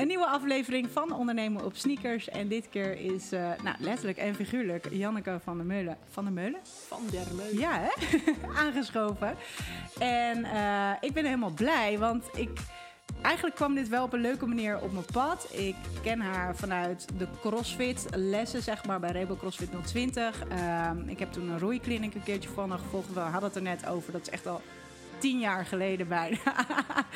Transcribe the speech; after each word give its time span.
Een 0.00 0.06
nieuwe 0.06 0.26
aflevering 0.26 0.90
van 0.90 1.12
Ondernemen 1.12 1.64
op 1.64 1.76
Sneakers. 1.76 2.28
En 2.28 2.48
dit 2.48 2.68
keer 2.68 3.00
is, 3.00 3.32
uh, 3.32 3.40
nou, 3.62 3.76
letterlijk 3.78 4.18
en 4.18 4.34
figuurlijk, 4.34 4.88
Janneke 4.90 5.38
van 5.42 5.56
der 5.56 5.66
Meulen. 5.66 5.96
Van 6.08 6.24
der 6.24 6.32
Meulen? 6.32 6.60
Van 6.86 7.00
der 7.10 7.26
Meulen. 7.34 7.58
Ja, 7.58 7.80
hè? 7.80 7.90
Aangeschoven. 8.64 9.36
En 9.98 10.38
uh, 10.38 10.90
ik 11.00 11.12
ben 11.12 11.24
helemaal 11.24 11.50
blij, 11.50 11.98
want 11.98 12.24
ik... 12.34 12.50
Eigenlijk 13.22 13.56
kwam 13.56 13.74
dit 13.74 13.88
wel 13.88 14.04
op 14.04 14.12
een 14.12 14.20
leuke 14.20 14.46
manier 14.46 14.80
op 14.82 14.92
mijn 14.92 15.04
pad. 15.12 15.48
Ik 15.52 15.76
ken 16.02 16.20
haar 16.20 16.56
vanuit 16.56 17.06
de 17.18 17.26
CrossFit 17.40 18.06
lessen, 18.14 18.62
zeg 18.62 18.86
maar, 18.86 19.00
bij 19.00 19.10
Rebel 19.10 19.36
CrossFit 19.36 19.68
020. 19.86 20.42
Uh, 20.52 20.90
ik 21.06 21.18
heb 21.18 21.32
toen 21.32 21.48
een 21.48 21.58
roeikliniek 21.58 22.14
een 22.14 22.22
keertje 22.22 22.48
van 22.48 22.70
haar 22.70 22.78
gevolgd. 22.78 23.12
We 23.12 23.20
hadden 23.20 23.42
het 23.42 23.56
er 23.56 23.62
net 23.62 23.86
over. 23.86 24.12
Dat 24.12 24.20
is 24.20 24.30
echt 24.30 24.46
al 24.46 24.60
tien 25.20 25.38
jaar 25.38 25.66
geleden 25.66 26.08
bijna. 26.08 26.38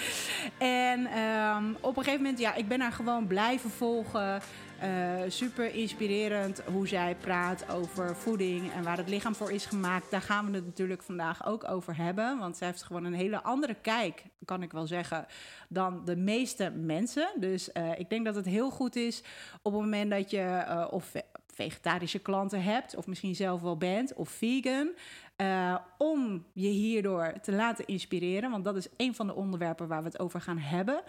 en 0.59 1.18
um, 1.18 1.77
op 1.80 1.96
een 1.96 2.04
gegeven 2.04 2.23
moment, 2.23 2.39
ja, 2.39 2.54
ik 2.54 2.68
ben 2.68 2.80
haar 2.80 2.93
gewoon 2.93 3.27
blijven 3.27 3.71
volgen. 3.71 4.40
Uh, 4.82 5.22
super 5.29 5.75
inspirerend 5.75 6.62
hoe 6.72 6.89
zij 6.89 7.17
praat 7.21 7.71
over 7.71 8.17
voeding 8.17 8.72
en 8.72 8.82
waar 8.82 8.96
het 8.96 9.09
lichaam 9.09 9.35
voor 9.35 9.53
is 9.53 9.67
gemaakt. 9.67 10.11
Daar 10.11 10.22
gaan 10.22 10.46
we 10.46 10.57
het 10.57 10.64
natuurlijk 10.64 11.03
vandaag 11.03 11.46
ook 11.46 11.68
over 11.68 11.96
hebben. 11.96 12.39
Want 12.39 12.57
zij 12.57 12.67
heeft 12.67 12.82
gewoon 12.82 13.04
een 13.04 13.14
hele 13.14 13.43
andere 13.43 13.75
kijk, 13.75 14.23
kan 14.45 14.62
ik 14.62 14.73
wel 14.73 14.86
zeggen, 14.86 15.26
dan 15.68 16.04
de 16.04 16.17
meeste 16.17 16.71
mensen. 16.71 17.29
Dus 17.36 17.68
uh, 17.75 17.98
ik 17.98 18.11
denk 18.11 18.25
dat 18.25 18.34
het 18.34 18.46
heel 18.46 18.71
goed 18.71 18.96
is 18.96 19.23
op 19.62 19.73
het 19.73 19.81
moment 19.81 20.11
dat 20.11 20.31
je 20.31 20.64
uh, 20.68 20.86
of 20.90 21.12
vegetarische 21.54 22.18
klanten 22.18 22.62
hebt, 22.62 22.96
of 22.96 23.07
misschien 23.07 23.34
zelf 23.34 23.61
wel 23.61 23.76
bent, 23.76 24.14
of 24.14 24.29
vegan. 24.29 24.90
Uh, 25.36 25.76
om 25.98 26.44
je 26.52 26.68
hierdoor 26.68 27.32
te 27.42 27.52
laten 27.52 27.86
inspireren. 27.86 28.50
Want 28.50 28.64
dat 28.64 28.76
is 28.76 28.88
een 28.96 29.14
van 29.14 29.26
de 29.26 29.34
onderwerpen 29.34 29.88
waar 29.88 30.02
we 30.02 30.08
het 30.08 30.18
over 30.18 30.40
gaan 30.40 30.58
hebben. 30.58 31.02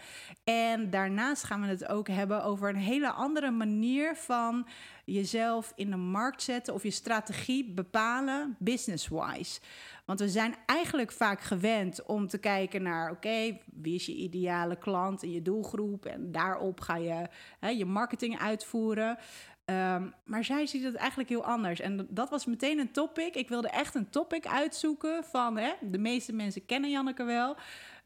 En 0.43 0.89
daarnaast 0.89 1.43
gaan 1.43 1.61
we 1.61 1.67
het 1.67 1.87
ook 1.87 2.07
hebben 2.07 2.43
over 2.43 2.69
een 2.69 2.75
hele 2.75 3.11
andere 3.11 3.51
manier 3.51 4.15
van 4.15 4.67
jezelf 5.05 5.73
in 5.75 5.89
de 5.89 5.95
markt 5.95 6.41
zetten 6.41 6.73
of 6.73 6.83
je 6.83 6.91
strategie 6.91 7.73
bepalen, 7.73 8.55
business-wise. 8.59 9.59
Want 10.05 10.19
we 10.19 10.29
zijn 10.29 10.55
eigenlijk 10.65 11.11
vaak 11.11 11.41
gewend 11.41 12.05
om 12.05 12.27
te 12.27 12.37
kijken 12.37 12.83
naar: 12.83 13.11
oké, 13.11 13.57
wie 13.65 13.95
is 13.95 14.05
je 14.05 14.15
ideale 14.15 14.75
klant 14.75 15.23
en 15.23 15.31
je 15.31 15.41
doelgroep? 15.41 16.05
En 16.05 16.31
daarop 16.31 16.81
ga 16.81 16.95
je 16.95 17.27
hè, 17.59 17.69
je 17.69 17.85
marketing 17.85 18.39
uitvoeren. 18.39 19.17
Um, 19.65 20.13
maar 20.25 20.43
zij 20.43 20.65
ziet 20.65 20.83
het 20.83 20.95
eigenlijk 20.95 21.29
heel 21.29 21.45
anders. 21.45 21.79
En 21.79 22.07
dat 22.09 22.29
was 22.29 22.45
meteen 22.45 22.79
een 22.79 22.91
topic. 22.91 23.35
Ik 23.35 23.49
wilde 23.49 23.69
echt 23.69 23.95
een 23.95 24.09
topic 24.09 24.47
uitzoeken 24.47 25.23
van... 25.23 25.57
Hè, 25.57 25.71
de 25.81 25.97
meeste 25.97 26.33
mensen 26.33 26.65
kennen 26.65 26.89
Janneke 26.89 27.23
wel... 27.23 27.55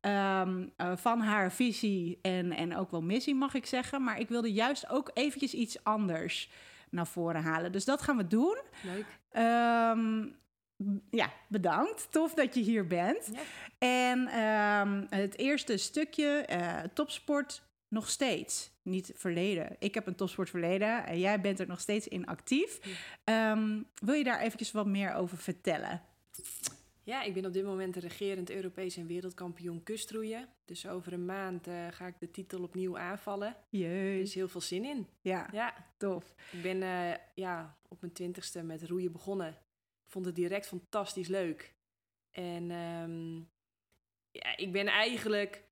Um, 0.02 0.74
uh, 0.78 0.92
van 0.96 1.22
haar 1.22 1.52
visie 1.52 2.20
en, 2.22 2.52
en 2.52 2.76
ook 2.78 2.92
wel 2.92 3.02
missie, 3.02 3.36
mag 3.36 3.54
ik 3.54 3.66
zeggen. 3.66 4.04
Maar 4.04 4.20
ik 4.20 4.30
wilde 4.30 4.54
juist 4.54 4.90
ook 4.90 5.12
eventjes 5.14 5.54
iets 5.54 5.84
anders 5.84 6.50
naar 6.90 7.08
voren 7.08 7.42
halen. 7.42 7.72
Dus 7.72 7.86
dat 7.86 8.02
gaan 8.02 8.18
we 8.18 8.28
doen. 8.28 8.58
Leuk. 8.84 9.06
Um, 9.98 10.36
ja, 11.10 11.30
bedankt. 11.48 12.12
Tof 12.12 12.34
dat 12.34 12.56
je 12.56 12.62
hier 12.62 12.88
bent. 12.88 13.30
Ja. 13.34 13.40
En 13.88 14.28
het 15.10 15.38
eerste 15.38 15.78
stukje, 15.78 16.46
uh, 16.52 16.78
topsport, 16.94 17.64
nog 17.90 18.10
steeds. 18.10 18.72
Niet 18.82 19.12
verleden. 19.16 19.76
Ik 19.80 19.94
heb 19.94 20.08
een 20.08 20.16
topsportverleden 20.16 21.06
en 21.06 21.20
jij 21.20 21.42
bent 21.42 21.60
er 21.60 21.68
nog 21.68 21.80
steeds 21.80 22.08
in 22.08 22.26
actief. 22.26 22.80
Um, 23.24 23.88
wil 24.02 24.14
je 24.14 24.24
daar 24.24 24.40
eventjes 24.40 24.72
wat 24.72 24.88
meer 24.88 25.14
over 25.14 25.38
vertellen? 25.38 26.02
Ja, 27.04 27.24
ik 27.24 27.34
ben 27.34 27.46
op 27.46 27.54
dit 27.54 27.64
moment 27.64 27.94
de 27.94 28.00
regerend 28.00 28.50
Europees 28.50 28.98
en 28.98 29.08
wereldkampioen 29.08 29.84
kustroeien. 29.84 30.50
Dus 30.66 30.88
over 30.88 31.14
een 31.14 31.26
maand 31.26 31.68
uh, 31.68 31.88
ga 31.92 32.08
ik 32.08 32.20
de 32.20 32.32
titel 32.32 32.64
opnieuw 32.64 32.98
aanvallen. 32.98 33.56
Jeus. 33.70 33.92
Er 33.92 34.20
is 34.20 34.34
heel 34.34 34.48
veel 34.48 34.62
zin 34.62 34.86
in. 34.86 35.08
Ja, 35.22 35.50
ja. 35.52 35.74
tof. 35.98 36.36
Ik 36.52 36.62
ben 36.62 36.82
uh, 36.82 37.14
ja, 37.36 37.78
op 37.88 38.02
mijn 38.02 38.14
twintigste 38.14 38.64
met 38.64 38.84
roeien 38.84 39.12
begonnen. 39.12 39.50
Ik 40.06 40.12
vond 40.12 40.26
het 40.26 40.36
direct 40.36 40.68
fantastisch 40.68 41.28
leuk. 41.28 41.74
En 42.32 42.72
um, 42.72 43.50
ja, 44.32 44.58
ik 44.58 44.72
ben 44.72 44.88
eigenlijk 44.88 45.64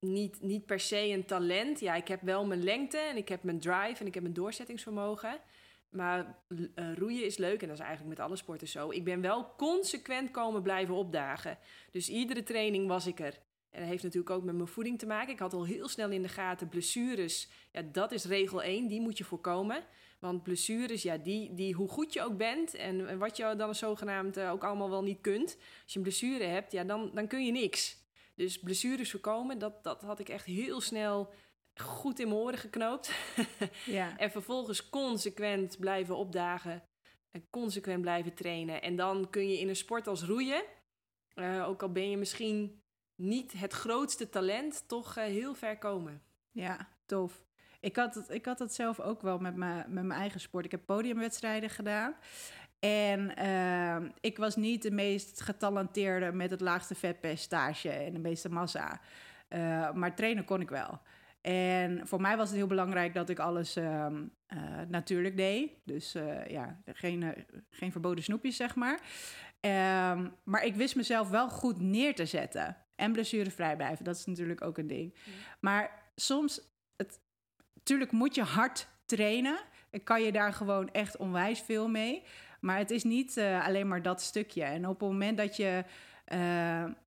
niet, 0.00 0.42
niet 0.42 0.66
per 0.66 0.80
se 0.80 1.08
een 1.08 1.24
talent. 1.24 1.80
Ja, 1.80 1.94
ik 1.94 2.08
heb 2.08 2.22
wel 2.22 2.46
mijn 2.46 2.62
lengte 2.62 2.98
en 2.98 3.16
ik 3.16 3.28
heb 3.28 3.42
mijn 3.42 3.60
drive 3.60 4.00
en 4.00 4.06
ik 4.06 4.14
heb 4.14 4.22
mijn 4.22 4.34
doorzettingsvermogen. 4.34 5.40
Maar 5.88 6.38
uh, 6.48 6.94
roeien 6.94 7.24
is 7.24 7.36
leuk 7.36 7.62
en 7.62 7.68
dat 7.68 7.78
is 7.78 7.84
eigenlijk 7.84 8.16
met 8.16 8.26
alle 8.26 8.36
sporten 8.36 8.68
zo. 8.68 8.90
Ik 8.90 9.04
ben 9.04 9.20
wel 9.20 9.54
consequent 9.56 10.30
komen 10.30 10.62
blijven 10.62 10.94
opdagen. 10.94 11.58
Dus 11.90 12.08
iedere 12.08 12.42
training 12.42 12.86
was 12.86 13.06
ik 13.06 13.20
er. 13.20 13.38
En 13.70 13.80
dat 13.80 13.88
heeft 13.88 14.02
natuurlijk 14.02 14.30
ook 14.30 14.44
met 14.44 14.54
mijn 14.54 14.68
voeding 14.68 14.98
te 14.98 15.06
maken. 15.06 15.32
Ik 15.32 15.38
had 15.38 15.52
al 15.52 15.64
heel 15.64 15.88
snel 15.88 16.10
in 16.10 16.22
de 16.22 16.28
gaten 16.28 16.68
blessures. 16.68 17.48
Ja, 17.72 17.82
dat 17.92 18.12
is 18.12 18.24
regel 18.24 18.62
1, 18.62 18.86
die 18.86 19.00
moet 19.00 19.18
je 19.18 19.24
voorkomen. 19.24 19.84
Want 20.18 20.42
blessures, 20.42 21.02
ja, 21.02 21.16
die, 21.16 21.54
die 21.54 21.74
hoe 21.74 21.88
goed 21.88 22.12
je 22.12 22.22
ook 22.22 22.36
bent 22.36 22.74
en, 22.74 23.08
en 23.08 23.18
wat 23.18 23.36
je 23.36 23.54
dan 23.56 23.74
zogenaamd 23.74 24.36
uh, 24.36 24.50
ook 24.52 24.64
allemaal 24.64 24.90
wel 24.90 25.02
niet 25.02 25.20
kunt. 25.20 25.56
Als 25.82 25.92
je 25.92 25.96
een 25.96 26.02
blessure 26.02 26.44
hebt, 26.44 26.72
ja, 26.72 26.84
dan, 26.84 27.10
dan 27.14 27.26
kun 27.26 27.44
je 27.44 27.52
niks. 27.52 27.96
Dus 28.38 28.58
blessures 28.58 29.10
voorkomen, 29.10 29.58
dat, 29.58 29.84
dat 29.84 30.02
had 30.02 30.18
ik 30.18 30.28
echt 30.28 30.44
heel 30.44 30.80
snel 30.80 31.32
goed 31.74 32.18
in 32.18 32.28
mijn 32.28 32.40
oren 32.40 32.58
geknoopt. 32.58 33.10
ja. 33.86 34.18
En 34.18 34.30
vervolgens 34.30 34.88
consequent 34.88 35.78
blijven 35.78 36.16
opdagen. 36.16 36.82
En 37.30 37.46
consequent 37.50 38.00
blijven 38.00 38.34
trainen. 38.34 38.82
En 38.82 38.96
dan 38.96 39.30
kun 39.30 39.48
je 39.48 39.58
in 39.58 39.68
een 39.68 39.76
sport 39.76 40.06
als 40.06 40.22
roeien, 40.22 40.62
uh, 41.34 41.68
ook 41.68 41.82
al 41.82 41.92
ben 41.92 42.10
je 42.10 42.16
misschien 42.16 42.82
niet 43.14 43.52
het 43.52 43.72
grootste 43.72 44.28
talent, 44.28 44.84
toch 44.86 45.16
uh, 45.16 45.24
heel 45.24 45.54
ver 45.54 45.78
komen. 45.78 46.22
Ja, 46.50 46.88
tof. 47.06 47.42
Ik 47.80 47.96
had 47.96 48.14
het, 48.14 48.30
ik 48.30 48.44
had 48.44 48.58
het 48.58 48.74
zelf 48.74 49.00
ook 49.00 49.22
wel 49.22 49.38
met, 49.38 49.56
mijn 49.56 49.84
met 49.88 50.04
mijn 50.04 50.20
eigen 50.20 50.40
sport. 50.40 50.64
Ik 50.64 50.70
heb 50.70 50.86
podiumwedstrijden 50.86 51.70
gedaan. 51.70 52.16
En 52.78 53.32
uh, 53.38 54.08
ik 54.20 54.38
was 54.38 54.56
niet 54.56 54.82
de 54.82 54.90
meest 54.90 55.40
getalenteerde 55.40 56.32
met 56.32 56.50
het 56.50 56.60
laagste 56.60 56.94
vetpercentage 56.94 57.90
en 57.90 58.12
de 58.12 58.18
meeste 58.18 58.48
massa. 58.48 59.00
Uh, 59.48 59.92
maar 59.92 60.14
trainen 60.14 60.44
kon 60.44 60.60
ik 60.60 60.68
wel. 60.68 61.00
En 61.40 62.06
voor 62.06 62.20
mij 62.20 62.36
was 62.36 62.48
het 62.48 62.56
heel 62.56 62.66
belangrijk 62.66 63.14
dat 63.14 63.28
ik 63.28 63.38
alles 63.38 63.76
uh, 63.76 64.06
natuurlijk 64.88 65.36
deed. 65.36 65.70
Dus 65.84 66.14
eh, 66.14 66.46
ja, 66.46 66.80
geen, 66.84 67.46
geen 67.70 67.92
verboden 67.92 68.24
snoepjes, 68.24 68.56
zeg 68.56 68.74
maar. 68.74 69.00
Ehm, 69.60 70.28
maar 70.44 70.64
ik 70.64 70.74
wist 70.74 70.96
mezelf 70.96 71.28
wel 71.28 71.48
goed 71.48 71.80
neer 71.80 72.14
te 72.14 72.26
zetten. 72.26 72.76
En 72.94 73.12
blessurevrij 73.12 73.76
blijven, 73.76 74.04
dat 74.04 74.16
is 74.16 74.24
natuurlijk 74.24 74.62
ook 74.62 74.78
een 74.78 74.86
ding. 74.86 75.14
Maar 75.60 76.10
soms, 76.14 76.60
het, 76.96 77.20
natuurlijk 77.74 78.12
moet 78.12 78.34
je 78.34 78.42
hard 78.42 78.88
trainen. 79.06 79.58
En 79.90 80.02
kan 80.04 80.22
je 80.22 80.32
daar 80.32 80.52
gewoon 80.52 80.90
echt 80.90 81.16
onwijs 81.16 81.60
veel 81.60 81.88
mee. 81.88 82.22
Maar 82.60 82.78
het 82.78 82.90
is 82.90 83.04
niet 83.04 83.36
uh, 83.36 83.66
alleen 83.66 83.88
maar 83.88 84.02
dat 84.02 84.22
stukje. 84.22 84.62
En 84.62 84.88
op 84.88 85.00
het 85.00 85.08
moment 85.08 85.36
dat 85.36 85.56
je 85.56 85.84
uh, 86.32 86.38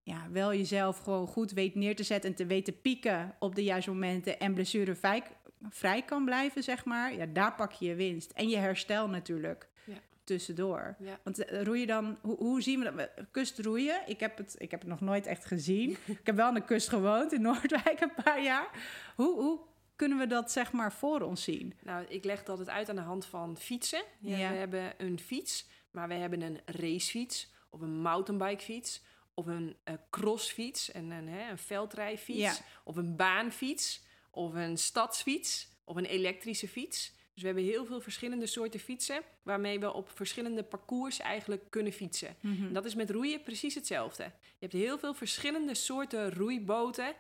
ja, 0.03 0.27
wel 0.31 0.53
jezelf 0.53 0.97
gewoon 0.97 1.27
goed 1.27 1.51
weet 1.51 1.75
neer 1.75 1.95
te 1.95 2.03
zetten 2.03 2.29
en 2.29 2.35
te 2.35 2.45
weten 2.45 2.81
pieken 2.81 3.35
op 3.39 3.55
de 3.55 3.63
juiste 3.63 3.91
momenten 3.91 4.39
en 4.39 4.53
blessurevrij 4.53 5.23
vrij 5.69 6.01
kan 6.01 6.25
blijven, 6.25 6.63
zeg 6.63 6.85
maar, 6.85 7.15
ja, 7.15 7.25
daar 7.25 7.55
pak 7.55 7.71
je 7.71 7.85
je 7.85 7.95
winst. 7.95 8.31
En 8.31 8.49
je 8.49 8.57
herstel 8.57 9.09
natuurlijk. 9.09 9.67
Ja. 9.83 9.93
Tussendoor. 10.23 10.95
Ja. 10.99 11.19
Want 11.23 11.51
uh, 11.51 11.61
roeien 11.61 11.87
dan, 11.87 12.17
hoe, 12.21 12.37
hoe, 12.37 12.61
zien 12.61 12.79
we 12.79 12.93
dat? 12.95 13.09
Kust 13.31 13.59
roeien, 13.59 14.01
ik 14.05 14.19
heb, 14.19 14.37
het, 14.37 14.55
ik 14.57 14.71
heb 14.71 14.79
het 14.79 14.89
nog 14.89 15.01
nooit 15.01 15.25
echt 15.25 15.45
gezien. 15.45 15.89
ik 16.21 16.25
heb 16.25 16.35
wel 16.35 16.45
aan 16.45 16.53
de 16.53 16.63
kust 16.63 16.89
gewoond 16.89 17.33
in 17.33 17.41
Noordwijk 17.41 17.99
een 17.99 18.23
paar 18.23 18.43
jaar. 18.43 18.69
Hoe, 19.15 19.41
hoe 19.41 19.59
kunnen 20.01 20.19
we 20.19 20.27
dat 20.27 20.51
zeg 20.51 20.71
maar 20.71 20.93
voor 20.93 21.21
ons 21.21 21.43
zien? 21.43 21.73
Nou, 21.83 22.05
ik 22.05 22.23
leg 22.23 22.37
dat 22.37 22.49
altijd 22.49 22.69
uit 22.69 22.89
aan 22.89 22.95
de 22.95 23.01
hand 23.01 23.25
van 23.25 23.57
fietsen. 23.57 24.03
Ja, 24.19 24.37
ja. 24.37 24.51
We 24.51 24.57
hebben 24.57 24.93
een 24.97 25.19
fiets, 25.19 25.65
maar 25.91 26.07
we 26.07 26.13
hebben 26.13 26.41
een 26.41 26.59
racefiets 26.65 27.51
of 27.69 27.81
een 27.81 28.01
mountainbikefiets 28.01 29.01
of 29.33 29.45
een 29.45 29.75
uh, 29.85 29.95
crossfiets, 30.09 30.91
en 30.91 31.11
een, 31.11 31.27
hè, 31.27 31.49
een 31.49 31.57
veldrijfiets 31.57 32.39
ja. 32.39 32.55
of 32.83 32.95
een 32.95 33.15
baanfiets 33.15 34.03
of 34.31 34.53
een 34.53 34.77
stadsfiets 34.77 35.69
of 35.83 35.95
een 35.95 36.05
elektrische 36.05 36.67
fiets. 36.67 37.13
Dus 37.33 37.41
we 37.41 37.47
hebben 37.47 37.63
heel 37.63 37.85
veel 37.85 38.01
verschillende 38.01 38.47
soorten 38.47 38.79
fietsen 38.79 39.21
waarmee 39.43 39.79
we 39.79 39.93
op 39.93 40.09
verschillende 40.09 40.63
parcours 40.63 41.19
eigenlijk 41.19 41.63
kunnen 41.69 41.93
fietsen. 41.93 42.35
Mhm. 42.39 42.73
Dat 42.73 42.85
is 42.85 42.95
met 42.95 43.09
roeien 43.09 43.43
precies 43.43 43.75
hetzelfde. 43.75 44.23
Je 44.23 44.67
hebt 44.67 44.73
heel 44.73 44.99
veel 44.99 45.13
verschillende 45.13 45.75
soorten 45.75 46.33
roeiboten 46.33 47.15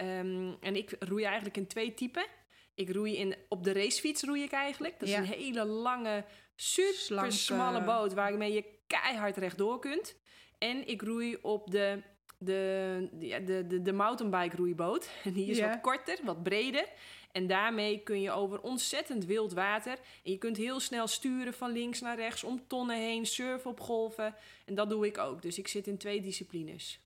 Um, 0.00 0.56
en 0.60 0.76
ik 0.76 0.96
roei 0.98 1.24
eigenlijk 1.24 1.56
in 1.56 1.66
twee 1.66 1.94
typen. 1.94 2.26
Ik 2.74 2.92
roei 2.94 3.16
in, 3.16 3.34
op 3.48 3.64
de 3.64 3.72
racefiets 3.72 4.22
roei 4.22 4.42
ik 4.42 4.52
eigenlijk. 4.52 4.98
Dat 4.98 5.08
is 5.08 5.14
Ja. 5.14 5.20
een 5.20 5.26
hele 5.26 5.64
lange, 5.64 6.24
super 6.56 6.94
Slanke- 6.94 7.30
smalle 7.30 7.82
boot 7.84 8.12
waarmee 8.14 8.52
je 8.52 8.64
keihard 8.86 9.36
rechtdoor 9.36 9.78
kunt. 9.78 10.16
En 10.58 10.88
ik 10.88 11.02
roei 11.02 11.36
op 11.42 11.70
de, 11.70 12.02
de, 12.38 13.08
de, 13.12 13.64
de, 13.66 13.82
de, 13.82 13.92
mountainbike 13.92 14.56
roeiboot. 14.56 15.08
En 15.24 15.32
die 15.32 15.46
is 15.50 15.56
Ja. 15.58 15.68
wat 15.68 15.80
korter, 15.80 16.18
wat 16.24 16.42
breder. 16.42 16.84
En 17.32 17.46
daarmee 17.46 17.98
kun 18.02 18.20
je 18.20 18.30
over 18.30 18.60
ontzettend 18.60 19.24
wild 19.24 19.52
water. 19.52 19.98
En 20.24 20.30
je 20.30 20.38
kunt 20.38 20.56
heel 20.56 20.80
snel 20.80 21.06
sturen 21.06 21.54
van 21.54 21.70
links 21.72 22.00
naar 22.00 22.16
rechts, 22.16 22.44
om 22.44 22.64
tonnen 22.66 22.96
heen, 22.96 23.26
surfen 23.26 23.70
op 23.70 23.80
golven. 23.80 24.34
En 24.64 24.74
dat 24.74 24.90
doe 24.90 25.06
ik 25.06 25.18
ook. 25.18 25.42
Dus 25.42 25.58
ik 25.58 25.68
zit 25.68 25.86
in 25.86 25.98
twee 25.98 26.20
disciplines. 26.20 27.00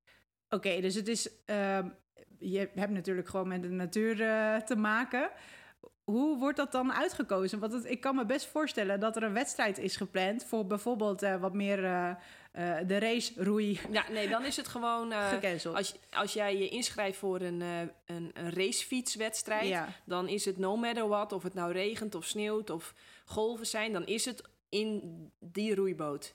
Oké, 0.49 0.81
dus 0.81 0.95
het 0.95 1.09
is. 1.09 1.31
ehm, 1.45 1.89
je 2.39 2.71
hebt 2.75 2.93
natuurlijk 2.93 3.29
gewoon 3.29 3.49
met 3.49 3.63
de 3.63 3.69
natuur 3.69 4.21
uh, 4.21 4.57
te 4.57 4.77
maken. 4.77 5.31
Hoe 6.05 6.39
wordt 6.39 6.57
dat 6.57 6.73
dan 6.73 6.93
uitgekozen? 6.93 7.59
Want 7.59 7.73
het, 7.73 7.85
ik 7.85 8.01
kan 8.01 8.15
me 8.15 8.27
best 8.27 8.47
voorstellen 8.47 9.01
dat 9.01 9.17
er 9.17 9.23
een 9.23 9.33
wedstrijd 9.33 9.79
is 9.79 9.97
gepland 9.97 10.45
voor 10.45 10.67
bijvoorbeeld 10.67 11.23
uh, 11.23 11.41
wat 11.41 11.55
meer 11.55 11.85
uh, 11.85 12.15
de 12.87 12.99
race 12.99 13.33
roei. 13.37 13.81
Ja, 13.91 14.05
nee, 14.11 14.29
dan 14.29 14.45
is 14.45 14.57
het 14.57 14.69
gewoon. 14.69 15.13
als, 15.75 15.95
als 16.11 16.33
jij 16.33 16.59
je 16.59 16.69
inschrijft 16.69 17.19
voor 17.19 17.41
een, 17.41 17.61
een, 17.61 17.91
een 18.35 18.51
racefietswedstrijd, 18.55 19.69
ja. 19.69 19.89
dan 20.05 20.29
is 20.29 20.45
het 20.45 20.59
no 20.59 20.77
matter 20.77 21.09
what, 21.09 21.33
of 21.33 21.43
het 21.43 21.55
nou 21.55 21.73
regent 21.73 22.15
of 22.15 22.25
sneeuwt 22.25 22.71
of 22.71 22.95
golven 23.25 23.67
zijn, 23.67 23.93
dan 23.93 24.07
is 24.07 24.25
het 24.25 24.43
in 24.69 25.03
die 25.39 25.75
roeiboot. 25.75 26.35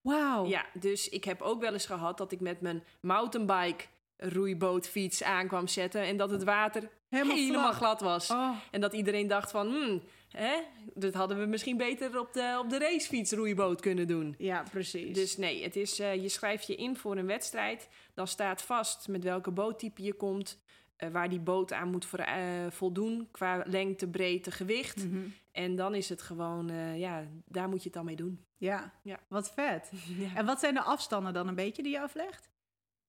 Wauw. 0.00 0.46
Ja, 0.46 0.66
dus 0.74 1.08
ik 1.08 1.24
heb 1.24 1.40
ook 1.40 1.60
wel 1.60 1.72
eens 1.72 1.86
gehad 1.86 2.18
dat 2.18 2.32
ik 2.32 2.40
met 2.40 2.60
mijn 2.60 2.84
mountainbike 3.00 3.84
roeibootfiets 4.20 5.22
aan 5.22 5.46
kwam 5.48 5.68
zetten 5.68 6.02
en 6.02 6.16
dat 6.16 6.30
het 6.30 6.44
water 6.44 6.88
helemaal, 7.08 7.72
glad 7.72 8.00
was. 8.00 8.30
Oh. 8.30 8.56
En 8.70 8.80
dat 8.80 8.92
iedereen 8.92 9.26
dacht 9.26 9.50
van, 9.50 9.68
hmm, 9.68 10.02
hè, 10.28 10.52
dat 10.94 11.14
hadden 11.14 11.38
we 11.38 11.46
misschien 11.46 11.76
beter 11.76 12.18
op 12.18 12.32
de, 12.32 12.56
op 12.62 12.70
de 12.70 12.78
racefiets 12.78 13.32
roeiboot 13.32 13.80
kunnen 13.80 14.06
doen. 14.06 14.34
Ja, 14.38 14.62
precies. 14.70 15.14
Dus 15.14 15.36
nee, 15.36 15.62
het 15.62 15.76
is, 15.76 16.00
uh, 16.00 16.14
je 16.14 16.28
schrijft 16.28 16.66
je 16.66 16.74
in 16.74 16.96
voor 16.96 17.16
een 17.16 17.26
wedstrijd. 17.26 17.88
Dan 18.14 18.26
staat 18.26 18.62
vast 18.62 19.08
met 19.08 19.24
welke 19.24 19.50
boottype 19.50 20.02
je 20.02 20.14
komt. 20.14 20.58
Uh, 20.98 21.08
waar 21.10 21.28
die 21.28 21.40
boot 21.40 21.72
aan 21.72 21.90
moet 21.90 22.04
voor, 22.04 22.18
uh, 22.18 22.26
voldoen 22.68 23.28
qua 23.30 23.62
lengte, 23.66 24.08
breedte, 24.08 24.50
gewicht. 24.50 25.04
Mm 25.04 25.10
-hmm. 25.10 25.34
En 25.52 25.76
dan 25.76 25.94
is 25.94 26.08
het 26.08 26.22
gewoon, 26.22 26.96
ja, 26.96 27.26
daar 27.46 27.68
moet 27.68 27.78
je 27.78 27.84
het 27.84 27.92
dan 27.92 28.04
mee 28.04 28.16
doen. 28.16 28.44
Ja, 28.56 28.92
ja. 29.02 29.20
wat 29.28 29.52
vet. 29.52 29.90
Ja. 30.18 30.34
En 30.34 30.46
wat 30.46 30.60
zijn 30.60 30.74
de 30.74 30.82
afstanden 30.82 31.32
dan 31.32 31.48
een 31.48 31.54
beetje 31.54 31.82
die 31.82 31.92
je 31.92 32.00
aflegt? 32.00 32.49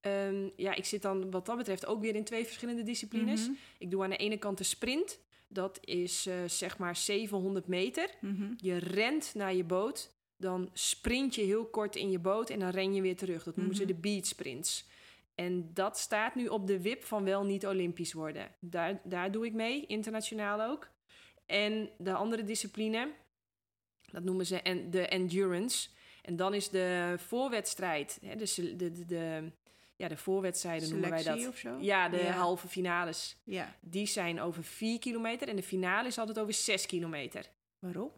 Um, 0.07 0.51
ja, 0.55 0.75
ik 0.75 0.85
zit 0.85 1.01
dan 1.01 1.31
wat 1.31 1.45
dat 1.45 1.57
betreft 1.57 1.85
ook 1.85 2.01
weer 2.01 2.15
in 2.15 2.23
twee 2.23 2.45
verschillende 2.45 2.83
disciplines. 2.83 3.41
Mm 3.41 3.45
-hmm. 3.45 3.57
Ik 3.77 3.91
doe 3.91 4.03
aan 4.03 4.09
de 4.09 4.17
ene 4.17 4.37
kant 4.37 4.57
de 4.57 4.63
sprint. 4.63 5.19
Dat 5.47 5.79
is 5.81 6.27
uh, 6.27 6.33
zeg 6.47 6.77
maar 6.77 6.95
700 6.95 7.67
meter. 7.67 8.09
Mm 8.19 8.35
-hmm. 8.35 8.53
Je 8.57 8.77
rent 8.77 9.31
naar 9.35 9.53
je 9.53 9.63
boot. 9.63 10.11
Dan 10.37 10.69
sprint 10.73 11.35
je 11.35 11.41
heel 11.41 11.65
kort 11.65 11.95
in 11.95 12.11
je 12.11 12.19
boot 12.19 12.49
en 12.49 12.59
dan 12.59 12.69
ren 12.69 12.93
je 12.93 13.01
weer 13.01 13.15
terug. 13.15 13.43
Dat 13.43 13.55
noemen 13.55 13.75
Mhm. 13.75 13.81
ze 13.81 13.93
de 13.93 13.99
beat 13.99 14.27
sprints. 14.27 14.85
En 15.35 15.69
dat 15.73 15.97
staat 15.97 16.35
nu 16.35 16.47
op 16.47 16.67
de 16.67 16.81
wip 16.81 17.03
van 17.03 17.23
wel 17.23 17.43
niet 17.43 17.65
Olympisch 17.67 18.13
worden. 18.13 18.51
Daar, 18.59 19.01
daar 19.03 19.31
doe 19.31 19.45
ik 19.45 19.53
mee, 19.53 19.85
internationaal 19.85 20.61
ook. 20.61 20.89
En 21.45 21.89
de 21.97 22.13
andere 22.13 22.43
discipline, 22.43 23.11
dat 24.11 24.23
noemen 24.23 24.45
ze 24.45 24.61
en, 24.61 24.91
de 24.91 25.07
endurance. 25.07 25.89
En 26.21 26.35
dan 26.35 26.53
is 26.53 26.69
de 26.69 27.15
voorwedstrijd, 27.17 28.19
hè, 28.21 28.35
dus 28.35 28.53
de, 28.53 28.75
de, 28.75 29.05
de, 29.05 29.51
ja, 30.01 30.07
de 30.07 30.17
voorwedstrijden 30.17 30.89
noemen 30.89 31.09
wij 31.09 31.23
dat. 31.23 31.47
of 31.47 31.57
zo? 31.57 31.77
Ja, 31.79 32.09
de 32.09 32.17
Ja. 32.17 32.31
halve 32.31 32.67
finales. 32.67 33.37
Ja. 33.43 33.75
Die 33.81 34.05
zijn 34.07 34.41
over 34.41 34.63
4 34.63 34.99
kilometer 34.99 35.47
en 35.47 35.55
de 35.55 35.63
finale 35.63 36.07
is 36.07 36.17
altijd 36.17 36.39
over 36.39 36.53
6 36.53 36.85
kilometer. 36.85 37.45
Waarom? 37.79 38.11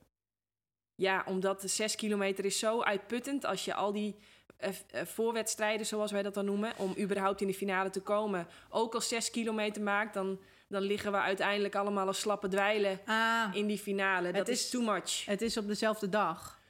Ja, 0.96 1.24
omdat 1.28 1.62
de 1.62 1.68
6 1.68 1.96
kilometer 1.96 2.46
is 2.46 2.60
zo 2.60 2.82
uitputtend 2.82 3.46
als 3.46 3.66
je 3.66 3.74
al 3.74 3.92
die 3.92 4.16
eh, 4.58 4.70
eh, 4.92 5.06
voorwedstrijden, 5.06 5.86
zoals 5.86 6.12
wij 6.12 6.22
dat 6.24 6.34
dan 6.34 6.46
noemen, 6.46 6.74
om 6.78 6.94
überhaupt 7.00 7.42
in 7.42 7.48
de 7.48 7.54
finale 7.54 7.90
te 7.90 8.02
komen, 8.02 8.48
ook 8.70 8.94
al 8.94 9.02
6 9.02 9.30
kilometer 9.30 9.82
maakt, 9.82 10.14
dan, 10.14 10.40
dan 10.68 10.82
liggen 10.82 11.12
we 11.12 11.18
uiteindelijk 11.18 11.76
allemaal 11.76 12.08
als 12.08 12.20
slappe 12.20 12.48
dwijlen 12.48 13.00
Ah, 13.06 13.50
in 13.56 13.68
die 13.68 13.78
finale. 13.78 14.32
Dat 14.32 14.48
is- 14.48 14.64
is 14.64 14.70
too 14.70 14.82
much. 14.82 15.26
het 15.26 15.42
is 15.42 15.58
op 15.58 15.68
dezelfde 15.68 16.10
dag. 16.10 16.62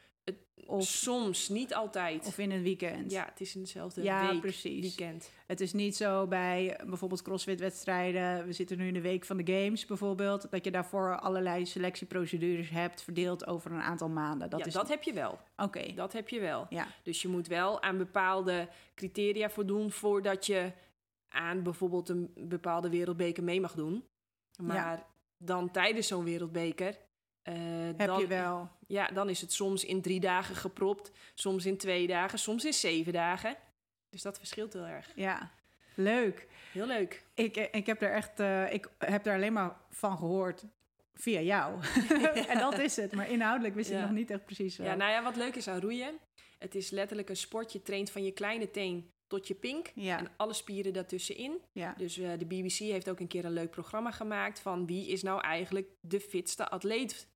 Of, 0.67 0.83
Soms, 0.83 1.49
niet 1.49 1.73
altijd. 1.73 2.25
of 2.27 2.37
in 2.37 2.51
een 2.51 2.61
weekend. 2.63 3.11
ja, 3.11 3.25
het 3.25 3.41
is 3.41 3.55
in 3.55 3.61
dezelfde 3.61 4.03
Ja, 4.03 4.29
week, 4.29 4.41
precies. 4.41 4.81
weekend. 4.95 5.31
Het 5.47 5.61
is 5.61 5.73
niet 5.73 5.95
zo 5.95 6.27
bij 6.27 6.79
bijvoorbeeld 6.85 7.21
crossfit-wedstrijden. 7.21 8.45
We 8.45 8.53
zitten 8.53 8.77
nu 8.77 8.87
in 8.87 8.93
de 8.93 9.01
week 9.01 9.25
van 9.25 9.37
de 9.37 9.53
games 9.53 9.85
bijvoorbeeld. 9.85 10.51
Dat 10.51 10.65
je 10.65 10.71
daarvoor 10.71 11.19
allerlei 11.19 11.65
selectieprocedures 11.65 12.69
hebt 12.69 13.01
verdeeld 13.03 13.47
over 13.47 13.71
een 13.71 13.81
aantal 13.81 14.09
maanden. 14.09 14.49
Dat 14.49 14.59
ja, 14.59 14.65
is 14.65 14.73
dat 14.73 14.87
heb 14.89 15.03
je 15.03 15.13
wel. 15.13 15.39
Oké. 15.57 15.93
Dat 15.93 16.13
heb 16.13 16.29
je 16.29 16.39
wel. 16.39 16.65
Ja. 16.69 16.87
Dus 17.03 17.21
je 17.21 17.27
moet 17.27 17.47
wel 17.47 17.81
aan 17.81 17.97
bepaalde 17.97 18.67
criteria 18.95 19.49
voldoen 19.49 19.91
voordat 19.91 20.45
je 20.45 20.71
aan 21.29 21.63
bijvoorbeeld 21.63 22.09
een 22.09 22.31
bepaalde 22.35 22.89
wereldbeker 22.89 23.43
mee 23.43 23.61
mag 23.61 23.73
doen. 23.73 24.03
Maar 24.61 25.05
dan 25.37 25.71
tijdens 25.71 26.07
zo'n 26.07 26.23
wereldbeker. 26.23 26.97
eh, 27.41 27.53
Heb 27.97 28.07
dan, 28.07 28.19
je 28.19 28.27
wel. 28.27 28.69
Ja, 28.93 29.07
dan 29.07 29.29
is 29.29 29.41
het 29.41 29.53
soms 29.53 29.85
in 29.85 30.01
drie 30.01 30.19
dagen 30.19 30.55
gepropt, 30.55 31.11
soms 31.33 31.65
in 31.65 31.77
twee 31.77 32.07
dagen, 32.07 32.39
soms 32.39 32.65
in 32.65 32.73
zeven 32.73 33.13
dagen. 33.13 33.55
Dus 34.09 34.21
dat 34.21 34.37
verschilt 34.37 34.73
heel 34.73 34.85
erg. 34.85 35.11
Ja. 35.15 35.51
Leuk. 35.95 36.47
Heel 36.71 36.85
leuk. 36.85 37.23
Ik, 37.33 37.57
eh, 37.57 37.67
ik 37.71 37.85
heb 37.85 38.01
er 38.01 38.11
echt, 38.11 38.39
eh, 38.39 38.73
ik 38.73 38.89
heb 38.97 39.23
daar 39.23 39.35
alleen 39.35 39.53
maar 39.53 39.75
van 39.89 40.17
gehoord 40.17 40.63
via 41.13 41.39
jou. 41.39 41.79
en 42.51 42.57
dat 42.57 42.79
is 42.79 42.95
het. 42.95 43.11
Maar 43.11 43.29
inhoudelijk 43.29 43.75
wist 43.75 43.91
ik 43.91 43.99
nog 43.99 44.11
niet 44.11 44.31
echt 44.31 44.45
precies 44.45 44.77
wel. 44.77 44.87
Ja, 44.87 44.95
nou 44.95 45.11
ja, 45.11 45.23
wat 45.23 45.35
leuk 45.35 45.55
is 45.55 45.67
aan 45.67 45.79
roeien. 45.79 46.19
Het 46.59 46.75
is 46.75 46.89
letterlijk 46.89 47.29
een 47.29 47.37
sport. 47.37 47.71
Je 47.71 47.81
traint 47.81 48.11
van 48.11 48.23
je 48.23 48.31
kleine 48.31 48.71
teen 48.71 49.11
tot 49.27 49.47
je 49.47 49.55
pink. 49.55 49.91
Ja. 49.95 50.17
En 50.17 50.27
alle 50.37 50.53
spieren 50.53 50.93
daartussenin. 50.93 51.61
ja. 51.71 51.93
Dus 51.97 52.17
eh, 52.17 52.31
de 52.37 52.45
BBC 52.45 52.77
heeft 52.77 53.09
ook 53.09 53.19
een 53.19 53.27
keer 53.27 53.45
een 53.45 53.53
leuk 53.53 53.69
programma 53.69 54.11
gemaakt 54.11 54.59
van 54.59 54.85
wie 54.85 55.07
is 55.07 55.23
nou 55.23 55.41
eigenlijk 55.41 55.87
de 55.99 56.19
fitste 56.19 56.69
atleet. 56.69 57.27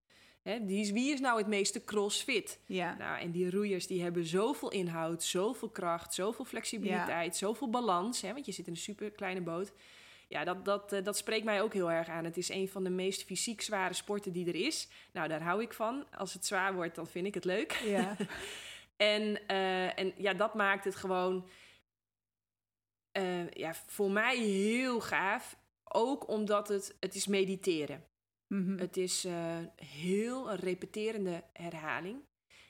Hè, 0.47 0.65
die 0.65 0.79
is, 0.79 0.91
wie 0.91 1.13
is 1.13 1.19
nou 1.19 1.38
het 1.38 1.47
meeste 1.47 1.83
crossfit? 1.83 2.59
ja. 2.65 2.95
Nou, 2.97 3.19
en 3.19 3.31
die 3.31 3.51
roeiers 3.51 3.88
die 3.88 4.01
hebben 4.01 4.25
zoveel 4.25 4.71
inhoud, 4.71 5.23
zoveel 5.23 5.69
kracht, 5.69 6.13
zoveel 6.13 6.45
flexibiliteit, 6.45 7.35
zoveel 7.35 7.69
balans. 7.69 8.21
Hè, 8.21 8.33
want 8.33 8.45
je 8.45 8.51
zit 8.51 8.65
in 8.65 8.71
een 8.71 8.79
super 8.79 9.11
kleine 9.11 9.41
boot. 9.41 9.71
Ja, 10.27 10.44
dat, 10.44 10.65
dat, 10.65 10.94
eh, 10.94 11.03
dat 11.03 11.17
spreekt 11.17 11.45
mij 11.45 11.61
ook 11.61 11.73
heel 11.73 11.91
erg 11.91 12.07
aan. 12.07 12.23
Het 12.23 12.38
is 12.38 12.49
een 12.49 12.69
van 12.69 12.83
de 12.83 12.89
meest 12.89 13.23
fysiek 13.23 13.61
zware 13.61 13.94
sporten 13.94 14.31
die 14.31 14.47
er 14.47 14.65
is. 14.65 14.88
Nou, 15.11 15.27
daar 15.27 15.41
hou 15.41 15.61
ik 15.61 15.73
van. 15.73 16.05
Als 16.17 16.33
het 16.33 16.45
zwaar 16.45 16.73
wordt, 16.73 16.95
dan 16.95 17.07
vind 17.07 17.27
ik 17.27 17.33
het 17.33 17.45
leuk. 17.45 17.71
ja. 17.71 18.15
En, 18.97 19.47
eh, 19.47 19.99
en 19.99 20.13
ja, 20.17 20.33
dat 20.33 20.53
maakt 20.53 20.83
het 20.83 20.95
gewoon 20.95 21.47
eh, 23.11 23.49
ja, 23.49 23.73
voor 23.73 24.11
mij 24.11 24.38
heel 24.38 24.99
gaaf. 24.99 25.57
Ook 25.83 26.27
omdat 26.27 26.67
het, 26.67 26.95
het 26.99 27.15
is 27.15 27.27
mediteren. 27.27 28.03
Mhm. 28.47 28.77
Het 28.77 28.97
is 28.97 29.25
eh, 29.25 29.57
heel 29.75 30.51
een 30.51 30.59
repeterende 30.59 31.44
herhaling. 31.53 32.19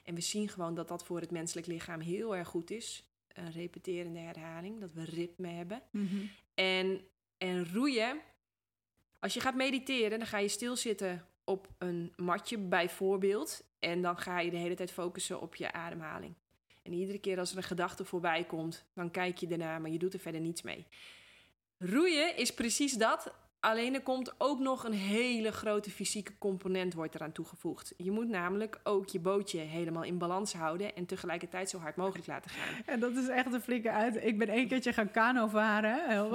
En 0.04 0.16
we 0.16 0.22
zien 0.22 0.50
gewoon 0.50 0.76
dat 0.76 0.88
dat 0.88 1.04
voor 1.04 1.20
het 1.20 1.32
menselijk 1.32 1.68
lichaam 1.68 2.00
heel 2.00 2.36
erg 2.36 2.48
goed 2.48 2.72
is. 2.72 3.04
Een 3.28 3.52
repeterende 3.52 4.20
herhaling, 4.20 4.80
dat 4.80 4.94
we 4.94 5.04
ritme 5.04 5.48
hebben. 5.48 5.82
Mhm. 5.92 6.16
En, 6.54 7.02
en 7.38 7.74
roeien, 7.74 8.22
als 9.20 9.34
je 9.34 9.40
gaat 9.40 9.56
mediteren, 9.56 10.20
dan 10.20 10.28
ga 10.28 10.38
je 10.38 10.48
stilzitten 10.48 11.28
op 11.44 11.68
een 11.78 12.14
matje 12.16 12.58
bijvoorbeeld. 12.58 13.64
En 13.80 14.02
dan 14.02 14.18
ga 14.18 14.40
je 14.40 14.50
de 14.50 14.58
hele 14.58 14.76
tijd 14.76 14.92
focussen 14.92 15.42
op 15.42 15.56
je 15.56 15.72
ademhaling. 15.72 16.34
En 16.84 16.94
iedere 16.94 17.20
keer 17.20 17.40
als 17.40 17.52
er 17.52 17.58
een 17.58 17.64
gedachte 17.64 18.06
voorbij 18.06 18.44
komt, 18.44 18.86
dan 18.94 19.12
kijk 19.12 19.38
je 19.38 19.48
ernaar, 19.48 19.82
maar 19.82 19.92
je 19.92 19.98
doet 19.98 20.14
er 20.14 20.20
verder 20.20 20.42
niets 20.42 20.62
mee. 20.62 20.88
Roeien 21.78 22.38
is 22.38 22.54
precies 22.54 22.94
dat. 22.94 23.34
Alleen 23.68 23.94
er 23.94 24.02
komt 24.02 24.34
ook 24.38 24.60
nog 24.60 24.84
een 24.84 24.94
hele 24.94 25.52
grote 25.52 25.90
fysieke 25.90 26.38
component 26.38 26.94
wordt 26.94 27.16
eraan 27.16 27.32
toegevoegd. 27.32 27.94
Je 27.98 28.12
moet 28.12 28.28
namelijk 28.28 28.80
ook 28.84 29.10
je 29.10 29.20
bootje 29.20 29.60
helemaal 29.60 30.04
in 30.04 30.18
balans 30.18 30.54
houden 30.54 30.96
en 30.96 31.06
tegelijkertijd 31.06 31.70
zo 31.70 31.78
hard 31.78 31.96
mogelijk 31.96 32.28
laten 32.28 32.52
gaan. 32.52 32.84
En 32.86 33.00
dat 33.00 33.16
is 33.16 33.28
echt 33.28 33.54
een 33.54 33.62
flinke 33.62 33.92
uit. 33.92 34.26
Ik 34.26 34.38
ben 34.38 34.50
één 34.50 34.68
keertje 34.68 34.94
gaan 34.94 35.12
kano 35.12 35.48
varen. 35.48 36.08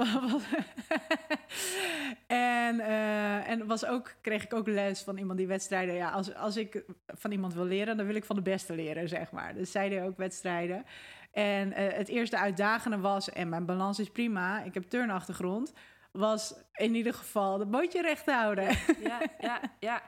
en 2.27 2.79
eh, 2.79 3.49
en 3.49 3.67
was 3.67 3.85
ook, 3.85 4.13
kreeg 4.21 4.43
ik 4.43 4.53
ook 4.53 4.67
les 4.67 5.01
van 5.01 5.17
iemand 5.17 5.37
die 5.37 5.47
wedstrijden... 5.47 5.95
Ja, 5.95 6.09
als, 6.09 6.33
als 6.35 6.57
ik 6.57 6.83
van 7.07 7.31
iemand 7.31 7.53
wil 7.53 7.65
leren, 7.65 7.97
dan 7.97 8.05
wil 8.05 8.15
ik 8.15 8.25
van 8.25 8.35
de 8.35 8.41
beste 8.41 8.75
leren, 8.75 9.09
zeg 9.09 9.31
maar. 9.31 9.53
Dus 9.53 9.71
zij 9.71 10.03
ook 10.03 10.17
wedstrijden. 10.17 10.85
En 11.31 11.73
eh, 11.73 11.97
het 11.97 12.07
eerste 12.07 12.37
uitdagende 12.37 12.97
was, 12.97 13.29
en 13.29 13.49
mijn 13.49 13.65
balans 13.65 13.99
is 13.99 14.09
prima, 14.09 14.63
ik 14.63 14.73
heb 14.73 14.83
turnachtergrond... 14.83 15.73
was 16.13 16.53
in 16.73 16.95
ieder 16.95 17.13
geval 17.13 17.59
het 17.59 17.71
bootje 17.71 18.01
recht 18.01 18.25
houden. 18.25 18.77
ja, 19.01 19.21
ja, 19.39 19.61
ja. 19.79 20.03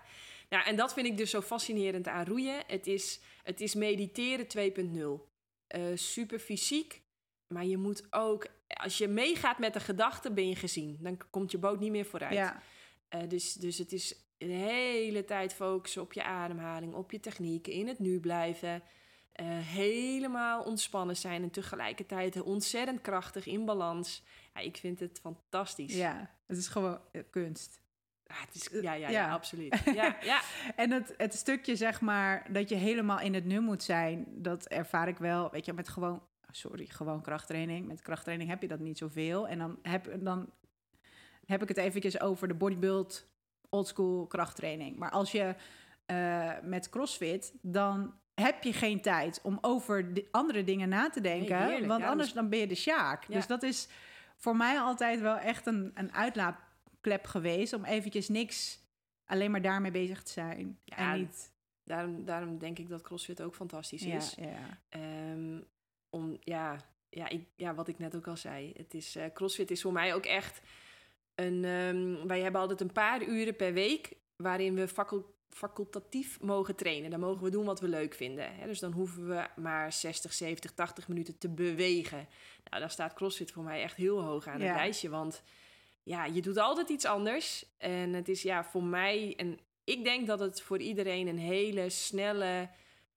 Nou, 0.49 0.65
en 0.65 0.75
dat 0.75 0.93
vind 0.93 1.07
ik 1.07 1.17
dus 1.17 1.29
zo 1.29 1.41
fascinerend 1.41 2.07
aan 2.07 2.25
roeien. 2.25 2.63
Het 2.67 2.87
is, 2.87 3.19
het 3.43 3.61
is 3.61 3.73
mediteren 3.75 4.47
2.0. 4.47 5.29
Eh, 5.67 5.81
super 5.95 6.39
fysiek, 6.39 7.01
maar 7.47 7.65
je 7.65 7.77
moet 7.77 8.07
ook... 8.09 8.47
Als 8.67 8.97
je 8.97 9.07
meegaat 9.07 9.59
met 9.59 9.73
de 9.73 9.79
gedachte, 9.79 10.31
ben 10.31 10.49
je 10.49 10.55
gezien. 10.55 10.97
Dan 11.01 11.17
komt 11.29 11.51
je 11.51 11.57
boot 11.57 11.79
niet 11.79 11.91
meer 11.91 12.05
vooruit. 12.05 12.33
Ja, 12.33 12.61
Eh, 13.09 13.21
dus, 13.27 13.53
dus 13.53 13.77
het 13.77 13.91
is 13.91 14.15
de 14.37 14.45
hele 14.45 15.25
tijd 15.25 15.53
focussen 15.53 16.01
op 16.01 16.13
je 16.13 16.23
ademhaling, 16.23 16.93
op 16.93 17.11
je 17.11 17.19
techniek, 17.19 17.67
in 17.67 17.87
het 17.87 17.99
nu 17.99 18.19
blijven. 18.19 18.83
eh, 19.31 19.45
helemaal 19.59 20.63
ontspannen 20.63 21.17
zijn 21.17 21.43
en 21.43 21.49
tegelijkertijd 21.51 22.41
ontzettend 22.41 23.01
krachtig 23.01 23.45
in 23.45 23.65
balans. 23.65 24.23
Ja, 24.55 24.61
ik 24.61 24.77
vind 24.77 24.99
het 24.99 25.19
fantastisch. 25.21 25.95
ja, 25.95 26.29
het 26.45 26.57
is 26.57 26.67
gewoon 26.67 26.99
eh, 27.11 27.21
kunst. 27.29 27.79
Ah, 28.27 28.41
het 28.41 28.55
is, 28.55 28.69
ja, 28.71 28.79
ja, 28.81 28.93
ja, 28.93 29.09
Ja. 29.09 29.31
absoluut. 29.31 29.81
Ja, 29.95 30.17
ja. 30.21 30.41
En 30.75 30.91
het, 30.91 31.13
het 31.17 31.33
stukje, 31.33 31.75
zeg 31.75 32.01
maar, 32.01 32.47
dat 32.51 32.69
je 32.69 32.75
helemaal 32.75 33.19
in 33.19 33.33
het 33.33 33.45
nu 33.45 33.59
moet 33.59 33.83
zijn, 33.83 34.25
dat 34.27 34.65
ervaar 34.65 35.07
ik 35.07 35.17
wel, 35.17 35.51
weet 35.51 35.65
je, 35.65 35.73
met 35.73 35.89
gewoon 35.89 36.21
sorry, 36.51 36.85
gewoon 36.85 37.21
krachttraining. 37.21 37.87
Met 37.87 38.01
krachttraining 38.01 38.49
heb 38.49 38.61
je 38.61 38.67
dat 38.67 38.79
niet 38.79 38.97
zoveel. 38.97 39.47
En 39.47 39.57
dan 39.57 39.79
heb, 39.81 40.17
dan 40.19 40.49
heb 41.45 41.61
ik 41.61 41.67
het 41.67 41.77
eventjes 41.77 42.19
over 42.19 42.47
de 42.47 42.53
bodybuild 42.53 43.27
oldschool 43.69 44.27
krachttraining. 44.27 44.97
Maar 44.97 45.11
als 45.11 45.31
je 45.31 45.55
uh, 46.11 46.51
met 46.63 46.89
CrossFit, 46.89 47.53
dan 47.61 48.13
heb 48.33 48.63
je 48.63 48.73
geen 48.73 49.01
tijd 49.01 49.39
om 49.43 49.57
over 49.61 50.11
andere 50.31 50.63
dingen 50.63 50.89
na 50.89 51.09
te 51.09 51.21
denken. 51.21 51.87
want 51.87 52.03
anders 52.03 52.33
dan 52.33 52.49
ben 52.49 52.59
je 52.59 52.67
de 52.67 52.75
sjaak. 52.75 53.31
Dus 53.31 53.47
dat 53.47 53.63
is 53.63 53.87
voor 54.45 54.55
mij 54.55 54.79
altijd 54.79 55.21
wel 55.21 55.37
echt 55.37 55.65
een, 55.65 55.91
een 55.93 56.13
uitlaatklep 56.13 57.25
geweest... 57.25 57.73
om 57.73 57.85
eventjes 57.85 58.29
niks 58.29 58.79
alleen 59.25 59.51
maar 59.51 59.61
daarmee 59.61 59.91
bezig 59.91 60.23
te 60.23 60.31
zijn. 60.31 60.79
Ja, 60.83 60.97
en 60.97 61.19
niet... 61.19 61.51
daarom, 61.83 62.25
daarom 62.25 62.57
denk 62.57 62.79
ik 62.79 62.89
dat 62.89 63.01
CrossFit 63.01 63.41
ook 63.41 63.55
fantastisch 63.55 64.05
is. 64.05 64.35
Ja, 64.35 64.79
um, 65.31 65.65
om, 66.09 66.37
ja, 66.39 66.77
ja, 67.09 67.29
ik, 67.29 67.47
ja, 67.55 67.73
wat 67.73 67.87
ik 67.87 67.99
net 67.99 68.15
ook 68.15 68.27
al 68.27 68.37
zei. 68.37 68.73
Het 68.77 68.93
is, 68.93 69.15
uh, 69.15 69.23
CrossFit 69.33 69.71
is 69.71 69.81
voor 69.81 69.93
mij 69.93 70.13
ook 70.13 70.25
echt 70.25 70.61
een... 71.35 71.63
Um, 71.63 72.27
wij 72.27 72.41
hebben 72.41 72.61
altijd 72.61 72.81
een 72.81 72.91
paar 72.91 73.23
uren 73.23 73.55
per 73.55 73.73
week... 73.73 74.13
waarin 74.35 74.75
we 74.75 74.87
facul 74.87 75.34
facultatief 75.49 76.41
mogen 76.41 76.75
trainen. 76.75 77.09
Dan 77.09 77.19
mogen 77.19 77.43
we 77.43 77.49
doen 77.49 77.65
wat 77.65 77.79
we 77.79 77.87
leuk 77.87 78.13
vinden. 78.13 78.55
Hè? 78.55 78.67
Dus 78.67 78.79
dan 78.79 78.91
hoeven 78.91 79.27
we 79.27 79.47
maar 79.55 79.93
60, 79.93 80.33
70, 80.33 80.71
80 80.71 81.07
minuten 81.07 81.37
te 81.37 81.49
bewegen. 81.49 82.27
Nou, 82.69 82.81
dan 82.81 82.89
staat 82.89 83.13
CrossFit 83.13 83.51
voor 83.51 83.63
mij 83.63 83.81
echt 83.81 83.95
heel 83.95 84.21
hoog 84.21 84.47
aan 84.47 84.61
het 84.61 84.75
lijstje. 84.75 85.09
Want 85.09 85.43
ja, 86.03 86.25
je 86.25 86.41
doet 86.41 86.57
altijd 86.57 86.89
iets 86.89 87.05
anders. 87.05 87.65
En 87.77 88.13
het 88.13 88.29
is 88.29 88.41
ja, 88.41 88.63
voor 88.63 88.83
mij... 88.83 89.33
En 89.37 89.59
ik 89.83 90.03
denk 90.03 90.27
dat 90.27 90.39
het 90.39 90.61
voor 90.61 90.79
iedereen 90.79 91.27
een 91.27 91.37
hele 91.37 91.89
snelle 91.89 92.69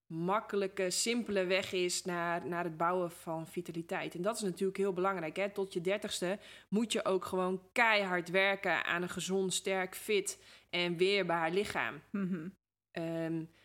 makkelijke, 0.08 0.90
simpele 0.90 1.44
weg 1.44 1.72
is 1.72 2.04
naar, 2.04 2.46
naar 2.46 2.64
het 2.64 2.76
bouwen 2.76 3.10
van 3.10 3.46
vitaliteit. 3.46 4.14
En 4.14 4.22
dat 4.22 4.36
is 4.36 4.42
natuurlijk 4.42 4.78
heel 4.78 4.92
belangrijk. 4.92 5.36
Hè? 5.36 5.50
Tot 5.50 5.72
je 5.72 5.80
dertigste 5.80 6.38
moet 6.68 6.92
je 6.92 7.04
ook 7.04 7.24
gewoon 7.24 7.62
keihard 7.72 8.30
werken 8.30 8.84
aan 8.84 9.02
een 9.02 9.08
gezond, 9.08 9.54
sterk, 9.54 9.94
fit 9.94 10.38
en 10.70 10.96
weerbaar 10.96 11.50
lichaam. 11.50 12.00
Mm 12.10 12.56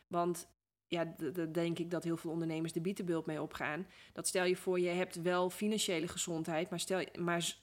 want 0.07 0.47
ja, 0.87 1.15
daar 1.33 1.53
denk 1.53 1.79
ik 1.79 1.91
dat 1.91 2.03
heel 2.03 2.17
veel 2.17 2.31
ondernemers 2.31 2.73
de 2.73 2.81
bietenbeeld 2.81 3.25
mee 3.25 3.41
opgaan. 3.41 3.87
Dat 4.13 4.27
stel 4.27 4.45
je 4.45 4.55
voor, 4.55 4.79
je 4.79 4.89
hebt 4.89 5.21
wel 5.21 5.49
financiële 5.49 6.07
gezondheid, 6.07 6.69
maar, 6.69 6.79
stel, 6.79 7.05
maar 7.19 7.55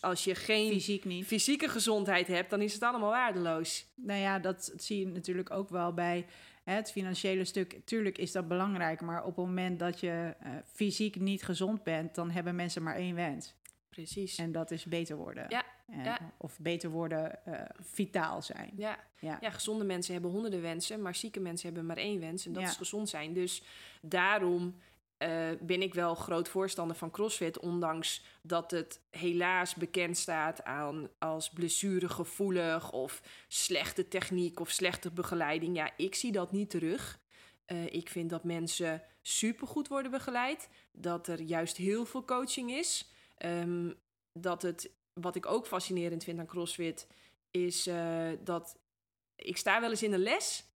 als 0.00 0.24
je 0.24 0.34
geen 0.34 0.72
Fysiek 0.72 1.04
niet. 1.04 1.26
fysieke 1.26 1.68
gezondheid 1.68 2.26
hebt, 2.26 2.50
dan 2.50 2.60
is 2.60 2.72
het 2.72 2.82
allemaal 2.82 3.10
waardeloos. 3.10 3.86
Nou 3.94 4.20
ja, 4.20 4.38
dat 4.38 4.72
zie 4.76 4.98
je 4.98 5.06
natuurlijk 5.06 5.50
ook 5.50 5.68
wel 5.68 5.94
bij 5.94 6.26
het 6.64 6.90
financiële 6.92 7.44
stuk, 7.44 7.80
tuurlijk 7.84 8.18
is 8.18 8.32
dat 8.32 8.48
belangrijk, 8.48 9.00
maar 9.00 9.24
op 9.24 9.36
het 9.36 9.44
moment 9.46 9.78
dat 9.78 10.00
je 10.00 10.34
uh, 10.42 10.50
fysiek 10.64 11.20
niet 11.20 11.42
gezond 11.42 11.82
bent, 11.82 12.14
dan 12.14 12.30
hebben 12.30 12.54
mensen 12.54 12.82
maar 12.82 12.96
één 12.96 13.14
wens. 13.14 13.54
Precies. 14.04 14.36
En 14.36 14.52
dat 14.52 14.70
is 14.70 14.84
beter 14.84 15.16
worden. 15.16 15.46
Ja. 15.48 15.64
ja. 16.04 16.18
Of 16.36 16.58
beter 16.58 16.90
worden, 16.90 17.38
uh, 17.48 17.60
vitaal 17.80 18.42
zijn. 18.42 18.72
Ja. 18.76 18.98
ja. 19.18 19.38
Ja. 19.40 19.50
gezonde 19.50 19.84
mensen 19.84 20.12
hebben 20.12 20.30
honderden 20.30 20.62
wensen, 20.62 21.02
maar 21.02 21.14
zieke 21.14 21.40
mensen 21.40 21.66
hebben 21.66 21.86
maar 21.86 21.96
één 21.96 22.20
wens 22.20 22.46
en 22.46 22.52
dat 22.52 22.62
is 22.62 22.76
gezond 22.76 23.08
zijn. 23.08 23.32
Dus 23.32 23.62
daarom 24.02 24.62
uh, 25.18 25.48
ben 25.60 25.82
ik 25.82 25.94
wel 25.94 26.14
groot 26.14 26.48
voorstander 26.48 26.96
van 26.96 27.10
CrossFit, 27.10 27.58
ondanks 27.58 28.24
dat 28.42 28.70
het 28.70 29.00
helaas 29.10 29.74
bekend 29.74 30.16
staat 30.16 30.64
aan 30.64 31.08
als 31.18 31.50
blessuregevoelig 31.50 32.92
of 32.92 33.22
slechte 33.48 34.08
techniek 34.08 34.60
of 34.60 34.70
slechte 34.70 35.10
begeleiding. 35.10 35.76
Ja, 35.76 35.90
ik 35.96 36.14
zie 36.14 36.32
dat 36.32 36.52
niet 36.52 36.70
terug. 36.70 37.20
Uh, 37.66 37.86
ik 37.86 38.08
vind 38.08 38.30
dat 38.30 38.44
mensen 38.44 39.02
supergoed 39.22 39.88
worden 39.88 40.10
begeleid, 40.10 40.68
dat 40.92 41.28
er 41.28 41.40
juist 41.40 41.76
heel 41.76 42.04
veel 42.04 42.24
coaching 42.24 42.70
is. 42.70 43.12
Um, 43.44 43.94
dat 44.32 44.62
het, 44.62 44.90
wat 45.12 45.36
ik 45.36 45.46
ook 45.46 45.66
fascinerend 45.66 46.24
vind 46.24 46.38
aan 46.38 46.46
CrossFit, 46.46 47.06
is 47.50 47.86
uh, 47.86 48.30
dat 48.44 48.78
ik 49.36 49.56
sta 49.56 49.80
wel 49.80 49.90
eens 49.90 50.02
in 50.02 50.10
de 50.10 50.18
les 50.18 50.68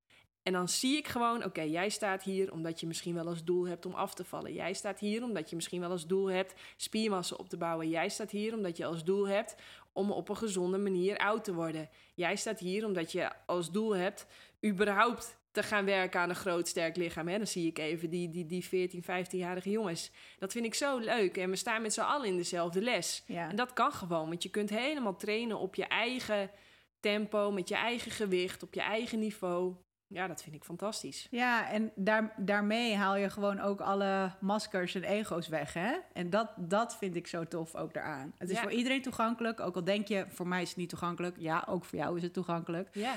en 0.43 0.53
dan 0.53 0.69
zie 0.69 0.97
ik 0.97 1.07
gewoon, 1.07 1.43
oké, 1.43 1.61
jij 1.61 1.89
staat 1.89 2.23
hier 2.23 2.51
omdat 2.51 2.79
je 2.79 2.87
misschien 2.87 3.13
wel 3.13 3.27
als 3.27 3.43
doel 3.43 3.67
hebt 3.67 3.85
om 3.85 3.93
af 3.93 4.13
te 4.13 4.23
vallen. 4.23 4.53
Jij 4.53 4.73
staat 4.73 4.99
hier 4.99 5.23
omdat 5.23 5.49
je 5.49 5.55
misschien 5.55 5.79
wel 5.79 5.89
als 5.89 6.07
doel 6.07 6.25
hebt 6.29 6.53
spiermassa 6.77 7.35
op 7.35 7.49
te 7.49 7.57
bouwen. 7.57 7.89
Jij 7.89 8.09
staat 8.09 8.31
hier 8.31 8.53
omdat 8.53 8.77
je 8.77 8.85
als 8.85 9.03
doel 9.03 9.27
hebt 9.27 9.55
om 9.93 10.11
op 10.11 10.29
een 10.29 10.37
gezonde 10.37 10.77
manier 10.77 11.17
oud 11.17 11.43
te 11.43 11.53
worden. 11.53 11.89
Jij 12.15 12.35
staat 12.35 12.59
hier 12.59 12.85
omdat 12.85 13.11
je 13.11 13.45
als 13.45 13.71
doel 13.71 13.95
hebt 13.95 14.25
überhaupt 14.65 15.37
te 15.53 15.63
gaan 15.63 15.85
werken 15.85 16.19
aan 16.19 16.29
een 16.29 16.35
groot 16.35 16.67
sterk 16.67 16.95
lichaam. 16.95 17.27
Hè? 17.27 17.37
Dan 17.37 17.47
zie 17.47 17.67
ik 17.67 17.79
even 17.79 18.09
die, 18.09 18.29
die, 18.29 18.45
die 18.45 18.65
14, 18.65 19.03
15-jarige 19.03 19.69
jongens. 19.69 20.11
Dat 20.39 20.51
vind 20.51 20.65
ik 20.65 20.73
zo 20.73 20.97
leuk. 20.97 21.37
En 21.37 21.49
we 21.49 21.55
staan 21.55 21.81
met 21.81 21.93
z'n 21.93 22.01
allen 22.01 22.27
in 22.27 22.37
dezelfde 22.37 22.81
les. 22.81 23.23
Ja. 23.27 23.49
En 23.49 23.55
dat 23.55 23.73
kan 23.73 23.91
gewoon, 23.91 24.27
want 24.27 24.43
je 24.43 24.49
kunt 24.49 24.69
helemaal 24.69 25.15
trainen 25.15 25.57
op 25.57 25.75
je 25.75 25.85
eigen 25.85 26.51
tempo, 26.99 27.51
met 27.51 27.69
je 27.69 27.75
eigen 27.75 28.11
gewicht, 28.11 28.63
op 28.63 28.73
je 28.73 28.81
eigen 28.81 29.19
niveau. 29.19 29.75
Ja, 30.13 30.27
dat 30.27 30.43
vind 30.43 30.55
ik 30.55 30.63
fantastisch. 30.63 31.27
Ja, 31.31 31.69
en 31.69 31.91
daar, 31.95 32.33
daarmee 32.37 32.95
haal 32.95 33.15
je 33.15 33.29
gewoon 33.29 33.59
ook 33.59 33.81
alle 33.81 34.31
maskers 34.39 34.95
en 34.95 35.03
ego's 35.03 35.47
weg, 35.47 35.73
hè? 35.73 35.95
En 36.13 36.29
dat, 36.29 36.49
dat 36.57 36.97
vind 36.97 37.15
ik 37.15 37.27
zo 37.27 37.47
tof 37.47 37.75
ook 37.75 37.93
daaraan. 37.93 38.33
Het 38.37 38.49
is 38.49 38.59
voor 38.59 38.71
iedereen 38.71 39.01
toegankelijk, 39.01 39.59
ook 39.59 39.75
al 39.75 39.83
denk 39.83 40.07
je, 40.07 40.25
voor 40.27 40.47
mij 40.47 40.61
is 40.61 40.67
het 40.67 40.77
niet 40.77 40.89
toegankelijk. 40.89 41.37
Ja, 41.39 41.65
ook 41.69 41.85
voor 41.85 41.99
jou 41.99 42.17
is 42.17 42.23
het 42.23 42.33
toegankelijk. 42.33 42.89
Ja. 42.91 43.13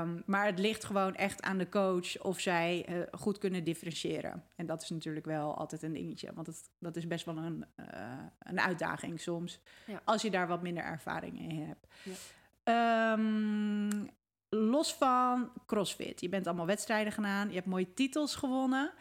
Um, 0.00 0.22
maar 0.26 0.46
het 0.46 0.58
ligt 0.58 0.84
gewoon 0.84 1.14
echt 1.14 1.42
aan 1.42 1.58
de 1.58 1.68
coach 1.68 2.22
of 2.22 2.40
zij 2.40 2.86
uh, 2.88 3.02
goed 3.10 3.38
kunnen 3.38 3.64
differentiëren. 3.64 4.44
En 4.56 4.66
dat 4.66 4.82
is 4.82 4.90
natuurlijk 4.90 5.26
wel 5.26 5.56
altijd 5.56 5.82
een 5.82 5.92
dingetje, 5.92 6.32
want 6.34 6.46
het, 6.46 6.70
dat 6.78 6.96
is 6.96 7.06
best 7.06 7.24
wel 7.24 7.36
een, 7.36 7.64
uh, 7.76 7.86
een 8.38 8.60
uitdaging 8.60 9.20
soms, 9.20 9.60
ja. 9.86 10.00
als 10.04 10.22
je 10.22 10.30
daar 10.30 10.46
wat 10.46 10.62
minder 10.62 10.84
ervaring 10.84 11.40
in 11.40 11.66
hebt. 11.66 11.86
Ja. 12.64 13.12
Um, 13.12 14.10
los 14.50 14.94
van 14.94 15.52
CrossFit. 15.66 16.20
Je 16.20 16.28
bent 16.28 16.46
allemaal 16.46 16.66
wedstrijden 16.66 17.12
gedaan. 17.12 17.48
Je 17.48 17.54
hebt 17.54 17.66
mooie 17.66 17.94
titels 17.94 18.34
gewonnen. 18.34 18.92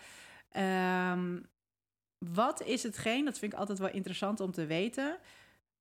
Um, 0.58 1.50
wat 2.18 2.62
is 2.62 2.84
hetgeen, 2.84 3.26
dat 3.26 3.40
vind 3.40 3.54
ik 3.54 3.60
altijd 3.60 3.80
wel 3.80 3.90
interessant 3.90 4.40
om 4.40 4.52
te 4.52 4.66
weten... 4.66 5.20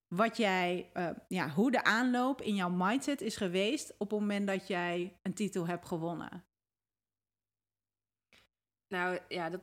wat 0.09 0.37
jij, 0.37 0.91
uh, 0.95 1.11
ja, 1.29 1.49
hoe 1.49 1.71
de 1.71 1.85
aanloop 1.85 2.43
in 2.43 2.55
jouw 2.55 2.71
mindset 2.71 3.21
is 3.21 3.37
geweest... 3.37 3.95
op 3.99 4.11
het 4.11 4.21
moment 4.21 4.47
dat 4.47 4.67
jij 4.67 5.19
een 5.23 5.35
titel 5.35 5.67
hebt 5.67 5.87
gewonnen? 5.87 6.45
Nou, 8.89 9.19
ja, 9.29 9.51
dat... 9.51 9.61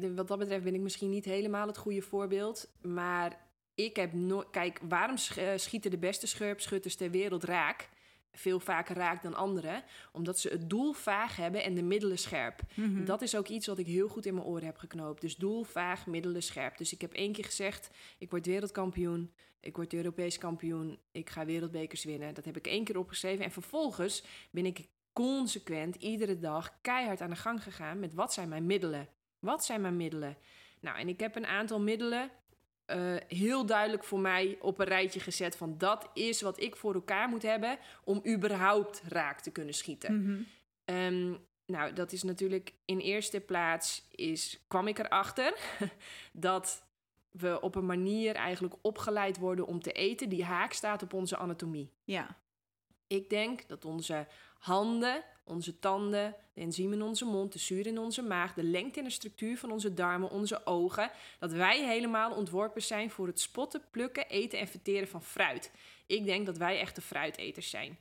wat 0.14 0.28
dat 0.28 0.38
betreft 0.38 0.64
ben 0.64 0.74
ik 0.74 0.80
misschien 0.80 1.10
niet 1.10 1.24
helemaal 1.24 1.66
het 1.66 1.78
goede 1.78 2.02
voorbeeld. 2.02 2.70
Maar 2.80 3.46
ik 3.74 3.96
heb 3.96 4.12
nooit. 4.12 4.50
Kijk, 4.50 4.80
waarom 4.88 5.16
schieten 5.56 5.90
de 5.90 5.98
beste 5.98 6.26
schurpschutters 6.26 6.96
ter 6.96 7.10
wereld 7.10 7.44
raak? 7.44 7.88
Veel 8.36 8.60
vaker 8.60 8.96
raakt 8.96 9.22
dan 9.22 9.34
anderen. 9.34 9.84
Omdat 10.12 10.38
ze 10.38 10.48
het 10.48 10.70
doel 10.70 10.92
vaag 10.92 11.36
hebben 11.36 11.62
en 11.62 11.74
de 11.74 11.82
middelen 11.82 12.18
scherp. 12.18 12.60
Mhm. 12.74 13.04
Dat 13.04 13.22
is 13.22 13.36
ook 13.36 13.48
iets 13.48 13.66
wat 13.66 13.78
ik 13.78 13.86
heel 13.86 14.08
goed 14.08 14.26
in 14.26 14.34
mijn 14.34 14.46
oren 14.46 14.64
heb 14.64 14.76
geknoopt. 14.76 15.20
Dus 15.20 15.36
doel 15.36 15.62
vaag, 15.62 16.06
middelen 16.06 16.42
scherp. 16.42 16.78
Dus 16.78 16.92
ik 16.92 17.00
heb 17.00 17.12
één 17.12 17.32
keer 17.32 17.44
gezegd, 17.44 17.90
ik 18.18 18.30
word 18.30 18.46
wereldkampioen. 18.46 19.32
Ik 19.60 19.76
word 19.76 19.94
Europees 19.94 20.38
kampioen. 20.38 20.98
Ik 21.12 21.30
ga 21.30 21.44
wereldbekers 21.44 22.04
winnen. 22.04 22.34
Dat 22.34 22.44
heb 22.44 22.56
ik 22.56 22.66
één 22.66 22.84
keer 22.84 22.98
opgeschreven. 22.98 23.44
En 23.44 23.50
vervolgens 23.50 24.24
ben 24.50 24.66
ik 24.66 24.88
consequent 25.12 25.96
iedere 25.96 26.38
dag 26.38 26.78
keihard 26.80 27.20
aan 27.20 27.30
de 27.30 27.36
gang 27.36 27.62
gegaan 27.62 27.98
met 27.98 28.14
wat 28.14 28.32
zijn 28.32 28.48
mijn 28.48 28.66
middelen? 28.66 29.08
Wat 29.38 29.64
zijn 29.64 29.80
mijn 29.80 29.96
middelen? 29.96 30.36
Nou, 30.80 30.98
en 30.98 31.08
ik 31.08 31.20
heb 31.20 31.36
een 31.36 31.46
aantal 31.46 31.80
middelen 31.80 32.30
uh, 32.86 33.16
heel 33.28 33.66
duidelijk 33.66 34.04
voor 34.04 34.20
mij 34.20 34.58
op 34.60 34.78
een 34.78 34.86
rijtje 34.86 35.20
gezet 35.20 35.56
van 35.56 35.78
dat 35.78 36.10
is 36.14 36.40
wat 36.40 36.60
ik 36.60 36.76
voor 36.76 36.94
elkaar 36.94 37.28
moet 37.28 37.42
hebben 37.42 37.78
om 38.04 38.22
überhaupt 38.26 39.02
raak 39.08 39.40
te 39.40 39.50
kunnen 39.50 39.74
schieten. 39.74 40.14
Mm 40.14 40.46
um, 40.86 41.38
nou, 41.66 41.92
dat 41.92 42.12
is 42.12 42.22
natuurlijk 42.22 42.74
in 42.84 42.98
eerste 42.98 43.40
plaats 43.40 44.08
is, 44.10 44.64
kwam 44.68 44.86
ik 44.88 44.98
erachter 44.98 45.54
dat 46.32 46.84
we 47.30 47.60
op 47.60 47.74
een 47.74 47.86
manier 47.86 48.34
eigenlijk 48.34 48.74
opgeleid 48.82 49.38
worden 49.38 49.66
om 49.66 49.80
te 49.80 49.92
eten 49.92 50.28
die 50.28 50.44
haak 50.44 50.72
staat 50.72 51.02
op 51.02 51.12
onze 51.12 51.36
anatomie. 51.36 51.90
Ja. 52.04 52.38
Ik 53.06 53.30
denk 53.30 53.68
dat 53.68 53.84
onze 53.84 54.26
handen 54.58 55.24
onze 55.48 55.78
tanden, 55.78 56.34
de 56.54 56.60
enzymen 56.60 56.98
in 56.98 57.04
onze 57.04 57.24
mond, 57.24 57.52
de 57.52 57.58
zuur 57.58 57.86
in 57.86 57.98
onze 57.98 58.22
maag, 58.22 58.54
de 58.54 58.62
lengte 58.62 58.98
en 58.98 59.04
de 59.04 59.10
structuur 59.10 59.58
van 59.58 59.70
onze 59.70 59.94
darmen, 59.94 60.30
onze 60.30 60.66
ogen. 60.66 61.10
Dat 61.38 61.52
wij 61.52 61.84
helemaal 61.84 62.32
ontworpen 62.32 62.82
zijn 62.82 63.10
voor 63.10 63.26
het 63.26 63.40
spotten, 63.40 63.82
plukken, 63.90 64.28
eten 64.28 64.58
en 64.58 64.68
verteren 64.68 65.08
van 65.08 65.22
fruit. 65.22 65.70
Ik 66.06 66.24
denk 66.24 66.46
dat 66.46 66.56
wij 66.56 66.78
echte 66.80 67.00
fruiteters 67.00 67.70
zijn. 67.70 67.98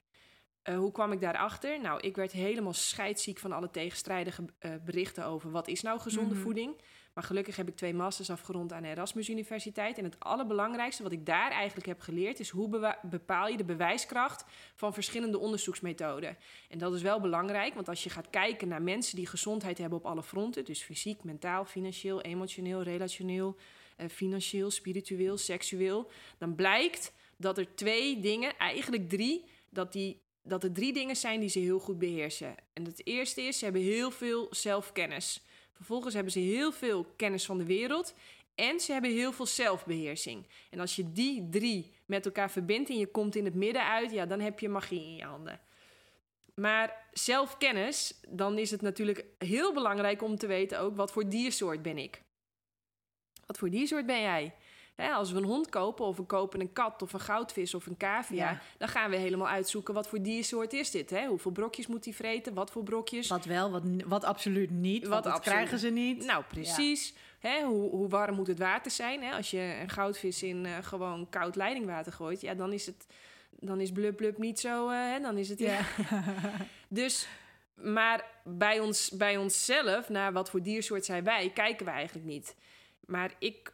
Uh, 0.69 0.77
hoe 0.77 0.91
kwam 0.91 1.11
ik 1.11 1.21
daarachter? 1.21 1.81
Nou, 1.81 1.99
ik 1.99 2.15
werd 2.15 2.31
helemaal 2.31 2.73
scheidsziek 2.73 3.39
van 3.39 3.51
alle 3.51 3.69
tegenstrijdige 3.71 4.45
uh, 4.59 4.71
berichten 4.85 5.25
over 5.25 5.51
wat 5.51 5.67
is 5.67 5.81
nou 5.81 5.99
gezonde 5.99 6.29
mm 6.29 6.35
-hmm. 6.35 6.43
voeding. 6.43 6.81
Maar 7.15 7.23
gelukkig 7.23 7.55
heb 7.55 7.67
ik 7.67 7.75
twee 7.75 7.93
masters 7.93 8.29
afgerond 8.29 8.73
aan 8.73 8.81
de 8.81 8.89
Erasmus 8.89 9.29
Universiteit. 9.29 9.97
En 9.97 10.03
het 10.03 10.19
allerbelangrijkste 10.19 11.03
wat 11.03 11.11
ik 11.11 11.25
daar 11.25 11.51
eigenlijk 11.51 11.87
heb 11.87 11.99
geleerd 11.99 12.39
is 12.39 12.49
hoe 12.49 12.97
bepaal 13.01 13.47
je 13.47 13.57
de 13.57 13.63
bewijskracht 13.63 14.45
van 14.75 14.93
verschillende 14.93 15.39
onderzoeksmethoden. 15.39 16.37
En 16.69 16.77
dat 16.77 16.93
is 16.93 17.01
wel 17.01 17.19
belangrijk, 17.19 17.73
want 17.73 17.89
als 17.89 18.03
je 18.03 18.09
gaat 18.09 18.29
kijken 18.29 18.67
naar 18.67 18.81
mensen 18.81 19.15
die 19.15 19.27
gezondheid 19.27 19.77
hebben 19.77 19.97
op 19.97 20.05
alle 20.05 20.23
fronten, 20.23 20.65
dus 20.65 20.81
fysiek, 20.81 21.23
mentaal, 21.23 21.65
financieel, 21.65 22.21
emotioneel, 22.21 22.81
relationeel, 22.81 23.55
eh, 23.95 24.09
financieel, 24.09 24.71
spiritueel, 24.71 25.37
seksueel, 25.37 26.11
dan 26.37 26.55
blijkt 26.55 27.13
dat 27.37 27.57
er 27.57 27.75
twee 27.75 28.19
dingen, 28.19 28.57
eigenlijk 28.57 29.09
drie, 29.09 29.45
dat, 29.69 29.93
die, 29.93 30.21
dat 30.43 30.63
er 30.63 30.71
drie 30.71 30.93
dingen 30.93 31.15
zijn 31.15 31.39
die 31.39 31.49
ze 31.49 31.59
heel 31.59 31.79
goed 31.79 31.99
beheersen. 31.99 32.55
En 32.73 32.85
het 32.85 33.05
eerste 33.05 33.41
is, 33.41 33.57
ze 33.57 33.63
hebben 33.63 33.81
heel 33.81 34.11
veel 34.11 34.47
zelfkennis. 34.49 35.43
Vervolgens 35.75 36.13
hebben 36.13 36.31
ze 36.31 36.39
heel 36.39 36.71
veel 36.71 37.05
kennis 37.15 37.45
van 37.45 37.57
de 37.57 37.65
wereld. 37.65 38.13
En 38.55 38.79
ze 38.79 38.91
hebben 38.91 39.11
heel 39.11 39.31
veel 39.31 39.45
zelfbeheersing. 39.45 40.47
En 40.69 40.79
als 40.79 40.95
je 40.95 41.11
die 41.11 41.49
drie 41.49 41.93
met 42.05 42.25
elkaar 42.25 42.51
verbindt 42.51 42.89
en 42.89 42.97
je 42.97 43.07
komt 43.07 43.35
in 43.35 43.45
het 43.45 43.55
midden 43.55 43.83
uit, 43.85 44.11
ja, 44.11 44.25
dan 44.25 44.39
heb 44.39 44.59
je 44.59 44.69
magie 44.69 45.01
in 45.01 45.15
je 45.15 45.23
handen. 45.23 45.59
Maar 46.53 47.07
zelfkennis, 47.11 48.19
dan 48.29 48.57
is 48.57 48.71
het 48.71 48.81
natuurlijk 48.81 49.25
heel 49.37 49.73
belangrijk 49.73 50.21
om 50.21 50.37
te 50.37 50.47
weten 50.47 50.79
ook 50.79 50.95
wat 50.95 51.11
voor 51.11 51.29
diersoort 51.29 51.81
ben 51.81 51.97
ik. 51.97 52.21
Wat 53.45 53.57
voor 53.57 53.69
diersoort 53.69 54.05
ben 54.05 54.21
jij? 54.21 54.53
Als 54.95 55.31
we 55.31 55.37
een 55.37 55.43
hond 55.43 55.69
kopen 55.69 56.05
of 56.05 56.17
we 56.17 56.23
kopen 56.23 56.59
een 56.59 56.73
kat 56.73 57.01
of 57.01 57.13
een 57.13 57.19
goudvis 57.19 57.73
of 57.73 57.85
een 57.85 57.97
cavia, 57.97 58.61
dan 58.77 58.87
gaan 58.87 59.09
we 59.09 59.15
helemaal 59.15 59.47
uitzoeken 59.47 59.93
wat 59.93 60.07
voor 60.07 60.21
diersoort 60.21 60.73
is 60.73 60.91
dit. 60.91 61.09
Hè? 61.09 61.27
Hoeveel 61.27 61.51
brokjes 61.51 61.87
moet 61.87 62.05
hij 62.05 62.13
vreten? 62.13 62.53
Wat 62.53 62.71
voor 62.71 62.83
brokjes? 62.83 63.27
Wat 63.27 63.45
wel, 63.45 63.71
wat, 63.71 63.83
wat 64.05 64.23
absoluut 64.23 64.71
niet. 64.71 65.07
Wat 65.07 65.39
krijgen 65.39 65.79
ze 65.79 65.89
niet. 65.89 66.25
Nou, 66.25 66.43
precies. 66.43 67.13
Hè, 67.39 67.63
hoe, 67.63 67.89
hoe, 67.89 68.09
warm 68.09 68.35
moet 68.35 68.47
het 68.47 68.59
water 68.59 68.91
zijn? 68.91 69.23
Hè? 69.23 69.31
Als 69.31 69.51
je 69.51 69.77
een 69.81 69.89
goudvis 69.89 70.43
in 70.43 70.65
uh, 70.65 70.77
gewoon 70.81 71.29
koud 71.29 71.55
leidingwater 71.55 72.11
gooit, 72.11 72.41
ja, 72.41 72.53
dan 72.53 72.73
is 72.73 72.85
het 72.85 73.05
dan 73.59 73.81
is 73.81 73.91
blub 73.91 74.15
blub 74.15 74.37
niet 74.37 74.59
zo. 74.59 74.89
Uh, 74.89 74.95
hè? 74.95 75.19
Dan 75.19 75.37
is 75.37 75.49
het 75.49 75.59
ja. 75.59 75.79
dus 76.87 77.27
maar 77.75 78.25
bij, 78.43 78.79
ons, 78.79 79.09
bij 79.09 79.37
onszelf, 79.37 80.09
naar 80.09 80.33
wat 80.33 80.49
voor 80.49 80.61
diersoort 80.61 81.05
zijn 81.05 81.23
wij, 81.23 81.51
kijken 81.53 81.85
we 81.85 81.91
eigenlijk 81.91 82.27
niet. 82.27 82.55
Maar 83.05 83.31
ik 83.39 83.73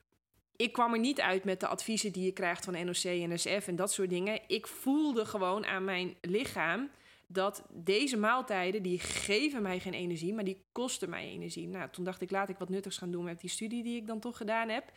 ik 0.62 0.72
kwam 0.72 0.94
er 0.94 1.00
niet 1.00 1.22
uit 1.22 1.44
met 1.44 1.60
de 1.60 1.68
adviezen 1.68 2.12
die 2.12 2.26
je 2.26 2.32
krijgt 2.32 2.66
van 2.66 2.74
NOC, 2.74 3.04
NSF 3.04 3.68
en 3.68 3.76
dat 3.76 3.92
soort 3.92 4.10
dingen. 4.10 4.40
Ik 4.48 4.68
voelde 4.68 5.26
gewoon 5.26 5.66
aan 5.66 5.84
mijn 5.84 6.16
lichaam 6.22 6.90
dat 7.28 7.66
deze 7.70 8.18
maaltijden, 8.18 8.84
die 8.84 9.00
geven 9.00 9.62
mij 9.62 9.80
geen 9.80 9.94
energie, 9.94 10.34
maar 10.34 10.44
die 10.44 10.66
kosten 10.72 11.10
mij 11.10 11.28
energie. 11.28 11.68
Nou, 11.68 11.90
toen 11.90 12.04
dacht 12.04 12.22
ik, 12.22 12.32
laat 12.32 12.50
ik 12.50 12.58
wat 12.58 12.70
nuttigs 12.70 12.98
gaan 12.98 13.12
doen 13.12 13.24
met 13.24 13.42
die 13.42 13.50
studie 13.50 13.84
die 13.84 13.96
ik 13.96 14.08
dan 14.08 14.20
toch 14.20 14.38
gedaan 14.38 14.70
heb. 14.70 14.92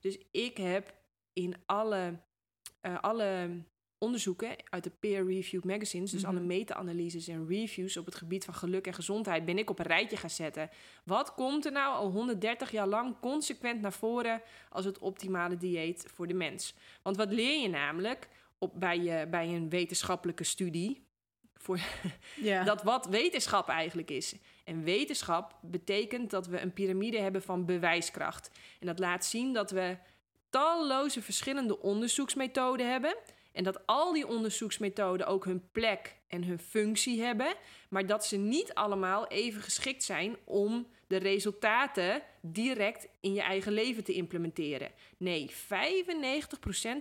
Dus 0.00 0.18
ik 0.30 0.56
heb 0.56 0.94
in 1.32 1.54
alle, 1.66 2.18
uh, 2.82 2.98
alle 3.00 3.48
onderzoeken 3.98 4.56
uit 4.64 4.84
de 4.84 4.90
peer-reviewed 4.90 5.64
magazines, 5.64 6.10
dus 6.10 6.24
alle 6.24 6.38
mhm. 6.38 6.46
meta-analyses 6.46 7.28
en 7.28 7.46
reviews 7.48 7.96
op 7.96 8.04
het 8.04 8.14
gebied 8.14 8.44
van 8.44 8.54
geluk 8.54 8.86
en 8.86 8.94
gezondheid, 8.94 9.44
ben 9.44 9.58
ik 9.58 9.70
op 9.70 9.78
een 9.78 9.86
rijtje 9.86 10.16
gaan 10.16 10.30
zetten. 10.30 10.70
Wat 11.04 11.34
komt 11.34 11.66
er 11.66 11.72
nou 11.72 11.96
al 11.96 12.10
130 12.10 12.70
jaar 12.70 12.86
lang 12.86 13.20
consequent 13.20 13.80
naar 13.80 13.92
voren 13.92 14.42
als 14.70 14.84
het 14.84 14.98
optimale 14.98 15.56
dieet 15.56 16.06
voor 16.14 16.26
de 16.26 16.34
mens? 16.34 16.74
Want 17.02 17.16
wat 17.16 17.32
leer 17.32 17.60
je 17.60 17.68
namelijk 17.68 18.28
op, 18.58 18.72
bij, 18.80 19.00
je, 19.00 19.26
bij 19.30 19.48
een 19.48 19.68
wetenschappelijke 19.68 20.44
studie? 20.44 21.04
Voor 21.54 21.78
dat 22.64 22.82
wat 22.82 23.06
wetenschap 23.06 23.68
eigenlijk 23.68 24.10
is. 24.10 24.34
En 24.64 24.82
wetenschap 24.82 25.58
betekent 25.62 26.30
dat 26.30 26.46
we 26.46 26.60
een 26.60 26.72
piramide 26.72 27.18
hebben 27.18 27.42
van 27.42 27.64
bewijskracht. 27.64 28.50
En 28.80 28.86
dat 28.86 28.98
laat 28.98 29.24
zien 29.24 29.52
dat 29.52 29.70
we 29.70 29.96
talloze 30.50 31.22
verschillende 31.22 31.80
onderzoeksmethoden 31.80 32.90
hebben 32.90 33.16
en 33.56 33.64
dat 33.64 33.86
al 33.86 34.12
die 34.12 34.26
onderzoeksmethoden 34.26 35.26
ook 35.26 35.44
hun 35.44 35.70
plek 35.72 36.16
en 36.28 36.44
hun 36.44 36.58
functie 36.58 37.22
hebben, 37.22 37.54
maar 37.88 38.06
dat 38.06 38.26
ze 38.26 38.36
niet 38.36 38.74
allemaal 38.74 39.26
even 39.26 39.62
geschikt 39.62 40.02
zijn 40.02 40.36
om 40.44 40.86
de 41.06 41.16
resultaten 41.16 42.22
direct 42.40 43.08
in 43.20 43.32
je 43.34 43.40
eigen 43.40 43.72
leven 43.72 44.04
te 44.04 44.12
implementeren. 44.12 44.90
Nee, 45.16 45.50
95% 45.50 45.54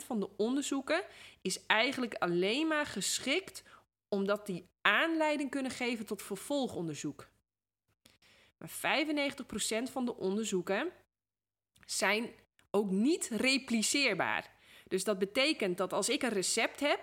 van 0.05 0.19
de 0.19 0.29
onderzoeken 0.37 1.03
is 1.41 1.65
eigenlijk 1.65 2.13
alleen 2.13 2.67
maar 2.67 2.85
geschikt 2.85 3.63
omdat 4.09 4.45
die 4.45 4.67
aanleiding 4.81 5.49
kunnen 5.49 5.71
geven 5.71 6.05
tot 6.05 6.21
vervolgonderzoek. 6.21 7.27
Maar 8.57 9.03
95% 9.87 9.91
van 9.91 10.05
de 10.05 10.15
onderzoeken 10.15 10.91
zijn 11.85 12.29
ook 12.71 12.91
niet 12.91 13.29
repliceerbaar. 13.33 14.54
Dus 14.87 15.03
dat 15.03 15.19
betekent 15.19 15.77
dat 15.77 15.93
als 15.93 16.09
ik 16.09 16.23
een 16.23 16.29
recept 16.29 16.79
heb, 16.79 16.99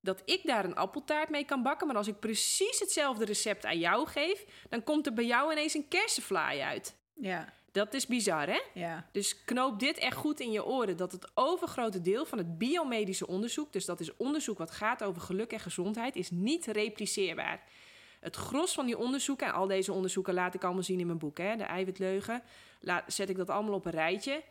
dat 0.00 0.22
ik 0.24 0.40
daar 0.44 0.64
een 0.64 0.76
appeltaart 0.76 1.28
mee 1.28 1.44
kan 1.44 1.62
bakken. 1.62 1.86
Maar 1.86 1.96
als 1.96 2.08
ik 2.08 2.18
precies 2.18 2.80
hetzelfde 2.80 3.24
recept 3.24 3.64
aan 3.64 3.78
jou 3.78 4.06
geef, 4.06 4.44
dan 4.68 4.84
komt 4.84 5.06
er 5.06 5.12
bij 5.12 5.26
jou 5.26 5.52
ineens 5.52 5.74
een 5.74 5.88
kersenvlaai 5.88 6.60
uit. 6.60 6.96
Ja. 7.14 7.52
Dat 7.72 7.94
is 7.94 8.06
bizar, 8.06 8.46
hè? 8.46 8.60
Ja. 8.74 9.08
Dus 9.12 9.44
knoop 9.44 9.78
dit 9.78 9.98
echt 9.98 10.16
goed 10.16 10.40
in 10.40 10.50
je 10.50 10.64
oren. 10.64 10.96
Dat 10.96 11.12
het 11.12 11.30
overgrote 11.34 12.00
deel 12.00 12.26
van 12.26 12.38
het 12.38 12.58
biomedische 12.58 13.26
onderzoek... 13.26 13.72
dus 13.72 13.84
dat 13.84 14.00
is 14.00 14.16
onderzoek 14.16 14.58
wat 14.58 14.70
gaat 14.70 15.04
over 15.04 15.22
geluk 15.22 15.52
en 15.52 15.60
gezondheid... 15.60 16.16
is 16.16 16.30
niet 16.30 16.66
repliceerbaar. 16.66 17.62
Het 18.20 18.36
gros 18.36 18.72
van 18.72 18.86
die 18.86 18.98
onderzoeken... 18.98 19.46
en 19.46 19.52
al 19.52 19.66
deze 19.66 19.92
onderzoeken 19.92 20.34
laat 20.34 20.54
ik 20.54 20.64
allemaal 20.64 20.82
zien 20.82 21.00
in 21.00 21.06
mijn 21.06 21.18
boek... 21.18 21.38
Hè, 21.38 21.56
de 21.56 21.64
eiwitleugen, 21.64 22.42
laat, 22.80 23.12
zet 23.12 23.28
ik 23.28 23.36
dat 23.36 23.50
allemaal 23.50 23.74
op 23.74 23.84
een 23.84 23.92
rijtje... 23.92 24.42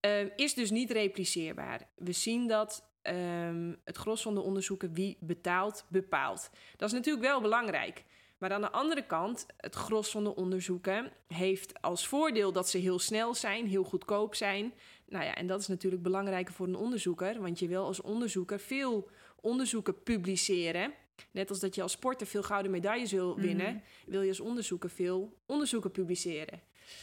Ehm, 0.00 0.28
is 0.36 0.54
dus 0.54 0.70
niet 0.70 0.90
repliceerbaar. 0.90 1.88
We 1.96 2.12
zien 2.12 2.48
dat 2.48 2.88
um, 3.02 3.76
het 3.84 3.96
gros 3.96 4.22
van 4.22 4.34
de 4.34 4.40
onderzoeken 4.40 4.92
wie 4.92 5.16
betaalt, 5.20 5.86
bepaalt. 5.88 6.50
Dat 6.76 6.88
is 6.88 6.94
natuurlijk 6.94 7.24
wel 7.24 7.40
belangrijk. 7.40 8.04
Maar 8.38 8.52
aan 8.52 8.60
de 8.60 8.70
andere 8.70 9.06
kant, 9.06 9.46
het 9.56 9.74
gros 9.74 10.10
van 10.10 10.24
de 10.24 10.34
onderzoeken 10.34 11.12
heeft 11.26 11.82
als 11.82 12.06
voordeel 12.06 12.52
dat 12.52 12.68
ze 12.68 12.78
heel 12.78 12.98
snel 12.98 13.34
zijn, 13.34 13.66
heel 13.66 13.84
goedkoop 13.84 14.34
zijn. 14.34 14.72
Nou 15.08 15.24
ja, 15.24 15.34
en 15.34 15.46
dat 15.46 15.60
is 15.60 15.66
natuurlijk 15.66 16.02
belangrijker 16.02 16.54
voor 16.54 16.66
een 16.66 16.76
onderzoeker, 16.76 17.40
want 17.40 17.58
je 17.58 17.68
wil 17.68 17.84
als 17.84 18.00
onderzoeker 18.00 18.58
veel 18.58 19.10
onderzoeken 19.40 20.02
publiceren. 20.02 20.92
Net 21.30 21.50
als 21.50 21.60
dat 21.60 21.74
je 21.74 21.82
als 21.82 21.92
sporter 21.92 22.26
veel 22.26 22.42
gouden 22.42 22.70
medailles 22.70 23.12
wil 23.12 23.36
winnen, 23.36 23.74
mhm. 23.74 24.10
wil 24.10 24.22
je 24.22 24.28
als 24.28 24.40
onderzoeker 24.40 24.90
veel 24.90 25.38
onderzoeken 25.46 25.90
publiceren. 25.90 26.60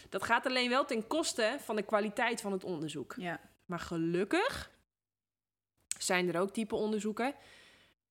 Dat 0.10 0.24
gaat 0.24 0.46
alleen 0.46 0.70
wel 0.70 0.86
ten 0.86 1.08
koste 1.08 1.58
van 1.60 1.76
de 1.76 1.84
kwaliteit 1.84 2.42
van 2.42 2.52
het 2.52 2.64
onderzoek. 2.64 3.16
Ja. 3.18 3.40
Maar 3.66 3.80
gelukkig 3.80 4.72
zijn 6.00 6.34
er 6.34 6.42
ook 6.42 6.54
type 6.54 6.76
onderzoeken. 6.76 7.36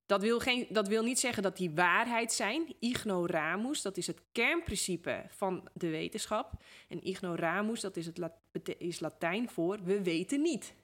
Dat 0.07 0.23
wil, 0.23 0.39
geen, 0.39 0.67
dat 0.71 0.89
wil 0.89 1.03
niet 1.03 1.19
zeggen 1.19 1.43
dat 1.43 1.57
die 1.57 1.71
waarheid 1.71 2.33
zijn. 2.33 2.75
Ignoramus, 2.79 3.83
dat 3.83 3.97
is 3.97 4.07
het 4.07 4.21
kernprincipe 4.33 5.25
van 5.29 5.69
de 5.73 5.89
wetenschap. 5.89 6.53
En 6.89 7.05
ignoramus, 7.05 7.81
dat 7.81 7.97
is, 7.97 8.07
het 8.53 8.75
is 8.79 9.01
Latijn 9.01 9.49
voor 9.49 9.83
we 9.83 10.03
weten 10.03 10.43
niet. 10.43 10.75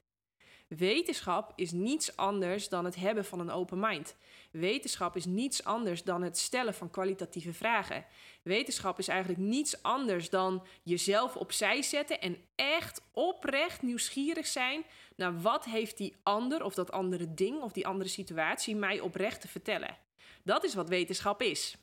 Wetenschap 0.76 1.52
is 1.56 1.70
niets 1.70 2.16
anders 2.16 2.68
dan 2.68 2.85
het 2.85 2.96
hebben 2.96 3.24
van 3.24 3.40
een 3.40 3.50
open 3.50 3.80
mind. 3.80 4.16
Wetenschap 4.50 5.16
is 5.16 5.24
niets 5.24 5.64
anders 5.64 6.02
dan 6.04 6.22
het 6.22 6.38
stellen 6.38 6.74
van 6.74 6.90
kwalitatieve 6.90 7.52
vragen. 7.52 8.04
Wetenschap 8.42 8.98
is 8.98 9.09
eigenlijk 9.09 9.40
niets 9.40 9.83
anders 9.83 10.30
dan 10.30 10.66
jezelf 10.83 11.37
opzij 11.37 11.83
zetten 11.83 12.20
en 12.20 12.37
echt 12.54 13.02
oprecht 13.12 13.83
nieuwsgierig 13.83 14.46
zijn 14.46 14.85
naar 15.16 15.40
wat 15.40 15.64
heeft 15.64 15.96
die 15.96 16.16
ander 16.22 16.64
of 16.64 16.74
dat 16.74 16.92
andere 16.92 17.35
ding 17.35 17.62
of 17.62 17.72
die 17.72 17.87
andere 17.87 18.11
situatie 18.11 18.76
mij 18.76 19.00
oprecht 19.00 19.40
te 19.40 19.48
vertellen. 19.48 19.96
Dat 20.42 20.64
is 20.64 20.74
wat 20.74 20.88
wetenschap 20.88 21.42
is. 21.42 21.76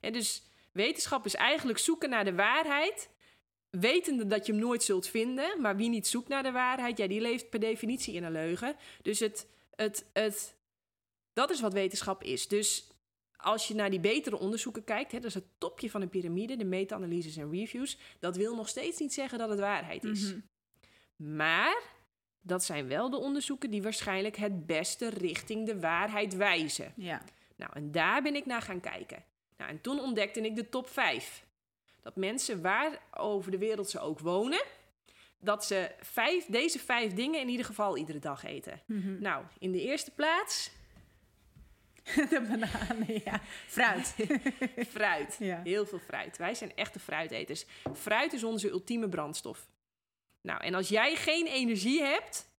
En 0.00 0.12
dus 0.12 0.42
wetenschap 0.72 1.24
is 1.24 1.34
eigenlijk 1.34 1.78
zoeken 1.78 2.10
naar 2.10 2.24
de 2.24 2.34
waarheid 2.34 3.10
wetende 3.80 4.26
dat 4.26 4.46
je 4.46 4.52
hem 4.52 4.60
nooit 4.60 4.82
zult 4.82 5.06
vinden. 5.06 5.60
Maar 5.60 5.76
wie 5.76 5.88
niet 5.88 6.06
zoekt 6.06 6.28
naar 6.28 6.42
de 6.42 6.52
waarheid, 6.52 6.98
ja, 6.98 7.06
die 7.06 7.20
leeft 7.20 7.50
per 7.50 7.60
definitie 7.60 8.14
in 8.14 8.24
een 8.24 8.32
leugen. 8.32 8.76
Dus 9.02 9.18
het, 9.18 9.46
het, 9.74 10.04
het, 10.12 10.56
dat 11.32 11.50
is 11.50 11.60
wat 11.60 11.72
wetenschap 11.72 12.22
is. 12.22 12.48
Dus 12.48 12.86
als 13.36 13.68
je 13.68 13.74
naar 13.74 13.90
die 13.90 14.00
betere 14.00 14.38
onderzoeken 14.38 14.84
kijkt, 14.84 15.12
hè, 15.12 15.18
dat 15.18 15.28
is 15.28 15.34
het 15.34 15.44
topje 15.58 15.90
van 15.90 16.02
een 16.02 16.08
piramide, 16.08 16.56
de 16.56 16.64
meta-analyses 16.64 17.36
en 17.36 17.50
reviews, 17.50 17.98
dat 18.18 18.36
wil 18.36 18.54
nog 18.54 18.68
steeds 18.68 18.98
niet 18.98 19.12
zeggen 19.12 19.38
dat 19.38 19.48
het 19.48 19.60
waarheid 19.60 20.04
is. 20.04 20.32
Mhm. 20.32 20.40
Maar 21.36 21.82
dat 22.40 22.64
zijn 22.64 22.88
wel 22.88 23.10
de 23.10 23.16
onderzoeken 23.16 23.70
die 23.70 23.82
waarschijnlijk 23.82 24.36
het 24.36 24.66
beste 24.66 25.08
richting 25.08 25.66
de 25.66 25.80
waarheid 25.80 26.36
wijzen. 26.36 26.92
Ja. 26.96 27.22
Nou, 27.56 27.70
en 27.74 27.92
daar 27.92 28.22
ben 28.22 28.34
ik 28.34 28.46
naar 28.46 28.62
gaan 28.62 28.80
kijken. 28.80 29.24
Nou, 29.56 29.70
en 29.70 29.80
toen 29.80 30.00
ontdekte 30.00 30.40
ik 30.40 30.56
de 30.56 30.68
top 30.68 30.88
5 30.88 31.44
dat 32.02 32.16
mensen 32.16 32.62
waar 32.62 32.98
over 33.10 33.50
de 33.50 33.58
wereld 33.58 33.90
ze 33.90 34.00
ook 34.00 34.18
wonen, 34.18 34.64
dat 35.38 35.64
ze 35.64 35.90
vijf, 36.00 36.46
deze 36.46 36.78
vijf 36.78 37.12
dingen 37.12 37.40
in 37.40 37.48
ieder 37.48 37.66
geval 37.66 37.96
iedere 37.96 38.18
dag 38.18 38.44
eten. 38.44 38.80
Mhm. 38.86 39.22
Nou, 39.22 39.44
in 39.58 39.72
de 39.72 39.80
eerste 39.80 40.10
plaats 40.10 40.70
De 42.30 42.46
bananen, 42.48 43.20
ja. 43.24 43.40
Fruit. 43.66 44.14
fruit. 44.96 45.36
Ja. 45.38 45.60
Heel 45.64 45.86
veel 45.86 45.98
fruit. 45.98 46.36
Wij 46.36 46.54
zijn 46.54 46.76
echte 46.76 46.98
fruiteters. 46.98 47.64
Fruit 47.94 48.32
is 48.32 48.44
onze 48.44 48.70
ultieme 48.70 49.08
brandstof. 49.08 49.68
Nou, 50.40 50.60
en 50.60 50.74
als 50.74 50.88
jij 50.88 51.16
geen 51.16 51.46
energie 51.46 52.02
hebt 52.02 52.50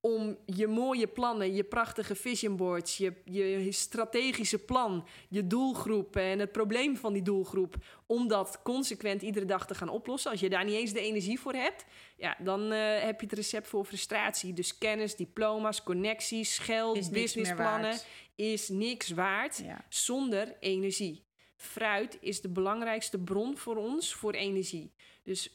om 0.00 0.38
je 0.46 0.66
mooie 0.66 1.06
plannen, 1.06 1.54
je 1.54 1.64
prachtige 1.64 2.14
vision 2.14 2.56
boards, 2.56 2.96
je, 2.96 3.12
je 3.24 3.72
strategische 3.72 4.58
plan, 4.58 5.06
je 5.28 5.46
doelgroep 5.46 6.16
en 6.16 6.38
het 6.38 6.52
probleem 6.52 6.96
van 6.96 7.12
die 7.12 7.22
doelgroep, 7.22 7.74
om 8.06 8.28
dat 8.28 8.60
consequent 8.62 9.22
iedere 9.22 9.44
dag 9.44 9.66
te 9.66 9.74
gaan 9.74 9.88
oplossen. 9.88 10.30
Als 10.30 10.40
je 10.40 10.48
daar 10.48 10.64
niet 10.64 10.74
eens 10.74 10.92
de 10.92 11.00
energie 11.00 11.40
voor 11.40 11.52
hebt, 11.54 11.84
ja, 12.16 12.36
dan 12.38 12.72
eh, 12.72 13.02
heb 13.02 13.20
je 13.20 13.26
het 13.26 13.36
recept 13.36 13.68
voor 13.68 13.84
frustratie. 13.84 14.52
Dus 14.52 14.78
kennis, 14.78 15.16
diploma's, 15.16 15.82
connecties, 15.82 16.58
geld, 16.58 17.10
businessplannen 17.10 17.98
is 18.34 18.68
niks 18.68 19.10
waard 19.10 19.62
Ja. 19.64 19.84
zonder 19.88 20.56
energie. 20.60 21.24
Fruit 21.56 22.18
is 22.20 22.40
de 22.40 22.48
belangrijkste 22.48 23.18
bron 23.18 23.56
voor 23.56 23.76
ons 23.76 24.14
voor 24.14 24.32
energie. 24.32 24.92
Dus 25.30 25.48
90% 25.48 25.52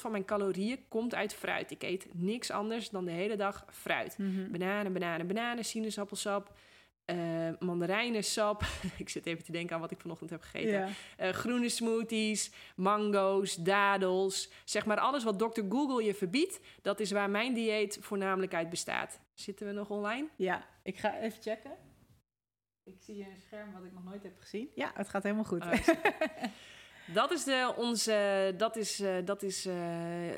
van 0.00 0.10
mijn 0.10 0.24
calorieën 0.24 0.88
komt 0.88 1.14
uit 1.14 1.34
fruit. 1.34 1.70
Ik 1.70 1.82
eet 1.82 2.06
niks 2.12 2.50
anders 2.50 2.90
dan 2.90 3.04
de 3.04 3.10
hele 3.10 3.36
dag 3.36 3.64
fruit. 3.70 4.18
Mhm. 4.18 4.50
Bananen, 4.50 4.92
bananen, 4.92 5.26
bananen, 5.26 5.64
sinaasappelsap, 5.64 6.58
eh 7.04 7.16
mandarijnensap. 7.58 8.62
ik 8.98 9.08
zit 9.08 9.26
even 9.26 9.44
te 9.44 9.52
denken 9.52 9.74
aan 9.74 9.80
wat 9.80 9.90
ik 9.90 10.00
vanochtend 10.00 10.30
heb 10.30 10.42
gegeten. 10.42 10.88
Eh, 11.16 11.30
groene 11.30 11.68
smoothies, 11.68 12.52
mango's, 12.76 13.54
dadels. 13.54 14.50
Zeg 14.64 14.86
maar 14.86 14.98
alles 14.98 15.24
wat 15.24 15.38
Dr. 15.38 15.62
Google 15.68 16.04
je 16.04 16.14
verbiedt. 16.14 16.60
Dat 16.82 17.00
is 17.00 17.10
waar 17.10 17.30
mijn 17.30 17.54
dieet 17.54 17.98
voornamelijk 18.00 18.54
uit 18.54 18.70
bestaat. 18.70 19.20
Zitten 19.34 19.66
we 19.66 19.72
nog 19.72 19.90
online? 19.90 20.28
ja, 20.36 20.66
ik 20.82 20.98
ga 20.98 21.18
even 21.18 21.42
checken. 21.42 21.72
Ik 22.84 22.96
zie 23.00 23.14
hier 23.14 23.26
een 23.26 23.40
scherm 23.40 23.72
wat 23.72 23.84
ik 23.84 23.92
nog 23.92 24.04
nooit 24.04 24.22
heb 24.22 24.38
gezien. 24.38 24.70
Ja, 24.74 24.90
het 24.94 25.08
gaat 25.08 25.22
helemaal 25.22 25.44
goed. 25.44 25.62
Oh, 25.62 25.72
Dat 27.12 27.30
is 27.30 27.44
de, 27.44 27.72
onze, 27.76 28.54
dat 28.56 28.76
is, 28.76 29.00
eh, 29.00 29.14
dat 29.24 29.42
is 29.42 29.66
eh, 29.66 29.74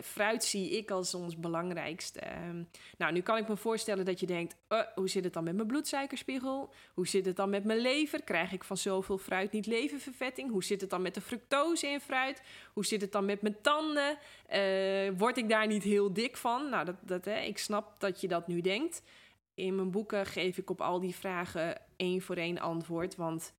fruit 0.02 0.44
zie 0.44 0.70
ik 0.70 0.90
als 0.90 1.14
ons 1.14 1.36
belangrijkste. 1.36 2.20
Ehm, 2.20 2.62
nou, 2.98 3.12
nu 3.12 3.20
kan 3.20 3.36
ik 3.36 3.48
me 3.48 3.56
voorstellen 3.56 4.04
dat 4.04 4.20
je 4.20 4.26
denkt, 4.26 4.56
eh, 4.68 4.80
hoe 4.94 5.08
zit 5.08 5.24
het 5.24 5.32
dan 5.32 5.44
met 5.44 5.54
mijn 5.54 5.66
bloedsuikerspiegel? 5.66 6.72
Hoe 6.94 7.06
zit 7.06 7.26
het 7.26 7.36
dan 7.36 7.50
met 7.50 7.64
mijn 7.64 7.78
lever? 7.78 8.22
Krijg 8.22 8.52
ik 8.52 8.64
van 8.64 8.76
zoveel 8.76 9.18
fruit 9.18 9.52
niet 9.52 9.66
leververvetting? 9.66 10.50
Hoe 10.50 10.64
zit 10.64 10.80
het 10.80 10.90
dan 10.90 11.02
met 11.02 11.14
de 11.14 11.20
fructose 11.20 11.86
in 11.86 12.00
fruit? 12.00 12.42
Hoe 12.72 12.84
zit 12.84 13.00
het 13.00 13.12
dan 13.12 13.24
met 13.24 13.42
mijn 13.42 13.60
tanden? 13.60 14.18
Word 15.18 15.36
ik 15.36 15.48
daar 15.48 15.66
niet 15.66 15.82
heel 15.82 16.12
dik 16.12 16.36
van? 16.36 16.68
Nou, 16.68 16.84
dat, 16.84 16.96
dat, 17.00 17.24
hè, 17.24 17.40
ik 17.40 17.58
snap 17.58 18.00
dat 18.00 18.20
je 18.20 18.28
dat 18.28 18.46
nu 18.46 18.60
denkt. 18.60 19.02
In 19.54 19.74
mijn 19.74 19.90
boeken 19.90 20.26
geef 20.26 20.58
ik 20.58 20.70
op 20.70 20.80
al 20.80 21.00
die 21.00 21.14
vragen 21.14 21.80
één 21.96 22.20
voor 22.20 22.36
één 22.36 22.58
antwoord, 22.58 23.16
want... 23.16 23.54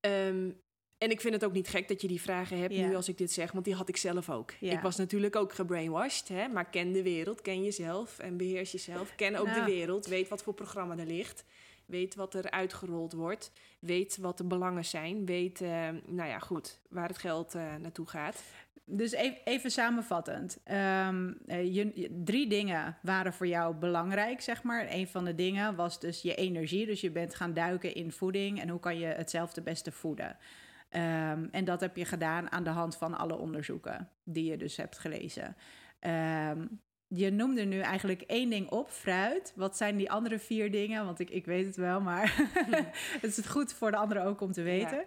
ehm, 0.00 0.50
en 0.98 1.10
ik 1.10 1.20
vind 1.20 1.34
het 1.34 1.44
ook 1.44 1.52
niet 1.52 1.68
gek 1.68 1.88
dat 1.88 2.00
je 2.00 2.08
die 2.08 2.20
vragen 2.20 2.58
hebt 2.58 2.74
Ja. 2.74 2.86
nu 2.86 2.94
als 2.94 3.08
ik 3.08 3.18
dit 3.18 3.32
zeg, 3.32 3.52
want 3.52 3.64
die 3.64 3.74
had 3.74 3.88
ik 3.88 3.96
zelf 3.96 4.30
ook. 4.30 4.52
Ja. 4.60 4.72
Ik 4.72 4.80
was 4.80 4.96
natuurlijk 4.96 5.36
ook 5.36 5.52
gebrainwashed, 5.52 6.28
hè? 6.28 6.48
maar 6.48 6.64
ken 6.70 6.92
de 6.92 7.02
wereld, 7.02 7.40
ken 7.42 7.62
jezelf 7.64 8.18
en 8.18 8.36
beheers 8.36 8.72
jezelf. 8.72 9.14
Ken 9.16 9.36
ook 9.36 9.46
Nou. 9.46 9.58
de 9.64 9.64
wereld, 9.72 10.06
weet 10.06 10.28
wat 10.28 10.42
voor 10.42 10.54
programma 10.54 10.96
er 10.98 11.06
ligt. 11.06 11.44
Weet 11.86 12.14
wat 12.14 12.34
er 12.34 12.50
uitgerold 12.50 13.12
wordt. 13.12 13.52
Weet 13.78 14.16
wat 14.16 14.38
de 14.38 14.44
belangen 14.44 14.84
zijn. 14.84 15.26
Weet, 15.26 15.60
eh, 15.60 15.88
nou 16.06 16.28
ja, 16.28 16.38
goed, 16.38 16.78
waar 16.88 17.08
het 17.08 17.18
geld 17.18 17.54
eh, 17.54 17.74
naartoe 17.80 18.06
gaat. 18.06 18.42
Dus 18.86 19.12
even, 19.12 19.38
even 19.44 19.70
samenvattend. 19.70 20.58
Ehm, 20.64 21.32
eh, 21.46 21.74
je, 21.74 21.90
je- 21.94 22.20
drie 22.24 22.46
dingen 22.48 22.98
waren 23.02 23.32
voor 23.32 23.46
jou 23.46 23.74
belangrijk, 23.74 24.40
zeg 24.40 24.62
maar. 24.62 24.86
Een 24.90 25.08
van 25.08 25.24
de 25.24 25.34
dingen 25.34 25.74
was 25.74 26.00
dus 26.00 26.22
je 26.22 26.34
energie. 26.34 26.86
Dus 26.86 27.00
je 27.00 27.10
bent 27.10 27.34
gaan 27.34 27.54
duiken 27.54 27.94
in 27.94 28.12
voeding 28.12 28.60
en 28.60 28.68
hoe 28.68 28.80
kan 28.80 28.98
je 28.98 29.06
het 29.06 29.30
zelf 29.30 29.52
de 29.52 29.62
beste 29.62 29.92
voeden. 29.92 30.36
Ehm, 30.94 31.46
en 31.50 31.64
dat 31.64 31.80
heb 31.80 31.96
je 31.96 32.04
gedaan 32.04 32.52
aan 32.52 32.64
de 32.64 32.70
hand 32.70 32.96
van 32.96 33.14
alle 33.14 33.36
onderzoeken 33.36 34.08
die 34.24 34.50
je 34.50 34.56
dus 34.56 34.76
hebt 34.76 34.98
gelezen. 34.98 35.56
Ehm, 36.00 36.66
je 37.08 37.30
noemde 37.30 37.64
nu 37.64 37.80
eigenlijk 37.80 38.22
één 38.22 38.50
ding 38.50 38.70
op, 38.70 38.90
fruit. 38.90 39.52
Wat 39.56 39.76
zijn 39.76 39.96
die 39.96 40.10
andere 40.10 40.38
vier 40.38 40.70
dingen? 40.70 41.04
Want 41.04 41.20
ik, 41.20 41.30
ik 41.30 41.46
weet 41.46 41.66
het 41.66 41.76
wel, 41.76 42.00
maar 42.00 42.34
het 43.22 43.38
is 43.38 43.46
goed 43.46 43.72
voor 43.72 43.90
de 43.90 43.96
anderen 43.96 44.24
ook 44.24 44.40
om 44.40 44.52
te 44.52 44.62
weten. 44.62 44.98
Ja, 44.98 45.06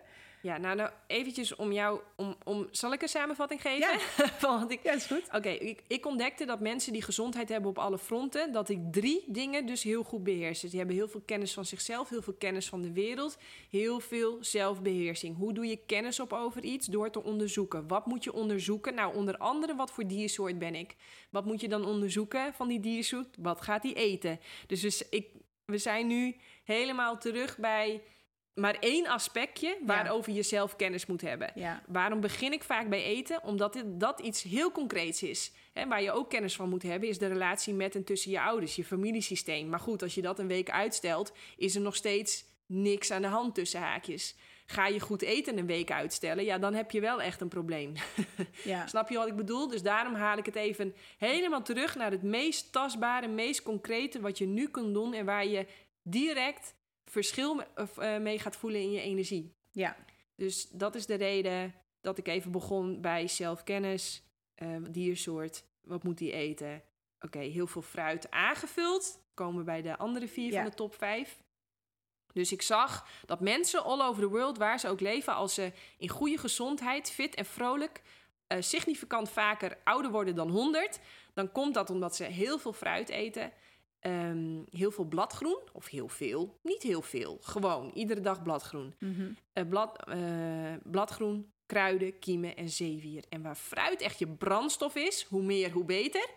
nou, 0.56 0.76
nou 0.76 0.90
eventjes 1.08 1.56
om 1.56 1.72
jou... 1.72 2.00
Om, 2.16 2.36
om, 2.44 2.68
zal 2.72 2.94
ik 2.94 3.02
een 3.02 3.08
samenvatting 3.08 3.62
geven? 3.62 3.76
Ja. 3.88 4.28
Van 4.38 4.60
wat 4.60 4.72
ik, 4.72 4.80
Ja, 4.84 4.94
is 4.94 5.06
goed. 5.06 5.24
Oké, 5.32 5.50
ik, 5.50 5.84
ik 5.88 6.06
ontdekte 6.06 6.46
dat 6.46 6.60
mensen 6.60 6.94
die 6.94 7.02
gezondheid 7.02 7.50
hebben 7.50 7.70
op 7.70 7.78
alle 7.78 7.98
fronten, 7.98 8.52
dat 8.52 8.70
ik 8.70 8.80
drie 8.92 9.24
dingen 9.28 9.66
dus 9.66 9.84
heel 9.84 10.04
goed 10.04 10.24
beheers. 10.24 10.60
Dus 10.60 10.70
die 10.70 10.80
hebben 10.80 10.98
heel 10.98 11.08
veel 11.08 11.22
kennis 11.26 11.54
van 11.54 11.66
zichzelf, 11.66 12.10
heel 12.10 12.22
veel 12.22 12.36
kennis 12.38 12.68
van 12.70 12.82
de 12.82 12.92
wereld, 12.92 13.38
heel 13.70 14.00
veel 14.00 14.38
zelfbeheersing. 14.42 15.38
Hoe 15.38 15.54
doe 15.54 15.66
je 15.66 15.80
kennis 15.86 16.20
op 16.20 16.34
over 16.34 16.64
iets? 16.64 16.88
Door 16.88 17.10
te 17.10 17.24
onderzoeken. 17.24 17.88
Wat 17.88 18.06
moet 18.06 18.24
je 18.24 18.34
onderzoeken? 18.34 18.94
Nou, 18.96 19.16
onder 19.16 19.38
andere, 19.38 19.76
wat 19.76 19.92
voor 19.92 20.08
diersoort 20.08 20.60
ben 20.60 20.76
ik? 20.76 20.96
Wat 21.30 21.46
moet 21.46 21.62
je 21.62 21.68
dan 21.68 21.86
onderzoeken 21.86 22.54
van 22.54 22.68
die 22.68 22.80
diersoort? 22.80 23.36
Wat 23.40 23.62
gaat 23.62 23.82
die 23.82 23.94
eten? 23.94 24.40
Dus, 24.68 24.82
dus 24.82 25.10
ik, 25.10 25.28
we 25.66 25.78
zijn 25.78 26.08
nu 26.08 26.36
helemaal 26.64 27.18
terug 27.18 27.58
bij 27.58 28.02
maar 28.58 28.78
één 28.80 29.08
aspectje 29.08 29.78
waarover 29.86 30.34
je 30.34 30.44
zelf 30.44 30.76
kennis 30.76 31.06
moet 31.06 31.22
hebben. 31.22 31.52
Ja. 31.56 31.82
Waarom 31.88 32.20
begin 32.20 32.54
ik 32.54 32.64
vaak 32.64 32.90
bij 32.90 33.04
eten? 33.04 33.44
Omdat 33.44 33.74
dit, 33.74 33.86
dat 33.88 34.20
iets 34.20 34.44
heel 34.44 34.72
concreets 34.72 35.24
is. 35.24 35.52
Hè, 35.74 35.88
waar 35.88 36.02
je 36.02 36.12
ook 36.12 36.30
kennis 36.30 36.56
van 36.56 36.70
moet 36.70 36.84
hebben, 36.84 37.10
is 37.10 37.18
de 37.18 37.28
relatie 37.28 37.74
met 37.74 37.96
en 37.96 38.04
tussen 38.04 38.32
je 38.32 38.42
ouders, 38.42 38.76
je 38.76 38.84
familiesysteem. 38.84 39.70
Maar 39.70 39.80
goed, 39.80 40.02
als 40.02 40.16
je 40.16 40.22
dat 40.22 40.40
een 40.40 40.48
week 40.48 40.70
uitstelt, 40.70 41.34
is 41.58 41.76
er 41.76 41.82
nog 41.82 41.96
steeds 41.96 42.46
niks 42.66 43.12
aan 43.12 43.22
de 43.22 43.28
hand 43.28 43.56
tussen 43.56 43.82
haakjes. 43.82 44.36
Ga 44.66 44.88
je 44.88 45.00
goed 45.00 45.22
eten 45.22 45.58
een 45.58 45.68
week 45.68 45.92
uitstellen, 45.92 46.44
ja, 46.44 46.58
dan 46.58 46.74
heb 46.74 46.92
je 46.92 47.00
wel 47.00 47.22
echt 47.22 47.42
een 47.42 47.48
probleem. 47.48 47.94
Ja. 48.64 48.88
Snap 48.88 49.10
je 49.10 49.18
wat 49.18 49.28
ik 49.28 49.36
bedoel? 49.36 49.68
Dus 49.68 49.82
daarom 49.82 50.14
haal 50.14 50.38
ik 50.38 50.46
het 50.46 50.56
even 50.56 50.96
helemaal 51.18 51.64
terug 51.64 51.96
naar 51.96 52.12
het 52.12 52.24
meest 52.24 52.72
tastbare, 52.72 53.28
meest 53.28 53.64
concrete 53.64 54.20
wat 54.20 54.38
je 54.38 54.46
nu 54.46 54.68
kunt 54.68 54.94
doen 54.94 55.14
en 55.14 55.26
waar 55.26 55.48
je 55.48 55.66
direct 56.02 56.76
verschil 57.10 57.62
eh, 57.76 58.18
mee 58.18 58.40
gaat 58.40 58.56
voelen 58.56 58.82
in 58.82 58.92
je 58.92 59.02
energie. 59.02 59.54
ja. 59.72 59.96
Dus 60.36 60.70
dat 60.70 60.96
is 60.96 61.06
de 61.06 61.16
reden 61.16 61.74
dat 62.02 62.18
ik 62.18 62.28
even 62.28 62.52
begon 62.52 63.02
bij 63.02 63.28
zelfkennis, 63.28 64.24
eh 64.56 64.76
diersoort, 64.90 65.64
wat 65.82 66.04
moet 66.04 66.18
die 66.18 66.32
eten? 66.32 66.84
Oké, 67.20 67.40
heel 67.40 67.68
veel 67.68 67.82
fruit 67.82 68.32
aangevuld. 68.32 69.20
Komen 69.34 69.58
we 69.58 69.64
bij 69.64 69.82
de 69.82 69.98
andere 69.98 70.28
vier 70.28 70.52
Ja. 70.52 70.62
van 70.62 70.70
de 70.70 70.76
top 70.76 70.96
vijf. 70.96 71.38
Dus 72.34 72.52
ik 72.52 72.62
zag 72.62 73.08
dat 73.26 73.40
mensen 73.40 73.84
all 73.84 74.02
over 74.02 74.22
the 74.22 74.28
world, 74.30 74.58
waar 74.58 74.80
ze 74.80 74.88
ook 74.90 75.00
leven, 75.00 75.34
als 75.34 75.54
ze 75.54 75.72
in 75.98 76.10
goede 76.10 76.38
gezondheid, 76.38 77.12
fit 77.12 77.36
en 77.36 77.46
vrolijk, 77.46 78.02
eh, 78.48 78.62
significant 78.62 79.30
vaker 79.30 79.78
ouder 79.84 80.12
worden 80.12 80.36
dan 80.36 80.50
100, 80.50 81.00
dan 81.34 81.52
komt 81.52 81.74
dat 81.74 81.90
omdat 81.90 82.16
ze 82.16 82.24
heel 82.24 82.60
veel 82.60 82.74
fruit 82.74 83.10
eten, 83.10 83.52
ehm, 84.00 84.62
heel 84.70 84.92
veel 84.92 85.06
bladgroen, 85.06 85.60
of 85.74 85.88
heel 85.88 86.08
veel, 86.08 86.60
niet 86.64 86.84
heel 86.84 87.02
veel, 87.02 87.38
gewoon 87.42 87.92
iedere 87.94 88.22
dag 88.22 88.44
bladgroen. 88.44 88.94
Mhm. 89.00 89.32
Eh, 89.54 89.68
blad, 89.68 90.08
eh, 90.08 90.74
bladgroen, 90.84 91.52
kruiden, 91.66 92.20
kiemen 92.20 92.56
en 92.56 92.70
zeewier. 92.70 93.24
En 93.30 93.42
waar 93.42 93.56
fruit 93.56 94.02
echt 94.02 94.20
je 94.20 94.28
brandstof 94.28 94.96
is, 94.96 95.26
hoe 95.30 95.44
meer, 95.44 95.72
hoe 95.72 95.86
beter, 95.86 96.30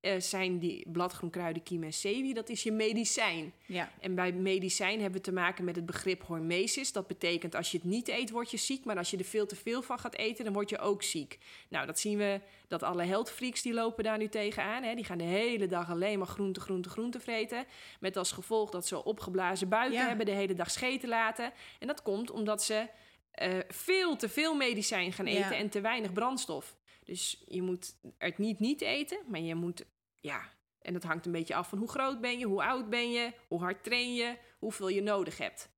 eh, 0.00 0.20
zijn 0.20 0.58
die 0.58 0.84
bladgroen, 0.90 1.30
kruiden, 1.30 1.62
kiemen 1.62 1.86
en 1.86 1.94
zeewier, 1.94 2.34
dat 2.34 2.48
is 2.48 2.62
je 2.62 2.72
medicijn. 2.72 3.52
Ja. 3.66 3.90
En 4.00 4.14
bij 4.14 4.32
medicijn 4.32 5.00
hebben 5.00 5.18
we 5.18 5.24
te 5.26 5.32
maken 5.32 5.64
met 5.64 5.76
het 5.76 5.86
begrip 5.86 6.22
hormesis. 6.22 6.92
Dat 6.92 7.06
betekent 7.06 7.54
als 7.54 7.70
je 7.70 7.76
het 7.76 7.86
niet 7.86 8.08
eet, 8.08 8.30
word 8.30 8.50
je 8.50 8.56
ziek. 8.56 8.84
Maar 8.84 8.96
als 8.96 9.10
je 9.10 9.16
er 9.16 9.24
veel 9.24 9.46
te 9.46 9.56
veel 9.56 9.82
van 9.82 9.98
gaat 9.98 10.14
eten, 10.16 10.44
dan 10.44 10.52
word 10.52 10.68
je 10.70 10.78
ook 10.78 11.02
ziek. 11.02 11.38
Nou, 11.68 11.86
dat 11.86 11.98
zien 11.98 12.18
we, 12.18 12.40
dat 12.68 12.82
alle 12.82 13.04
health 13.04 13.30
freaks 13.30 13.62
die 13.62 13.72
lopen 13.74 14.04
daar 14.04 14.18
nu 14.18 14.28
tegenaan. 14.28 14.82
Hè? 14.82 14.94
Die 14.94 15.04
gaan 15.04 15.18
de 15.18 15.24
hele 15.24 15.66
dag 15.66 15.90
alleen 15.90 16.18
maar 16.18 16.28
groente, 16.28 16.60
groente, 16.60 16.88
groente 16.88 17.20
vreten. 17.20 17.64
Met 18.00 18.16
als 18.16 18.32
gevolg 18.32 18.70
dat 18.70 18.86
ze 18.86 19.04
opgeblazen 19.04 19.68
buiken 19.68 19.98
Ja. 19.98 20.06
hebben, 20.06 20.26
de 20.26 20.32
hele 20.32 20.54
dag 20.54 20.70
scheten 20.70 21.08
laten. 21.08 21.52
En 21.78 21.86
dat 21.86 22.02
komt 22.02 22.30
omdat 22.30 22.62
ze 22.62 22.86
eh, 23.30 23.58
veel 23.68 24.16
te 24.16 24.28
veel 24.28 24.54
medicijn 24.54 25.12
gaan 25.12 25.26
eten 25.26 25.50
Ja. 25.50 25.56
en 25.56 25.68
te 25.68 25.80
weinig 25.80 26.12
brandstof. 26.12 26.76
Dus 27.10 27.42
je 27.46 27.62
moet 27.62 27.94
het 28.18 28.38
niet 28.38 28.58
niet 28.58 28.80
eten, 28.80 29.18
maar 29.28 29.40
je 29.40 29.54
moet, 29.54 29.84
ja, 30.20 30.42
en 30.78 30.92
dat 30.92 31.02
hangt 31.02 31.26
een 31.26 31.32
beetje 31.32 31.54
af 31.54 31.68
van 31.68 31.78
hoe 31.78 31.88
groot 31.88 32.20
ben 32.20 32.38
je, 32.38 32.46
hoe 32.46 32.62
oud 32.64 32.90
ben 32.90 33.10
je, 33.12 33.32
hoe 33.48 33.60
hard 33.60 33.84
train 33.84 34.14
je, 34.14 34.36
hoeveel 34.58 34.88
je 34.88 35.02
nodig 35.02 35.38
hebt. 35.38 35.70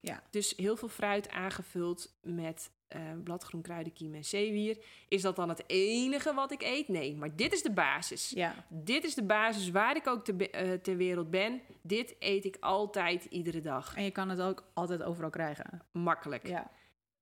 Ja. 0.00 0.22
Dus 0.30 0.52
heel 0.56 0.76
veel 0.76 0.88
fruit 0.88 1.28
aangevuld 1.28 2.18
met 2.22 2.70
eh 2.88 3.00
bladgroen, 3.24 3.62
kruiden, 3.62 3.92
kiem 3.92 4.14
en 4.14 4.24
zeewier. 4.24 4.84
Is 5.08 5.22
dat 5.22 5.36
dan 5.36 5.48
het 5.48 5.64
enige 5.66 6.34
wat 6.34 6.52
ik 6.52 6.62
eet? 6.62 6.88
Nee, 6.88 7.16
maar 7.16 7.36
dit 7.36 7.52
is 7.52 7.62
de 7.62 7.72
basis. 7.72 8.30
Ja. 8.30 8.66
Dit 8.68 9.04
is 9.04 9.14
de 9.14 9.24
basis 9.24 9.70
waar 9.70 9.96
ik 9.96 10.06
ook 10.06 10.24
te 10.24 10.50
eh, 10.50 10.72
ter 10.72 10.96
wereld 10.96 11.30
ben. 11.30 11.60
Dit 11.82 12.16
eet 12.18 12.44
ik 12.44 12.56
altijd, 12.60 13.24
iedere 13.24 13.60
dag. 13.60 13.96
En 13.96 14.04
je 14.04 14.10
kan 14.10 14.28
het 14.28 14.40
ook 14.40 14.70
altijd 14.74 15.02
overal 15.02 15.30
krijgen. 15.30 15.82
Makkelijk. 15.92 16.46
Ja. 16.46 16.70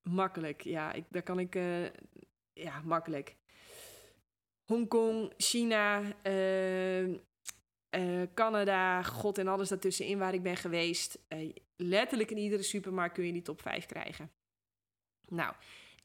Makkelijk, 0.02 0.62
ja. 0.62 0.92
Ik, 0.92 1.04
daar 1.08 1.22
kan 1.22 1.38
ik... 1.38 1.54
eh, 1.54 1.84
ja, 2.52 2.80
makkelijk. 2.84 3.36
Hongkong, 4.68 5.32
China, 5.36 6.02
eh, 6.22 7.04
eh, 7.90 8.28
Canada, 8.34 9.02
God 9.02 9.38
en 9.38 9.48
alles 9.48 9.68
daartussenin 9.68 10.18
waar 10.18 10.34
ik 10.34 10.42
ben 10.42 10.56
geweest. 10.56 11.18
Eh, 11.28 11.52
letterlijk 11.76 12.30
in 12.30 12.38
iedere 12.38 12.62
supermarkt 12.62 13.14
kun 13.14 13.24
je 13.26 13.32
die 13.32 13.42
top 13.42 13.60
5 13.60 13.86
krijgen. 13.86 14.30
Nou, 15.28 15.54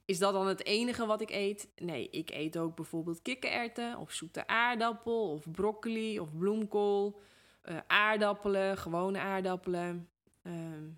is 0.06 0.20
dat 0.20 0.34
dan 0.34 0.48
het 0.48 0.66
enige 0.66 1.06
wat 1.06 1.22
ik 1.22 1.30
eet? 1.30 1.72
Nee, 1.76 2.10
ik 2.10 2.30
eet 2.30 2.58
ook 2.58 2.76
bijvoorbeeld 2.76 3.22
kikkererwten 3.22 3.98
of 3.98 4.12
zoete 4.12 4.48
aardappel 4.48 5.32
of 5.32 5.52
broccoli 5.52 6.20
of 6.20 6.38
bloemkool. 6.38 7.22
eh, 7.62 7.78
aardappelen, 7.88 8.78
gewone 8.78 9.20
aardappelen. 9.20 10.10
Ehm, 10.42 10.90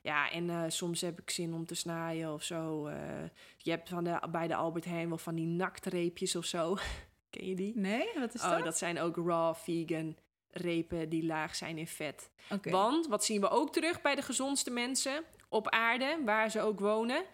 ja, 0.00 0.30
en 0.30 0.50
eh, 0.50 0.62
soms 0.68 1.00
heb 1.00 1.20
ik 1.20 1.30
zin 1.30 1.54
om 1.54 1.66
te 1.66 1.74
snijden 1.74 2.32
of 2.32 2.42
zo. 2.42 2.86
eh. 2.86 2.96
je 3.56 3.70
hebt 3.70 3.88
van 3.88 4.04
de, 4.04 4.20
bij 4.30 4.46
de 4.46 4.54
Albert 4.54 4.84
Heijn 4.84 5.08
wel 5.08 5.18
van 5.18 5.34
die 5.34 5.46
naktreepjes 5.46 6.36
of 6.36 6.44
zo. 6.44 6.76
Ken 7.30 7.46
je 7.46 7.54
die? 7.54 7.72
Nee, 7.76 8.08
wat 8.18 8.34
is 8.34 8.42
Oh, 8.42 8.50
dat? 8.50 8.64
dat 8.64 8.78
zijn 8.78 8.98
ook 9.00 9.16
raw 9.16 9.54
vegan 9.54 10.16
repen 10.50 11.08
die 11.08 11.24
laag 11.24 11.54
zijn 11.54 11.78
in 11.78 11.86
vet. 11.86 12.30
Want, 12.70 13.06
wat 13.06 13.24
zien 13.24 13.40
we 13.40 13.48
ook 13.48 13.72
terug 13.72 14.00
bij 14.00 14.14
de 14.14 14.22
gezondste 14.22 14.70
mensen 14.70 15.24
op 15.48 15.68
aarde, 15.68 16.18
waar 16.24 16.50
ze 16.50 16.60
ook 16.60 16.80
wonen? 16.80 17.24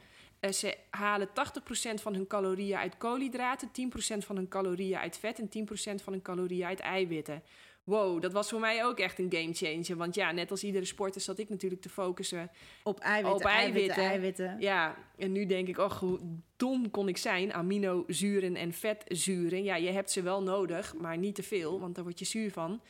Eh, 0.41 0.51
ze 0.53 0.77
halen 0.91 1.29
80% 1.29 2.03
van 2.03 2.15
hun 2.15 2.27
calorieën 2.27 2.77
uit 2.79 2.97
koolhydraten, 2.99 3.71
10% 3.73 4.25
van 4.25 4.37
hun 4.37 4.49
calorieën 4.49 4.99
uit 4.99 5.19
vet 5.19 5.39
en 5.39 5.49
10% 5.49 6.03
van 6.03 6.13
hun 6.13 6.23
calorieën 6.23 6.67
uit 6.67 6.81
eiwitten. 6.81 7.43
Wow, 7.85 8.23
dat 8.23 8.33
was 8.33 8.49
voor 8.49 8.61
mij 8.61 8.85
ook 8.85 8.99
echt 8.99 9.19
een 9.19 9.33
game 9.33 9.55
changer. 9.55 9.97
Want 9.97 10.15
ja, 10.15 10.33
net 10.33 10.51
als 10.51 10.65
iedere 10.65 10.85
sporter 10.85 11.21
zat 11.21 11.39
ik 11.39 11.49
natuurlijk 11.49 11.83
te 11.83 11.89
focussen. 11.89 12.51
Op 12.83 13.01
eiwitten, 13.01 13.35
Op 13.35 13.47
eiwitten. 13.47 14.03
eiwitten, 14.03 14.05
eiwitten. 14.05 14.61
Ja, 14.61 14.97
en 15.19 15.33
nu 15.33 15.47
denk 15.47 15.69
ik, 15.69 15.79
oh, 15.79 15.93
hoe 15.93 16.21
dom 16.57 16.91
kon 16.91 17.09
ik 17.09 17.17
zijn? 17.17 17.53
Aminozuren 17.53 18.57
en 18.57 18.73
vetzuren. 18.73 19.65
Ja, 19.65 19.77
je 19.77 19.91
hebt 19.91 20.11
ze 20.11 20.23
wel 20.23 20.43
nodig, 20.43 20.95
maar 20.95 21.19
niet 21.19 21.35
te 21.35 21.43
veel, 21.43 21.81
want 21.81 21.95
daar 21.95 22.05
word 22.05 22.19
je 22.19 22.25
zuur 22.25 22.51
van. 22.51 22.81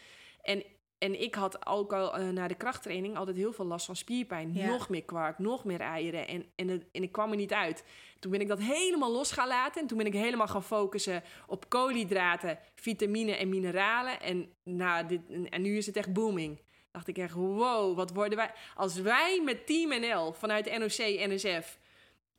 En, 0.43 0.63
en 1.05 1.21
ik 1.21 1.35
had 1.35 1.67
ook 1.67 1.93
al 1.93 2.17
eh, 2.17 2.29
na 2.29 2.49
de 2.49 2.55
krachttraining 2.55 3.17
altijd 3.17 3.37
heel 3.37 3.53
veel 3.53 3.65
last 3.65 3.87
van 3.87 3.97
spierpijn. 3.97 4.55
Ja. 4.55 4.67
Nog 4.67 4.89
meer 4.89 5.05
kwark, 5.05 5.39
nog 5.39 5.65
meer 5.65 5.81
eieren. 5.81 6.29
En, 6.29 6.45
en, 6.55 6.69
en 6.93 7.03
ik 7.03 7.13
kwam 7.13 7.31
er 7.31 7.37
niet 7.37 7.53
uit. 7.53 7.85
Toen 8.19 8.31
ben 8.31 8.41
ik 8.41 8.49
dat 8.49 8.59
helemaal 8.59 9.13
los 9.13 9.33
gaan 9.33 9.49
laten. 9.49 9.81
En 9.81 9.87
toen 9.87 9.99
ben 9.99 10.07
ik 10.07 10.13
helemaal 10.13 10.47
gaan 10.47 10.63
focussen 10.63 11.23
op 11.47 11.69
koolhydraten, 11.69 12.59
vitamine 12.75 13.37
en 13.37 13.49
mineralen. 13.49 14.21
En, 14.21 14.53
nou, 14.63 15.07
dit, 15.07 15.21
en 15.51 15.63
nu 15.63 15.77
is 15.77 15.87
het 15.87 15.97
echt 15.97 16.13
booming. 16.13 16.61
Dacht 16.93 17.09
ik 17.09 17.19
echt, 17.19 17.35
wow, 17.35 17.97
wat 17.97 18.13
worden 18.13 18.39
wij... 18.39 18.53
Als 18.75 18.97
wij 18.97 19.41
met 19.45 19.67
Team 19.67 20.01
NL 20.01 20.33
vanuit 20.33 20.79
NOC, 20.79 21.29
NSF 21.29 21.79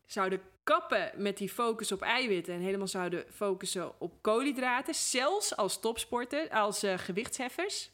zouden 0.05 0.41
kappen 0.63 1.11
met 1.15 1.37
die 1.37 1.49
focus 1.49 1.91
op 1.91 2.01
eiwitten 2.01 2.53
en 2.53 2.61
helemaal 2.61 2.87
zouden 2.87 3.25
focussen 3.33 3.99
op 3.99 4.13
koolhydraten, 4.21 4.95
zelfs 4.95 5.55
als 5.55 5.79
topsporter, 5.79 6.49
als 6.49 6.83
eh, 6.83 6.97
gewichtsheffers, 6.97 7.93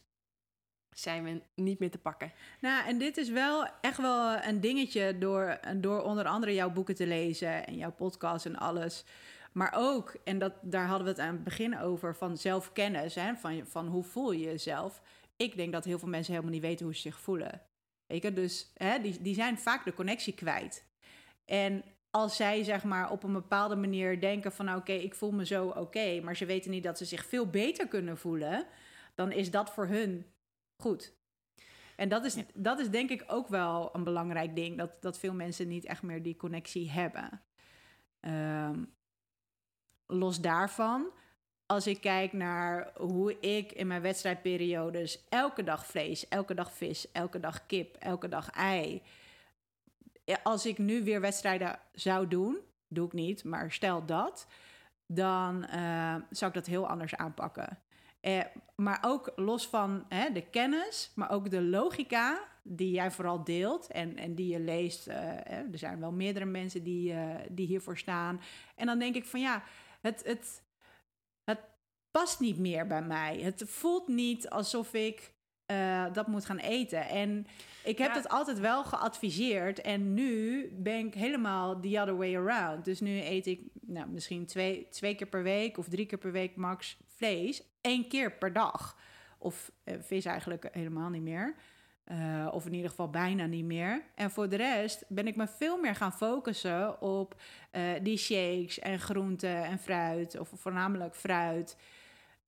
zijn 0.96 1.24
we 1.24 1.42
niet 1.56 1.80
meer 1.80 1.92
te 1.92 1.98
pakken. 1.98 2.32
Nou, 2.60 2.88
en 2.88 2.98
dit 2.98 3.18
is 3.18 3.30
wel 3.30 3.68
echt 3.82 3.98
wel 3.98 4.44
een 4.44 4.60
dingetje 4.60 5.18
door, 5.18 5.60
door 5.76 6.02
onder 6.02 6.26
andere 6.26 6.54
jouw 6.54 6.72
boeken 6.72 6.96
te 6.96 7.08
lezen 7.08 7.68
en 7.68 7.78
jouw 7.78 7.92
podcast 7.92 8.46
en 8.46 8.56
alles. 8.56 9.06
Maar 9.52 9.74
ook, 9.76 10.16
en 10.24 10.40
dat, 10.40 10.54
daar 10.62 10.88
hadden 10.88 11.06
we 11.06 11.12
het 11.12 11.22
aan 11.22 11.34
het 11.34 11.44
begin 11.44 11.80
over, 11.80 12.16
van 12.16 12.38
zelfkennis, 12.38 13.16
hè, 13.16 13.36
van, 13.36 13.62
van 13.68 13.88
hoe 13.88 14.04
voel 14.04 14.32
je 14.32 14.46
jezelf. 14.46 15.02
Ik 15.36 15.56
denk 15.56 15.72
dat 15.72 15.86
heel 15.86 16.00
veel 16.00 16.08
mensen 16.08 16.34
helemaal 16.34 16.54
niet 16.54 16.62
weten 16.62 16.86
hoe 16.86 16.96
ze 16.96 17.02
zich 17.02 17.20
voelen. 17.20 17.62
Weet 18.08 18.24
je, 18.24 18.34
dus 18.34 18.72
hè, 18.74 19.00
die, 19.02 19.22
die 19.22 19.36
zijn 19.36 19.58
vaak 19.58 19.86
de 19.86 19.94
connectie 19.94 20.34
kwijt. 20.34 20.86
En 21.46 21.84
als 22.10 22.36
zij 22.36 22.64
zeg 22.64 22.84
maar 22.84 23.12
op 23.12 23.24
een 23.24 23.34
bepaalde 23.34 23.76
manier 23.76 24.22
denken 24.22 24.52
van 24.52 24.76
oké, 24.76 24.92
ik 24.92 25.16
voel 25.16 25.32
me 25.32 25.46
zo 25.46 25.68
oké, 25.68 26.22
maar 26.22 26.36
ze 26.36 26.46
weten 26.46 26.72
niet 26.72 26.84
dat 26.84 26.98
ze 26.98 27.06
zich 27.06 27.26
veel 27.26 27.48
beter 27.48 27.88
kunnen 27.88 28.18
voelen, 28.18 28.66
dan 29.16 29.32
is 29.32 29.52
dat 29.52 29.74
voor 29.74 29.88
hun 29.88 30.26
goed. 30.82 31.13
En 31.96 32.10
dat 32.10 32.26
is, 32.26 32.34
Ja. 32.34 32.44
dat 32.54 32.80
is 32.80 32.89
denk 32.89 33.10
ik 33.10 33.24
ook 33.28 33.48
wel 33.48 33.89
een 33.96 34.04
belangrijk 34.04 34.56
ding, 34.56 34.78
dat, 34.78 35.02
dat 35.02 35.20
veel 35.20 35.34
mensen 35.34 35.67
niet 35.67 35.86
echt 35.86 36.02
meer 36.02 36.24
die 36.24 36.36
connectie 36.36 36.89
hebben. 36.91 37.41
Ehm, 38.20 38.84
los 40.08 40.41
daarvan, 40.41 41.06
als 41.65 41.88
ik 41.88 42.02
kijk 42.02 42.34
naar 42.34 42.91
hoe 42.98 43.39
ik 43.39 43.72
in 43.72 43.88
mijn 43.88 44.02
wedstrijdperiodes 44.02 45.26
elke 45.30 45.63
dag 45.63 45.86
vlees, 45.86 46.28
elke 46.28 46.54
dag 46.54 46.74
vis, 46.74 47.12
elke 47.12 47.39
dag 47.39 47.65
kip, 47.65 47.96
elke 47.96 48.28
dag 48.30 48.50
ei. 48.50 49.02
Als 50.44 50.65
ik 50.65 50.78
nu 50.78 51.04
weer 51.04 51.22
wedstrijden 51.22 51.80
zou 51.94 52.28
doen, 52.28 52.58
doe 52.88 53.06
ik 53.06 53.13
niet, 53.13 53.44
maar 53.44 53.72
stel 53.72 54.06
dat, 54.06 54.48
dan 55.06 55.65
eh, 55.65 56.15
zou 56.30 56.52
ik 56.52 56.58
dat 56.58 56.65
heel 56.65 56.88
anders 56.88 57.15
aanpakken. 57.15 57.81
Eh, 58.22 58.42
maar 58.76 59.00
ook 59.02 59.32
los 59.36 59.68
van 59.68 60.06
hè, 60.10 60.32
de 60.32 60.50
kennis, 60.50 61.12
maar 61.16 61.32
ook 61.32 61.50
de 61.50 61.62
logica 61.62 62.48
die 62.64 62.92
jij 62.92 63.12
vooral 63.12 63.44
deelt 63.44 63.88
en, 63.88 64.18
en 64.18 64.36
die 64.36 64.48
je 64.48 64.60
leest. 64.60 65.08
eh, 65.08 65.18
er 65.52 65.78
zijn 65.78 66.00
wel 66.00 66.12
meerdere 66.12 66.46
mensen 66.46 66.84
die, 66.84 67.14
eh, 67.14 67.36
die 67.50 67.68
hiervoor 67.68 67.98
staan. 67.98 68.42
En 68.76 68.86
dan 68.86 69.00
denk 69.00 69.16
ik 69.16 69.26
van 69.26 69.40
ja, 69.40 69.64
het, 70.02 70.24
het, 70.26 70.64
het 71.44 71.60
past 72.12 72.40
niet 72.40 72.58
meer 72.58 72.88
bij 72.88 73.02
mij. 73.02 73.40
Het 73.40 73.64
voelt 73.66 74.08
niet 74.08 74.50
alsof 74.50 74.94
ik 74.94 75.34
eh, 75.72 76.06
dat 76.14 76.28
moet 76.28 76.46
gaan 76.46 76.58
eten. 76.58 77.08
En 77.08 77.48
ik 77.84 77.98
heb 77.98 78.08
Ja. 78.08 78.14
dat 78.14 78.30
altijd 78.30 78.60
wel 78.60 78.84
geadviseerd. 78.84 79.82
En 79.82 80.14
nu 80.14 80.68
ben 80.78 81.06
ik 81.06 81.14
helemaal 81.14 81.80
the 81.80 82.00
other 82.02 82.18
way 82.18 82.36
around. 82.36 82.86
Dus 82.86 83.00
nu 83.00 83.22
eet 83.22 83.46
ik 83.46 83.62
nou, 83.82 84.10
misschien 84.10 84.46
twee, 84.46 84.88
twee 84.90 85.16
keer 85.16 85.28
per 85.28 85.44
week 85.44 85.78
of 85.78 85.88
drie 85.88 86.06
keer 86.06 86.18
per 86.18 86.32
week 86.32 86.56
max 86.56 86.98
vlees. 87.08 87.64
Eén 87.82 88.08
keer 88.08 88.32
per 88.32 88.54
dag. 88.54 88.98
Of 89.38 89.72
eh, 89.84 89.96
vis 90.00 90.26
eigenlijk 90.26 90.68
helemaal 90.72 91.10
niet 91.10 91.22
meer. 91.22 91.56
Eh, 92.04 92.48
of 92.52 92.66
in 92.66 92.74
ieder 92.74 92.90
geval 92.90 93.10
bijna 93.10 93.46
niet 93.46 93.66
meer. 93.66 94.04
En 94.16 94.32
voor 94.32 94.50
de 94.50 94.56
rest 94.56 95.06
ben 95.08 95.28
ik 95.28 95.36
me 95.36 95.48
veel 95.48 95.78
meer 95.78 95.96
gaan 95.96 96.14
focussen 96.14 97.02
op 97.02 97.42
die 98.02 98.18
shakes 98.18 98.80
en 98.80 99.00
groenten 99.00 99.64
en 99.64 99.80
fruit. 99.80 100.40
Of 100.40 100.50
voornamelijk 100.56 101.16
fruit. 101.16 101.78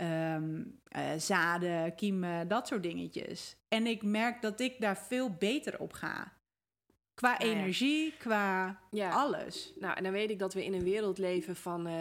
Ehm, 0.04 0.63
eh, 0.88 1.20
zaden, 1.20 1.96
kiemen, 1.96 2.48
dat 2.48 2.68
soort 2.68 2.84
dingetjes. 2.84 3.56
En 3.68 3.88
ik 3.88 4.04
merk 4.04 4.42
dat 4.42 4.60
ik 4.60 4.76
daar 4.80 4.98
veel 4.98 5.30
beter 5.39 5.80
op 5.80 5.94
ga. 5.94 6.34
Qua 7.13 7.38
Nou 7.38 7.50
ja. 7.50 7.56
energie, 7.58 8.13
qua 8.18 8.80
Ja. 8.92 9.10
alles. 9.12 9.74
Nou, 9.80 9.96
en 9.98 10.04
dan 10.04 10.12
weet 10.12 10.30
ik 10.30 10.39
dat 10.39 10.54
we 10.54 10.66
in 10.66 10.74
een 10.74 10.84
wereld 10.84 11.18
leven 11.18 11.56
van 11.56 11.88
eh, 11.88 11.94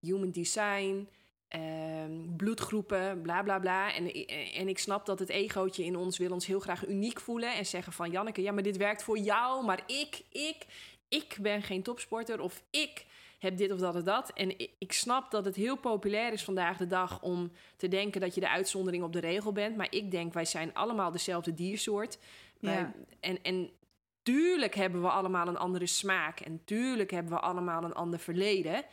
human 0.00 0.30
design, 0.30 1.08
ehm, 1.48 2.12
bloedgroepen, 2.36 3.22
bla 3.22 3.42
bla 3.42 3.58
bla. 3.58 3.94
En, 3.94 4.26
en 4.52 4.68
ik 4.68 4.78
snap 4.78 5.06
dat 5.06 5.18
het 5.18 5.28
egootje 5.28 5.84
in 5.84 5.96
ons 5.96 6.18
wil 6.18 6.32
ons 6.32 6.46
heel 6.46 6.60
graag 6.60 6.86
uniek 6.86 7.20
voelen 7.20 7.54
en 7.56 7.66
zeggen 7.66 7.92
van 7.92 8.10
Janneke, 8.10 8.42
ja, 8.42 8.52
maar 8.52 8.62
dit 8.62 8.76
werkt 8.76 9.02
voor 9.02 9.18
jou, 9.18 9.64
maar 9.64 9.82
ik, 9.86 10.22
ik, 10.30 10.66
ik 11.08 11.36
ben 11.40 11.62
geen 11.62 11.82
topsporter 11.82 12.40
of 12.40 12.62
ik 12.70 13.06
heb 13.38 13.56
dit 13.56 13.72
of 13.72 13.78
dat 13.78 13.94
of 13.96 14.02
dat. 14.02 14.30
En 14.32 14.58
ik, 14.58 14.70
ik 14.78 14.92
snap 14.92 15.30
dat 15.30 15.44
het 15.44 15.56
heel 15.56 15.76
populair 15.76 16.32
is 16.32 16.44
vandaag 16.44 16.76
de 16.76 16.86
dag 16.86 17.22
om 17.22 17.52
te 17.76 17.88
denken 17.88 18.20
dat 18.20 18.34
je 18.34 18.40
de 18.40 18.48
uitzondering 18.48 19.02
op 19.02 19.12
de 19.12 19.20
regel 19.20 19.52
bent. 19.52 19.76
Maar 19.76 19.86
ik 19.90 20.10
denk, 20.10 20.32
wij 20.32 20.44
zijn 20.44 20.74
allemaal 20.74 21.10
dezelfde 21.10 21.54
diersoort. 21.54 22.18
Wij- 22.60 22.74
Ja. 22.74 22.94
en, 23.20 23.42
en 23.42 23.70
tuurlijk 24.22 24.74
hebben 24.74 25.02
we 25.02 25.08
allemaal 25.10 25.48
een 25.48 25.56
andere 25.58 25.86
smaak. 25.86 26.40
En 26.40 26.60
tuurlijk 26.64 27.10
hebben 27.10 27.32
we 27.32 27.38
allemaal 27.40 27.84
een 27.84 27.94
ander 27.94 28.18
verleden. 28.18 28.84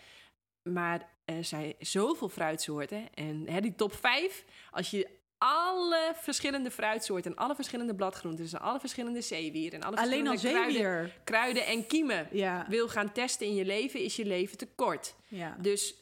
Maar 0.70 1.10
er 1.26 1.44
zijn 1.44 1.74
zoveel 1.80 2.30
fruitsoorten. 2.30 3.14
En 3.14 3.48
hè, 3.50 3.62
die 3.62 3.76
top 3.76 3.94
5, 3.94 4.46
als 4.72 4.92
je 4.92 5.08
alle 5.38 6.14
verschillende 6.16 6.72
fruitsoorten 6.72 7.32
en 7.32 7.38
alle 7.38 7.56
verschillende 7.56 7.96
bladgroenten, 7.96 8.48
en 8.52 8.60
alle 8.60 8.80
verschillende 8.80 9.22
zeewieren 9.22 9.80
en 9.82 9.88
alle 9.88 9.98
Alleen 9.98 10.28
al 10.28 10.32
verschillende 10.38 10.62
kruiden, 10.72 10.82
zeewier. 10.82 11.22
kruiden 11.24 11.66
en 11.66 11.88
kiemen 11.88 12.28
Ja, 12.32 12.66
wil 12.70 12.88
gaan 12.88 13.12
testen 13.12 13.48
in 13.48 13.56
je 13.56 13.66
leven, 13.66 14.00
is 14.00 14.16
je 14.16 14.26
leven 14.26 14.58
te 14.58 14.68
kort. 14.76 15.16
ja. 15.28 15.58
Dus, 15.60 15.96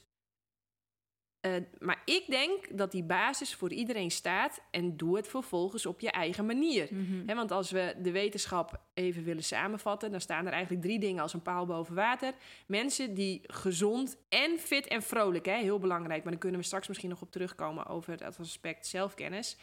eh, 1.43 1.51
maar 1.79 2.01
ik 2.05 2.23
denk 2.27 2.77
dat 2.77 2.91
die 2.91 3.03
basis 3.03 3.55
voor 3.55 3.71
iedereen 3.71 4.11
staat 4.11 4.61
en 4.71 4.97
doe 4.97 5.15
het 5.15 5.27
vervolgens 5.27 5.85
op 5.85 5.99
je 5.99 6.11
eigen 6.11 6.45
manier. 6.45 6.87
Mhm. 6.91 7.35
Want 7.35 7.51
als 7.51 7.71
we 7.71 7.95
de 7.97 8.11
wetenschap 8.11 8.81
even 8.93 9.23
willen 9.23 9.43
samenvatten, 9.43 10.11
dan 10.11 10.21
staan 10.21 10.45
er 10.45 10.51
eigenlijk 10.51 10.83
drie 10.83 10.99
dingen 10.99 11.21
als 11.21 11.33
een 11.33 11.41
paal 11.41 11.65
boven 11.65 11.95
water. 11.95 12.33
Mensen 12.67 13.13
die 13.13 13.41
gezond 13.43 14.17
en 14.29 14.59
fit 14.59 14.87
en 14.87 15.01
vrolijk, 15.01 15.45
hè, 15.45 15.57
heel 15.57 15.79
belangrijk, 15.79 16.21
maar 16.21 16.31
dan 16.31 16.41
kunnen 16.41 16.59
we 16.59 16.65
straks 16.65 16.87
misschien 16.87 17.09
nog 17.09 17.21
op 17.21 17.31
terugkomen 17.31 17.85
over 17.85 18.17
dat 18.17 18.39
aspect 18.39 18.87
zelfkennis. 18.87 19.57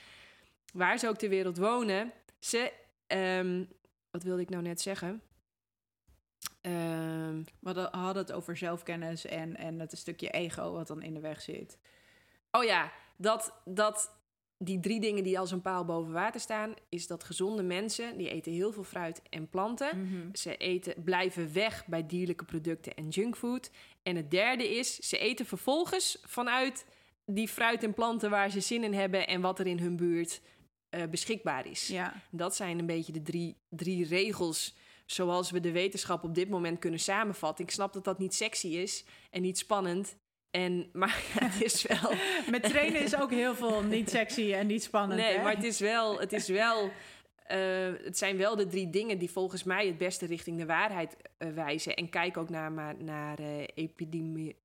Waar 0.72 0.98
ze 0.98 1.08
ook 1.08 1.18
ter 1.18 1.28
wereld 1.28 1.56
wonen, 1.56 2.12
ze, 2.38 2.72
ehm, 3.06 3.64
wat 4.10 4.22
wilde 4.22 4.42
ik 4.42 4.50
nou 4.50 4.62
net 4.62 4.80
zeggen? 4.80 5.22
Ehm, 6.60 7.42
We 7.58 7.88
hadden, 7.90 8.22
het 8.22 8.32
over 8.32 8.56
zelfkennis 8.56 9.26
en, 9.26 9.56
en 9.56 9.80
het 9.80 9.98
stukje 9.98 10.30
ego 10.30 10.72
wat 10.72 10.86
dan 10.86 11.02
in 11.02 11.14
de 11.14 11.20
weg 11.20 11.40
zit. 11.40 11.78
Oh 12.50 12.64
ja, 12.64 12.92
dat, 13.16 13.60
dat 13.64 14.18
die 14.58 14.80
drie 14.80 15.00
dingen 15.00 15.24
die 15.24 15.38
als 15.38 15.50
een 15.50 15.60
paal 15.60 15.84
boven 15.84 16.12
water 16.12 16.40
staan, 16.40 16.74
is 16.88 17.06
dat 17.06 17.24
gezonde 17.24 17.62
mensen 17.62 18.18
die 18.18 18.30
eten 18.30 18.52
heel 18.52 18.72
veel 18.72 18.84
fruit 18.84 19.22
en 19.28 19.48
planten. 19.48 20.00
Mhm. 20.00 20.34
Ze 20.34 20.56
eten, 20.56 21.02
blijven 21.04 21.52
weg 21.52 21.86
bij 21.86 22.06
dierlijke 22.06 22.44
producten 22.44 22.94
en 22.94 23.08
junkfood. 23.08 23.70
En 24.02 24.16
het 24.16 24.30
derde 24.30 24.76
is, 24.76 24.96
ze 24.96 25.18
eten 25.18 25.46
vervolgens 25.46 26.18
vanuit 26.22 26.86
die 27.24 27.48
fruit 27.48 27.82
en 27.82 27.94
planten 27.94 28.30
waar 28.30 28.50
ze 28.50 28.60
zin 28.60 28.84
in 28.84 28.94
hebben 28.94 29.26
en 29.26 29.40
wat 29.40 29.58
er 29.58 29.66
in 29.66 29.78
hun 29.78 29.96
buurt 29.96 30.40
eh, 30.88 31.02
beschikbaar 31.10 31.66
is. 31.66 31.86
Ja. 31.86 32.22
Dat 32.30 32.56
zijn 32.56 32.78
een 32.78 32.86
beetje 32.86 33.12
de 33.12 33.22
drie, 33.22 33.56
drie 33.68 34.06
regels 34.06 34.74
zoals 35.10 35.50
we 35.50 35.60
de 35.60 35.72
wetenschap 35.72 36.24
op 36.24 36.34
dit 36.34 36.48
moment 36.48 36.78
kunnen 36.78 37.00
samenvatten. 37.00 37.64
Ik 37.64 37.70
snap 37.70 37.92
dat 37.92 38.04
dat 38.04 38.18
niet 38.18 38.34
sexy 38.34 38.68
is 38.68 39.04
en 39.30 39.42
niet 39.42 39.58
spannend. 39.58 40.16
En, 40.50 40.88
maar 40.92 41.22
het 41.38 41.62
is 41.62 41.82
wel. 41.82 42.12
Met 42.50 42.62
trainen 42.62 43.02
is 43.02 43.20
ook 43.20 43.30
heel 43.30 43.54
veel 43.54 43.82
niet 43.82 44.10
sexy 44.10 44.52
en 44.52 44.66
niet 44.66 44.82
spannend. 44.82 45.20
Nee, 45.20 45.36
hè? 45.36 45.42
maar 45.42 45.54
het 45.54 45.64
is 45.64 45.78
wel. 45.78 46.20
Het, 46.20 46.32
is 46.32 46.48
wel 46.48 46.90
eh, 47.50 47.92
het 48.04 48.18
zijn 48.18 48.36
wel 48.36 48.56
de 48.56 48.66
drie 48.66 48.90
dingen 48.90 49.18
die 49.18 49.30
volgens 49.30 49.62
mij 49.62 49.86
het 49.86 49.98
beste 49.98 50.26
richting 50.26 50.58
de 50.58 50.66
waarheid 50.66 51.16
eh, 51.38 51.48
wijzen. 51.48 51.94
En 51.94 52.08
kijk 52.08 52.36
ook 52.36 52.48
naar, 52.48 52.72
naar 52.98 53.38
eh, 53.38 53.66
epidemi- 53.74 54.56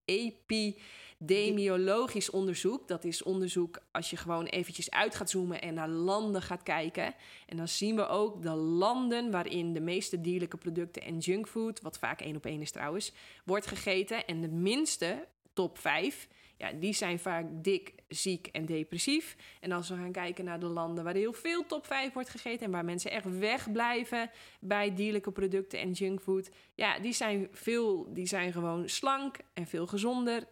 epidemiologisch 1.32 2.30
onderzoek. 2.30 2.88
Dat 2.88 3.04
is 3.04 3.24
onderzoek 3.24 3.80
als 3.92 4.10
je 4.10 4.18
gewoon 4.18 4.46
eventjes 4.46 4.92
uit 4.92 5.16
gaat 5.16 5.30
zoomen 5.30 5.62
en 5.62 5.74
naar 5.74 5.90
landen 5.90 6.42
gaat 6.42 6.64
kijken. 6.64 7.16
En 7.46 7.58
dan 7.58 7.68
zien 7.68 7.96
we 7.96 8.08
ook 8.08 8.42
de 8.42 8.54
landen 8.56 9.32
waarin 9.32 9.74
de 9.74 9.80
meeste 9.80 10.22
dierlijke 10.22 10.58
producten 10.58 11.02
en 11.02 11.18
junkfood, 11.18 11.82
wat 11.82 11.98
vaak 11.98 12.22
één 12.22 12.36
op 12.36 12.46
één 12.46 12.62
is 12.62 12.72
trouwens, 12.72 13.12
wordt 13.46 13.68
gegeten. 13.68 14.26
En 14.26 14.42
de 14.42 14.48
minste 14.48 15.28
top 15.54 15.78
5, 15.78 16.28
ja, 16.58 16.72
die 16.72 16.94
zijn 16.94 17.20
vaak 17.20 17.46
dik, 17.52 17.94
ziek 18.08 18.48
en 18.48 18.66
depressief. 18.66 19.36
En 19.60 19.72
als 19.72 19.90
we 19.90 19.96
gaan 19.96 20.12
kijken 20.12 20.46
naar 20.46 20.60
de 20.60 20.66
landen 20.66 21.04
waar 21.04 21.14
heel 21.14 21.34
veel 21.34 21.66
top 21.66 21.86
5 21.86 22.14
wordt 22.14 22.30
gegeten 22.30 22.66
en 22.66 22.72
waar 22.72 22.86
mensen 22.86 23.12
echt 23.12 23.40
wegblijven 23.40 24.32
bij 24.60 24.96
dierlijke 24.96 25.32
producten 25.32 25.80
en 25.80 25.92
junkfood, 25.92 26.50
ja, 26.76 27.00
die 27.00 27.14
zijn, 27.14 27.48
veel, 27.52 28.14
die 28.14 28.28
zijn 28.28 28.52
gewoon 28.52 28.90
slank 28.90 29.38
en 29.54 29.68
veel 29.68 29.88
gezonder. 29.88 30.48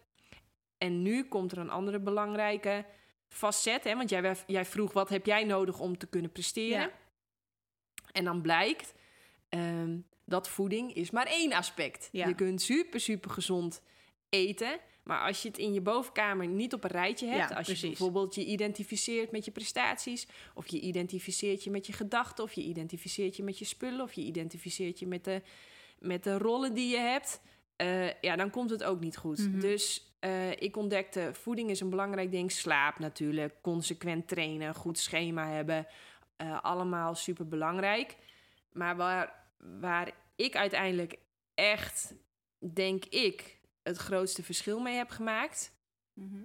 En 0.84 1.02
nu 1.02 1.24
komt 1.24 1.52
er 1.52 1.58
een 1.58 1.70
andere 1.70 2.00
belangrijke 2.00 2.84
facet, 3.28 3.84
hè? 3.84 3.96
want 3.96 4.10
jij, 4.10 4.36
jij 4.46 4.64
vroeg 4.64 4.92
wat 4.92 5.08
heb 5.08 5.26
jij 5.26 5.44
nodig 5.44 5.80
om 5.80 5.98
te 5.98 6.06
kunnen 6.06 6.32
presteren. 6.32 6.80
Ja. 6.80 6.90
En 8.12 8.24
dan 8.24 8.40
blijkt 8.42 8.94
ehm, 9.48 9.98
dat 10.24 10.48
voeding 10.48 10.94
is 10.94 11.10
maar 11.10 11.26
één 11.26 11.52
aspect. 11.52 12.08
Ja. 12.12 12.26
Je 12.26 12.34
kunt 12.34 12.62
super, 12.62 13.00
super 13.00 13.30
gezond 13.30 13.82
eten. 14.28 14.78
Maar 15.02 15.26
als 15.26 15.42
je 15.42 15.48
het 15.48 15.58
in 15.58 15.72
je 15.72 15.80
bovenkamer 15.80 16.46
niet 16.46 16.74
op 16.74 16.84
een 16.84 16.90
rijtje 16.90 17.26
hebt, 17.26 17.50
Ja, 17.50 17.56
als 17.56 17.66
precies. 17.66 17.80
je 17.80 17.88
bijvoorbeeld 17.88 18.34
je 18.34 18.44
identificeert 18.44 19.30
met 19.30 19.44
je 19.44 19.50
prestaties, 19.50 20.26
of 20.54 20.66
je 20.66 20.80
identificeert 20.80 21.64
je 21.64 21.70
met 21.70 21.86
je 21.86 21.92
gedachten, 21.92 22.44
of 22.44 22.52
je 22.52 22.62
identificeert 22.62 23.36
je 23.36 23.42
met 23.42 23.58
je 23.58 23.64
spullen, 23.64 24.00
of 24.00 24.12
je 24.12 24.22
identificeert 24.22 24.98
je 24.98 25.06
met 25.06 25.24
de, 25.24 25.42
met 25.98 26.24
de 26.24 26.38
rollen 26.38 26.74
die 26.74 26.88
je 26.88 26.98
hebt, 26.98 27.40
eh, 27.76 28.20
ja, 28.20 28.36
dan 28.36 28.50
komt 28.50 28.70
het 28.70 28.84
ook 28.84 29.00
niet 29.00 29.16
goed. 29.16 29.38
Mhm. 29.38 29.60
Dus 29.60 30.13
eh, 30.24 30.50
ik 30.50 30.76
ontdekte, 30.76 31.30
voeding 31.32 31.70
is 31.70 31.80
een 31.80 31.90
belangrijk 31.90 32.30
ding. 32.30 32.52
Slaap 32.52 32.98
natuurlijk, 32.98 33.54
consequent 33.62 34.28
trainen, 34.28 34.74
goed 34.74 34.98
schema 34.98 35.48
hebben, 35.48 35.86
eh, 36.36 36.62
allemaal 36.62 37.14
super 37.14 37.48
belangrijk. 37.48 38.16
Maar 38.72 38.96
waar, 38.96 39.46
waar 39.80 40.10
ik 40.36 40.56
uiteindelijk 40.56 41.18
echt, 41.54 42.14
denk 42.58 43.04
ik, 43.04 43.60
het 43.82 43.96
grootste 43.96 44.42
verschil 44.42 44.80
mee 44.80 44.94
heb 44.96 45.10
gemaakt, 45.10 45.72
Mhm. 46.12 46.42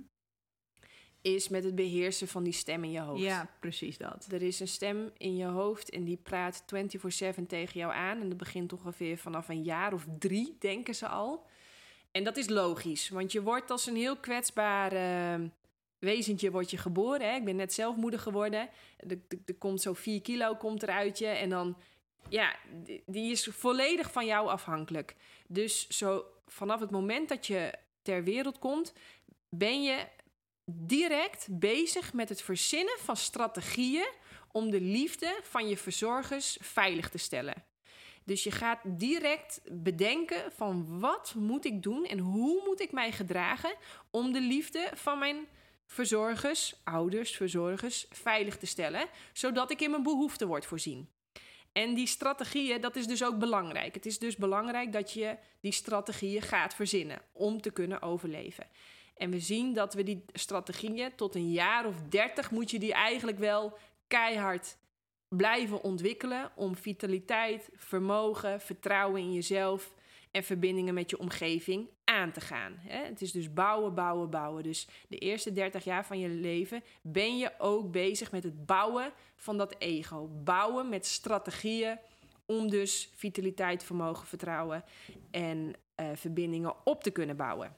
is 1.21 1.49
met 1.49 1.63
het 1.63 1.75
beheersen 1.75 2.27
van 2.27 2.43
die 2.43 2.53
stem 2.53 2.83
in 2.83 2.91
je 2.91 2.99
hoofd. 2.99 3.21
Ja, 3.21 3.49
precies 3.59 3.97
dat. 3.97 4.27
Er 4.31 4.41
is 4.41 4.59
een 4.59 4.67
stem 4.67 5.11
in 5.17 5.35
je 5.35 5.45
hoofd 5.45 5.89
en 5.89 6.03
die 6.03 6.17
praat 6.17 6.63
24/7 6.65 7.45
tegen 7.47 7.79
jou 7.79 7.93
aan. 7.93 8.21
En 8.21 8.29
dat 8.29 8.37
begint 8.37 8.73
ongeveer 8.73 9.17
vanaf 9.17 9.49
een 9.49 9.63
jaar 9.63 9.93
of 9.93 10.05
drie, 10.19 10.55
denken 10.59 10.95
ze 10.95 11.07
al. 11.07 11.45
En 12.11 12.23
dat 12.23 12.37
is 12.37 12.49
logisch, 12.49 13.09
want 13.09 13.31
je 13.31 13.41
wordt 13.41 13.71
als 13.71 13.85
een 13.85 13.95
heel 13.95 14.17
kwetsbaar 14.17 14.91
eh, 14.91 15.45
wezentje 15.99 16.51
wordt 16.51 16.71
je 16.71 16.77
geboren. 16.77 17.29
Hè? 17.29 17.35
Ik 17.35 17.45
ben 17.45 17.55
net 17.55 17.73
zelf 17.73 17.95
moeder 17.95 18.19
geworden. 18.19 18.69
Er, 18.97 19.55
komt 19.57 19.81
zo 19.81 19.93
4 19.93 20.21
kilo 20.21 20.55
komt 20.55 20.83
er 20.83 20.89
uit 20.89 21.17
je 21.17 21.27
en 21.27 21.49
dan... 21.49 21.77
Ja, 22.29 22.55
die 23.05 23.31
is 23.31 23.49
volledig 23.51 24.11
van 24.11 24.25
jou 24.25 24.47
afhankelijk. 24.47 25.15
Dus 25.47 25.87
zo 25.87 26.25
vanaf 26.47 26.79
het 26.79 26.91
moment 26.91 27.29
dat 27.29 27.47
je 27.47 27.73
ter 28.01 28.23
wereld 28.23 28.59
komt, 28.59 28.93
ben 29.49 29.83
je 29.83 30.07
direct 30.65 31.47
bezig 31.49 32.13
met 32.13 32.29
het 32.29 32.41
verzinnen 32.41 32.97
van 32.99 33.17
strategieën 33.17 34.09
om 34.51 34.69
de 34.69 34.81
liefde 34.81 35.39
van 35.43 35.67
je 35.67 35.77
verzorgers 35.77 36.57
veilig 36.61 37.09
te 37.09 37.17
stellen. 37.17 37.68
Dus 38.29 38.43
je 38.43 38.51
gaat 38.51 38.79
direct 38.83 39.61
bedenken 39.71 40.51
van 40.51 40.99
wat 40.99 41.33
moet 41.37 41.65
ik 41.65 41.83
doen 41.83 42.05
en 42.05 42.19
hoe 42.19 42.61
moet 42.65 42.81
ik 42.81 42.91
mij 42.91 43.11
gedragen 43.11 43.75
om 44.11 44.31
de 44.31 44.41
liefde 44.41 44.91
van 44.93 45.19
mijn 45.19 45.47
verzorgers, 45.85 46.75
ouders, 46.83 47.35
verzorgers 47.35 48.05
veilig 48.09 48.57
te 48.57 48.65
stellen, 48.65 49.07
zodat 49.33 49.71
ik 49.71 49.81
in 49.81 49.91
mijn 49.91 50.03
behoeften 50.03 50.47
word 50.47 50.65
voorzien. 50.65 51.09
En 51.71 51.93
die 51.93 52.07
strategieën, 52.07 52.81
dat 52.81 52.95
is 52.95 53.07
dus 53.07 53.23
ook 53.23 53.39
belangrijk. 53.39 53.93
Het 53.93 54.05
is 54.05 54.19
dus 54.19 54.35
belangrijk 54.35 54.93
dat 54.93 55.13
je 55.13 55.37
die 55.61 55.71
strategieën 55.71 56.41
gaat 56.41 56.75
verzinnen 56.75 57.21
om 57.31 57.61
te 57.61 57.71
kunnen 57.71 58.01
overleven. 58.01 58.67
En 59.15 59.29
we 59.29 59.39
zien 59.39 59.73
dat 59.73 59.93
we 59.93 60.03
die 60.03 60.25
strategieën 60.33 61.15
tot 61.15 61.35
een 61.35 61.51
jaar 61.51 61.85
of 61.85 61.95
dertig 62.09 62.51
moet 62.51 62.71
je 62.71 62.79
die 62.79 62.93
eigenlijk 62.93 63.37
wel 63.39 63.77
keihard 64.07 64.77
blijven 65.29 65.81
ontwikkelen 65.81 66.51
om 66.55 66.75
vitaliteit, 66.75 67.69
vermogen, 67.75 68.61
vertrouwen 68.61 69.21
in 69.21 69.33
jezelf 69.33 69.93
en 70.31 70.43
verbindingen 70.43 70.93
met 70.93 71.09
je 71.09 71.19
omgeving 71.19 71.89
aan 72.03 72.31
te 72.31 72.41
gaan. 72.41 72.73
Het 72.77 73.21
is 73.21 73.31
dus 73.31 73.53
bouwen, 73.53 73.93
bouwen, 73.93 74.29
bouwen. 74.29 74.63
Dus 74.63 74.87
de 75.07 75.17
eerste 75.17 75.51
30 75.51 75.83
jaar 75.83 76.05
van 76.05 76.19
je 76.19 76.29
leven 76.29 76.83
ben 77.01 77.37
je 77.37 77.51
ook 77.57 77.91
bezig 77.91 78.31
met 78.31 78.43
het 78.43 78.65
bouwen 78.65 79.11
van 79.35 79.57
dat 79.57 79.75
ego. 79.77 80.27
Bouwen 80.43 80.89
met 80.89 81.05
strategieën 81.05 81.97
om 82.45 82.69
dus 82.69 83.11
vitaliteit, 83.15 83.83
vermogen, 83.83 84.27
vertrouwen 84.27 84.83
en 85.31 85.73
eh, 85.95 86.09
verbindingen 86.13 86.75
op 86.83 87.03
te 87.03 87.11
kunnen 87.11 87.37
bouwen. 87.37 87.75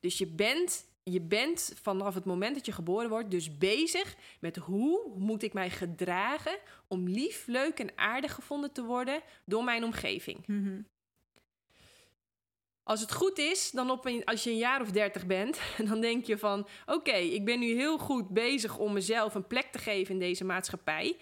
Dus 0.00 0.18
je 0.18 0.26
bent, 0.26 0.86
je 1.02 1.20
bent 1.20 1.72
vanaf 1.82 2.14
het 2.14 2.24
moment 2.24 2.54
dat 2.54 2.66
je 2.66 2.72
geboren 2.72 3.08
wordt 3.08 3.30
dus 3.30 3.58
bezig 3.58 4.14
met 4.40 4.56
hoe 4.56 5.12
moet 5.16 5.42
ik 5.42 5.52
mij 5.52 5.70
gedragen 5.70 6.58
om 6.88 7.08
lief, 7.08 7.46
leuk 7.46 7.78
en 7.78 7.90
aardig 7.94 8.34
gevonden 8.34 8.72
te 8.72 8.84
worden 8.84 9.22
door 9.44 9.64
mijn 9.64 9.84
omgeving. 9.84 10.46
Mhm. 10.46 10.80
Als 12.84 13.00
het 13.00 13.12
goed 13.12 13.38
is, 13.38 13.70
dan 13.70 13.90
op 13.90 14.06
een, 14.06 14.24
als 14.24 14.44
je 14.44 14.50
een 14.50 14.56
jaar 14.56 14.80
of 14.80 14.90
dertig 14.90 15.26
bent, 15.26 15.60
dan 15.88 16.00
denk 16.00 16.24
je 16.24 16.38
van... 16.38 16.66
oké, 16.86 17.16
ik 17.16 17.44
ben 17.44 17.58
nu 17.58 17.74
heel 17.74 17.98
goed 17.98 18.28
bezig 18.28 18.78
om 18.78 18.92
mezelf 18.92 19.34
een 19.34 19.46
plek 19.46 19.72
te 19.72 19.78
geven 19.78 20.14
in 20.14 20.20
deze 20.20 20.44
maatschappij. 20.44 21.16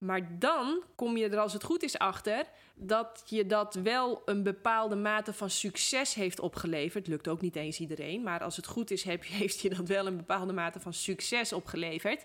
Maar 0.00 0.38
dan 0.38 0.82
kom 0.94 1.16
je 1.16 1.28
er 1.28 1.38
als 1.38 1.52
het 1.52 1.64
goed 1.64 1.82
is 1.82 1.98
achter 1.98 2.46
dat 2.74 3.22
je 3.26 3.46
dat 3.46 3.74
wel 3.74 4.22
een 4.24 4.42
bepaalde 4.42 4.96
mate 4.96 5.32
van 5.32 5.50
succes 5.50 6.14
heeft 6.14 6.40
opgeleverd. 6.40 7.06
Lukt 7.06 7.28
ook 7.28 7.40
niet 7.40 7.56
eens 7.56 7.80
iedereen, 7.80 8.22
maar 8.22 8.42
als 8.42 8.56
het 8.56 8.66
goed 8.66 8.90
is, 8.90 9.02
heb 9.02 9.24
heeft 9.40 9.60
je 9.60 9.68
dat 9.68 9.88
wel 9.88 10.06
een 10.06 10.16
bepaalde 10.16 10.52
mate 10.52 10.80
van 10.80 10.92
succes 10.92 11.52
opgeleverd. 11.52 12.24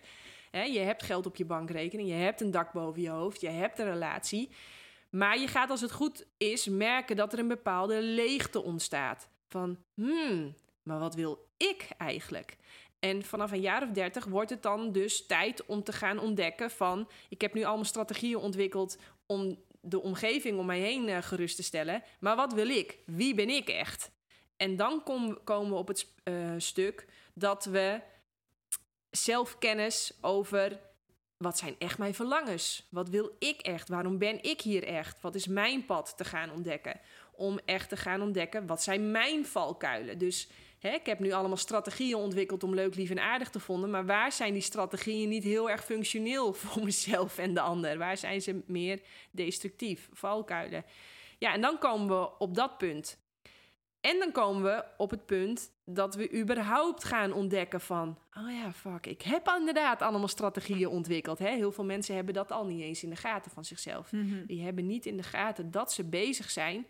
Je 0.52 0.80
hebt 0.80 1.04
geld 1.04 1.26
op 1.26 1.36
je 1.36 1.46
bankrekening, 1.46 2.10
je 2.10 2.16
hebt 2.16 2.42
een 2.42 2.52
dak 2.52 2.72
boven 2.72 3.02
je 3.02 3.10
hoofd, 3.10 3.42
je 3.42 3.50
hebt 3.50 3.80
een 3.80 3.92
relatie. 3.92 4.50
Maar 5.10 5.40
je 5.40 5.48
gaat 5.48 5.70
als 5.70 5.82
het 5.82 5.92
goed 5.92 6.26
is 6.38 6.68
merken 6.68 7.16
dat 7.16 7.34
er 7.34 7.40
een 7.40 7.48
bepaalde 7.48 8.02
leegte 8.02 8.64
ontstaat. 8.64 9.30
Van, 9.48 9.78
hmm, 9.94 10.56
maar 10.84 11.00
wat 11.00 11.16
wil 11.16 11.48
ik 11.58 11.88
eigenlijk? 11.98 12.58
En 13.00 13.24
vanaf 13.24 13.52
een 13.52 13.62
jaar 13.62 13.84
of 13.84 13.90
dertig 13.90 14.26
wordt 14.26 14.50
het 14.50 14.64
dan 14.64 14.92
dus 14.92 15.26
tijd 15.26 15.66
om 15.66 15.84
te 15.84 15.92
gaan 15.92 16.20
ontdekken 16.20 16.72
van... 16.72 17.10
ik 17.30 17.42
heb 17.42 17.54
nu 17.54 17.64
allemaal 17.64 17.86
strategieën 17.86 18.38
ontwikkeld 18.38 18.98
om 19.26 19.64
de 19.82 20.02
omgeving 20.02 20.60
om 20.60 20.66
mij 20.66 20.80
heen 20.80 21.10
eh, 21.10 21.22
gerust 21.22 21.56
te 21.56 21.64
stellen. 21.64 22.04
Maar 22.20 22.36
wat 22.36 22.54
wil 22.54 22.70
ik? 22.70 22.98
Wie 23.06 23.36
ben 23.36 23.50
ik 23.50 23.70
echt? 23.70 24.12
En 24.58 24.76
dan 24.76 25.04
kom- 25.04 25.44
komen 25.44 25.72
we 25.72 25.78
op 25.78 25.88
het 25.88 26.08
eh, 26.24 26.54
stuk 26.58 27.08
dat 27.34 27.66
we 27.66 28.02
zelfkennis 29.10 30.14
over 30.22 30.80
wat 31.38 31.58
zijn 31.58 31.76
echt 31.80 31.98
mijn 31.98 32.14
verlangens? 32.14 32.88
Wat 32.92 33.10
wil 33.10 33.36
ik 33.40 33.62
echt? 33.62 33.90
Waarom 33.90 34.18
ben 34.18 34.44
ik 34.44 34.62
hier 34.62 34.84
echt? 34.84 35.22
Wat 35.22 35.36
is 35.36 35.48
mijn 35.48 35.86
pad 35.86 36.18
te 36.18 36.24
gaan 36.24 36.52
ontdekken? 36.52 37.00
Om 37.32 37.60
echt 37.66 37.90
te 37.90 37.98
gaan 37.98 38.22
ontdekken, 38.22 38.68
wat 38.68 38.84
zijn 38.84 39.12
mijn 39.12 39.46
valkuilen? 39.46 40.18
Dus 40.18 40.50
hè, 40.86 40.94
ik 40.94 41.06
heb 41.06 41.20
nu 41.20 41.32
allemaal 41.32 41.58
strategieën 41.58 42.16
ontwikkeld 42.16 42.64
om 42.64 42.74
leuk, 42.74 42.96
lief 42.96 43.10
en 43.10 43.20
aardig 43.20 43.50
te 43.50 43.60
vonden. 43.60 43.90
Maar 43.90 44.06
waar 44.06 44.32
zijn 44.32 44.54
die 44.54 44.62
strategieën 44.62 45.30
niet 45.30 45.44
heel 45.44 45.70
erg 45.70 45.86
functioneel 45.86 46.54
voor 46.64 46.84
mezelf 46.84 47.38
en 47.38 47.54
de 47.54 47.62
ander? 47.62 47.98
Waar 47.98 48.18
zijn 48.18 48.42
ze 48.42 48.64
meer 48.66 49.02
destructief? 49.32 50.10
Valkuilen. 50.12 50.86
Ja, 51.38 51.54
en 51.54 51.62
dan 51.62 51.78
komen 51.78 52.20
we 52.20 52.38
op 52.38 52.56
dat 52.56 52.78
punt. 52.78 53.24
En 54.02 54.20
dan 54.20 54.32
komen 54.32 54.64
we 54.64 54.84
op 54.98 55.10
het 55.10 55.26
punt 55.26 55.72
dat 55.86 56.16
we 56.16 56.34
überhaupt 56.34 57.04
gaan 57.04 57.34
ontdekken 57.34 57.82
van... 57.82 58.18
oh 58.38 58.52
ja, 58.52 58.74
fuck, 58.74 59.06
ik 59.06 59.22
heb 59.22 59.54
inderdaad 59.58 60.02
allemaal 60.02 60.28
strategieën 60.28 60.88
ontwikkeld. 60.88 61.40
Hè? 61.40 61.50
Heel 61.50 61.72
veel 61.72 61.84
mensen 61.84 62.16
hebben 62.16 62.34
dat 62.34 62.52
al 62.52 62.66
niet 62.66 62.82
eens 62.82 63.04
in 63.04 63.10
de 63.10 63.16
gaten 63.16 63.52
van 63.52 63.66
zichzelf. 63.66 64.12
Mhm. 64.12 64.46
Die 64.46 64.64
hebben 64.64 64.86
niet 64.86 65.06
in 65.06 65.18
de 65.18 65.24
gaten 65.24 65.72
dat 65.72 65.94
ze 65.94 66.04
bezig 66.04 66.50
zijn 66.50 66.88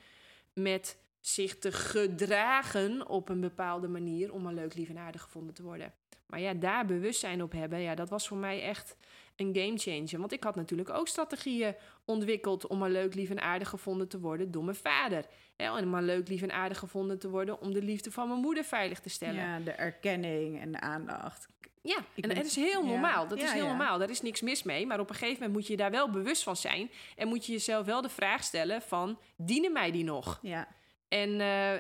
met 0.54 0.98
zich 1.28 1.58
te 1.58 1.72
gedragen 1.72 3.08
op 3.08 3.30
een 3.30 3.42
bepaalde 3.42 3.88
manier 3.88 4.34
om 4.34 4.42
maar 4.42 4.54
leuk, 4.54 4.74
lief 4.74 4.90
en 4.90 4.98
aardig 4.98 5.22
gevonden 5.22 5.54
te 5.54 5.64
worden. 5.64 5.94
Maar 6.28 6.40
ja, 6.40 6.54
daar 6.54 6.86
bewustzijn 6.86 7.44
op 7.44 7.52
hebben, 7.52 7.80
ja, 7.80 7.96
dat 7.96 8.10
was 8.10 8.28
voor 8.28 8.38
mij 8.38 8.62
echt 8.62 8.96
een 9.36 9.56
game 9.56 9.78
changer. 9.78 10.20
Want 10.20 10.32
ik 10.32 10.44
had 10.44 10.56
natuurlijk 10.56 10.90
ook 10.90 11.08
strategieën 11.08 11.76
ontwikkeld 12.06 12.68
om 12.68 12.78
maar 12.78 12.90
leuk, 12.90 13.16
lief 13.16 13.30
en 13.30 13.42
aardig 13.42 13.70
gevonden 13.70 14.08
te 14.08 14.20
worden 14.20 14.52
door 14.52 14.64
mijn 14.64 14.78
vader. 14.78 15.26
En 15.56 15.90
maar 15.90 16.04
leuk, 16.04 16.28
lief 16.28 16.42
en 16.42 16.52
aardig 16.52 16.80
gevonden 16.80 17.20
te 17.20 17.30
worden 17.30 17.62
om 17.62 17.74
de 17.74 17.82
liefde 17.82 18.12
van 18.12 18.28
mijn 18.28 18.40
moeder 18.40 18.64
veilig 18.64 19.00
te 19.00 19.10
stellen. 19.10 19.36
Ja, 19.36 19.60
de 19.60 19.72
erkenning 19.72 20.60
en 20.60 20.72
de 20.72 20.80
aandacht. 20.80 21.48
Ja, 21.82 21.98
en 22.16 22.30
dat 22.30 22.46
is 22.46 22.56
heel 22.56 22.86
normaal. 22.86 23.28
Dat 23.28 23.38
is 23.38 23.52
heel 23.52 23.68
normaal. 23.68 23.98
Daar 23.98 24.10
is 24.10 24.22
niks 24.22 24.42
mis 24.42 24.64
mee. 24.64 24.86
Maar 24.86 25.00
op 25.00 25.10
een 25.10 25.16
gegeven 25.16 25.40
moment 25.40 25.54
moet 25.54 25.68
je 25.68 25.78
daar 25.78 25.92
wel 25.92 26.10
bewust 26.10 26.44
van 26.44 26.56
zijn. 26.56 26.92
En 27.16 27.28
moet 27.28 27.46
je 27.46 27.52
jezelf 27.52 27.86
wel 27.86 28.02
de 28.02 28.10
vraag 28.10 28.44
stellen 28.44 28.82
van... 28.82 29.20
dienen 29.36 29.72
mij 29.72 29.92
die 29.92 30.04
nog? 30.04 30.40
Ja. 30.42 30.68
En 31.08 31.30
uh, 31.30 31.74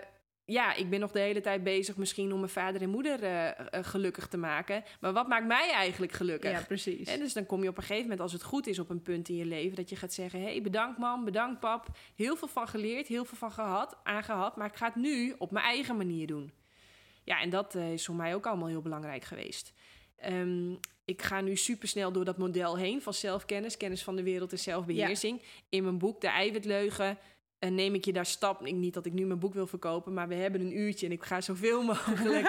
ja, 0.45 0.73
ik 0.73 0.89
ben 0.89 0.99
nog 0.99 1.11
de 1.11 1.19
hele 1.19 1.41
tijd 1.41 1.63
bezig 1.63 1.97
misschien 1.97 2.31
om 2.31 2.39
mijn 2.39 2.51
vader 2.51 2.81
en 2.81 2.89
moeder 2.89 3.23
uh, 3.23 3.49
gelukkig 3.71 4.27
te 4.27 4.37
maken. 4.37 4.83
Maar 4.99 5.13
wat 5.13 5.27
maakt 5.27 5.47
mij 5.47 5.71
eigenlijk 5.71 6.11
gelukkig? 6.11 6.51
Ja, 6.51 6.61
precies. 6.67 7.07
En 7.07 7.19
dus 7.19 7.33
dan 7.33 7.45
kom 7.45 7.63
je 7.63 7.69
op 7.69 7.77
een 7.77 7.83
gegeven 7.83 8.03
moment, 8.03 8.21
als 8.21 8.33
het 8.33 8.43
goed 8.43 8.67
is 8.67 8.79
op 8.79 8.89
een 8.89 9.01
punt 9.01 9.29
in 9.29 9.35
je 9.35 9.45
leven, 9.45 9.75
dat 9.75 9.89
je 9.89 9.95
gaat 9.95 10.13
zeggen: 10.13 10.39
hé, 10.39 10.45
hey, 10.45 10.61
bedankt 10.61 10.97
mam, 10.97 11.25
bedankt 11.25 11.59
pap. 11.59 11.87
Heel 12.15 12.35
veel 12.35 12.47
van 12.47 12.67
geleerd, 12.67 13.07
heel 13.07 13.25
veel 13.25 13.37
van 13.37 13.51
gehad, 13.51 13.97
aangehad. 14.03 14.55
Maar 14.55 14.67
ik 14.67 14.75
ga 14.75 14.85
het 14.85 14.95
nu 14.95 15.35
op 15.37 15.51
mijn 15.51 15.65
eigen 15.65 15.97
manier 15.97 16.27
doen. 16.27 16.51
Ja, 17.23 17.41
en 17.41 17.49
dat 17.49 17.75
uh, 17.75 17.93
is 17.93 18.05
voor 18.05 18.15
mij 18.15 18.35
ook 18.35 18.45
allemaal 18.45 18.67
heel 18.67 18.81
belangrijk 18.81 19.23
geweest. 19.23 19.73
Um, 20.25 20.79
ik 21.05 21.21
ga 21.21 21.41
nu 21.41 21.55
supersnel 21.55 22.11
door 22.11 22.25
dat 22.25 22.37
model 22.37 22.77
heen 22.77 23.01
van 23.01 23.13
zelfkennis, 23.13 23.77
kennis 23.77 24.03
van 24.03 24.15
de 24.15 24.23
wereld 24.23 24.51
en 24.51 24.59
zelfbeheersing. 24.59 25.39
Ja. 25.41 25.47
In 25.69 25.83
mijn 25.83 25.97
boek 25.97 26.21
De 26.21 26.27
Eiwitleugen 26.27 27.17
en 27.65 27.75
neem 27.75 27.93
ik 27.93 28.05
je 28.05 28.13
daar 28.13 28.25
stap. 28.25 28.61
Niet 28.61 28.93
dat 28.93 29.05
ik 29.05 29.13
nu 29.13 29.25
mijn 29.25 29.39
boek 29.39 29.53
wil 29.53 29.67
verkopen, 29.67 30.13
maar 30.13 30.27
we 30.27 30.35
hebben 30.35 30.61
een 30.61 30.77
uurtje 30.77 31.05
en 31.05 31.11
ik 31.11 31.23
ga 31.23 31.41
zoveel 31.41 31.83
mogelijk 31.93 32.47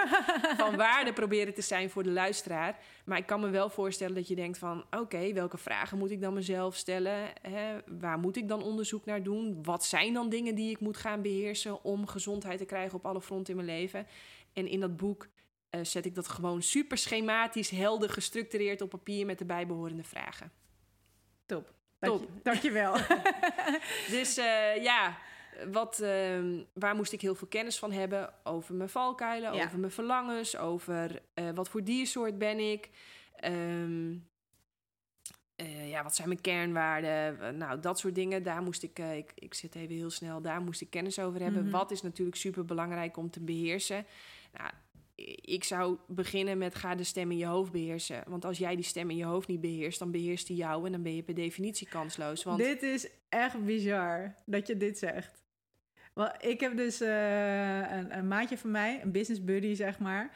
van 0.57 0.75
waarde 0.75 1.13
proberen 1.13 1.53
te 1.53 1.61
zijn 1.61 1.89
voor 1.89 2.03
de 2.03 2.11
luisteraar. 2.11 2.79
Maar 3.05 3.17
ik 3.17 3.25
kan 3.25 3.39
me 3.39 3.49
wel 3.49 3.69
voorstellen 3.69 4.15
dat 4.15 4.27
je 4.27 4.35
denkt 4.35 4.57
van 4.57 4.85
oké, 4.91 5.33
welke 5.33 5.57
vragen 5.57 5.97
moet 5.97 6.11
ik 6.11 6.21
dan 6.21 6.33
mezelf 6.33 6.75
stellen? 6.75 7.29
Hè? 7.41 7.77
Waar 7.99 8.19
moet 8.19 8.37
ik 8.37 8.47
dan 8.47 8.63
onderzoek 8.63 9.05
naar 9.05 9.23
doen? 9.23 9.63
Wat 9.63 9.85
zijn 9.85 10.13
dan 10.13 10.29
dingen 10.29 10.55
die 10.55 10.69
ik 10.69 10.79
moet 10.79 10.97
gaan 10.97 11.21
beheersen 11.21 11.83
om 11.83 12.07
gezondheid 12.07 12.57
te 12.57 12.65
krijgen 12.65 12.97
op 12.97 13.05
alle 13.05 13.21
fronten 13.21 13.57
in 13.57 13.65
mijn 13.65 13.79
leven? 13.79 14.07
En 14.53 14.67
in 14.67 14.79
dat 14.79 14.97
boek 14.97 15.27
uh, 15.71 15.83
zet 15.83 16.05
ik 16.05 16.15
dat 16.15 16.27
gewoon 16.27 16.61
super 16.61 16.97
schematisch, 16.97 17.69
helder, 17.69 18.09
gestructureerd 18.09 18.81
op 18.81 18.89
papier 18.89 19.25
met 19.25 19.39
de 19.39 19.45
bijbehorende 19.45 20.03
vragen. 20.03 20.51
Top. 21.45 21.76
Dank 21.99 22.19
je, 22.19 22.27
dankjewel. 22.43 22.93
dus 24.15 24.37
uh, 24.37 24.83
ja, 24.83 25.17
wat, 25.71 25.99
uh, 26.01 26.59
waar 26.73 26.95
moest 26.95 27.11
ik 27.11 27.21
heel 27.21 27.35
veel 27.35 27.47
kennis 27.47 27.79
van 27.79 27.91
hebben? 27.91 28.33
Over 28.43 28.75
mijn 28.75 28.89
valkuilen, 28.89 29.53
ja. 29.53 29.65
over 29.65 29.79
mijn 29.79 29.91
verlangens, 29.91 30.57
over 30.57 31.21
uh, 31.35 31.49
wat 31.49 31.69
voor 31.69 31.83
diersoort 31.83 32.37
ben 32.37 32.59
ik. 32.59 32.89
Um, 33.45 34.27
ja, 35.85 36.03
wat 36.03 36.15
zijn 36.15 36.27
mijn 36.27 36.41
kernwaarden? 36.41 37.57
Nou, 37.57 37.79
dat 37.79 37.99
soort 37.99 38.15
dingen. 38.15 38.43
Daar 38.43 38.61
moest 38.61 38.83
ik, 38.83 38.99
ik, 38.99 39.31
ik 39.35 39.53
zit 39.53 39.75
even 39.75 39.95
heel 39.95 40.09
snel, 40.09 40.41
daar 40.41 40.61
moest 40.61 40.81
ik 40.81 40.89
kennis 40.89 41.19
over 41.19 41.41
hebben. 41.41 41.59
Mm 41.59 41.69
-hmm. 41.69 41.77
Wat 41.77 41.91
is 41.91 42.01
natuurlijk 42.01 42.37
super 42.37 42.65
belangrijk 42.65 43.17
om 43.17 43.29
te 43.29 43.39
beheersen? 43.39 44.05
Nou, 44.53 44.71
ik 45.41 45.63
zou 45.63 45.97
beginnen 46.07 46.57
met 46.57 46.75
ga 46.75 46.95
de 46.95 47.03
stem 47.03 47.31
in 47.31 47.37
je 47.37 47.45
hoofd 47.45 47.71
beheersen. 47.71 48.23
Want 48.27 48.45
als 48.45 48.57
jij 48.57 48.75
die 48.75 48.85
stem 48.85 49.09
in 49.09 49.17
je 49.17 49.25
hoofd 49.25 49.47
niet 49.47 49.61
beheerst, 49.61 49.99
dan 49.99 50.11
beheerst 50.11 50.47
die 50.47 50.55
jou 50.55 50.85
en 50.85 50.91
dan 50.91 51.01
ben 51.01 51.15
je 51.15 51.23
per 51.23 51.33
definitie 51.33 51.87
kansloos. 51.87 52.43
Want... 52.43 52.57
Dit 52.57 52.83
is 52.83 53.09
echt 53.29 53.65
bizar 53.65 54.35
dat 54.45 54.67
je 54.67 54.77
dit 54.77 54.97
zegt. 54.97 55.43
Wel, 56.13 56.31
ik 56.39 56.59
heb 56.59 56.77
dus 56.77 57.01
uh, 57.01 57.91
een, 57.91 58.17
een, 58.17 58.27
maatje 58.27 58.57
van 58.57 58.71
mij, 58.71 59.01
een 59.03 59.11
business 59.11 59.43
buddy 59.43 59.73
zeg 59.73 59.99
maar. 59.99 60.31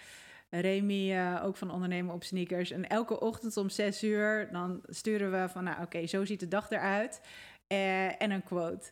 Remy, 0.50 1.12
uh, 1.12 1.42
ook 1.44 1.58
van 1.58 1.72
ondernemen 1.72 2.14
op 2.14 2.24
sneakers. 2.24 2.72
En 2.72 2.88
elke 2.88 3.20
ochtend 3.20 3.58
om 3.58 3.70
zes 3.70 4.04
uur, 4.04 4.50
dan 4.52 4.82
sturen 4.88 5.32
we 5.32 5.50
van, 5.50 5.64
nou 5.64 5.82
oké, 5.82 6.08
zo 6.08 6.26
ziet 6.26 6.40
de 6.40 6.48
dag 6.48 6.70
eruit. 6.70 7.22
Uh, 7.68 8.22
en 8.22 8.32
een 8.32 8.44
quote. 8.44 8.92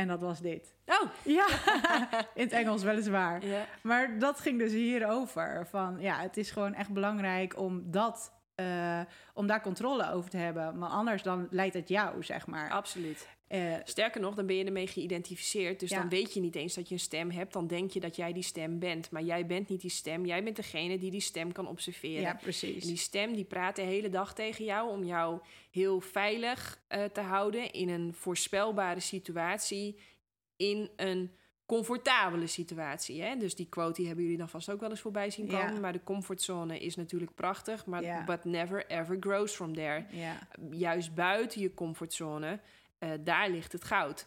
En 0.00 0.08
dat 0.08 0.20
was 0.20 0.40
dit. 0.40 0.74
Oh! 0.86 1.10
Ja, 1.22 1.46
in 2.34 2.42
het 2.42 2.52
Engels 2.52 2.82
weliswaar. 2.82 3.46
Ja. 3.46 3.66
Maar 3.82 4.18
dat 4.18 4.40
ging 4.40 4.58
dus 4.58 4.72
hierover. 4.72 5.66
Van 5.66 5.96
ja, 6.00 6.20
het 6.20 6.36
is 6.36 6.50
gewoon 6.50 6.74
echt 6.74 6.90
belangrijk 6.90 7.58
om 7.58 7.90
dat... 7.90 8.36
Uh, 8.60 9.00
om 9.34 9.46
daar 9.46 9.62
controle 9.62 10.10
over 10.10 10.30
te 10.30 10.36
hebben. 10.36 10.78
Maar 10.78 10.88
anders 10.88 11.22
dan 11.22 11.46
leidt 11.50 11.74
het 11.74 11.88
jou, 11.88 12.24
zeg 12.24 12.46
maar. 12.46 12.70
Absoluut. 12.70 13.28
Uh, 13.48 13.74
Sterker 13.84 14.20
nog, 14.20 14.34
dan 14.34 14.46
ben 14.46 14.56
je 14.56 14.64
ermee 14.64 14.86
geïdentificeerd. 14.86 15.80
Dus 15.80 15.90
ja. 15.90 15.98
dan 15.98 16.08
weet 16.08 16.34
je 16.34 16.40
niet 16.40 16.54
eens 16.54 16.74
dat 16.74 16.88
je 16.88 16.94
een 16.94 17.00
stem 17.00 17.30
hebt. 17.30 17.52
Dan 17.52 17.66
denk 17.66 17.90
je 17.90 18.00
dat 18.00 18.16
jij 18.16 18.32
die 18.32 18.42
stem 18.42 18.78
bent. 18.78 19.10
Maar 19.10 19.22
jij 19.22 19.46
bent 19.46 19.68
niet 19.68 19.80
die 19.80 19.90
stem. 19.90 20.26
Jij 20.26 20.42
bent 20.42 20.56
degene 20.56 20.98
die 20.98 21.10
die 21.10 21.20
stem 21.20 21.52
kan 21.52 21.68
observeren. 21.68 22.20
Ja, 22.20 22.38
precies. 22.42 22.82
En 22.82 22.88
die 22.88 22.96
stem 22.96 23.34
die 23.34 23.44
praat 23.44 23.76
de 23.76 23.82
hele 23.82 24.08
dag 24.08 24.34
tegen 24.34 24.64
jou... 24.64 24.90
om 24.90 25.04
jou 25.04 25.40
heel 25.70 26.00
veilig 26.00 26.80
uh, 26.88 27.04
te 27.04 27.20
houden 27.20 27.72
in 27.72 27.88
een 27.88 28.14
voorspelbare 28.14 29.00
situatie... 29.00 29.98
in 30.56 30.90
een 30.96 31.30
comfortabele 31.66 32.46
situatie. 32.46 33.22
Hè? 33.22 33.36
Dus 33.36 33.54
die 33.54 33.68
quote 33.68 33.92
die 33.94 34.06
hebben 34.06 34.24
jullie 34.24 34.38
dan 34.38 34.48
vast 34.48 34.70
ook 34.70 34.80
wel 34.80 34.90
eens 34.90 35.00
voorbij 35.00 35.30
zien 35.30 35.46
komen. 35.46 35.74
Ja. 35.74 35.80
Maar 35.80 35.92
de 35.92 36.04
comfortzone 36.04 36.78
is 36.78 36.96
natuurlijk 36.96 37.34
prachtig. 37.34 37.86
Maar 37.86 38.02
Ja. 38.02 38.24
but 38.24 38.44
never 38.44 38.86
ever 38.86 39.16
grows 39.20 39.52
from 39.54 39.74
there. 39.74 40.04
Ja. 40.10 40.38
Juist 40.70 41.14
buiten 41.14 41.60
je 41.60 41.74
comfortzone... 41.74 42.60
Uh, 43.00 43.10
daar 43.20 43.50
ligt 43.50 43.72
het 43.72 43.84
goud. 43.84 44.26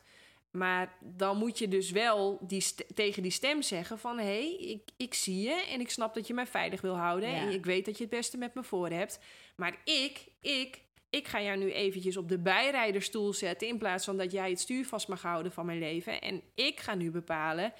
Maar 0.52 0.98
dan 1.00 1.38
moet 1.38 1.58
je 1.58 1.68
dus 1.68 1.92
wel 1.92 2.38
die 2.42 2.66
tegen 2.94 3.22
die 3.24 3.32
stem 3.32 3.62
zeggen 3.62 4.00
van... 4.00 4.18
hé, 4.18 4.24
hey, 4.24 4.56
ik, 4.56 4.82
ik 4.98 5.14
zie 5.14 5.42
je 5.42 5.68
en 5.72 5.80
ik 5.80 5.90
snap 5.90 6.14
dat 6.14 6.28
je 6.28 6.34
mij 6.34 6.48
veilig 6.48 6.82
wil 6.82 6.98
houden... 6.98 7.30
Ja. 7.30 7.36
en 7.36 7.50
ik 7.50 7.66
weet 7.66 7.86
dat 7.86 7.98
je 7.98 8.04
het 8.04 8.14
beste 8.14 8.38
met 8.38 8.54
me 8.54 8.64
voor 8.64 8.90
hebt. 8.90 9.20
Maar 9.56 9.76
ik, 9.84 10.26
ik, 10.42 10.82
ik 11.10 11.28
ga 11.28 11.42
jou 11.42 11.58
nu 11.58 11.72
eventjes 11.72 12.18
op 12.18 12.30
de 12.30 12.40
bijrijderstoel 12.40 13.34
zetten... 13.34 13.68
in 13.68 13.78
plaats 13.78 14.06
van 14.06 14.18
dat 14.18 14.32
jij 14.32 14.50
het 14.50 14.60
stuur 14.60 14.86
vast 14.86 15.08
mag 15.08 15.22
houden 15.22 15.52
van 15.52 15.66
mijn 15.66 15.80
leven. 15.80 16.22
En 16.22 16.42
ik 16.56 16.80
ga 16.80 16.96
nu 16.96 17.12
bepalen 17.12 17.74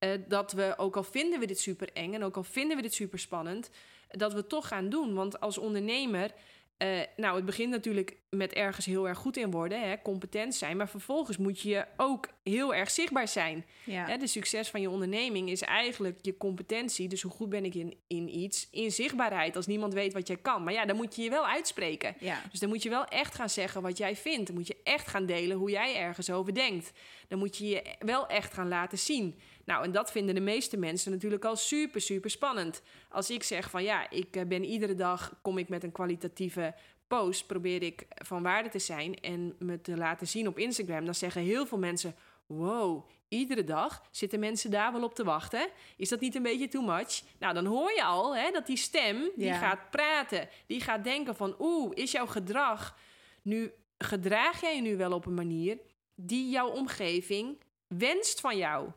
uh, 0.00 0.10
dat 0.28 0.52
we, 0.52 0.74
ook 0.76 0.96
al 0.96 1.04
vinden 1.04 1.40
we 1.40 1.46
dit 1.46 1.60
super 1.60 1.92
eng... 1.92 2.14
en 2.14 2.24
ook 2.24 2.36
al 2.36 2.44
vinden 2.44 2.76
we 2.76 2.82
dit 2.82 2.94
super 2.94 3.18
spannend... 3.18 3.70
dat 4.08 4.32
we 4.32 4.38
het 4.38 4.48
toch 4.48 4.68
gaan 4.68 4.88
doen. 4.88 5.14
Want 5.14 5.40
als 5.40 5.58
ondernemer... 5.58 6.30
Uh, 6.78 7.00
nou, 7.16 7.36
het 7.36 7.44
begint 7.44 7.70
natuurlijk 7.70 8.16
met 8.30 8.52
ergens 8.52 8.86
heel 8.86 9.08
erg 9.08 9.18
goed 9.18 9.36
in 9.36 9.50
worden, 9.50 9.88
hè, 9.88 10.02
competent 10.02 10.54
zijn. 10.54 10.76
Maar 10.76 10.88
vervolgens 10.88 11.36
moet 11.36 11.60
je 11.60 11.86
ook 11.96 12.28
heel 12.42 12.74
erg 12.74 12.90
zichtbaar 12.90 13.28
zijn. 13.28 13.64
Ja. 13.84 14.06
Hè, 14.06 14.16
de 14.16 14.26
succes 14.26 14.68
van 14.68 14.80
je 14.80 14.90
onderneming 14.90 15.50
is 15.50 15.62
eigenlijk 15.62 16.18
je 16.22 16.36
competentie. 16.36 17.08
Dus 17.08 17.22
hoe 17.22 17.32
goed 17.32 17.48
ben 17.48 17.64
ik 17.64 17.74
in, 17.74 17.96
in 18.06 18.36
iets? 18.38 18.68
In 18.70 18.92
zichtbaarheid, 18.92 19.56
als 19.56 19.66
niemand 19.66 19.94
weet 19.94 20.12
wat 20.12 20.26
jij 20.26 20.36
kan. 20.36 20.64
Maar 20.64 20.72
ja, 20.72 20.84
dan 20.84 20.96
moet 20.96 21.16
je 21.16 21.22
je 21.22 21.30
wel 21.30 21.46
uitspreken. 21.46 22.14
Ja. 22.18 22.42
Dus 22.50 22.60
dan 22.60 22.68
moet 22.68 22.82
je 22.82 22.88
wel 22.88 23.04
echt 23.04 23.34
gaan 23.34 23.50
zeggen 23.50 23.82
wat 23.82 23.98
jij 23.98 24.16
vindt. 24.16 24.46
Dan 24.46 24.56
moet 24.56 24.66
je 24.66 24.76
echt 24.82 25.06
gaan 25.06 25.26
delen 25.26 25.56
hoe 25.56 25.70
jij 25.70 25.96
ergens 25.96 26.30
over 26.30 26.54
denkt. 26.54 26.92
Dan 27.28 27.38
moet 27.38 27.56
je 27.56 27.68
je 27.68 27.82
wel 27.98 28.26
echt 28.26 28.52
gaan 28.52 28.68
laten 28.68 28.98
zien. 28.98 29.38
Nou, 29.66 29.84
en 29.84 29.92
dat 29.92 30.10
vinden 30.10 30.34
de 30.34 30.40
meeste 30.40 30.76
mensen 30.76 31.10
natuurlijk 31.10 31.44
al 31.44 31.56
super, 31.56 32.00
super 32.00 32.30
spannend. 32.30 32.82
Als 33.10 33.30
ik 33.30 33.42
zeg 33.42 33.70
van 33.70 33.82
ja, 33.82 34.10
ik 34.10 34.48
ben 34.48 34.64
iedere 34.64 34.94
dag, 34.94 35.38
kom 35.42 35.58
ik 35.58 35.68
met 35.68 35.82
een 35.82 35.92
kwalitatieve 35.92 36.74
post, 37.06 37.46
probeer 37.46 37.82
ik 37.82 38.06
van 38.08 38.42
waarde 38.42 38.68
te 38.68 38.78
zijn 38.78 39.20
en 39.20 39.56
me 39.58 39.80
te 39.80 39.96
laten 39.96 40.26
zien 40.26 40.48
op 40.48 40.58
Instagram, 40.58 41.04
dan 41.04 41.14
zeggen 41.14 41.42
heel 41.42 41.66
veel 41.66 41.78
mensen: 41.78 42.14
Wow, 42.46 43.08
iedere 43.28 43.64
dag 43.64 44.02
zitten 44.10 44.40
mensen 44.40 44.70
daar 44.70 44.92
wel 44.92 45.02
op 45.02 45.14
te 45.14 45.24
wachten. 45.24 45.68
Is 45.96 46.08
dat 46.08 46.20
niet 46.20 46.34
een 46.34 46.42
beetje 46.42 46.68
too 46.68 46.82
much? 46.82 47.22
Nou, 47.38 47.54
dan 47.54 47.66
hoor 47.66 47.92
je 47.92 48.04
al 48.04 48.36
hè, 48.36 48.50
dat 48.50 48.66
die 48.66 48.76
stem 48.76 49.30
die 49.36 49.46
Ja. 49.46 49.58
gaat 49.58 49.90
praten, 49.90 50.48
die 50.66 50.80
gaat 50.80 51.04
denken 51.04 51.36
van: 51.36 51.54
Oeh, 51.58 51.90
is 51.94 52.12
jouw 52.12 52.26
gedrag 52.26 52.98
nu 53.42 53.72
gedraag 53.98 54.60
jij 54.60 54.74
je 54.76 54.82
nu 54.82 54.96
wel 54.96 55.12
op 55.12 55.26
een 55.26 55.34
manier 55.34 55.78
die 56.14 56.50
jouw 56.50 56.68
omgeving 56.68 57.58
wenst 57.86 58.40
van 58.40 58.56
jou? 58.56 58.90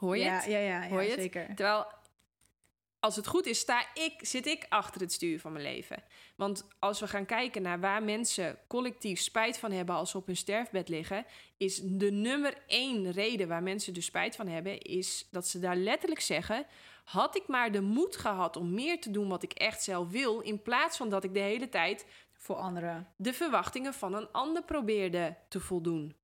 Hoor 0.00 0.16
je 0.16 0.24
ja, 0.24 0.34
het? 0.34 0.44
ja, 0.44 0.58
ja, 0.58 0.82
ja, 0.82 0.88
Hoor 0.88 1.02
je 1.02 1.10
het? 1.10 1.20
zeker. 1.20 1.46
Terwijl, 1.46 1.86
als 3.00 3.16
het 3.16 3.26
goed 3.26 3.46
is, 3.46 3.58
sta 3.58 3.86
ik, 3.94 4.14
zit 4.20 4.46
ik 4.46 4.66
achter 4.68 5.00
het 5.00 5.12
stuur 5.12 5.40
van 5.40 5.52
mijn 5.52 5.64
leven. 5.64 6.02
Want 6.36 6.68
als 6.78 7.00
we 7.00 7.08
gaan 7.08 7.26
kijken 7.26 7.62
naar 7.62 7.80
waar 7.80 8.02
mensen 8.02 8.58
collectief 8.66 9.20
spijt 9.20 9.58
van 9.58 9.72
hebben 9.72 9.94
als 9.94 10.10
ze 10.10 10.16
op 10.16 10.26
hun 10.26 10.36
sterfbed 10.36 10.88
liggen, 10.88 11.24
is 11.56 11.80
de 11.84 12.10
nummer 12.10 12.54
één 12.66 13.10
reden 13.10 13.48
waar 13.48 13.62
mensen 13.62 13.94
dus 13.94 14.04
spijt 14.04 14.36
van 14.36 14.48
hebben, 14.48 14.80
is 14.80 15.28
dat 15.30 15.48
ze 15.48 15.58
daar 15.58 15.76
letterlijk 15.76 16.20
zeggen: 16.20 16.66
had 17.04 17.36
ik 17.36 17.46
maar 17.46 17.72
de 17.72 17.80
moed 17.80 18.16
gehad 18.16 18.56
om 18.56 18.74
meer 18.74 19.00
te 19.00 19.10
doen 19.10 19.28
wat 19.28 19.42
ik 19.42 19.52
echt 19.52 19.82
zelf 19.82 20.08
wil, 20.10 20.40
in 20.40 20.62
plaats 20.62 20.96
van 20.96 21.08
dat 21.08 21.24
ik 21.24 21.34
de 21.34 21.40
hele 21.40 21.68
tijd 21.68 22.06
Voor 22.32 22.56
anderen. 22.56 23.08
de 23.16 23.32
verwachtingen 23.32 23.94
van 23.94 24.14
een 24.14 24.32
ander 24.32 24.62
probeerde 24.62 25.36
te 25.48 25.60
voldoen. 25.60 26.16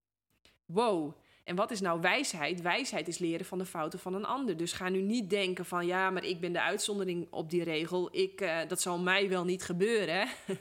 Wow. 0.64 1.14
En 1.44 1.56
wat 1.56 1.70
is 1.70 1.80
nou 1.80 2.00
wijsheid? 2.00 2.60
Wijsheid 2.60 3.08
is 3.08 3.18
leren 3.18 3.46
van 3.46 3.58
de 3.58 3.64
fouten 3.64 3.98
van 3.98 4.14
een 4.14 4.24
ander. 4.24 4.56
Dus 4.56 4.72
ga 4.72 4.88
nu 4.88 5.00
niet 5.00 5.30
denken 5.30 5.64
van 5.64 5.86
ja, 5.86 6.10
maar 6.10 6.24
ik 6.24 6.40
ben 6.40 6.52
de 6.52 6.60
uitzondering 6.60 7.26
op 7.30 7.50
die 7.50 7.64
regel. 7.64 8.08
Ik, 8.16 8.40
uh, 8.40 8.58
dat 8.68 8.80
zal 8.80 8.98
mij 8.98 9.28
wel 9.28 9.44
niet 9.44 9.62
gebeuren. 9.62 10.28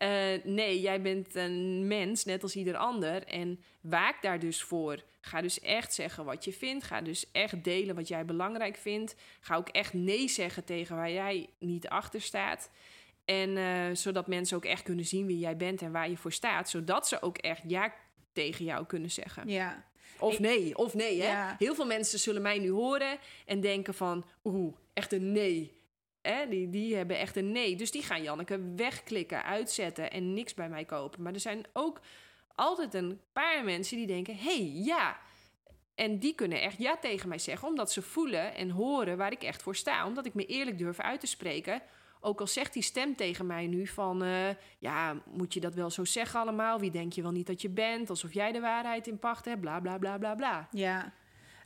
Eh, 0.00 0.44
nee, 0.44 0.80
jij 0.80 1.00
bent 1.00 1.34
een 1.34 1.86
mens, 1.86 2.24
net 2.24 2.42
als 2.42 2.56
ieder 2.56 2.76
ander. 2.76 3.24
En 3.24 3.60
waak 3.80 4.22
daar 4.22 4.38
dus 4.38 4.62
voor. 4.62 5.02
Ga 5.20 5.40
dus 5.40 5.60
echt 5.60 5.94
zeggen 5.94 6.24
wat 6.24 6.44
je 6.44 6.52
vindt. 6.52 6.84
Ga 6.84 7.00
dus 7.00 7.30
echt 7.32 7.64
delen 7.64 7.94
wat 7.94 8.08
jij 8.08 8.24
belangrijk 8.24 8.76
vindt. 8.76 9.14
Ga 9.40 9.56
ook 9.56 9.68
echt 9.68 9.92
nee 9.92 10.28
zeggen 10.28 10.64
tegen 10.64 10.96
waar 10.96 11.10
jij 11.10 11.48
niet 11.58 11.88
achter 11.88 12.20
staat. 12.20 12.70
En 13.24 13.56
eh, 13.56 13.94
zodat 13.94 14.26
mensen 14.26 14.56
ook 14.56 14.64
echt 14.64 14.82
kunnen 14.82 15.04
zien 15.04 15.26
wie 15.26 15.38
jij 15.38 15.56
bent 15.56 15.82
en 15.82 15.92
waar 15.92 16.10
je 16.10 16.16
voor 16.16 16.32
staat. 16.32 16.68
Zodat 16.68 17.08
ze 17.08 17.22
ook 17.22 17.38
echt 17.38 17.62
ja 17.66 17.94
tegen 18.32 18.64
jou 18.64 18.86
kunnen 18.86 19.10
zeggen. 19.10 19.48
Ja. 19.48 19.84
Of 20.20 20.38
nee, 20.38 20.76
of 20.76 20.94
nee. 20.94 21.22
Hè? 21.22 21.30
Ja. 21.30 21.56
Heel 21.58 21.74
veel 21.74 21.86
mensen 21.86 22.18
zullen 22.18 22.42
mij 22.42 22.58
nu 22.58 22.70
horen 22.70 23.18
en 23.46 23.60
denken 23.60 23.94
van... 23.94 24.24
Oeh, 24.44 24.74
echt 24.92 25.12
een 25.12 25.32
nee. 25.32 25.78
Hè? 26.22 26.48
Die, 26.48 26.70
die 26.70 26.96
hebben 26.96 27.18
echt 27.18 27.36
een 27.36 27.52
nee. 27.52 27.76
Dus 27.76 27.90
die 27.90 28.02
gaan 28.02 28.22
Janneke 28.22 28.72
wegklikken, 28.76 29.44
uitzetten 29.44 30.10
en 30.10 30.34
niks 30.34 30.54
bij 30.54 30.68
mij 30.68 30.84
kopen. 30.84 31.22
Maar 31.22 31.32
er 31.32 31.40
zijn 31.40 31.64
ook 31.72 32.00
altijd 32.54 32.94
een 32.94 33.20
paar 33.32 33.64
mensen 33.64 33.96
die 33.96 34.06
denken... 34.06 34.36
hey, 34.36 34.70
ja. 34.74 35.18
En 35.94 36.18
die 36.18 36.34
kunnen 36.34 36.60
echt 36.60 36.78
ja 36.78 36.96
tegen 36.96 37.28
mij 37.28 37.38
zeggen. 37.38 37.68
Omdat 37.68 37.92
ze 37.92 38.02
voelen 38.02 38.54
en 38.54 38.70
horen 38.70 39.16
waar 39.16 39.32
ik 39.32 39.42
echt 39.42 39.62
voor 39.62 39.76
sta. 39.76 40.06
Omdat 40.06 40.26
ik 40.26 40.34
me 40.34 40.46
eerlijk 40.46 40.78
durf 40.78 41.00
uit 41.00 41.20
te 41.20 41.26
spreken... 41.26 41.82
Ook 42.20 42.40
al 42.40 42.46
zegt 42.46 42.72
die 42.72 42.82
stem 42.82 43.16
tegen 43.16 43.46
mij 43.46 43.66
nu 43.66 43.86
van... 43.86 44.22
eh, 44.22 44.48
ja, 44.78 45.16
moet 45.32 45.54
je 45.54 45.60
dat 45.60 45.74
wel 45.74 45.90
zo 45.90 46.04
zeggen 46.04 46.40
allemaal? 46.40 46.78
Wie 46.78 46.90
denk 46.90 47.12
je 47.12 47.22
wel 47.22 47.30
niet 47.30 47.46
dat 47.46 47.62
je 47.62 47.68
bent? 47.68 48.10
Alsof 48.10 48.32
jij 48.32 48.52
de 48.52 48.60
waarheid 48.60 49.06
in 49.06 49.18
pacht 49.18 49.44
hebt, 49.44 49.60
bla, 49.60 49.80
bla, 49.80 49.98
bla, 49.98 50.18
bla, 50.18 50.34
bla. 50.34 50.68
Ja, 50.70 51.12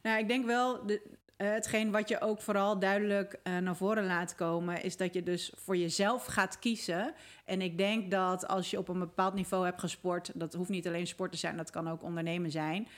nou, 0.02 0.18
ik 0.18 0.28
denk 0.28 0.46
wel, 0.46 0.84
eh, 0.86 0.98
hetgeen 1.36 1.90
wat 1.90 2.08
je 2.08 2.20
ook 2.20 2.40
vooral 2.40 2.78
duidelijk 2.78 3.38
eh, 3.42 3.56
naar 3.56 3.76
voren 3.76 4.06
laat 4.06 4.34
komen, 4.34 4.82
is 4.82 4.96
dat 4.96 5.14
je 5.14 5.22
dus 5.22 5.52
voor 5.56 5.76
jezelf 5.76 6.24
gaat 6.24 6.58
kiezen. 6.58 7.14
En 7.44 7.60
ik 7.60 7.78
denk 7.78 8.10
dat 8.10 8.48
als 8.48 8.70
je 8.70 8.78
op 8.78 8.88
een 8.88 8.98
bepaald 8.98 9.34
niveau 9.34 9.64
hebt 9.64 9.80
gesport, 9.80 10.30
dat 10.34 10.54
hoeft 10.54 10.70
niet 10.70 10.86
alleen 10.86 11.06
sport 11.06 11.32
te 11.32 11.38
zijn, 11.38 11.56
dat 11.56 11.70
kan 11.70 11.90
ook 11.90 12.02
ondernemen 12.02 12.50
zijn. 12.50 12.88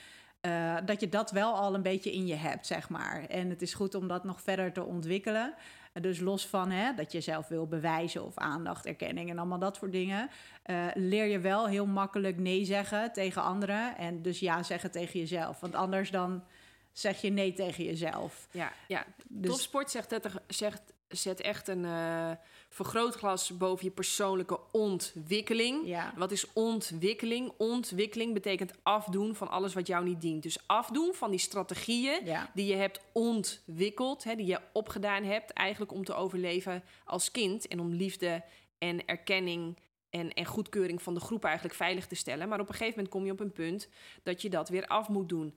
dat 0.84 1.00
je 1.00 1.09
dat 1.09 1.30
wel 1.30 1.54
al 1.54 1.74
een 1.74 1.82
beetje 1.82 2.12
in 2.12 2.26
je 2.26 2.34
hebt, 2.34 2.66
zeg 2.66 2.88
maar. 2.88 3.24
En 3.24 3.50
het 3.50 3.62
is 3.62 3.74
goed 3.74 3.94
om 3.94 4.09
dat 4.09 4.24
nog 4.24 4.40
verder 4.40 4.72
te 4.72 4.84
ontwikkelen. 4.84 5.54
Dus 6.01 6.20
los 6.20 6.47
van 6.47 6.70
hè, 6.70 6.94
dat 6.94 7.12
je 7.12 7.20
zelf 7.20 7.49
wil 7.49 7.66
bewijzen 7.66 8.24
of 8.24 8.36
aandacht, 8.38 8.86
erkenning 8.86 9.30
en 9.30 9.38
allemaal 9.38 9.59
dat 9.59 9.76
soort 9.76 9.92
dingen, 9.92 10.30
eh, 10.62 10.86
leer 10.94 11.24
je 11.26 11.38
wel 11.38 11.66
heel 11.66 11.86
makkelijk 11.86 12.38
nee 12.38 12.64
zeggen 12.64 13.12
tegen 13.12 13.42
anderen 13.42 13.97
en 13.97 14.22
dus 14.22 14.38
ja 14.38 14.62
zeggen 14.62 14.90
tegen 14.90 15.20
jezelf. 15.20 15.61
Want 15.61 15.74
anders 15.74 16.11
dan 16.11 16.44
zeg 16.92 17.20
je 17.20 17.30
nee 17.30 17.53
tegen 17.53 17.84
jezelf. 17.84 18.49
Ja, 18.51 18.72
ja. 18.88 19.05
Dus 19.28 19.51
Topsport 19.51 19.90
zegt, 19.90 20.11
dat 20.11 20.24
er- 20.24 20.42
zegt, 20.47 20.82
zet 21.09 21.40
echt 21.40 21.68
een 21.68 21.84
eh, 21.84 22.30
vergrootglas 22.68 23.57
boven 23.57 23.84
je 23.84 23.90
persoonlijke 23.90 24.61
ontwikkeling. 24.72 25.86
ja, 25.86 26.12
Wat 26.16 26.30
is 26.30 26.52
ontwikkeling? 26.52 27.52
Ontwikkeling 27.57 28.34
betekent 28.34 28.72
afdoen 28.82 29.34
van 29.34 29.48
alles 29.48 29.74
wat 29.74 29.86
jou 29.86 30.04
niet 30.04 30.20
dient. 30.20 30.42
Dus 30.42 30.59
afdoen 30.66 31.14
van 31.14 31.30
die 31.30 31.38
strategieën 31.38 32.24
ja, 32.24 32.50
die 32.54 32.66
je 32.66 32.74
hebt 32.76 33.00
ontwikkeld, 33.12 34.24
hè, 34.24 34.34
die 34.34 34.46
je 34.46 34.61
opgedaan 34.72 35.24
hebt, 35.24 35.50
eigenlijk 35.50 35.92
om 35.92 36.04
te 36.04 36.14
overleven 36.14 36.82
als 37.04 37.30
kind 37.30 37.68
en 37.68 37.80
om 37.80 37.92
liefde 37.92 38.42
en 38.78 39.07
erkenning 39.07 39.76
en, 40.11 40.32
en 40.32 40.44
goedkeuring 40.44 41.02
van 41.02 41.14
de 41.14 41.20
groep 41.20 41.44
eigenlijk 41.44 41.74
veilig 41.74 42.07
te 42.07 42.14
stellen. 42.14 42.48
Maar 42.48 42.61
op 42.61 42.68
een 42.68 42.74
gegeven 42.74 42.94
moment 42.94 43.14
kom 43.14 43.24
je 43.24 43.32
op 43.32 43.40
een 43.40 43.52
punt 43.52 43.88
dat 44.22 44.42
je 44.42 44.50
dat 44.50 44.68
weer 44.68 44.86
af 44.86 45.09
moet 45.09 45.28
doen. 45.28 45.57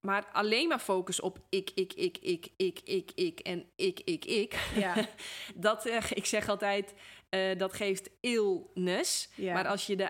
Maar 0.00 0.28
alleen 0.32 0.68
maar 0.68 0.78
focus 0.78 1.20
op 1.20 1.38
ik, 1.48 1.70
ik, 1.74 1.92
ik, 1.92 2.18
ik, 2.18 2.48
ik, 2.56 2.80
ik, 2.84 3.10
ik 3.14 3.40
en 3.40 3.64
ik, 3.76 4.00
ik, 4.04 4.24
ik. 4.24 4.58
ja, 4.74 4.94
Dat, 5.54 5.86
eh, 5.86 6.10
ik 6.10 6.26
zeg 6.26 6.48
altijd, 6.48 6.94
eh, 7.28 7.58
dat 7.58 7.72
geeft 7.72 8.10
illness. 8.20 9.28
ja. 9.34 9.52
Maar 9.52 9.66
als 9.66 9.86
je 9.86 9.96
de 9.96 10.08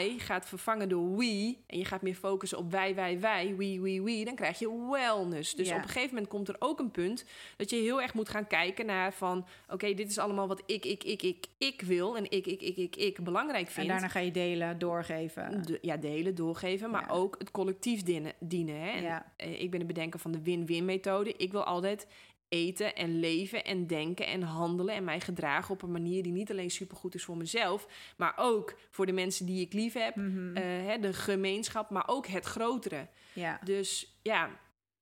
I 0.00 0.18
gaat 0.18 0.46
vervangen 0.48 0.88
door 0.88 1.16
we 1.16 1.56
en 1.66 1.78
je 1.78 1.84
gaat 1.84 2.02
meer 2.02 2.14
focussen 2.14 2.58
op 2.58 2.70
wij, 2.70 2.94
wij, 2.94 3.20
wij, 3.20 3.54
we, 3.56 3.80
we, 3.80 4.02
we, 4.02 4.24
dan 4.24 4.34
krijg 4.34 4.58
je 4.58 4.88
wellness. 4.90 5.54
Dus 5.54 5.68
Ja. 5.68 5.76
op 5.76 5.82
een 5.82 5.88
gegeven 5.88 6.08
moment 6.14 6.28
komt 6.28 6.48
er 6.48 6.56
ook 6.58 6.78
een 6.78 6.90
punt 6.90 7.24
dat 7.56 7.70
je 7.70 7.76
heel 7.76 8.02
erg 8.02 8.14
moet 8.14 8.28
gaan 8.28 8.46
kijken 8.46 8.86
naar 8.86 9.12
van, 9.12 9.46
oké, 9.68 9.94
dit 9.94 10.10
is 10.10 10.18
allemaal 10.18 10.48
wat 10.48 10.62
ik, 10.66 10.84
ik, 10.84 11.04
ik, 11.04 11.22
ik, 11.22 11.46
ik 11.58 11.80
wil 11.82 12.16
en 12.16 12.24
ik, 12.30 12.46
ik, 12.46 12.60
ik, 12.62 12.76
ik, 12.76 12.96
ik 12.96 13.24
belangrijk 13.24 13.66
en 13.66 13.72
vind. 13.72 13.88
daarna 13.88 14.08
ga 14.08 14.18
je 14.18 14.30
delen, 14.30 14.78
doorgeven. 14.78 15.62
De- 15.62 15.78
ja, 15.82 15.96
delen, 15.96 16.34
doorgeven, 16.34 16.90
maar 16.90 17.04
Ja. 17.08 17.14
ook 17.14 17.34
het 17.38 17.50
collectief 17.50 18.02
dienen. 18.02 18.32
dienen 18.38 18.80
hè? 18.80 18.90
En, 18.90 19.02
Ja. 19.02 19.32
eh, 19.36 19.60
ik 19.62 19.70
ben 19.70 19.80
de 19.80 19.86
bedenker 19.86 20.20
van 20.20 20.32
de 20.32 20.42
win-win 20.42 20.84
methode. 20.84 21.34
Ik 21.36 21.52
wil 21.52 21.64
altijd 21.64 22.06
eten 22.52 22.94
en 22.96 23.20
leven 23.20 23.64
en 23.64 23.86
denken 23.86 24.26
en 24.26 24.42
handelen 24.42 24.94
en 24.94 25.04
mij 25.04 25.20
gedragen 25.20 25.74
op 25.74 25.82
een 25.82 25.90
manier 25.92 26.22
die 26.22 26.32
niet 26.32 26.50
alleen 26.50 26.70
supergoed 26.70 27.14
is 27.14 27.24
voor 27.24 27.36
mezelf, 27.36 27.86
maar 28.16 28.32
ook 28.36 28.78
voor 28.90 29.06
de 29.06 29.12
mensen 29.12 29.46
die 29.46 29.60
ik 29.60 29.72
lief 29.72 29.92
heb, 29.92 30.16
Mhm. 30.16 30.56
eh, 30.56 30.62
hè, 30.64 30.98
de 30.98 31.12
gemeenschap, 31.12 31.90
maar 31.90 32.08
ook 32.08 32.26
het 32.26 32.44
grotere. 32.44 33.06
ja. 33.32 33.60
Dus 33.64 34.18
ja, 34.22 34.50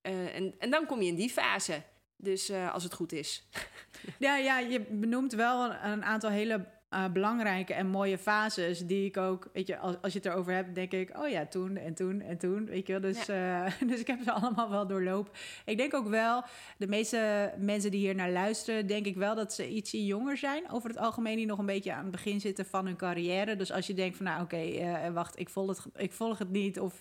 eh, 0.03 0.35
en, 0.37 0.55
en 0.59 0.71
dan 0.71 0.87
kom 0.87 1.01
je 1.03 1.09
in 1.09 1.15
die 1.15 1.31
fase. 1.31 1.83
Dus 2.17 2.49
eh, 2.49 2.73
als 2.73 2.83
het 2.83 2.95
goed 2.95 3.13
is. 3.13 3.43
Ja, 4.19 4.37
ja, 4.37 4.59
je 4.59 4.81
benoemt 4.81 5.33
wel 5.33 5.65
een, 5.65 5.91
een 5.91 6.05
aantal 6.05 6.31
hele 6.31 6.67
eh, 6.91 7.05
belangrijke 7.13 7.75
en 7.75 7.87
mooie 7.87 8.19
fases 8.19 8.79
die 8.79 9.05
ik 9.05 9.17
ook, 9.17 9.49
weet 9.53 9.67
je, 9.67 9.79
als, 9.79 9.97
als 10.01 10.13
je 10.13 10.19
het 10.19 10.29
erover 10.29 10.53
hebt, 10.53 10.75
denk 10.75 10.93
ik, 10.93 11.19
oh 11.19 11.29
ja, 11.29 11.47
toen 11.47 11.77
en 11.77 11.95
toen 11.95 12.21
en 12.21 12.39
toen, 12.39 12.67
weet 12.67 12.87
je 12.87 12.93
wel. 12.93 13.13
Dus, 13.13 13.29
eh, 13.29 13.67
dus 13.91 14.01
ik 14.01 14.07
heb 14.07 14.23
ze 14.23 14.33
allemaal 14.33 14.71
wel 14.71 14.87
doorlopen. 14.87 15.33
Ik 15.65 15.77
denk 15.77 15.95
ook 15.95 16.09
wel, 16.09 16.43
de 16.79 16.87
meeste 16.87 17.53
mensen 17.59 17.91
die 17.91 18.01
hier 18.01 18.15
naar 18.15 18.31
luisteren, 18.31 18.87
denk 18.87 19.07
ik 19.07 19.17
wel 19.17 19.35
dat 19.35 19.53
ze 19.53 19.69
ietsje 19.69 20.07
jonger 20.07 20.37
zijn. 20.37 20.71
Over 20.71 20.89
het 20.89 20.99
algemeen 20.99 21.37
die 21.37 21.47
nog 21.47 21.59
een 21.59 21.67
beetje 21.67 21.93
aan 21.93 22.03
het 22.03 22.11
begin 22.11 22.41
zitten 22.41 22.67
van 22.67 22.87
hun 22.87 22.97
carrière. 22.97 23.57
Dus 23.57 23.73
als 23.73 23.87
je 23.87 23.95
denkt 23.95 24.17
van, 24.17 24.27
nou 24.27 24.43
oké, 24.43 24.57
eh, 24.57 25.11
wacht, 25.13 25.39
ik 25.39 25.49
volg, 25.49 25.85
het, 25.85 26.03
ik 26.03 26.13
volg 26.13 26.39
het 26.39 26.51
niet 26.51 26.81
of 26.81 26.99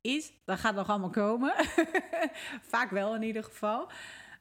iets, 0.00 0.32
dan 0.44 0.58
gaat 0.58 0.70
het 0.70 0.78
nog 0.78 0.88
allemaal 0.88 1.10
komen. 1.10 1.54
Vaak 2.72 2.90
wel 2.90 3.14
in 3.14 3.22
ieder 3.22 3.44
geval. 3.44 3.90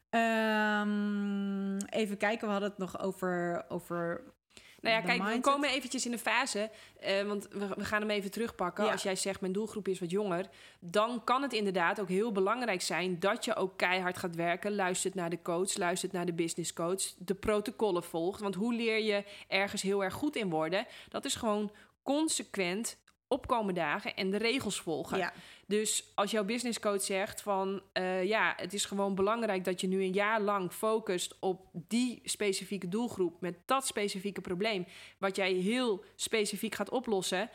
Ehm, 0.09 1.77
even 1.77 2.17
kijken, 2.17 2.45
we 2.45 2.51
hadden 2.51 2.69
het 2.69 2.77
nog 2.77 2.99
over. 2.99 3.65
over 3.69 4.33
Nou 4.85 4.97
ja, 4.97 5.17
kijk, 5.17 5.33
we 5.33 5.39
komen 5.39 5.69
eventjes 5.69 6.05
in 6.05 6.11
de 6.11 6.17
fase, 6.17 6.69
eh, 6.99 7.23
want 7.23 7.47
we, 7.51 7.67
we 7.75 7.85
gaan 7.85 8.01
hem 8.01 8.09
even 8.09 8.31
terugpakken. 8.31 8.85
Ja. 8.85 8.91
Als 8.91 9.03
jij 9.03 9.15
zegt, 9.15 9.41
mijn 9.41 9.53
doelgroep 9.53 9.87
is 9.87 9.99
wat 9.99 10.11
jonger, 10.11 10.45
dan 10.79 11.23
kan 11.23 11.41
het 11.41 11.53
inderdaad 11.53 11.99
ook 11.99 12.09
heel 12.09 12.31
belangrijk 12.31 12.81
zijn 12.81 13.19
dat 13.19 13.45
je 13.45 13.55
ook 13.55 13.77
keihard 13.77 14.17
gaat 14.17 14.35
werken, 14.35 14.75
luistert 14.75 15.15
naar 15.15 15.29
de 15.29 15.41
coach, 15.41 15.77
luistert 15.77 16.11
naar 16.11 16.25
de 16.25 16.33
business 16.33 16.73
coach, 16.73 17.13
de 17.17 17.33
protocollen 17.33 18.03
volgt. 18.03 18.41
Want 18.41 18.55
hoe 18.55 18.73
leer 18.73 18.99
je 18.99 19.23
ergens 19.47 19.81
heel 19.81 20.03
erg 20.03 20.13
goed 20.13 20.35
in 20.35 20.49
worden? 20.49 20.85
Dat 21.09 21.25
is 21.25 21.35
gewoon 21.35 21.71
consequent 22.03 22.97
opkomen 23.27 23.73
dagen 23.73 24.15
en 24.15 24.31
de 24.31 24.37
regels 24.37 24.81
volgen. 24.81 25.17
Ja, 25.17 25.33
Dus 25.65 26.11
als 26.15 26.31
jouw 26.31 26.43
business 26.43 26.79
coach 26.79 27.01
zegt 27.01 27.41
van 27.41 27.81
eh, 27.93 28.23
ja, 28.23 28.53
het 28.57 28.73
is 28.73 28.85
gewoon 28.85 29.15
belangrijk 29.15 29.63
dat 29.63 29.81
je 29.81 29.87
nu 29.87 30.01
een 30.03 30.13
jaar 30.13 30.41
lang 30.41 30.71
focust 30.71 31.35
op 31.39 31.65
die 31.73 32.21
specifieke 32.23 32.87
doelgroep 32.89 33.41
met 33.41 33.55
dat 33.65 33.85
specifieke 33.87 34.41
probleem, 34.41 34.85
wat 35.17 35.35
jij 35.35 35.51
heel 35.51 36.03
specifiek 36.15 36.75
gaat 36.75 36.89
oplossen. 36.89 37.49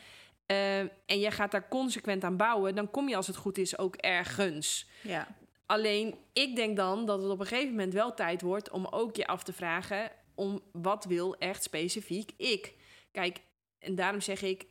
eh, 0.45 0.79
en 0.79 1.19
jij 1.19 1.31
gaat 1.31 1.51
daar 1.51 1.67
consequent 1.67 2.23
aan 2.23 2.37
bouwen, 2.37 2.75
dan 2.75 2.91
kom 2.91 3.09
je 3.09 3.15
als 3.15 3.27
het 3.27 3.35
goed 3.35 3.57
is 3.57 3.77
ook 3.77 3.95
ergens. 3.95 4.87
ja, 5.01 5.27
Alleen 5.65 6.15
ik 6.33 6.55
denk 6.55 6.75
dan 6.77 7.05
dat 7.05 7.21
het 7.21 7.31
op 7.31 7.39
een 7.39 7.45
gegeven 7.45 7.69
moment 7.69 7.93
wel 7.93 8.13
tijd 8.13 8.41
wordt 8.41 8.69
om 8.69 8.85
ook 8.85 9.15
je 9.15 9.27
af 9.27 9.43
te 9.43 9.53
vragen 9.53 10.11
om 10.35 10.61
wat 10.71 11.05
wil 11.05 11.35
echt 11.37 11.63
specifiek 11.63 12.31
ik. 12.37 12.73
Kijk, 13.11 13.41
en 13.79 13.95
daarom 13.95 14.21
zeg 14.21 14.41
ik 14.41 14.65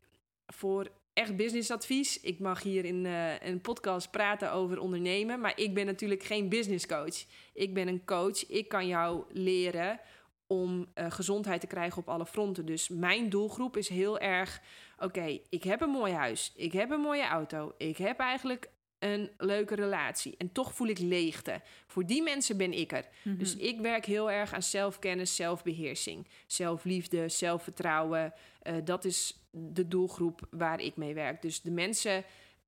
voor 0.55 0.89
echt 1.13 1.37
businessadvies. 1.37 2.21
Ik 2.21 2.39
mag 2.39 2.63
hier 2.63 2.85
in 2.85 3.07
eh, 3.07 3.41
een 3.41 3.61
podcast 3.61 4.11
praten 4.11 4.53
over 4.53 4.79
ondernemen, 4.79 5.41
maar 5.41 5.53
ik 5.59 5.75
ben 5.75 5.87
natuurlijk 5.87 6.23
geen 6.23 6.49
business 6.49 6.87
coach. 6.87 7.25
Ik 7.55 7.75
ben 7.75 7.89
een 7.89 8.05
coach. 8.05 8.47
Ik 8.47 8.69
kan 8.69 8.87
jou 8.87 9.25
leren 9.33 10.01
om 10.47 10.87
eh, 10.95 11.11
gezondheid 11.11 11.61
te 11.61 11.67
krijgen 11.67 11.99
op 11.99 12.09
alle 12.09 12.27
fronten. 12.27 12.67
Dus 12.67 12.89
mijn 12.89 13.29
doelgroep 13.29 13.77
is 13.77 13.89
heel 13.89 14.19
erg: 14.19 14.61
oké, 14.99 15.39
ik 15.49 15.63
heb 15.63 15.81
een 15.81 15.91
mooi 15.91 16.13
huis, 16.13 16.53
ik 16.57 16.73
heb 16.73 16.91
een 16.91 17.01
mooie 17.01 17.27
auto, 17.27 17.75
ik 17.77 17.97
heb 17.97 18.19
eigenlijk 18.19 18.71
een 19.01 19.31
leuke 19.39 19.75
relatie 19.75 20.35
en 20.39 20.53
toch 20.53 20.75
voel 20.75 20.89
ik 20.89 20.99
leegte. 20.99 21.61
Voor 21.87 22.07
die 22.07 22.23
mensen 22.23 22.57
ben 22.57 22.73
ik 22.73 22.93
er. 22.93 23.09
Mhm. 23.23 23.37
Dus 23.37 23.57
ik 23.57 23.81
werk 23.81 24.05
heel 24.05 24.31
erg 24.31 24.53
aan 24.53 24.63
zelfkennis, 24.63 25.37
zelfbeheersing, 25.37 26.27
zelfliefde, 26.47 27.29
zelfvertrouwen. 27.29 28.33
Eh, 28.63 28.75
dat 28.85 29.05
is 29.05 29.45
de 29.51 29.89
doelgroep 29.89 30.47
waar 30.51 30.81
ik 30.81 30.97
mee 30.97 31.15
werk. 31.15 31.43
Dus 31.43 31.61
de 31.61 31.71
mensen, 31.71 32.25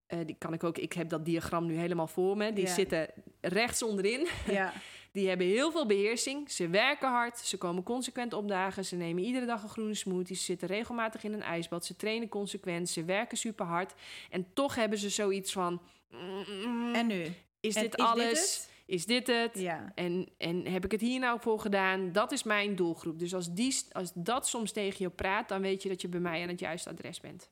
eh, 0.06 0.18
die 0.26 0.36
kan 0.38 0.52
ik 0.52 0.64
ook, 0.64 0.78
ik 0.78 0.92
heb 0.92 1.08
dat 1.08 1.24
diagram 1.24 1.66
nu 1.66 1.76
helemaal 1.76 2.06
voor 2.06 2.36
me, 2.36 2.52
die 2.52 2.68
zitten 2.68 3.08
rechts 3.40 3.82
onderin. 3.82 4.28
ja, 4.50 4.72
Die 5.12 5.28
hebben 5.28 5.46
heel 5.46 5.70
veel 5.70 5.86
beheersing. 5.86 6.50
Ze 6.50 6.68
werken 6.68 7.08
hard. 7.08 7.38
Ze 7.38 7.56
komen 7.58 7.82
consequent 7.82 8.32
opdagen. 8.32 8.84
Ze 8.84 8.96
nemen 8.96 9.22
iedere 9.22 9.46
dag 9.46 9.62
een 9.62 9.68
groene 9.68 9.94
smoothie. 9.94 10.36
Ze 10.36 10.42
zitten 10.42 10.68
regelmatig 10.68 11.24
in 11.24 11.32
een 11.32 11.42
ijsbad. 11.42 11.84
Ze 11.84 11.96
trainen 11.96 12.28
consequent. 12.28 12.88
Ze 12.88 13.04
werken 13.04 13.36
super 13.36 13.66
hard. 13.66 13.94
En 14.30 14.46
toch 14.52 14.74
hebben 14.74 14.98
ze 14.98 15.08
zoiets 15.08 15.52
van. 15.52 15.80
Mm, 16.12 16.94
en 16.94 17.06
nu? 17.06 17.24
Is 17.60 17.74
En 17.74 17.82
dit 17.82 17.98
is 17.98 18.04
alles? 18.04 18.28
het? 18.30 18.70
Is 18.86 19.06
dit 19.06 19.26
het? 19.26 19.58
Ja. 19.58 19.92
En, 19.94 20.28
en 20.38 20.66
heb 20.66 20.84
ik 20.84 20.90
het 20.92 21.00
hier 21.00 21.20
nou 21.20 21.40
voor 21.40 21.60
gedaan? 21.60 22.12
Dat 22.12 22.32
is 22.32 22.42
mijn 22.42 22.76
doelgroep. 22.76 23.18
Dus 23.18 23.34
als, 23.34 23.52
die, 23.54 23.76
als 23.92 24.10
dat 24.14 24.48
soms 24.48 24.72
tegen 24.72 24.96
je 25.04 25.10
praat, 25.10 25.48
dan 25.48 25.60
weet 25.60 25.82
je 25.82 25.88
dat 25.88 26.00
je 26.00 26.08
bij 26.08 26.20
mij 26.20 26.42
aan 26.42 26.48
het 26.48 26.60
juiste 26.60 26.90
adres 26.90 27.20
bent. 27.20 27.50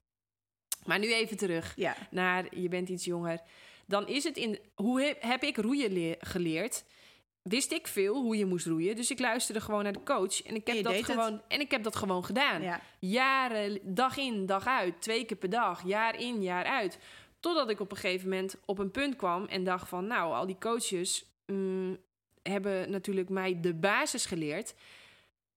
Maar 0.85 0.99
nu 0.99 1.13
even 1.13 1.37
terug 1.37 1.73
Ja. 1.77 1.97
naar 2.11 2.59
je 2.59 2.69
bent 2.69 2.89
iets 2.89 3.05
jonger. 3.05 3.41
Dan 3.87 4.09
is 4.09 4.25
het 4.25 4.37
in. 4.37 4.59
Hoe 4.75 5.03
heb, 5.03 5.23
heb 5.23 5.43
ik 5.43 5.57
roeien 5.57 5.93
leer- 5.93 6.17
geleerd? 6.19 6.85
Wist 7.43 7.73
ik 7.73 7.87
veel 7.87 8.15
hoe 8.23 8.37
je 8.37 8.47
moest 8.47 8.67
roeien. 8.67 8.97
Dus 8.97 9.11
ik 9.11 9.19
luisterde 9.19 9.61
gewoon 9.61 9.83
naar 9.83 9.93
de 9.93 10.03
coach. 10.03 10.43
En 10.43 10.55
ik 10.55 10.67
heb, 10.67 10.83
dat 10.85 10.95
het. 10.95 11.05
gewoon, 11.05 11.43
en 11.49 11.61
ik 11.61 11.71
heb 11.71 11.83
dat 11.83 11.97
gewoon 11.97 12.25
gedaan. 12.25 12.63
Ja. 12.63 12.81
Jaren, 12.99 13.79
dag 13.83 14.17
in, 14.17 14.47
dag 14.47 14.67
uit. 14.67 15.01
Twee 15.03 15.25
keer 15.25 15.37
per 15.37 15.51
dag. 15.51 15.83
Jaar 15.87 16.21
in, 16.21 16.43
jaar 16.43 16.65
uit. 16.65 16.99
Totdat 17.41 17.71
ik 17.71 17.81
op 17.81 17.91
een 17.91 17.97
gegeven 17.97 18.29
moment 18.29 18.57
op 18.65 18.79
een 18.79 18.91
punt 18.91 19.17
kwam 19.17 19.45
en 19.45 19.65
dacht 19.65 19.89
van... 19.89 20.07
nou, 20.07 20.33
al 20.33 20.47
die 20.47 20.59
coaches 20.59 21.25
mm, 21.47 21.99
hebben 22.43 22.91
natuurlijk 22.91 23.29
mij 23.29 23.61
de 23.61 23.75
basis 23.75 24.27
geleerd. 24.27 24.75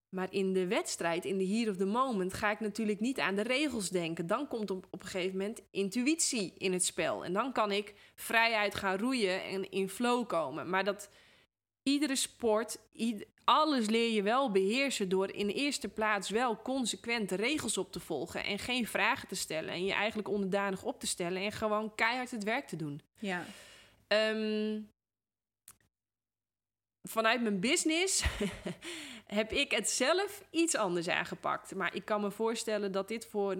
Maar 0.09 0.27
in 0.31 0.53
de 0.53 0.67
wedstrijd, 0.67 1.25
in 1.25 1.37
de 1.37 1.47
here 1.47 1.69
of 1.71 1.77
the 1.77 1.85
moment... 1.85 2.33
ga 2.33 2.51
ik 2.51 2.59
natuurlijk 2.59 2.99
niet 2.99 3.19
aan 3.19 3.35
de 3.35 3.43
regels 3.43 3.89
denken. 3.89 4.27
Dan 4.27 4.47
komt 4.47 4.71
op, 4.71 4.87
op 4.91 5.01
een 5.01 5.07
gegeven 5.07 5.37
moment 5.37 5.61
intuïtie 5.71 6.53
in 6.57 6.73
het 6.73 6.85
spel. 6.85 7.25
En 7.25 7.33
dan 7.33 7.51
kan 7.51 7.71
ik 7.71 7.93
vrijuit 8.15 8.75
gaan 8.75 8.97
roeien 8.97 9.43
en 9.43 9.71
in 9.71 9.89
flow 9.89 10.27
komen. 10.27 10.69
Maar 10.69 10.83
dat 10.83 11.09
iedere 11.83 12.15
sport, 12.15 12.79
ied- 12.91 13.27
alles 13.43 13.85
leer 13.85 14.11
je 14.11 14.21
wel 14.21 14.51
beheersen 14.51 15.09
door 15.09 15.31
in 15.31 15.47
de 15.47 15.53
eerste 15.53 15.87
plaats 15.87 16.29
wel 16.29 16.61
consequent 16.61 17.31
regels 17.31 17.77
op 17.77 17.91
te 17.91 17.99
volgen 17.99 18.43
en 18.43 18.59
geen 18.59 18.87
vragen 18.87 19.27
te 19.27 19.35
stellen 19.35 19.69
en 19.69 19.85
je 19.85 19.93
eigenlijk 19.93 20.27
onderdanig 20.27 20.83
op 20.83 20.99
te 20.99 21.07
stellen 21.07 21.41
en 21.41 21.51
gewoon 21.51 21.95
keihard 21.95 22.31
het 22.31 22.43
werk 22.43 22.67
te 22.67 22.75
doen. 22.75 23.01
Ja. 23.19 23.45
Ehm, 24.07 24.81
vanuit 27.03 27.41
mijn 27.41 27.59
business 27.59 28.23
heb 29.25 29.51
ik 29.51 29.71
het 29.71 29.89
zelf 29.89 30.43
iets 30.49 30.75
anders 30.75 31.07
aangepakt. 31.07 31.75
Maar 31.75 31.95
ik 31.95 32.05
kan 32.05 32.21
me 32.21 32.31
voorstellen 32.31 32.91
dat 32.91 33.07
dit 33.07 33.25
voor 33.25 33.55
99% 33.55 33.59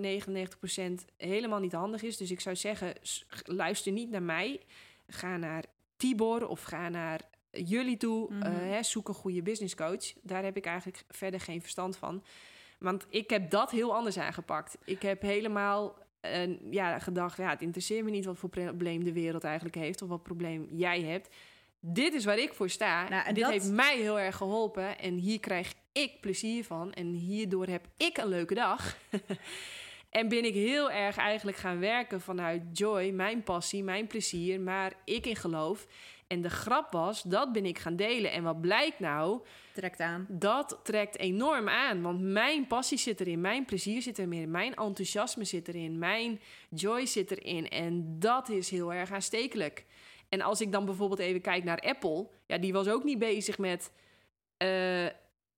helemaal 1.17 1.59
niet 1.59 1.73
handig 1.73 2.01
is. 2.03 2.17
Dus 2.17 2.31
ik 2.31 2.39
zou 2.39 2.55
zeggen, 2.55 2.95
luister 3.43 3.91
niet 3.91 4.09
naar 4.09 4.23
mij. 4.23 4.61
Ga 5.07 5.37
naar 5.37 5.63
Tibor 5.97 6.47
of 6.47 6.61
ga 6.61 6.89
naar 6.89 7.21
jullie 7.53 7.97
toe. 7.97 8.33
Hè, 8.43 8.83
zoek 8.83 9.07
een 9.07 9.13
goede 9.13 9.41
business 9.41 9.75
coach. 9.75 10.13
Daar 10.21 10.43
heb 10.43 10.57
ik 10.57 10.65
eigenlijk 10.65 11.03
verder 11.09 11.39
geen 11.39 11.61
verstand 11.61 11.97
van. 11.97 12.23
Want 12.79 13.05
ik 13.09 13.29
heb 13.29 13.49
dat 13.49 13.71
heel 13.71 13.95
anders 13.95 14.17
aangepakt. 14.17 14.77
Ik 14.85 15.01
heb 15.01 15.21
helemaal 15.21 15.97
eh, 16.21 16.71
ja, 16.71 16.99
gedacht, 16.99 17.37
ja, 17.37 17.49
het 17.49 17.61
interesseert 17.61 18.03
me 18.05 18.11
niet 18.11 18.25
wat 18.25 18.37
voor 18.37 18.49
probleem 18.49 19.03
de 19.03 19.13
wereld 19.13 19.43
eigenlijk 19.43 19.75
heeft 19.75 20.01
of 20.01 20.09
wat 20.09 20.23
probleem 20.23 20.67
jij 20.71 21.01
hebt. 21.01 21.29
Dit 21.79 22.13
is 22.13 22.25
waar 22.25 22.37
ik 22.37 22.53
voor 22.53 22.69
sta. 22.69 23.09
Nou, 23.09 23.25
en 23.25 23.33
Dit 23.33 23.43
dat- 23.43 23.51
heeft 23.53 23.71
mij 23.71 23.97
heel 23.97 24.19
erg 24.19 24.35
geholpen 24.35 24.99
en 24.99 25.13
hier 25.13 25.39
krijg 25.39 25.73
ik 25.91 26.11
plezier 26.21 26.63
van 26.63 26.93
en 26.93 27.07
hierdoor 27.13 27.67
heb 27.67 27.87
ik 27.97 28.17
een 28.17 28.27
leuke 28.27 28.53
dag. 28.53 28.97
en 30.09 30.27
ben 30.27 30.45
ik 30.45 30.53
heel 30.53 30.91
erg 30.91 31.17
eigenlijk 31.17 31.57
gaan 31.57 31.79
werken 31.79 32.21
vanuit 32.21 32.61
joy, 32.77 33.09
mijn 33.09 33.43
passie, 33.43 33.83
mijn 33.83 34.07
plezier, 34.07 34.59
maar 34.61 34.93
ik 35.05 35.25
in 35.25 35.35
geloof. 35.35 35.87
En 36.33 36.41
de 36.41 36.49
grap 36.49 36.91
was, 36.91 37.21
dat 37.21 37.51
ben 37.51 37.65
ik 37.65 37.79
gaan 37.79 37.95
delen. 37.95 38.31
En 38.31 38.43
wat 38.43 38.61
blijkt 38.61 38.99
nou? 38.99 39.41
Trekt 39.73 39.99
aan. 39.99 40.25
dat 40.29 40.79
trekt 40.83 41.17
enorm 41.17 41.69
aan. 41.69 42.01
Want 42.01 42.21
mijn 42.21 42.67
passie 42.67 42.97
zit 42.97 43.19
erin, 43.19 43.41
mijn 43.41 43.65
plezier 43.65 44.01
zit 44.01 44.19
erin, 44.19 44.51
mijn 44.51 44.73
enthousiasme 44.73 45.43
zit 45.43 45.67
erin, 45.67 45.97
mijn 45.97 46.39
joy 46.69 47.05
zit 47.05 47.31
erin. 47.31 47.69
En 47.69 48.19
dat 48.19 48.49
is 48.49 48.69
heel 48.69 48.93
erg 48.93 49.11
aanstekelijk. 49.11 49.85
En 50.29 50.41
als 50.41 50.61
ik 50.61 50.71
dan 50.71 50.85
bijvoorbeeld 50.85 51.19
even 51.19 51.41
kijk 51.41 51.63
naar 51.63 51.79
Apple, 51.79 52.27
ja, 52.47 52.57
die 52.57 52.73
was 52.73 52.87
ook 52.87 53.03
niet 53.03 53.19
bezig 53.19 53.57
met. 53.57 53.91
eh, 54.57 55.05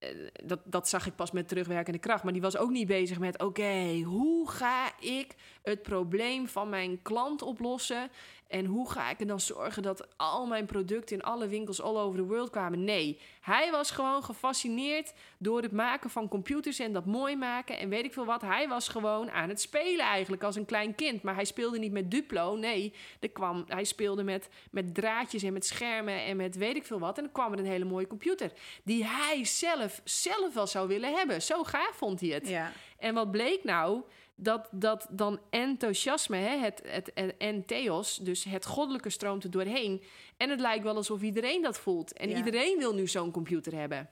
eh, 0.06 0.30
dat, 0.46 0.60
dat 0.66 0.90
zag 0.90 1.06
ik 1.06 1.16
pas 1.16 1.32
met 1.32 1.48
terugwerkende 1.48 2.00
kracht. 2.00 2.24
Maar 2.24 2.34
die 2.34 2.42
was 2.42 2.58
ook 2.58 2.70
niet 2.70 2.88
bezig 2.88 3.20
met: 3.20 3.44
oké, 3.44 4.02
hoe 4.02 4.50
ga 4.50 5.00
ik 5.00 5.36
het 5.64 5.82
probleem 5.82 6.48
van 6.48 6.70
mijn 6.70 7.02
klant 7.02 7.42
oplossen? 7.42 8.10
En 8.48 8.66
hoe 8.66 8.92
ga 8.92 9.10
ik 9.10 9.20
er 9.20 9.28
dan 9.28 9.40
zorgen 9.40 9.84
dat 9.84 10.08
al 10.18 10.46
mijn 10.46 10.66
producten 10.66 11.16
in 11.16 11.24
alle 11.24 11.48
winkels 11.48 11.82
all 11.82 11.98
over 11.98 12.20
the 12.20 12.26
world 12.26 12.50
kwamen? 12.50 12.84
Nee, 12.84 13.20
hij 13.42 13.72
was 13.72 13.92
gewoon 13.92 14.24
gefascineerd 14.24 15.14
door 15.38 15.62
het 15.62 15.72
maken 15.72 16.10
van 16.10 16.28
computers 16.28 16.80
en 16.80 16.94
dat 16.94 17.06
mooi 17.06 17.36
maken 17.36 17.80
en 17.80 17.90
weet 17.90 18.06
ik 18.06 18.14
veel 18.14 18.26
wat. 18.26 18.42
Hij 18.42 18.68
was 18.68 18.88
gewoon 18.88 19.32
aan 19.32 19.50
het 19.50 19.62
spelen 19.62 20.06
eigenlijk 20.06 20.44
als 20.44 20.56
een 20.56 20.66
klein 20.66 20.96
kind. 20.96 21.22
Maar 21.22 21.36
hij 21.36 21.46
speelde 21.46 21.80
niet 21.80 21.92
met 21.92 22.12
Duplo, 22.12 22.56
nee. 22.56 22.94
Er 23.20 23.30
kwam, 23.30 23.64
hij 23.68 23.84
speelde 23.84 24.24
met, 24.24 24.50
met 24.72 24.96
draadjes 24.96 25.44
en 25.44 25.54
met 25.54 25.66
schermen 25.66 26.24
en 26.24 26.38
met 26.38 26.56
weet 26.56 26.76
ik 26.76 26.86
veel 26.86 27.00
wat. 27.00 27.18
En 27.18 27.24
dan 27.24 27.34
kwam 27.34 27.54
er 27.54 27.60
een 27.60 27.66
hele 27.66 27.86
mooie 27.86 28.08
computer 28.08 28.52
die 28.84 29.06
hij 29.06 29.46
zelf, 29.46 30.02
zelf 30.04 30.54
wel 30.54 30.68
zou 30.68 30.88
willen 30.88 31.14
hebben. 31.14 31.42
Zo 31.42 31.64
gaaf 31.64 31.96
vond 31.96 32.20
hij 32.20 32.30
het. 32.30 32.48
Ja. 32.48 32.72
En 32.98 33.14
wat 33.14 33.32
bleek 33.32 33.64
nou? 33.64 34.02
Dat, 34.38 34.68
dat 34.72 35.08
dan 35.12 35.40
enthousiasme, 35.50 36.38
hè, 36.38 36.58
het, 36.58 36.82
het, 36.88 37.12
het 37.14 37.38
en 37.38 37.66
theos, 37.66 38.18
dus 38.18 38.44
het 38.44 38.66
goddelijke 38.66 39.10
stroomt 39.10 39.44
er 39.44 39.52
doorheen. 39.52 40.04
En 40.38 40.50
het 40.50 40.60
lijkt 40.60 40.84
wel 40.84 40.96
alsof 40.96 41.22
iedereen 41.22 41.62
dat 41.62 41.78
voelt. 41.80 42.14
En 42.14 42.30
Ja. 42.30 42.36
iedereen 42.38 42.78
wil 42.78 42.94
nu 42.94 43.08
zo'n 43.08 43.32
computer 43.32 43.74
hebben. 43.76 44.10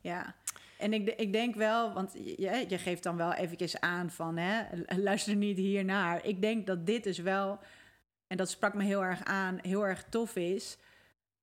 Ja, 0.00 0.34
en 0.78 0.92
ik, 0.92 1.08
ik 1.08 1.32
denk 1.32 1.54
wel, 1.54 1.92
want 1.92 2.12
je, 2.12 2.64
je 2.68 2.78
geeft 2.78 3.02
dan 3.02 3.16
wel 3.16 3.32
eventjes 3.32 3.80
aan 3.80 4.10
van, 4.10 4.36
hè, 4.36 4.64
luister 4.96 5.36
niet 5.36 5.56
hiernaar. 5.56 6.24
Ik 6.26 6.40
denk 6.40 6.66
dat 6.66 6.86
dit 6.86 7.04
dus 7.04 7.18
wel, 7.18 7.58
en 8.26 8.36
dat 8.36 8.50
sprak 8.50 8.74
me 8.74 8.84
heel 8.84 9.04
erg 9.04 9.24
aan, 9.24 9.58
heel 9.62 9.86
erg 9.86 10.04
tof 10.08 10.36
is. 10.36 10.78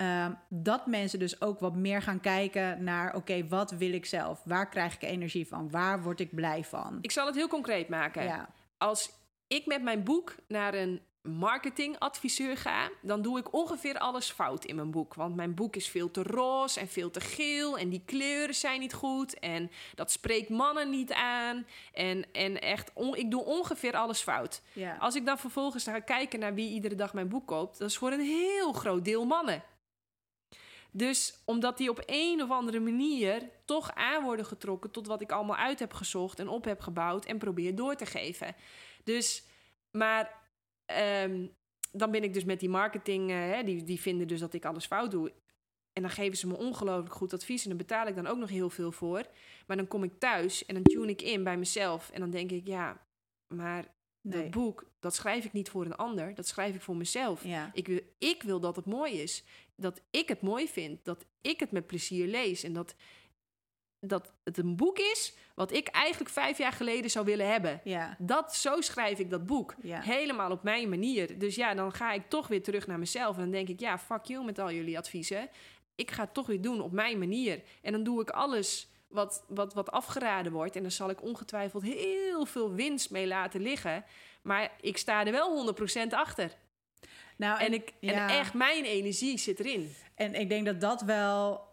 Ehm, 0.01 0.31
dat 0.49 0.85
mensen 0.85 1.19
dus 1.19 1.41
ook 1.41 1.59
wat 1.59 1.75
meer 1.75 2.01
gaan 2.01 2.19
kijken 2.19 2.83
naar, 2.83 3.15
oké, 3.15 3.47
wat 3.47 3.71
wil 3.71 3.93
ik 3.93 4.05
zelf? 4.05 4.41
Waar 4.45 4.69
krijg 4.69 4.93
ik 4.95 5.01
energie 5.01 5.47
van? 5.47 5.69
Waar 5.69 6.03
word 6.03 6.19
ik 6.19 6.35
blij 6.35 6.63
van? 6.63 6.97
Ik 7.01 7.11
zal 7.11 7.25
het 7.25 7.35
heel 7.35 7.47
concreet 7.47 7.89
maken. 7.89 8.23
Ja, 8.23 8.49
Als 8.77 9.11
ik 9.47 9.65
met 9.65 9.81
mijn 9.83 10.03
boek 10.03 10.35
naar 10.47 10.73
een 10.73 11.01
marketingadviseur 11.21 12.57
ga, 12.57 12.89
dan 13.01 13.21
doe 13.21 13.39
ik 13.39 13.53
ongeveer 13.53 13.97
alles 13.97 14.31
fout 14.31 14.65
in 14.65 14.75
mijn 14.75 14.91
boek. 14.91 15.13
Want 15.13 15.35
mijn 15.35 15.53
boek 15.53 15.75
is 15.75 15.87
veel 15.89 16.11
te 16.11 16.23
roze 16.23 16.79
en 16.79 16.87
veel 16.87 17.11
te 17.11 17.19
geel 17.19 17.77
en 17.77 17.89
die 17.89 18.01
kleuren 18.05 18.55
zijn 18.55 18.79
niet 18.79 18.93
goed 18.93 19.39
en 19.39 19.71
dat 19.95 20.11
spreekt 20.11 20.49
mannen 20.49 20.89
niet 20.89 21.13
aan. 21.13 21.65
En, 21.93 22.25
en 22.31 22.61
echt, 22.61 22.91
on- 22.93 23.15
ik 23.15 23.31
doe 23.31 23.45
ongeveer 23.45 23.95
alles 23.95 24.21
fout. 24.21 24.61
ja. 24.73 24.95
Als 24.99 25.15
ik 25.15 25.25
dan 25.25 25.37
vervolgens 25.37 25.83
ga 25.83 25.99
kijken 25.99 26.39
naar 26.39 26.53
wie 26.53 26.69
iedere 26.73 26.95
dag 26.95 27.13
mijn 27.13 27.29
boek 27.29 27.47
koopt, 27.47 27.77
dat 27.79 27.89
is 27.89 27.97
voor 27.97 28.11
een 28.11 28.19
heel 28.25 28.71
groot 28.73 29.05
deel 29.05 29.25
mannen. 29.25 29.63
Dus 30.91 31.41
omdat 31.45 31.77
die 31.77 31.89
op 31.89 32.03
een 32.05 32.41
of 32.41 32.49
andere 32.49 32.79
manier 32.79 33.49
toch 33.65 33.91
aan 33.93 34.23
worden 34.23 34.45
getrokken 34.45 34.91
tot 34.91 35.07
wat 35.07 35.21
ik 35.21 35.31
allemaal 35.31 35.55
uit 35.55 35.79
heb 35.79 35.93
gezocht 35.93 36.39
en 36.39 36.47
op 36.47 36.65
heb 36.65 36.79
gebouwd 36.79 37.25
en 37.25 37.37
probeer 37.37 37.75
door 37.75 37.95
te 37.95 38.05
geven. 38.05 38.55
Dus, 39.03 39.43
maar 39.91 40.33
ehm, 40.85 41.47
dan 41.91 42.11
ben 42.11 42.23
ik 42.23 42.33
dus 42.33 42.43
met 42.43 42.59
die 42.59 42.69
marketing, 42.69 43.29
eh, 43.29 43.37
hè, 43.37 43.63
die, 43.63 43.83
die 43.83 44.01
vinden 44.01 44.27
dus 44.27 44.39
dat 44.39 44.53
ik 44.53 44.65
alles 44.65 44.85
fout 44.85 45.11
doe. 45.11 45.33
En 45.93 46.01
dan 46.01 46.11
geven 46.11 46.37
ze 46.37 46.47
me 46.47 46.57
ongelooflijk 46.57 47.15
goed 47.15 47.33
advies 47.33 47.63
en 47.63 47.69
daar 47.69 47.77
betaal 47.77 48.07
ik 48.07 48.15
dan 48.15 48.27
ook 48.27 48.37
nog 48.37 48.49
heel 48.49 48.69
veel 48.69 48.91
voor. 48.91 49.25
Maar 49.67 49.77
dan 49.77 49.87
kom 49.87 50.03
ik 50.03 50.19
thuis 50.19 50.65
en 50.65 50.73
dan 50.73 50.83
tune 50.83 51.09
ik 51.09 51.21
in 51.21 51.43
bij 51.43 51.57
mezelf 51.57 52.09
en 52.09 52.19
dan 52.19 52.29
denk 52.29 52.51
ik, 52.51 52.67
ja, 52.67 53.05
maar 53.47 53.93
nee. 54.21 54.41
dat 54.41 54.51
boek, 54.51 54.91
dat 54.99 55.15
schrijf 55.15 55.45
ik 55.45 55.53
niet 55.53 55.69
voor 55.69 55.85
een 55.85 55.95
ander, 55.95 56.35
dat 56.35 56.47
schrijf 56.47 56.75
ik 56.75 56.81
voor 56.81 56.95
mezelf. 56.95 57.43
Ja, 57.43 57.71
Ik, 57.73 57.87
wil, 57.87 57.99
ik 58.17 58.43
wil 58.43 58.59
dat 58.59 58.75
het 58.75 58.85
mooi 58.85 59.21
is. 59.21 59.43
Dat 59.81 60.01
ik 60.11 60.27
het 60.27 60.41
mooi 60.41 60.67
vind. 60.67 61.05
Dat 61.05 61.25
ik 61.41 61.59
het 61.59 61.71
met 61.71 61.87
plezier 61.87 62.27
lees. 62.27 62.63
En 62.63 62.73
dat, 62.73 62.95
dat 63.99 64.33
het 64.43 64.57
een 64.57 64.75
boek 64.75 64.99
is 64.99 65.33
wat 65.55 65.71
ik 65.73 65.87
eigenlijk 65.87 66.31
vijf 66.31 66.57
jaar 66.57 66.71
geleden 66.71 67.09
zou 67.09 67.25
willen 67.25 67.51
hebben. 67.51 67.81
ja, 67.83 68.15
Dat, 68.19 68.55
zo 68.55 68.81
schrijf 68.81 69.19
ik 69.19 69.29
dat 69.29 69.45
boek. 69.45 69.75
ja. 69.81 70.01
Helemaal 70.01 70.51
op 70.51 70.63
mijn 70.63 70.89
manier. 70.89 71.39
Dus 71.39 71.55
ja, 71.55 71.73
dan 71.73 71.93
ga 71.93 72.11
ik 72.11 72.29
toch 72.29 72.47
weer 72.47 72.63
terug 72.63 72.87
naar 72.87 72.99
mezelf. 72.99 73.35
En 73.35 73.41
dan 73.41 73.51
denk 73.51 73.67
ik, 73.69 73.79
ja, 73.79 73.97
fuck 73.99 74.25
you 74.25 74.45
met 74.45 74.59
al 74.59 74.71
jullie 74.71 74.97
adviezen. 74.97 75.49
Ik 75.95 76.11
ga 76.11 76.23
het 76.23 76.33
toch 76.33 76.47
weer 76.47 76.61
doen 76.61 76.81
op 76.81 76.91
mijn 76.91 77.19
manier. 77.19 77.61
En 77.81 77.91
dan 77.91 78.03
doe 78.03 78.21
ik 78.21 78.29
alles 78.29 78.89
wat, 79.07 79.45
wat, 79.47 79.73
wat 79.73 79.91
afgeraden 79.91 80.51
wordt. 80.51 80.75
En 80.75 80.81
dan 80.81 80.91
zal 80.91 81.09
ik 81.09 81.21
ongetwijfeld 81.23 81.83
heel 81.83 82.45
veel 82.45 82.73
winst 82.73 83.11
mee 83.11 83.27
laten 83.27 83.61
liggen. 83.61 84.05
Maar 84.41 84.71
ik 84.81 84.97
sta 84.97 85.25
er 85.25 85.31
wel 85.31 85.73
100% 86.07 86.07
achter. 86.09 86.57
Nou, 87.41 87.59
En, 87.59 87.73
ik, 87.73 87.93
ja. 87.99 88.29
en 88.29 88.37
echt, 88.37 88.53
mijn 88.53 88.83
energie 88.83 89.37
zit 89.37 89.59
erin. 89.59 89.93
En 90.15 90.33
ik 90.33 90.49
denk 90.49 90.65
dat 90.65 90.81
dat 90.81 91.01
wel 91.01 91.67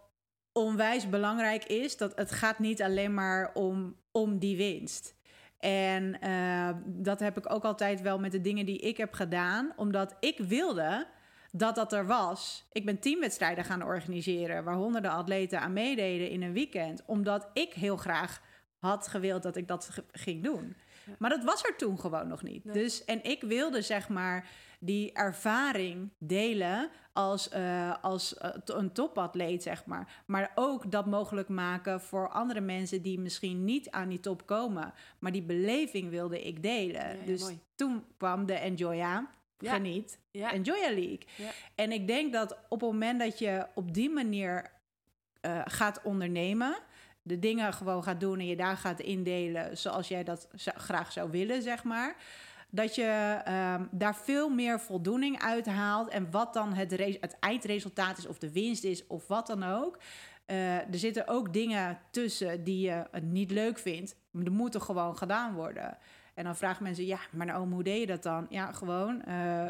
onwijs 0.53 1.09
belangrijk 1.09 1.64
is. 1.64 1.97
Dat 1.97 2.16
het 2.16 2.33
gaat 2.33 2.59
niet 2.59 2.83
alleen 2.83 3.14
maar 3.14 3.51
om, 3.55 3.97
om 4.12 4.39
die 4.39 4.57
winst. 4.57 5.14
En 5.59 6.21
eh, 6.21 6.71
dat 6.85 7.21
heb 7.21 7.39
ik 7.39 7.53
ook 7.53 7.64
altijd 7.64 8.01
wel 8.01 8.19
met 8.19 8.33
de 8.33 8.41
dingen 8.41 8.66
die 8.66 8.79
ik 8.79 8.97
heb 8.97 9.12
gedaan. 9.12 9.73
Omdat 9.77 10.16
ik 10.21 10.39
wilde 10.39 11.07
dat 11.53 11.75
dat 11.75 11.93
er 11.93 12.07
was. 12.07 12.69
Ik 12.73 12.85
ben 12.85 12.99
teamwedstrijden 12.99 13.64
gaan 13.64 13.83
organiseren... 13.83 14.64
waar 14.64 14.77
honderden 14.77 15.11
atleten 15.11 15.61
aan 15.61 15.73
meededen 15.73 16.31
in 16.31 16.43
een 16.43 16.53
weekend. 16.53 17.03
Omdat 17.07 17.49
ik 17.53 17.73
heel 17.73 17.97
graag 17.97 18.43
had 18.79 19.09
gewild 19.09 19.43
dat 19.43 19.57
ik 19.57 19.69
dat 19.69 19.91
ging 20.12 20.45
doen. 20.45 20.77
Ja. 21.07 21.12
Maar 21.19 21.31
dat 21.31 21.45
was 21.45 21.64
er 21.64 21.77
toen 21.77 21.99
gewoon 21.99 22.29
nog 22.29 22.43
niet. 22.43 22.64
Nee. 22.64 22.75
Dus, 22.75 23.05
en 23.05 23.25
ik 23.25 23.43
wilde 23.43 23.83
zeg 23.83 24.09
maar 24.09 24.47
die 24.79 25.12
ervaring 25.12 26.11
delen 26.18 26.91
als, 27.12 27.49
eh, 27.49 27.95
als 28.03 28.37
eh, 28.37 28.51
een 28.64 28.93
topatleet, 28.93 29.62
zeg 29.62 29.87
maar. 29.87 30.22
Maar 30.26 30.53
ook 30.55 30.91
dat 30.91 31.07
mogelijk 31.07 31.49
maken 31.49 32.01
voor 32.01 32.29
andere 32.29 32.61
mensen 32.61 33.03
die 33.03 33.18
misschien 33.18 33.64
niet 33.64 33.91
aan 33.91 34.09
die 34.09 34.20
top 34.20 34.47
komen. 34.47 34.93
Maar 35.18 35.33
die 35.33 35.43
beleving 35.43 36.11
wilde 36.11 36.43
ik 36.43 36.62
delen. 36.62 37.03
Ja, 37.03 37.11
ja, 37.11 37.24
dus 37.24 37.41
mooi. 37.41 37.59
toen 37.74 38.05
kwam 38.16 38.47
de 38.47 38.55
Enjoya. 38.55 39.31
Ja. 39.59 39.72
Geniet. 39.72 40.18
Enjoya 40.33 40.91
League. 40.91 41.20
En 41.74 41.93
ik 41.93 42.07
denk 42.07 42.33
dat 42.33 42.59
op 42.68 42.81
het 42.81 42.91
moment 42.91 43.20
dat 43.20 43.39
je 43.39 43.66
op 43.74 43.95
die 43.95 44.11
manier 44.11 44.70
eh, 45.41 45.61
gaat 45.64 46.03
ondernemen, 46.03 46.79
de 47.22 47.39
dingen 47.39 47.72
gewoon 47.72 48.03
gaat 48.03 48.20
doen 48.20 48.39
en 48.39 48.47
je 48.47 48.57
daar 48.57 48.76
gaat 48.76 49.01
indelen 49.01 49.79
zoals 49.79 50.09
jij 50.09 50.24
dat 50.24 50.49
graag 50.57 51.12
zou 51.12 51.31
willen, 51.31 51.62
zeg 51.62 51.85
maar. 51.85 52.16
Dat 52.71 52.95
je 52.95 53.41
ehm, 53.45 53.85
daar 53.91 54.16
veel 54.16 54.49
meer 54.49 54.81
voldoening 54.81 55.41
uit 55.43 55.66
haalt. 55.66 56.09
En 56.09 56.31
wat 56.31 56.55
dan 56.55 56.73
het, 56.75 56.91
het 57.21 57.37
eindresultaat 57.41 58.19
is, 58.19 58.27
of 58.27 58.39
de 58.39 58.53
winst 58.53 58.85
is, 58.85 59.07
of 59.07 59.27
wat 59.27 59.47
dan 59.47 59.62
ook. 59.62 59.99
Eh, 60.47 60.77
er 60.77 60.87
zitten 60.99 61.29
ook 61.29 61.53
dingen 61.53 61.99
tussen 62.11 62.64
die 62.64 62.81
je 62.87 63.05
niet 63.23 63.51
leuk 63.51 63.79
vindt. 63.79 64.16
Maar 64.31 64.45
die 64.45 64.53
moeten 64.53 64.83
gewoon 64.83 65.16
gedaan 65.16 65.55
worden. 65.55 65.99
En 66.35 66.45
dan 66.45 66.57
vragen 66.57 66.83
mensen, 66.83 67.07
ja, 67.07 67.19
maar 67.33 67.47
Naomi, 67.47 67.75
hoe 67.75 67.83
deed 67.83 68.01
je 68.01 68.07
dat 68.07 68.23
dan? 68.23 68.47
Ja, 68.51 68.73
gewoon 68.73 69.23
eh, 69.23 69.69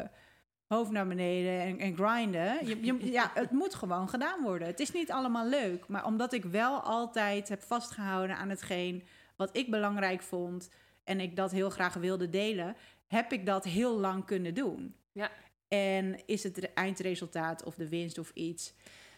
hoofd 0.67 0.91
naar 0.91 1.07
beneden 1.07 1.61
en, 1.61 1.79
en 1.79 1.95
grinden. 1.95 2.67
Je, 2.67 2.85
je- 2.85 3.11
ja, 3.11 3.31
het 3.43 3.51
moet 3.51 3.75
gewoon 3.75 4.09
gedaan 4.09 4.41
worden. 4.43 4.67
Het 4.67 4.79
is 4.79 4.91
niet 4.91 5.11
allemaal 5.11 5.47
leuk. 5.47 5.87
Maar 5.87 6.05
omdat 6.05 6.33
ik 6.33 6.43
wel 6.43 6.79
altijd 6.79 7.49
heb 7.49 7.61
vastgehouden 7.63 8.35
aan 8.37 8.49
hetgeen 8.49 9.03
wat 9.35 9.49
ik 9.57 9.69
belangrijk 9.69 10.21
vond... 10.21 10.69
en 11.09 11.19
ik 11.19 11.35
dat 11.35 11.51
heel 11.51 11.69
graag 11.69 11.93
wilde 11.93 12.29
delen... 12.29 12.75
heb 13.07 13.31
ik 13.31 13.45
dat 13.45 13.63
heel 13.63 13.99
lang 13.99 14.25
kunnen 14.25 14.53
doen. 14.53 14.95
Ja. 15.11 15.31
En 15.67 16.25
is 16.25 16.43
het 16.43 16.57
re- 16.57 16.71
eindresultaat 16.73 17.63
of 17.63 17.75
de 17.75 17.89
winst 17.89 18.17
of 18.17 18.31
iets... 18.33 18.73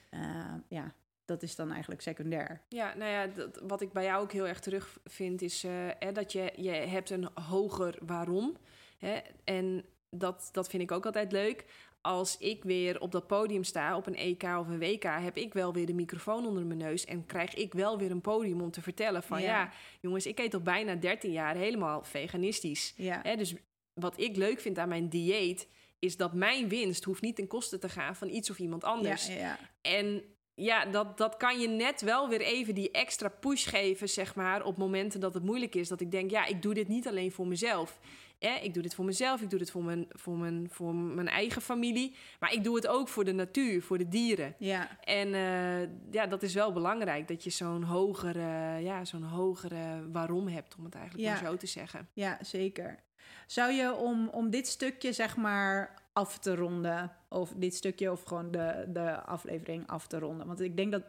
eh, 0.09 0.53
ja, 0.67 0.93
dat 1.25 1.43
is 1.43 1.55
dan 1.55 1.71
eigenlijk 1.71 2.01
secundair. 2.01 2.61
Ja, 2.67 2.93
nou 2.95 3.11
ja, 3.11 3.27
dat, 3.27 3.61
wat 3.67 3.81
ik 3.81 3.91
bij 3.91 4.03
jou 4.03 4.23
ook 4.23 4.31
heel 4.31 4.47
erg 4.47 4.59
terugvind 4.59 5.41
is 5.41 5.63
eh, 5.63 5.71
hè, 5.99 6.11
dat 6.11 6.31
je, 6.31 6.53
je 6.55 6.71
hebt 6.71 7.09
een 7.09 7.29
hoger 7.33 7.97
waarom. 8.05 8.57
Hè, 8.97 9.19
en 9.43 9.85
dat, 10.09 10.49
dat 10.51 10.69
vind 10.69 10.83
ik 10.83 10.91
ook 10.91 11.05
altijd 11.05 11.31
leuk. 11.31 11.65
Als 12.01 12.37
ik 12.37 12.63
weer 12.63 13.01
op 13.01 13.11
dat 13.11 13.27
podium 13.27 13.63
sta, 13.63 13.97
op 13.97 14.07
een 14.07 14.15
EK 14.15 14.43
of 14.43 14.67
een 14.67 14.79
WK, 14.79 15.03
heb 15.03 15.37
ik 15.37 15.53
wel 15.53 15.73
weer 15.73 15.85
de 15.85 15.93
microfoon 15.93 16.45
onder 16.45 16.65
mijn 16.65 16.79
neus. 16.79 17.05
En 17.05 17.25
krijg 17.25 17.53
ik 17.53 17.73
wel 17.73 17.97
weer 17.97 18.11
een 18.11 18.21
podium 18.21 18.61
om 18.61 18.71
te 18.71 18.81
vertellen 18.81 19.23
van 19.23 19.41
Ja. 19.41 19.47
ja, 19.47 19.71
jongens, 19.99 20.25
ik 20.25 20.39
eet 20.39 20.53
al 20.53 20.61
bijna 20.61 20.95
13 20.95 21.31
jaar 21.31 21.55
helemaal 21.55 22.03
veganistisch. 22.03 22.93
Ja, 22.95 23.19
Hè, 23.23 23.35
dus 23.35 23.53
wat 23.93 24.19
ik 24.19 24.35
leuk 24.35 24.59
vind 24.59 24.77
aan 24.77 24.89
mijn 24.89 25.09
dieet, 25.09 25.67
is 25.99 26.17
dat 26.17 26.33
mijn 26.33 26.67
winst 26.69 27.03
hoeft 27.03 27.21
niet 27.21 27.35
ten 27.35 27.47
koste 27.47 27.77
te 27.77 27.89
gaan 27.89 28.15
van 28.15 28.29
iets 28.29 28.49
of 28.49 28.59
iemand 28.59 28.83
anders. 28.83 29.27
ja. 29.27 29.57
En 29.81 30.23
ja, 30.53 30.85
dat, 30.85 31.17
dat 31.17 31.37
kan 31.37 31.59
je 31.59 31.67
net 31.67 32.01
wel 32.01 32.29
weer 32.29 32.41
even 32.41 32.75
die 32.75 32.91
extra 32.91 33.29
push 33.29 33.69
geven, 33.69 34.09
zeg 34.09 34.35
maar, 34.35 34.63
op 34.63 34.77
momenten 34.77 35.19
dat 35.19 35.33
het 35.33 35.43
moeilijk 35.43 35.75
is. 35.75 35.87
Dat 35.87 36.01
ik 36.01 36.11
denk, 36.11 36.31
ja, 36.31 36.45
ik 36.45 36.61
doe 36.61 36.73
dit 36.73 36.87
niet 36.87 37.07
alleen 37.07 37.31
voor 37.31 37.47
mezelf. 37.47 37.99
Eh, 38.41 38.63
ik 38.63 38.73
doe 38.73 38.83
dit 38.83 38.95
voor 38.95 39.05
mezelf, 39.05 39.41
ik 39.41 39.49
doe 39.49 39.59
dit 39.59 39.71
voor 39.71 39.83
mijn, 39.83 40.05
voor, 40.09 40.37
mijn, 40.37 40.67
voor 40.71 40.95
mijn 40.95 41.27
eigen 41.27 41.61
familie. 41.61 42.15
Maar 42.39 42.53
ik 42.53 42.63
doe 42.63 42.75
het 42.75 42.87
ook 42.87 43.07
voor 43.07 43.23
de 43.23 43.31
natuur, 43.31 43.81
voor 43.81 43.97
de 43.97 44.07
dieren. 44.07 44.55
ja. 44.57 44.99
En 45.03 45.33
eh, 45.33 45.81
ja, 46.11 46.27
dat 46.27 46.43
is 46.43 46.53
wel 46.53 46.71
belangrijk, 46.73 47.27
dat 47.27 47.43
je 47.43 47.49
zo'n 47.49 47.83
hogere, 47.83 48.79
ja, 48.81 49.05
zo'n 49.05 49.23
hogere 49.23 50.09
waarom 50.11 50.47
hebt, 50.47 50.75
om 50.77 50.83
het 50.85 50.95
eigenlijk 50.95 51.25
Ja. 51.27 51.33
maar 51.41 51.51
zo 51.51 51.57
te 51.57 51.67
zeggen. 51.67 52.07
Ja, 52.13 52.37
zeker. 52.41 52.99
Zou 53.47 53.71
je 53.71 53.95
om, 53.95 54.27
om 54.27 54.49
dit 54.49 54.67
stukje, 54.67 55.13
zeg 55.13 55.37
maar, 55.37 56.01
af 56.13 56.39
te 56.39 56.55
ronden, 56.55 57.11
of 57.29 57.53
dit 57.55 57.75
stukje, 57.75 58.11
of 58.11 58.23
gewoon 58.23 58.51
de, 58.51 58.85
de 58.87 59.21
aflevering 59.21 59.87
af 59.87 60.07
te 60.07 60.19
ronden? 60.19 60.47
Want 60.47 60.61
ik 60.61 60.77
denk 60.77 60.91
dat 60.91 61.03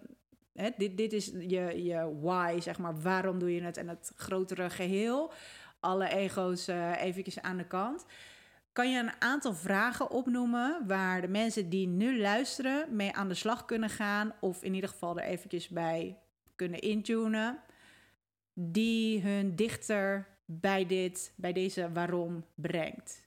hè, 0.54 0.68
dit, 0.76 0.96
dit 0.96 1.12
is 1.12 1.26
je, 1.26 1.82
je 1.84 2.18
why, 2.20 2.60
zeg 2.60 2.78
maar, 2.78 3.00
waarom 3.00 3.38
doe 3.38 3.54
je 3.54 3.62
het 3.62 3.76
en 3.76 3.88
het 3.88 4.12
grotere 4.16 4.70
geheel. 4.70 5.32
Alle 5.82 6.08
ego's 6.08 6.68
eh 6.68 7.02
eventjes 7.02 7.40
aan 7.40 7.56
de 7.56 7.66
kant. 7.66 8.04
Kan 8.72 8.90
je 8.90 8.98
een 8.98 9.12
aantal 9.20 9.54
vragen 9.54 10.10
opnoemen 10.10 10.86
waar 10.86 11.20
de 11.20 11.28
mensen 11.28 11.68
die 11.68 11.86
nu 11.86 12.20
luisteren 12.20 12.96
mee 12.96 13.12
aan 13.12 13.28
de 13.28 13.34
slag 13.34 13.64
kunnen 13.64 13.90
gaan, 13.90 14.32
of 14.40 14.62
in 14.62 14.74
ieder 14.74 14.90
geval 14.90 15.18
er 15.18 15.24
eventjes 15.24 15.68
bij 15.68 16.18
kunnen 16.56 16.80
intunen? 16.80 17.62
die 18.54 19.20
hun 19.22 19.56
dichter 19.56 20.28
bij, 20.44 20.86
dit, 20.86 21.32
bij 21.36 21.52
deze 21.52 21.92
waarom 21.92 22.44
brengt. 22.54 23.22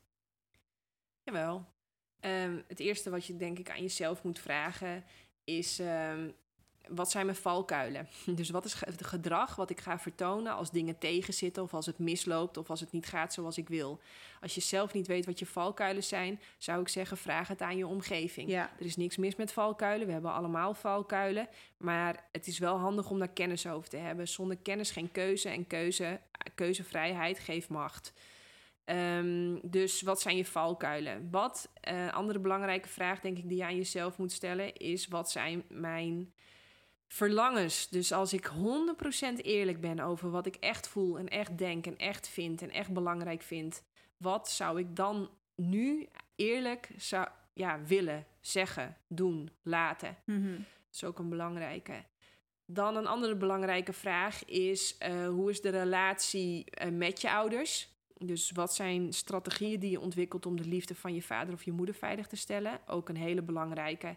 Jawel. 1.23 1.65
Ehm, 2.19 2.61
het 2.67 2.79
eerste 2.79 3.09
wat 3.09 3.25
je 3.25 3.35
denk 3.35 3.59
ik 3.59 3.69
aan 3.69 3.81
jezelf 3.81 4.23
moet 4.23 4.39
vragen 4.39 5.03
is... 5.43 5.79
ehm, 5.79 6.29
wat 6.89 7.11
zijn 7.11 7.25
mijn 7.25 7.37
valkuilen? 7.37 8.07
Dus 8.35 8.49
wat 8.49 8.65
is 8.65 8.73
het 8.79 9.05
gedrag 9.05 9.55
wat 9.55 9.69
ik 9.69 9.79
ga 9.79 9.99
vertonen 9.99 10.53
als 10.53 10.71
dingen 10.71 10.97
tegenzitten... 10.97 11.63
of 11.63 11.73
als 11.73 11.85
het 11.85 11.99
misloopt 11.99 12.57
of 12.57 12.69
als 12.69 12.79
het 12.79 12.91
niet 12.91 13.05
gaat 13.05 13.33
zoals 13.33 13.57
ik 13.57 13.69
wil? 13.69 13.99
Als 14.41 14.55
je 14.55 14.61
zelf 14.61 14.93
niet 14.93 15.07
weet 15.07 15.25
wat 15.25 15.39
je 15.39 15.45
valkuilen 15.45 16.03
zijn... 16.03 16.41
zou 16.57 16.81
ik 16.81 16.87
zeggen, 16.87 17.17
vraag 17.17 17.47
het 17.47 17.61
aan 17.61 17.77
je 17.77 17.87
omgeving. 17.87 18.49
Ja, 18.49 18.71
Er 18.79 18.85
is 18.85 18.95
niks 18.95 19.17
mis 19.17 19.35
met 19.35 19.53
valkuilen. 19.53 20.07
We 20.07 20.13
hebben 20.13 20.33
allemaal 20.33 20.73
valkuilen. 20.73 21.47
Maar 21.77 22.23
het 22.31 22.47
is 22.47 22.59
wel 22.59 22.77
handig 22.77 23.09
om 23.09 23.19
daar 23.19 23.27
kennis 23.27 23.67
over 23.67 23.89
te 23.89 23.97
hebben. 23.97 24.27
Zonder 24.27 24.57
kennis 24.57 24.91
geen 24.91 25.11
keuze. 25.11 25.49
En 25.49 25.67
keuze, 25.67 26.19
keuzevrijheid 26.55 27.39
geeft 27.39 27.69
macht. 27.69 28.13
Ehm, 28.85 29.57
dus 29.61 30.01
wat 30.01 30.21
zijn 30.21 30.37
je 30.37 30.45
valkuilen? 30.45 31.27
Wat, 31.31 31.69
een 31.81 32.11
andere 32.11 32.39
belangrijke 32.39 32.89
vraag 32.89 33.19
denk 33.19 33.37
ik 33.37 33.47
die 33.47 33.57
je 33.57 33.63
aan 33.63 33.75
jezelf 33.75 34.17
moet 34.17 34.31
stellen... 34.31 34.75
is 34.75 35.07
wat 35.07 35.31
zijn 35.31 35.63
mijn 35.69 36.33
verlangens? 37.07 37.89
Dus 37.89 38.11
als 38.11 38.33
ik 38.33 38.51
100% 39.37 39.41
eerlijk 39.41 39.81
ben 39.81 39.99
over 39.99 40.29
wat 40.29 40.45
ik 40.45 40.55
echt 40.55 40.87
voel... 40.87 41.17
en 41.17 41.27
echt 41.27 41.57
denk 41.57 41.85
en 41.85 41.97
echt 41.97 42.27
vind 42.27 42.61
en 42.61 42.71
echt 42.71 42.93
belangrijk 42.93 43.41
vind... 43.41 43.83
wat 44.17 44.49
zou 44.49 44.79
ik 44.79 44.95
dan 44.95 45.29
nu 45.55 46.09
eerlijk 46.35 46.89
zou, 46.97 47.27
ja, 47.53 47.81
willen, 47.83 48.25
zeggen, 48.41 48.97
doen, 49.07 49.49
laten. 49.61 50.17
Mhm. 50.25 50.51
Dat 50.51 50.93
is 50.93 51.03
ook 51.03 51.19
een 51.19 51.29
belangrijke. 51.29 52.03
Dan 52.65 52.95
een 52.95 53.07
andere 53.07 53.35
belangrijke 53.35 53.93
vraag 53.93 54.45
is: 54.45 54.97
eh, 54.97 55.27
hoe 55.27 55.49
is 55.49 55.61
de 55.61 55.69
relatie 55.69 56.69
eh, 56.69 56.91
met 56.91 57.21
je 57.21 57.31
ouders? 57.31 57.89
Dus 58.17 58.51
wat 58.51 58.75
zijn 58.75 59.13
strategieën 59.13 59.79
die 59.79 59.91
je 59.91 59.99
ontwikkelt 59.99 60.45
om 60.45 60.57
de 60.57 60.67
liefde 60.67 60.95
van 60.95 61.13
je 61.13 61.21
vader 61.21 61.53
of 61.53 61.63
je 61.63 61.71
moeder 61.71 61.95
veilig 61.95 62.27
te 62.27 62.35
stellen? 62.35 62.79
Ook 62.87 63.09
een 63.09 63.17
hele 63.17 63.41
belangrijke. 63.41 64.15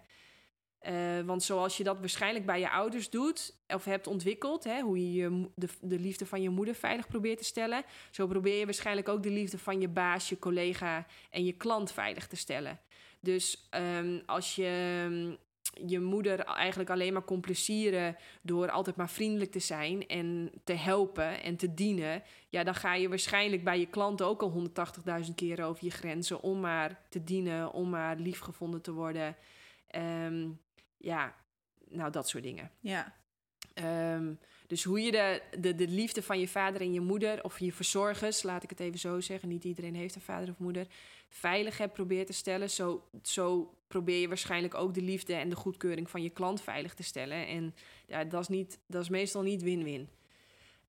Eh, 0.78 1.20
want 1.24 1.42
zoals 1.42 1.76
je 1.76 1.84
dat 1.84 1.98
waarschijnlijk 1.98 2.46
bij 2.46 2.60
je 2.60 2.70
ouders 2.70 3.10
doet 3.10 3.56
of 3.66 3.84
hebt 3.84 4.06
ontwikkeld, 4.06 4.64
hè, 4.64 4.80
hoe 4.80 5.12
je, 5.12 5.48
de, 5.54 5.68
de 5.80 5.98
liefde 5.98 6.26
van 6.26 6.42
je 6.42 6.50
moeder 6.50 6.74
veilig 6.74 7.06
probeert 7.06 7.38
te 7.38 7.44
stellen, 7.44 7.84
zo 8.10 8.26
probeer 8.26 8.58
je 8.58 8.64
waarschijnlijk 8.64 9.08
ook 9.08 9.22
de 9.22 9.30
liefde 9.30 9.58
van 9.58 9.80
je 9.80 9.88
baas, 9.88 10.28
je 10.28 10.38
collega 10.38 11.06
en 11.30 11.44
je 11.44 11.52
klant 11.52 11.92
veilig 11.92 12.26
te 12.26 12.36
stellen. 12.36 12.80
Dus 13.20 13.66
ehm, 13.70 14.20
als 14.26 14.54
je 14.54 15.06
mm, 15.10 15.36
je 15.86 16.00
moeder 16.00 16.40
eigenlijk 16.40 16.90
alleen 16.90 17.12
maar 17.12 17.22
kon 17.22 17.40
plezieren 17.40 18.16
door 18.42 18.70
altijd 18.70 18.96
maar 18.96 19.10
vriendelijk 19.10 19.50
te 19.50 19.58
zijn 19.58 20.06
en 20.06 20.50
te 20.64 20.72
helpen 20.72 21.42
en 21.42 21.56
te 21.56 21.74
dienen, 21.74 22.22
ja, 22.48 22.64
dan 22.64 22.74
ga 22.74 22.94
je 22.94 23.08
waarschijnlijk 23.08 23.64
bij 23.64 23.78
je 23.78 23.86
klanten 23.86 24.26
ook 24.26 24.42
al 24.42 24.68
180.000 25.26 25.34
keer 25.34 25.64
over 25.64 25.84
je 25.84 25.90
grenzen 25.90 26.40
om 26.40 26.60
maar 26.60 27.00
te 27.08 27.24
dienen, 27.24 27.72
om 27.72 27.90
maar 27.90 28.16
liefgevonden 28.16 28.82
te 28.82 28.92
worden. 28.92 29.36
Ehm, 29.86 30.48
ja, 30.98 31.34
nou, 31.88 32.10
dat 32.10 32.28
soort 32.28 32.42
dingen. 32.42 32.70
ja, 32.80 33.18
Ehm, 33.78 34.34
dus 34.66 34.84
hoe 34.84 35.00
je 35.00 35.10
de, 35.10 35.42
de, 35.58 35.74
de 35.74 35.88
liefde 35.88 36.22
van 36.22 36.40
je 36.40 36.48
vader 36.48 36.80
en 36.80 36.92
je 36.92 37.00
moeder, 37.00 37.44
of 37.44 37.58
je 37.58 37.72
verzorgers, 37.72 38.42
laat 38.42 38.62
ik 38.62 38.70
het 38.70 38.80
even 38.80 38.98
zo 38.98 39.20
zeggen, 39.20 39.48
niet 39.48 39.64
iedereen 39.64 39.94
heeft 39.94 40.14
een 40.14 40.20
vader 40.20 40.50
of 40.50 40.58
moeder, 40.58 40.86
veilig 41.28 41.78
hebt 41.78 41.92
probeert 41.92 42.26
te 42.26 42.32
stellen. 42.32 42.70
Zo, 42.70 43.08
zo 43.22 43.74
probeer 43.86 44.20
je 44.20 44.28
waarschijnlijk 44.28 44.74
ook 44.74 44.94
de 44.94 45.02
liefde 45.02 45.34
en 45.34 45.48
de 45.48 45.56
goedkeuring 45.56 46.10
van 46.10 46.22
je 46.22 46.30
klant 46.30 46.62
veilig 46.62 46.94
te 46.94 47.02
stellen. 47.02 47.46
En 47.46 47.74
ja, 48.06 48.24
dat 48.24 48.40
is, 48.40 48.48
niet, 48.48 48.78
dat 48.86 49.02
is 49.02 49.08
meestal 49.08 49.42
niet 49.42 49.62
win-win. 49.62 50.08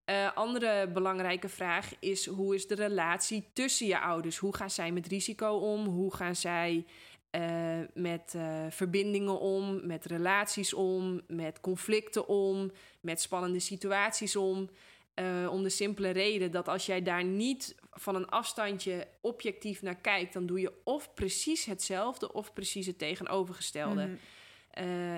Eh, 0.06 0.36
andere 0.36 0.88
belangrijke 0.88 1.50
vraag 1.50 1.94
is: 2.00 2.26
hoe 2.26 2.56
is 2.56 2.68
de 2.68 2.76
relatie 2.76 3.50
tussen 3.54 3.88
je 3.88 4.00
ouders? 4.00 4.38
Hoe 4.38 4.56
gaan 4.56 4.70
zij 4.70 4.92
met 4.92 5.08
risico 5.08 5.52
om? 5.56 5.86
Hoe 5.86 6.16
gaan 6.16 6.36
zij 6.36 6.86
eh, 7.30 7.80
met 7.94 8.34
eh, 8.36 8.66
verbindingen 8.70 9.40
om, 9.40 9.88
met 9.88 10.06
relaties 10.06 10.74
om, 10.74 11.22
met 11.28 11.60
conflicten 11.60 12.28
om, 12.28 12.72
met 13.02 13.22
spannende 13.22 13.60
situaties 13.60 14.36
om? 14.36 14.70
Eh, 15.14 15.48
om 15.52 15.64
de 15.64 15.70
simpele 15.70 16.10
reden 16.10 16.52
dat 16.52 16.68
als 16.68 16.86
jij 16.86 17.02
daar 17.02 17.24
niet 17.24 17.76
van 17.92 18.16
een 18.16 18.30
afstandje 18.30 19.08
objectief 19.22 19.82
naar 19.82 19.96
kijkt, 19.96 20.34
dan 20.34 20.46
doe 20.46 20.60
je 20.60 20.74
of 20.84 21.14
precies 21.14 21.66
hetzelfde 21.66 22.34
of 22.34 22.54
precies 22.54 22.86
het 22.86 22.98
tegenovergestelde. 22.98 24.06
Mhm. 24.06 24.16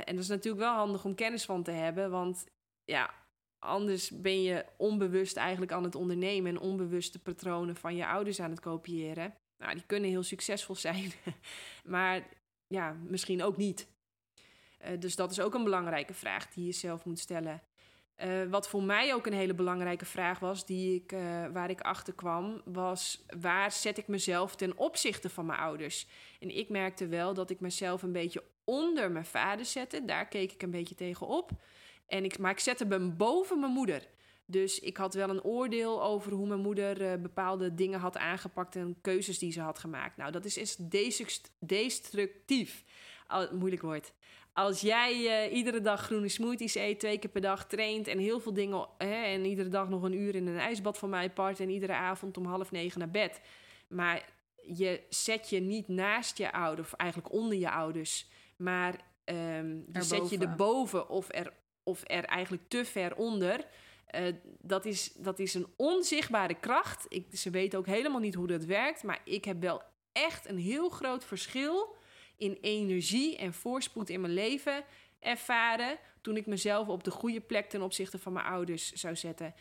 En 0.04 0.16
dat 0.16 0.24
is 0.24 0.28
natuurlijk 0.28 0.64
wel 0.64 0.74
handig 0.74 1.06
om 1.06 1.16
kennis 1.16 1.46
van 1.46 1.64
te 1.64 1.72
hebben, 1.72 2.12
want 2.12 2.46
ja, 2.86 3.14
anders 3.60 4.10
ben 4.10 4.42
je 4.42 4.66
onbewust 4.78 5.38
eigenlijk 5.38 5.72
aan 5.72 5.84
het 5.84 5.96
ondernemen 5.96 6.52
en 6.52 6.62
onbewuste 6.62 7.22
patronen 7.22 7.76
van 7.76 7.96
je 7.96 8.08
ouders 8.08 8.40
aan 8.40 8.50
het 8.50 8.60
kopiëren. 8.60 9.34
Nou, 9.62 9.74
die 9.74 9.84
kunnen 9.86 10.10
heel 10.10 10.24
succesvol 10.24 10.76
zijn, 10.76 11.12
maar 11.84 12.24
ja, 12.68 12.98
misschien 13.08 13.44
ook 13.44 13.58
niet. 13.58 13.88
Uh, 14.82 15.00
dus 15.00 15.16
dat 15.16 15.32
is 15.32 15.40
ook 15.40 15.54
een 15.54 15.64
belangrijke 15.64 16.14
vraag 16.14 16.48
die 16.48 16.66
je 16.66 16.72
zelf 16.72 17.06
moet 17.06 17.20
stellen. 17.20 17.62
Uh, 18.18 18.44
wat 18.50 18.70
voor 18.70 18.84
mij 18.84 19.14
ook 19.14 19.26
een 19.26 19.34
hele 19.34 19.54
belangrijke 19.54 20.06
vraag 20.06 20.40
was, 20.40 20.66
die 20.66 20.96
ik, 20.96 21.12
uh, 21.12 21.20
waar 21.48 21.70
ik 21.70 21.82
achter 21.82 22.14
kwam, 22.14 22.62
was 22.66 23.26
waar 23.40 23.72
zet 23.72 23.98
ik 23.98 24.08
mezelf 24.08 24.56
ten 24.56 24.78
opzichte 24.78 25.30
van 25.30 25.46
mijn 25.46 25.60
ouders? 25.60 26.08
En 26.40 26.58
ik 26.58 26.70
merkte 26.70 27.08
wel 27.08 27.34
dat 27.34 27.50
ik 27.50 27.60
mezelf 27.60 28.02
een 28.02 28.12
beetje 28.12 28.44
onder 28.64 29.12
mijn 29.12 29.26
vader 29.26 29.66
zette. 29.66 30.06
Daar 30.06 30.28
keek 30.28 30.52
ik 30.52 30.62
een 30.62 30.72
beetje 30.72 30.96
tegen 30.96 31.28
op. 31.28 31.52
En 32.08 32.24
ik, 32.24 32.38
maar 32.38 32.52
ik 32.52 32.60
zette 32.60 32.86
me 32.86 33.00
boven 33.00 33.60
mijn 33.60 33.72
moeder. 33.72 34.08
Dus 34.52 34.80
ik 34.80 34.98
had 34.98 35.14
wel 35.14 35.30
een 35.30 35.44
oordeel 35.44 36.04
over 36.04 36.32
hoe 36.32 36.48
mijn 36.48 36.60
moeder 36.60 37.02
uh, 37.02 37.22
bepaalde 37.22 37.76
dingen 37.76 38.00
had 38.00 38.18
aangepakt 38.18 38.76
en 38.76 38.98
keuzes 39.02 39.40
die 39.40 39.52
ze 39.52 39.62
had 39.62 39.80
gemaakt. 39.80 40.18
Nou, 40.18 40.32
dat 40.32 40.46
is, 40.46 40.58
is 40.58 40.76
destructief. 41.60 42.84
Al, 43.28 43.48
moeilijk 43.56 43.82
woord. 43.82 44.14
Als 44.54 44.82
jij 44.82 45.46
uh, 45.48 45.56
iedere 45.56 45.82
dag 45.82 46.02
groene 46.02 46.30
smoothies 46.30 46.76
eet, 46.76 47.00
twee 47.00 47.18
keer 47.18 47.30
per 47.30 47.42
dag 47.42 47.68
traint 47.68 48.08
en 48.08 48.18
heel 48.18 48.40
veel 48.40 48.54
dingen. 48.54 48.88
Hè, 48.98 49.24
en 49.24 49.46
iedere 49.46 49.70
dag 49.70 49.90
nog 49.90 50.04
een 50.04 50.20
uur 50.20 50.36
in 50.36 50.48
een 50.48 50.60
ijsbad 50.60 50.98
van 50.98 51.10
mij 51.10 51.30
part 51.30 51.60
en 51.60 51.70
iedere 51.70 51.94
avond 51.94 52.38
om 52.38 52.46
half 52.46 52.72
negen 52.72 53.00
naar 53.00 53.12
bed. 53.12 53.42
Maar 53.88 54.30
je 54.64 55.02
zet 55.10 55.50
je 55.50 55.60
niet 55.60 55.88
naast 55.88 56.38
je 56.38 56.52
ouders, 56.52 56.88
of 56.88 57.00
eigenlijk 57.00 57.34
onder 57.34 57.58
je 57.58 57.72
ouders. 57.72 58.28
Maar 58.58 58.96
um, 59.26 59.86
je 59.92 60.02
zet 60.02 60.30
je 60.30 60.38
erboven 60.38 61.10
of 61.10 61.28
er, 61.30 61.54
of 61.84 62.02
er 62.04 62.24
eigenlijk 62.24 62.64
te 62.68 62.86
ver 62.86 63.16
onder. 63.16 63.66
Uh, 64.16 64.34
dat, 64.60 64.86
is, 64.86 65.14
dat 65.14 65.40
is 65.40 65.54
een 65.54 65.68
onzichtbare 65.76 66.54
kracht. 66.54 67.06
Ik, 67.10 67.26
ze 67.34 67.50
weten 67.50 67.80
ook 67.80 67.86
helemaal 67.86 68.20
niet 68.20 68.36
hoe 68.36 68.48
dat 68.48 68.66
werkt. 68.66 69.04
Maar 69.04 69.22
ik 69.24 69.46
heb 69.46 69.62
wel 69.62 69.82
echt 70.12 70.50
een 70.50 70.58
heel 70.58 70.90
groot 70.90 71.26
verschil 71.26 71.96
in 72.38 72.58
energie 72.62 73.38
en 73.38 73.54
voorspoed 73.54 74.10
in 74.10 74.22
mijn 74.22 74.34
leven 74.34 74.84
ervaren. 75.20 75.98
Toen 76.22 76.38
ik 76.38 76.46
mezelf 76.46 76.88
op 76.88 77.04
de 77.04 77.12
goede 77.12 77.42
plek 77.42 77.70
ten 77.70 77.82
opzichte 77.82 78.20
van 78.20 78.34
mijn 78.34 78.46
ouders 78.46 78.92
zou 78.92 79.16
zetten. 79.16 79.54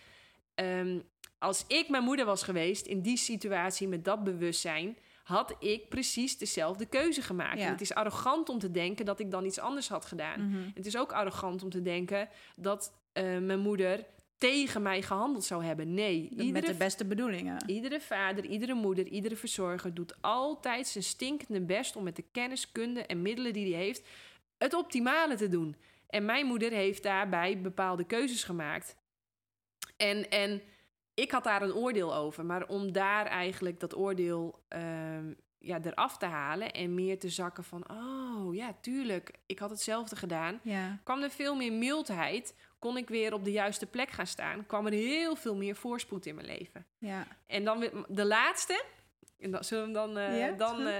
Um, 0.55 1.03
als 1.39 1.65
ik 1.67 1.89
mijn 1.89 2.05
moeder 2.05 2.25
was 2.25 2.43
geweest 2.43 2.87
in 2.87 3.01
die 3.01 3.17
situatie 3.17 3.89
met 3.89 4.05
dat 4.05 4.25
bewustzijn, 4.25 4.97
had 5.23 5.57
ik 5.59 5.89
precies 5.89 6.39
dezelfde 6.39 6.87
keuze 6.87 7.23
gemaakt. 7.23 7.59
Ja. 7.59 7.71
Het 7.71 7.81
is 7.81 7.95
arrogant 7.95 8.49
om 8.49 8.59
te 8.59 8.71
denken 8.71 9.05
dat 9.05 9.21
ik 9.21 9.31
dan 9.31 9.45
iets 9.45 9.59
anders 9.59 9.89
had 9.89 10.05
gedaan. 10.05 10.49
Mhm. 10.49 10.71
Het 10.75 10.87
is 10.87 10.97
ook 10.97 11.13
arrogant 11.13 11.63
om 11.63 11.71
te 11.71 11.83
denken 11.83 12.29
dat 12.57 12.93
uh, 13.15 13.39
mijn 13.39 13.59
moeder 13.59 14.07
tegen 14.41 14.83
mij 14.83 15.03
gehandeld 15.03 15.45
zou 15.45 15.65
hebben. 15.65 15.95
Nee, 15.95 16.29
iedere, 16.31 16.53
met 16.53 16.67
de 16.67 16.75
beste 16.75 17.05
bedoelingen. 17.05 17.63
Iedere 17.67 18.01
vader, 18.01 18.45
iedere 18.45 18.75
moeder, 18.75 19.07
iedere 19.07 19.37
verzorger 19.37 19.95
doet 19.95 20.23
altijd 20.23 20.87
zijn 20.87 21.05
stinkende 21.05 21.61
best 21.61 21.97
om 21.97 22.03
met 22.03 22.17
de 22.17 22.25
kennis, 22.33 22.73
kunde 22.73 23.07
en 23.07 23.23
middelen 23.23 23.53
die 23.53 23.75
hij 23.75 23.83
heeft 23.83 24.09
het 24.59 24.75
optimale 24.75 25.35
te 25.35 25.49
doen. 25.49 25.77
En 26.07 26.25
mijn 26.25 26.47
moeder 26.47 26.71
heeft 26.71 27.03
daarbij 27.03 27.61
bepaalde 27.61 28.05
keuzes 28.05 28.45
gemaakt. 28.45 28.97
En, 29.97 30.31
en 30.31 30.63
ik 31.15 31.31
had 31.31 31.45
daar 31.45 31.63
een 31.63 31.75
oordeel 31.75 32.15
over. 32.15 32.45
Maar 32.45 32.67
om 32.67 32.93
daar 32.93 33.27
eigenlijk 33.27 33.81
dat 33.81 33.97
oordeel 33.97 34.65
uh, 34.77 34.81
ja, 35.59 35.81
eraf 35.83 36.17
te 36.17 36.27
halen 36.27 36.73
en 36.73 36.95
meer 36.95 37.19
te 37.19 37.29
zakken 37.29 37.65
van... 37.65 37.85
oh 37.91 38.55
ja, 38.55 38.75
tuurlijk, 38.81 39.31
ik 39.47 39.59
had 39.59 39.71
hetzelfde 39.71 40.17
gedaan. 40.17 40.61
Ja. 40.63 41.01
kwam 41.05 41.23
er 41.23 41.31
veel 41.31 41.57
meer 41.57 41.73
mildheid. 41.73 42.55
Kon 42.81 42.97
ik 42.97 43.09
weer 43.09 43.33
op 43.33 43.45
de 43.45 43.53
juiste 43.53 43.87
plek 43.87 44.11
gaan 44.11 44.27
staan. 44.27 44.67
Kwam 44.67 44.87
er 44.87 44.93
heel 44.93 45.37
veel 45.37 45.57
meer 45.57 45.77
voorspoed 45.77 46.27
in 46.27 46.35
mijn 46.35 46.47
leven. 46.47 46.87
Ja. 46.99 47.27
En 47.47 47.65
dan 47.65 48.05
de 48.09 48.25
laatste. 48.25 48.85
En 49.39 49.51
dan 49.51 49.65
zullen 49.65 49.87
we 49.87 49.93
dan... 49.93 50.19
Uh, 50.19 50.39
Ja, 50.39 50.53
dan 50.53 50.81
uh, 50.81 50.95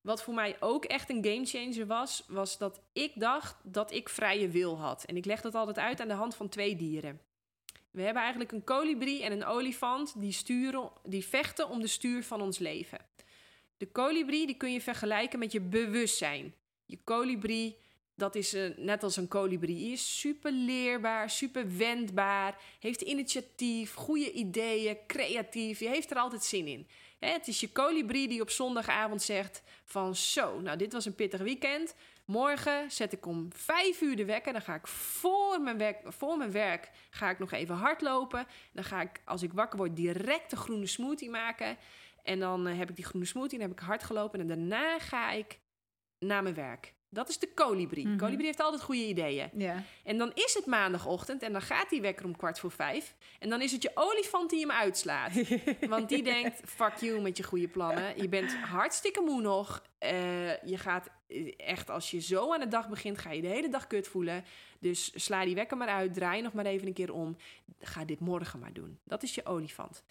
wat 0.00 0.22
voor 0.22 0.34
mij 0.34 0.56
ook 0.60 0.84
echt 0.84 1.10
een 1.10 1.24
gamechanger 1.24 1.86
was... 1.86 2.24
was 2.28 2.58
dat 2.58 2.80
ik 2.92 3.12
dacht 3.14 3.56
dat 3.62 3.92
ik 3.92 4.08
vrije 4.08 4.48
wil 4.48 4.78
had. 4.78 5.04
En 5.04 5.16
ik 5.16 5.24
leg 5.24 5.40
dat 5.40 5.54
altijd 5.54 5.78
uit 5.78 6.00
aan 6.00 6.08
de 6.08 6.14
hand 6.14 6.34
van 6.34 6.48
twee 6.48 6.76
dieren. 6.76 7.20
We 7.90 8.02
hebben 8.02 8.22
eigenlijk 8.22 8.52
een 8.52 8.64
kolibrie 8.64 9.22
en 9.22 9.32
een 9.32 9.44
olifant 9.44 10.20
die, 10.20 10.32
sturen, 10.32 10.90
die 11.04 11.24
vechten 11.24 11.68
om 11.68 11.80
de 11.80 11.86
stuur 11.86 12.24
van 12.24 12.40
ons 12.40 12.58
leven. 12.58 12.98
De 13.76 13.86
kolibrie 13.86 14.46
die 14.46 14.56
kun 14.56 14.72
je 14.72 14.80
vergelijken 14.80 15.38
met 15.38 15.52
je 15.52 15.60
bewustzijn. 15.60 16.54
Je 16.84 16.98
kolibrie, 17.04 17.76
dat 18.16 18.34
is 18.34 18.54
uh, 18.54 18.76
net 18.76 19.02
als 19.02 19.16
een 19.16 19.28
kolibrie 19.28 19.92
is, 19.92 20.18
super 20.18 20.52
leerbaar, 20.52 21.30
super 21.30 21.76
wendbaar, 21.76 22.60
heeft 22.80 23.00
initiatief, 23.00 23.94
goede 23.94 24.32
ideeën, 24.32 24.96
creatief, 25.06 25.78
je 25.78 25.88
heeft 25.88 26.10
er 26.10 26.16
altijd 26.16 26.44
zin 26.44 26.66
in. 26.66 26.88
Het 27.18 27.48
is 27.48 27.60
je 27.60 27.72
kolibrie 27.72 28.28
die 28.28 28.40
op 28.40 28.50
zondagavond 28.50 29.22
zegt 29.22 29.62
van 29.84 30.14
zo, 30.14 30.60
nou 30.60 30.76
dit 30.76 30.92
was 30.92 31.04
een 31.04 31.14
pittig 31.14 31.40
weekend, 31.40 31.94
Morgen 32.26 32.90
zet 32.90 33.12
ik 33.12 33.26
om 33.26 33.48
vijf 33.52 34.00
uur 34.00 34.16
de 34.16 34.24
wekker. 34.24 34.52
Dan 34.52 34.62
ga 34.62 34.74
ik 34.74 34.86
voor 34.86 35.60
mijn, 35.60 35.78
werk, 35.78 36.00
voor 36.04 36.36
mijn 36.36 36.52
werk 36.52 36.90
ga 37.10 37.30
ik 37.30 37.38
nog 37.38 37.52
even 37.52 37.74
hardlopen. 37.74 38.46
Dan 38.72 38.84
ga 38.84 39.00
ik, 39.00 39.20
als 39.24 39.42
ik 39.42 39.52
wakker 39.52 39.78
word, 39.78 39.96
direct 39.96 40.52
een 40.52 40.58
groene 40.58 40.86
smoothie 40.86 41.30
maken. 41.30 41.76
En 42.22 42.38
dan 42.38 42.66
uh, 42.66 42.78
heb 42.78 42.88
ik 42.90 42.96
die 42.96 43.04
groene 43.04 43.26
smoothie, 43.26 43.58
dan 43.58 43.68
heb 43.68 43.78
ik 43.78 43.84
hard 43.84 44.04
gelopen. 44.04 44.40
En 44.40 44.46
daarna 44.46 44.98
ga 44.98 45.30
ik 45.30 45.58
naar 46.18 46.42
mijn 46.42 46.54
werk. 46.54 46.94
Dat 47.16 47.28
is 47.28 47.38
de 47.38 47.48
kolibrie. 47.54 48.06
Mm 48.06 48.16
kolibrie 48.16 48.46
heeft 48.46 48.60
altijd 48.60 48.82
goede 48.82 49.06
ideeën. 49.06 49.50
Ja. 49.52 49.82
En 50.04 50.18
dan 50.18 50.30
is 50.34 50.54
het 50.54 50.66
maandagochtend 50.66 51.42
en 51.42 51.52
dan 51.52 51.62
gaat 51.62 51.90
die 51.90 52.00
wekker 52.00 52.24
om 52.24 52.36
kwart 52.36 52.58
voor 52.58 52.70
vijf. 52.70 53.14
En 53.38 53.48
dan 53.48 53.62
is 53.62 53.72
het 53.72 53.82
je 53.82 53.90
olifant 53.94 54.50
die 54.50 54.60
hem 54.60 54.70
uitslaat. 54.70 55.32
Want 55.88 56.08
die 56.08 56.22
denkt, 56.22 56.60
fuck 56.64 56.94
you 56.96 57.20
met 57.20 57.36
je 57.36 57.42
goede 57.42 57.68
plannen. 57.68 58.22
Je 58.22 58.28
bent 58.28 58.54
hartstikke 58.56 59.20
moe 59.20 59.40
nog. 59.40 59.82
Uh, 60.00 60.62
je 60.62 60.78
gaat 60.78 61.10
echt, 61.56 61.90
als 61.90 62.10
je 62.10 62.20
zo 62.20 62.52
aan 62.52 62.60
de 62.60 62.68
dag 62.68 62.88
begint, 62.88 63.18
ga 63.18 63.30
je 63.30 63.40
de 63.40 63.48
hele 63.48 63.68
dag 63.68 63.86
kut 63.86 64.08
voelen. 64.08 64.44
Dus 64.78 65.24
sla 65.24 65.44
die 65.44 65.54
wekker 65.54 65.76
maar 65.76 65.88
uit, 65.88 66.14
draai 66.14 66.42
nog 66.42 66.52
maar 66.52 66.66
even 66.66 66.86
een 66.86 66.92
keer 66.92 67.12
om. 67.12 67.36
Ga 67.80 68.04
dit 68.04 68.20
morgen 68.20 68.58
maar 68.58 68.72
doen. 68.72 68.98
Dat 69.04 69.22
is 69.22 69.34
je 69.34 69.46
olifant. 69.46 70.02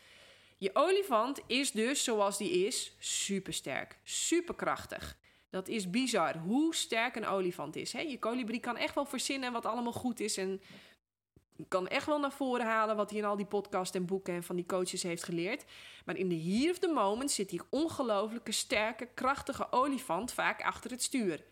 Je 0.58 0.70
olifant 0.74 1.40
is 1.48 1.72
dus, 1.72 2.04
zoals 2.04 2.38
die 2.38 2.66
is, 2.66 2.96
supersterk, 3.00 3.98
superkrachtig. 4.04 5.18
Dat 5.56 5.68
is 5.68 5.90
bizar, 5.90 6.38
hoe 6.38 6.76
sterk 6.76 7.16
een 7.16 7.26
olifant 7.26 7.76
is. 7.76 7.94
Hè? 7.94 8.00
Je 8.00 8.20
kolibrie 8.20 8.60
kan 8.60 8.78
echt 8.78 8.96
wel 8.96 9.06
verzinnen 9.06 9.52
wat 9.52 9.66
allemaal 9.66 9.94
goed 9.94 10.20
is... 10.20 10.38
en 10.38 10.62
kan 11.68 11.88
echt 11.88 12.06
wel 12.06 12.20
naar 12.20 12.32
voren 12.32 12.66
halen 12.66 12.96
wat 12.96 13.10
hij 13.10 13.20
in 13.20 13.26
al 13.26 13.36
die 13.36 13.46
podcasts 13.46 13.96
en 13.96 14.06
boeken... 14.06 14.34
en 14.34 14.44
van 14.44 14.56
die 14.56 14.66
coaches 14.66 15.04
heeft 15.04 15.24
geleerd. 15.24 15.66
Maar 16.06 16.18
in 16.18 16.30
de 16.30 16.42
here 16.42 16.72
of 16.72 16.80
the 16.80 16.88
moment 16.88 17.32
zit 17.32 17.50
die 17.50 17.62
ongelooflijke, 17.70 18.52
sterke, 18.52 19.10
krachtige 19.14 19.72
olifant... 19.72 20.34
vaak 20.34 20.62
achter 20.62 20.92
het 20.92 21.04
stuur. 21.04 21.44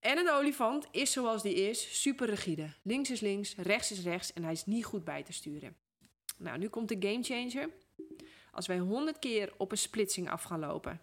En 0.00 0.18
een 0.18 0.30
olifant 0.30 0.88
is 0.90 1.12
zoals 1.12 1.42
die 1.42 1.54
is, 1.54 2.00
super 2.00 2.28
rigide. 2.28 2.74
Links 2.82 3.10
is 3.10 3.20
links, 3.20 3.56
rechts 3.56 3.92
is 3.92 4.02
rechts 4.02 4.32
en 4.32 4.42
hij 4.42 4.52
is 4.52 4.66
niet 4.66 4.84
goed 4.84 5.04
bij 5.04 5.22
te 5.22 5.32
sturen. 5.32 5.76
Nou, 6.36 6.58
nu 6.58 6.68
komt 6.68 6.88
de 6.88 7.08
gamechanger. 7.08 7.70
Als 8.50 8.66
wij 8.66 8.78
honderd 8.78 9.18
keer 9.18 9.52
op 9.56 9.70
een 9.70 9.78
splitsing 9.78 10.30
af 10.30 10.42
gaan 10.42 10.60
lopen... 10.60 11.00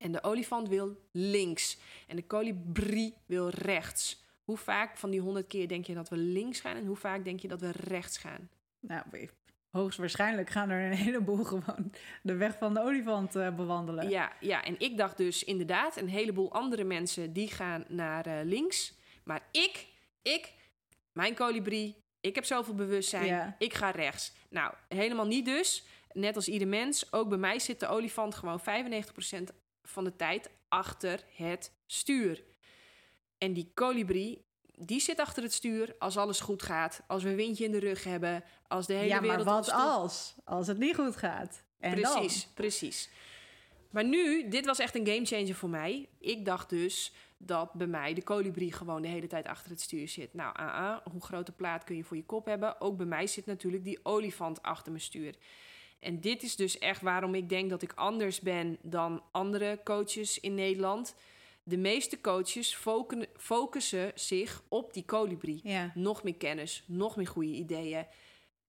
En 0.00 0.12
de 0.12 0.22
olifant 0.22 0.68
wil 0.68 0.96
links. 1.12 1.78
En 2.06 2.16
de 2.16 2.26
kolibrie 2.26 3.14
wil 3.26 3.48
rechts. 3.48 4.24
Hoe 4.44 4.56
vaak 4.56 4.96
van 4.96 5.10
die 5.10 5.20
honderd 5.20 5.46
keer 5.46 5.68
denk 5.68 5.86
je 5.86 5.94
dat 5.94 6.08
we 6.08 6.16
links 6.16 6.60
gaan? 6.60 6.76
En 6.76 6.86
hoe 6.86 6.96
vaak 6.96 7.24
denk 7.24 7.40
je 7.40 7.48
dat 7.48 7.60
we 7.60 7.70
rechts 7.70 8.18
gaan? 8.18 8.48
Nou, 8.80 9.04
hoogstwaarschijnlijk 9.70 10.50
gaan 10.50 10.70
er 10.70 10.90
een 10.90 10.96
heleboel 11.06 11.44
gewoon 11.44 11.92
de 12.22 12.34
weg 12.34 12.58
van 12.58 12.74
de 12.74 12.80
olifant 12.80 13.36
uh, 13.36 13.54
bewandelen. 13.54 14.08
Ja, 14.08 14.32
ja, 14.40 14.64
en 14.64 14.74
ik 14.78 14.96
dacht 14.96 15.16
dus 15.16 15.44
inderdaad, 15.44 15.96
een 15.96 16.08
heleboel 16.08 16.52
andere 16.52 16.84
mensen 16.84 17.32
die 17.32 17.48
gaan 17.48 17.84
naar 17.88 18.26
uh, 18.26 18.34
links. 18.44 18.94
Maar 19.24 19.42
ik, 19.50 19.86
ik, 20.22 20.52
mijn 21.12 21.34
kolibrie, 21.34 21.96
ik 22.20 22.34
heb 22.34 22.44
zoveel 22.44 22.74
bewustzijn, 22.74 23.26
Ja. 23.26 23.56
ik 23.58 23.74
ga 23.74 23.90
rechts. 23.90 24.32
Nou, 24.48 24.74
helemaal 24.88 25.26
niet 25.26 25.44
dus. 25.44 25.84
Net 26.12 26.36
als 26.36 26.48
ieder 26.48 26.68
mens, 26.68 27.12
ook 27.12 27.28
bij 27.28 27.38
mij 27.38 27.58
zit 27.58 27.80
de 27.80 27.88
olifant 27.88 28.34
gewoon 28.34 28.60
95% 28.60 28.64
van 29.90 30.04
de 30.04 30.16
tijd 30.16 30.50
achter 30.68 31.24
het 31.34 31.72
stuur. 31.86 32.44
En 33.38 33.52
die 33.52 33.70
kolibrie, 33.74 34.44
die 34.74 35.00
zit 35.00 35.18
achter 35.18 35.42
het 35.42 35.52
stuur 35.52 35.94
als 35.98 36.16
alles 36.16 36.40
goed 36.40 36.62
gaat. 36.62 37.02
Als 37.06 37.22
we 37.22 37.28
een 37.28 37.36
windje 37.36 37.64
in 37.64 37.72
de 37.72 37.78
rug 37.78 38.04
hebben. 38.04 38.44
Als 38.68 38.86
de 38.86 38.92
hele 38.92 39.08
ja, 39.08 39.20
maar 39.20 39.28
wereld 39.28 39.44
wat 39.44 39.56
ons 39.56 39.66
toe- 39.66 39.76
als? 39.76 40.34
Als 40.44 40.66
het 40.66 40.78
niet 40.78 40.94
goed 40.94 41.16
gaat. 41.16 41.62
En 41.78 42.00
precies, 42.00 42.46
precies. 42.54 43.10
Maar 43.90 44.04
nu, 44.04 44.48
dit 44.48 44.66
was 44.66 44.78
echt 44.78 44.94
een 44.94 45.06
gamechanger 45.06 45.54
voor 45.54 45.68
mij. 45.68 46.08
Ik 46.18 46.44
dacht 46.44 46.68
dus 46.68 47.12
dat 47.38 47.72
bij 47.72 47.86
mij 47.86 48.14
de 48.14 48.22
kolibrie 48.22 48.72
gewoon 48.72 49.02
de 49.02 49.08
hele 49.08 49.26
tijd 49.26 49.46
achter 49.46 49.70
het 49.70 49.80
stuur 49.80 50.08
zit. 50.08 50.34
Nou, 50.34 50.56
ah, 50.56 50.96
hoe 51.12 51.20
grote 51.20 51.52
plaat 51.52 51.84
kun 51.84 51.96
je 51.96 52.04
voor 52.04 52.16
je 52.16 52.24
kop 52.24 52.46
hebben? 52.46 52.80
Ook 52.80 52.96
bij 52.96 53.06
mij 53.06 53.26
zit 53.26 53.46
natuurlijk 53.46 53.84
die 53.84 54.00
olifant 54.02 54.62
achter 54.62 54.92
mijn 54.92 55.04
stuur. 55.04 55.34
En 56.00 56.20
dit 56.20 56.42
is 56.42 56.56
dus 56.56 56.78
echt 56.78 57.02
waarom 57.02 57.34
ik 57.34 57.48
denk 57.48 57.70
dat 57.70 57.82
ik 57.82 57.92
anders 57.92 58.40
ben 58.40 58.78
dan 58.82 59.22
andere 59.30 59.80
coaches 59.84 60.40
in 60.40 60.54
Nederland. 60.54 61.14
De 61.62 61.76
meeste 61.76 62.20
coaches 62.20 62.78
focussen, 63.36 64.12
zich 64.14 64.62
op 64.68 64.94
die 64.94 65.04
kolibrie. 65.04 65.60
Ja. 65.62 65.92
Nog 65.94 66.22
meer 66.22 66.36
kennis, 66.36 66.84
nog 66.86 67.16
meer 67.16 67.26
goede 67.26 67.52
ideeën. 67.52 68.06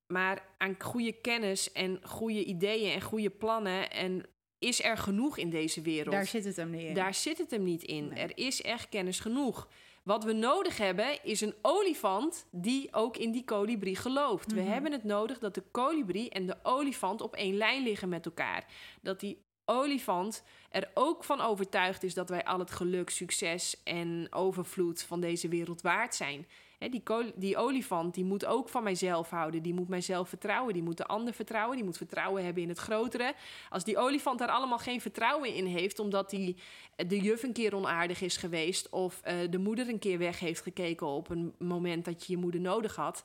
Maar 0.07 0.45
aan 0.57 0.75
goede 0.79 1.11
kennis 1.11 1.71
en 1.71 1.99
goede 2.03 2.43
ideeën 2.43 2.93
en 2.93 3.01
goede 3.01 3.29
plannen 3.29 3.91
en 3.91 4.25
is 4.59 4.83
er 4.83 4.97
genoeg 4.97 5.37
in 5.37 5.49
deze 5.49 5.81
wereld? 5.81 6.15
Daar 6.15 6.27
zit 6.27 6.43
het 6.43 6.55
hem 6.55 6.69
niet 6.69 6.81
in. 6.81 6.93
Daar 6.93 7.13
zit 7.13 7.37
het 7.37 7.51
hem 7.51 7.63
niet 7.63 7.83
in. 7.83 8.07
Nee. 8.07 8.19
Er 8.19 8.31
is 8.37 8.61
echt 8.61 8.89
kennis 8.89 9.19
genoeg. 9.19 9.67
Wat 10.03 10.23
we 10.23 10.33
nodig 10.33 10.77
hebben 10.77 11.23
is 11.23 11.41
een 11.41 11.55
olifant 11.61 12.45
die 12.51 12.93
ook 12.93 13.17
in 13.17 13.31
die 13.31 13.43
kolibrie 13.43 13.95
gelooft. 13.95 14.51
We 14.51 14.61
Mhm. 14.61 14.71
hebben 14.71 14.91
het 14.91 15.03
nodig 15.03 15.39
dat 15.39 15.53
de 15.55 15.63
kolibrie 15.71 16.29
en 16.29 16.45
de 16.45 16.57
olifant 16.63 17.21
op 17.21 17.35
één 17.35 17.55
lijn 17.57 17.83
liggen 17.83 18.09
met 18.09 18.25
elkaar. 18.25 18.65
Dat 19.01 19.19
die 19.19 19.41
olifant 19.65 20.43
er 20.69 20.91
ook 20.93 21.23
van 21.23 21.41
overtuigd 21.41 22.03
is 22.03 22.13
dat 22.13 22.29
wij 22.29 22.43
al 22.45 22.59
het 22.59 22.71
geluk, 22.71 23.09
succes 23.09 23.83
en 23.83 24.27
overvloed 24.29 25.03
van 25.03 25.19
deze 25.21 25.47
wereld 25.47 25.81
waard 25.81 26.15
zijn. 26.15 26.47
Die, 26.89 27.03
die 27.35 27.57
olifant 27.57 28.13
die 28.13 28.23
moet 28.23 28.45
ook 28.45 28.69
van 28.69 28.83
mijzelf 28.83 29.29
houden. 29.29 29.61
Die 29.61 29.73
moet 29.73 29.87
mijzelf 29.87 30.29
vertrouwen. 30.29 30.73
Die 30.73 30.83
moet 30.83 30.97
de 30.97 31.05
ander 31.05 31.33
vertrouwen. 31.33 31.75
Die 31.75 31.85
moet 31.85 31.97
vertrouwen 31.97 32.43
hebben 32.43 32.63
in 32.63 32.69
het 32.69 32.77
grotere. 32.77 33.33
Als 33.69 33.83
die 33.83 33.97
olifant 33.97 34.39
daar 34.39 34.47
allemaal 34.47 34.77
geen 34.77 35.01
vertrouwen 35.01 35.53
in 35.53 35.65
heeft, 35.65 35.99
omdat 35.99 36.29
die, 36.29 36.57
de 36.95 37.19
juf 37.19 37.43
een 37.43 37.53
keer 37.53 37.75
onaardig 37.75 38.21
is 38.21 38.37
geweest. 38.37 38.89
of 38.89 39.19
eh, 39.23 39.35
de 39.49 39.57
moeder 39.57 39.89
een 39.89 39.99
keer 39.99 40.17
weg 40.17 40.39
heeft 40.39 40.61
gekeken 40.61 41.07
op 41.07 41.29
een 41.29 41.55
moment 41.57 42.05
dat 42.05 42.25
je 42.25 42.33
je 42.33 42.39
moeder 42.39 42.61
nodig 42.61 42.95
had. 42.95 43.23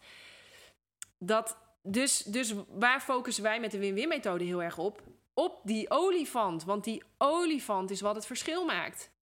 Dat, 1.18 1.56
dus, 1.82 2.22
dus 2.22 2.54
waar 2.68 3.00
focussen 3.00 3.42
wij 3.42 3.60
met 3.60 3.70
de 3.70 3.78
win-win-methode 3.78 4.44
heel 4.44 4.62
erg 4.62 4.78
op? 4.78 5.02
Op 5.34 5.60
die 5.64 5.90
olifant. 5.90 6.64
Want 6.64 6.84
die 6.84 7.02
olifant 7.18 7.90
is 7.90 8.00
wat 8.00 8.14
het 8.14 8.26
verschil 8.26 8.64
maakt. 8.64 9.14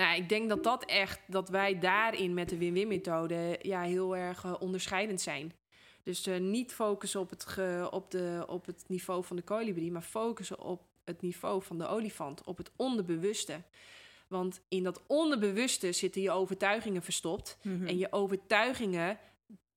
Nou, 0.00 0.16
ik 0.16 0.28
denk 0.28 0.48
dat 0.48 0.64
dat 0.64 0.84
echt, 0.84 1.20
dat 1.26 1.48
wij 1.48 1.78
daarin 1.78 2.34
met 2.34 2.48
de 2.48 2.56
win-win-methode 2.58 3.58
ja, 3.62 3.82
heel 3.82 4.16
erg 4.16 4.44
eh, 4.44 4.54
onderscheidend 4.58 5.20
zijn. 5.20 5.52
Dus 6.02 6.26
eh, 6.26 6.38
niet 6.38 6.72
focussen 6.72 7.20
op 7.20 7.30
het, 7.30 7.44
ge- 7.46 7.88
op, 7.90 8.10
de, 8.10 8.44
op 8.48 8.66
het 8.66 8.84
niveau 8.86 9.24
van 9.24 9.36
de 9.36 9.42
kolibrie, 9.42 9.92
maar 9.92 10.02
focussen 10.02 10.60
op 10.60 10.82
het 11.04 11.20
niveau 11.22 11.62
van 11.62 11.78
de 11.78 11.86
olifant, 11.86 12.44
op 12.44 12.56
het 12.56 12.70
onderbewuste. 12.76 13.62
Want 14.28 14.60
in 14.68 14.82
dat 14.82 15.02
onderbewuste 15.06 15.92
zitten 15.92 16.22
je 16.22 16.30
overtuigingen 16.30 17.02
verstopt. 17.02 17.58
Mhm. 17.62 17.86
En 17.86 17.98
je 17.98 18.12
overtuigingen 18.12 19.18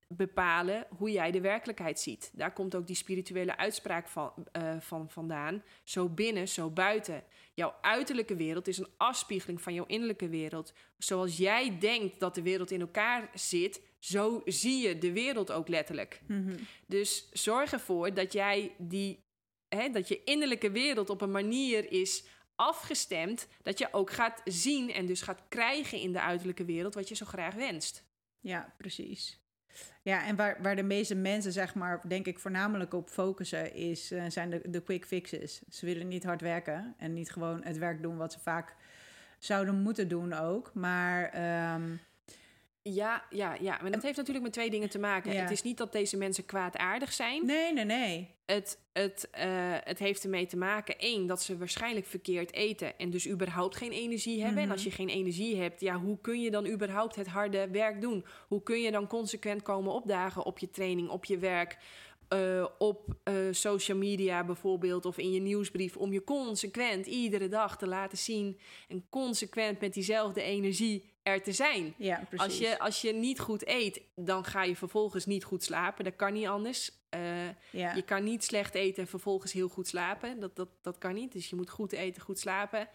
bepalen 0.08 0.86
hoe 0.98 1.10
jij 1.10 1.30
de 1.30 1.40
werkelijkheid 1.40 2.00
ziet. 2.00 2.30
Daar 2.34 2.52
komt 2.52 2.74
ook 2.74 2.86
die 2.86 2.96
spirituele 2.96 3.56
uitspraak 3.56 4.08
van, 4.08 4.32
eh, 4.52 4.76
van 4.80 5.10
vandaan. 5.10 5.62
Zo 5.84 6.08
binnen, 6.08 6.48
zo 6.48 6.70
buiten. 6.70 7.22
Jouw 7.54 7.74
uiterlijke 7.80 8.36
wereld 8.36 8.68
is 8.68 8.78
een 8.78 8.88
afspiegeling 8.96 9.62
van 9.62 9.74
jouw 9.74 9.86
innerlijke 9.86 10.28
wereld. 10.28 10.72
Zoals 10.98 11.36
jij 11.36 11.78
denkt 11.78 12.20
dat 12.20 12.34
de 12.34 12.42
wereld 12.42 12.70
in 12.70 12.80
elkaar 12.80 13.30
zit, 13.34 13.80
zo 13.98 14.42
zie 14.44 14.88
je 14.88 14.98
de 14.98 15.12
wereld 15.12 15.52
ook 15.52 15.68
letterlijk. 15.68 16.20
Mhm. 16.26 16.56
Dus 16.86 17.28
zorg 17.32 17.72
ervoor 17.72 18.14
dat 18.14 18.32
jij 18.32 18.74
die, 18.78 19.24
hè, 19.68 19.88
dat 19.88 20.08
je 20.08 20.24
innerlijke 20.24 20.70
wereld 20.70 21.10
op 21.10 21.20
een 21.20 21.30
manier 21.30 21.92
is 21.92 22.24
afgestemd, 22.54 23.48
dat 23.62 23.78
je 23.78 23.92
ook 23.92 24.10
gaat 24.10 24.40
zien 24.44 24.92
en 24.92 25.06
dus 25.06 25.22
gaat 25.22 25.42
krijgen 25.48 25.98
in 25.98 26.12
de 26.12 26.20
uiterlijke 26.20 26.64
wereld 26.64 26.94
wat 26.94 27.08
je 27.08 27.14
zo 27.14 27.26
graag 27.26 27.54
wenst. 27.54 28.04
Ja, 28.40 28.74
precies. 28.78 29.43
Ja, 30.02 30.26
en 30.26 30.36
waar, 30.36 30.56
waar 30.62 30.76
de 30.76 30.82
meeste 30.82 31.14
mensen, 31.14 31.52
zeg 31.52 31.74
maar, 31.74 32.00
denk 32.06 32.26
ik 32.26 32.38
voornamelijk 32.38 32.94
op 32.94 33.08
focussen, 33.08 33.74
is, 33.74 34.10
eh, 34.10 34.24
zijn 34.28 34.50
de, 34.50 34.60
de 34.70 34.82
quick 34.82 35.04
fixes. 35.04 35.62
Ze 35.70 35.86
willen 35.86 36.08
niet 36.08 36.24
hard 36.24 36.40
werken 36.40 36.94
en 36.98 37.12
niet 37.12 37.32
gewoon 37.32 37.64
het 37.64 37.78
werk 37.78 38.02
doen 38.02 38.16
wat 38.16 38.32
ze 38.32 38.40
vaak 38.40 38.74
zouden 39.38 39.82
moeten 39.82 40.08
doen 40.08 40.32
ook. 40.32 40.70
Maar 40.74 41.28
ehm, 41.28 41.82
Ja, 42.92 43.24
ja, 43.30 43.56
ja. 43.60 43.78
Maar 43.82 43.90
dat 43.90 44.02
heeft 44.02 44.16
natuurlijk 44.16 44.44
met 44.44 44.52
twee 44.52 44.70
dingen 44.70 44.90
te 44.90 44.98
maken. 44.98 45.32
Ja. 45.32 45.40
Het 45.40 45.50
is 45.50 45.62
niet 45.62 45.76
dat 45.76 45.92
deze 45.92 46.16
mensen 46.16 46.44
kwaadaardig 46.44 47.12
zijn. 47.12 47.46
nee, 47.46 47.72
nee, 47.72 47.84
nee. 47.84 48.28
Het, 48.46 48.78
het, 48.92 49.28
eh, 49.30 49.46
het 49.84 49.98
heeft 49.98 50.24
ermee 50.24 50.46
te 50.46 50.56
maken, 50.56 50.98
één, 50.98 51.26
dat 51.26 51.42
ze 51.42 51.58
waarschijnlijk 51.58 52.06
verkeerd 52.06 52.52
eten 52.52 52.98
en 52.98 53.10
dus 53.10 53.28
überhaupt 53.28 53.76
geen 53.76 53.92
energie 53.92 54.38
hebben. 54.42 54.62
Mhm. 54.62 54.64
En 54.64 54.70
als 54.70 54.84
je 54.84 54.90
geen 54.90 55.08
energie 55.08 55.56
hebt, 55.56 55.80
ja, 55.80 55.98
hoe 55.98 56.18
kun 56.20 56.40
je 56.40 56.50
dan 56.50 56.66
überhaupt 56.66 57.16
het 57.16 57.26
harde 57.26 57.68
werk 57.70 58.00
doen? 58.00 58.24
Hoe 58.48 58.62
kun 58.62 58.80
je 58.80 58.90
dan 58.90 59.06
consequent 59.06 59.62
komen 59.62 59.92
opdagen 59.92 60.44
op 60.44 60.58
je 60.58 60.70
training, 60.70 61.08
op 61.08 61.24
je 61.24 61.38
werk, 61.38 61.78
eh, 62.28 62.66
op 62.78 63.14
eh, 63.22 63.34
social 63.50 63.98
media 63.98 64.44
bijvoorbeeld 64.44 65.04
of 65.04 65.18
in 65.18 65.32
je 65.32 65.40
nieuwsbrief, 65.40 65.96
om 65.96 66.12
je 66.12 66.24
consequent 66.24 67.06
iedere 67.06 67.48
dag 67.48 67.78
te 67.78 67.86
laten 67.86 68.18
zien 68.18 68.58
en 68.88 69.06
consequent 69.10 69.80
met 69.80 69.94
diezelfde 69.94 70.42
energie 70.42 71.13
er 71.24 71.42
te 71.42 71.52
zijn? 71.52 71.94
Ja, 71.96 72.24
precies. 72.28 72.46
Als 72.46 72.58
je, 72.58 72.78
als 72.78 73.00
je 73.00 73.12
niet 73.12 73.40
goed 73.40 73.66
eet, 73.66 74.00
dan 74.14 74.44
ga 74.44 74.62
je 74.62 74.76
vervolgens 74.76 75.26
niet 75.26 75.44
goed 75.44 75.62
slapen. 75.62 76.04
Dat 76.04 76.16
kan 76.16 76.32
niet 76.32 76.46
anders. 76.46 76.90
Eh, 77.08 77.20
ja. 77.70 77.94
je 77.94 78.02
kan 78.02 78.24
niet 78.24 78.44
slecht 78.44 78.74
eten 78.74 79.02
en 79.02 79.08
vervolgens 79.08 79.52
heel 79.52 79.68
goed 79.68 79.86
slapen. 79.86 80.40
Dat, 80.40 80.56
dat, 80.56 80.68
dat 80.82 80.98
kan 80.98 81.14
niet. 81.14 81.32
Dus 81.32 81.50
je 81.50 81.56
moet 81.56 81.70
goed 81.70 81.92
eten, 81.92 82.22
goed 82.22 82.38
slapen. 82.38 82.88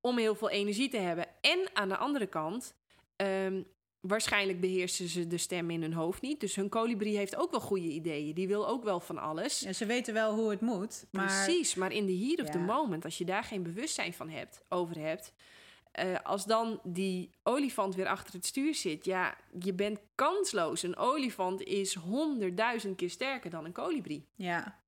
Om 0.00 0.18
heel 0.18 0.34
veel 0.34 0.50
energie 0.50 0.88
te 0.88 0.96
hebben. 0.96 1.26
En 1.40 1.58
aan 1.72 1.88
de 1.88 1.96
andere 1.96 2.26
kant, 2.26 2.74
ehm, 3.16 3.62
waarschijnlijk 4.00 4.60
beheersen 4.60 5.08
ze 5.08 5.26
de 5.26 5.38
stem 5.38 5.70
in 5.70 5.82
hun 5.82 5.92
hoofd 5.92 6.22
niet. 6.22 6.40
Dus 6.40 6.54
hun 6.54 6.68
kolibrie 6.68 7.16
heeft 7.16 7.36
ook 7.36 7.50
wel 7.50 7.60
goede 7.60 7.88
ideeën. 7.88 8.34
Die 8.34 8.48
wil 8.48 8.68
ook 8.68 8.84
wel 8.84 9.00
van 9.00 9.18
alles. 9.18 9.60
Ja, 9.60 9.72
ze 9.72 9.86
weten 9.86 10.14
wel 10.14 10.34
hoe 10.34 10.50
het 10.50 10.60
moet, 10.60 11.06
maar 11.10 11.44
Precies, 11.44 11.74
maar 11.74 11.92
in 11.92 12.06
de 12.06 12.12
hier 12.12 12.42
of 12.42 12.50
the 12.50 12.58
moment, 12.58 13.04
als 13.04 13.18
je 13.18 13.24
daar 13.24 13.44
geen 13.44 13.62
bewustzijn 13.62 14.12
van 14.12 14.28
hebt, 14.28 14.62
over 14.68 14.98
hebt, 14.98 15.32
eh, 15.98 16.16
als 16.22 16.44
dan 16.44 16.80
die 16.82 17.30
olifant 17.42 17.94
weer 17.94 18.06
achter 18.06 18.34
het 18.34 18.46
stuur 18.46 18.74
zit, 18.74 19.04
ja, 19.04 19.36
je 19.58 19.72
bent 19.74 20.00
kansloos. 20.14 20.82
Een 20.82 20.96
olifant 20.96 21.62
is 21.62 21.94
honderdduizend 21.94 22.96
keer 22.96 23.10
sterker 23.10 23.50
dan 23.50 23.64
een 23.64 23.72
kolibrie. 23.72 24.28
Ja. 24.34 24.78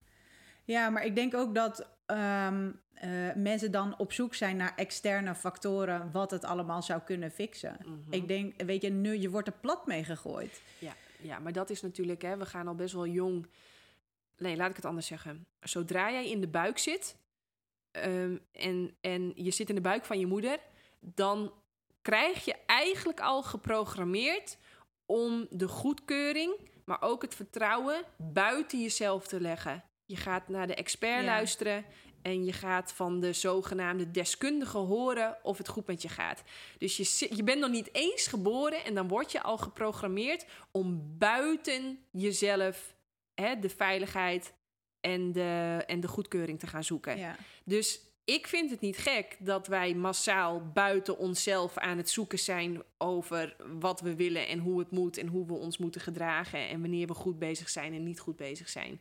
ja, 0.65 0.91
maar 0.91 1.05
ik 1.05 1.15
denk 1.15 1.35
ook 1.35 1.55
dat 1.55 1.87
ehm, 2.07 2.71
eh, 2.95 3.11
mensen 3.35 3.71
dan 3.71 3.99
op 3.99 4.13
zoek 4.13 4.35
zijn 4.35 4.57
naar 4.57 4.73
externe 4.77 5.35
factoren 5.35 6.11
wat 6.13 6.31
het 6.31 6.45
allemaal 6.45 6.83
zou 6.83 7.01
kunnen 7.01 7.31
fixen. 7.31 7.77
Mhm. 7.85 8.13
Ik 8.13 8.29
denk, 8.29 8.63
weet 8.63 8.83
je, 8.83 8.91
nu 8.91 9.19
je 9.19 9.31
wordt 9.31 9.49
er 9.49 9.59
plat 9.61 9.87
mee 9.87 10.05
gegooid. 10.05 10.63
Ja, 10.79 10.95
ja, 11.23 11.39
maar 11.39 11.53
dat 11.53 11.71
is 11.71 11.83
natuurlijk, 11.83 12.23
hè, 12.23 12.37
we 12.37 12.47
gaan 12.47 12.69
al 12.69 12.75
best 12.75 12.95
wel 12.95 13.07
jong. 13.07 13.47
Nee, 14.37 14.57
laat 14.57 14.71
ik 14.71 14.77
het 14.77 14.85
anders 14.85 15.07
zeggen. 15.07 15.47
Zodra 15.61 16.11
jij 16.11 16.31
in 16.31 16.41
de 16.41 16.49
buik 16.49 16.79
zit 16.79 17.17
ehm, 17.91 18.37
en, 18.53 18.97
en 19.01 19.33
je 19.35 19.51
zit 19.51 19.69
in 19.69 19.75
de 19.75 19.81
buik 19.81 20.05
van 20.05 20.19
je 20.19 20.27
moeder, 20.27 20.59
dan 21.01 21.53
krijg 22.03 22.45
je 22.45 22.55
eigenlijk 22.67 23.21
al 23.21 23.43
geprogrammeerd 23.43 24.57
om 25.07 25.47
de 25.51 25.69
goedkeuring, 25.69 26.69
maar 26.85 27.03
ook 27.03 27.23
het 27.23 27.35
vertrouwen 27.35 28.05
buiten 28.17 28.81
jezelf 28.81 29.27
te 29.27 29.41
leggen. 29.41 29.85
Je 30.05 30.17
gaat 30.17 30.49
naar 30.49 30.67
de 30.67 30.75
expert 30.75 31.21
Ja. 31.21 31.27
luisteren 31.27 31.85
en 32.23 32.45
je 32.45 32.53
gaat 32.53 32.93
van 32.93 33.21
de 33.21 33.33
zogenaamde 33.33 34.11
deskundige 34.11 34.79
horen 34.79 35.37
of 35.43 35.59
het 35.59 35.69
goed 35.69 35.87
met 35.87 36.03
je 36.03 36.09
gaat. 36.09 36.43
Dus 36.79 36.97
je, 36.97 37.37
je 37.37 37.43
bent 37.43 37.61
nog 37.61 37.71
niet 37.71 37.89
eens 37.93 38.27
geboren 38.27 38.85
en 38.85 38.95
dan 38.95 39.09
word 39.09 39.33
je 39.33 39.43
al 39.43 39.59
geprogrammeerd 39.59 40.47
om 40.71 41.15
buiten 41.19 41.99
jezelf 42.11 42.95
hè, 43.35 43.59
de 43.59 43.69
veiligheid 43.69 44.53
en 45.01 45.33
de, 45.33 45.83
en 45.87 46.01
de 46.01 46.09
goedkeuring 46.09 46.59
te 46.59 46.67
gaan 46.67 46.85
zoeken. 46.85 47.19
Ja. 47.19 47.37
Dus 47.65 48.01
ik 48.35 48.47
vind 48.47 48.71
het 48.71 48.81
niet 48.81 48.99
gek 48.99 49.37
dat 49.39 49.67
wij 49.67 49.95
massaal 49.95 50.63
buiten 50.75 51.19
onszelf 51.19 51.77
aan 51.79 51.97
het 51.97 52.11
zoeken 52.11 52.39
zijn 52.39 52.83
over 52.99 53.57
wat 53.79 54.01
we 54.01 54.15
willen 54.15 54.49
en 54.49 54.59
hoe 54.59 54.79
het 54.79 54.91
moet 54.91 55.19
en 55.19 55.27
hoe 55.27 55.47
we 55.47 55.53
ons 55.53 55.79
moeten 55.79 56.01
gedragen 56.01 56.69
en 56.69 56.81
wanneer 56.81 57.07
we 57.07 57.15
goed 57.15 57.39
bezig 57.39 57.69
zijn 57.69 57.95
en 57.95 58.03
niet 58.03 58.21
goed 58.21 58.37
bezig 58.37 58.69
zijn. 58.69 59.01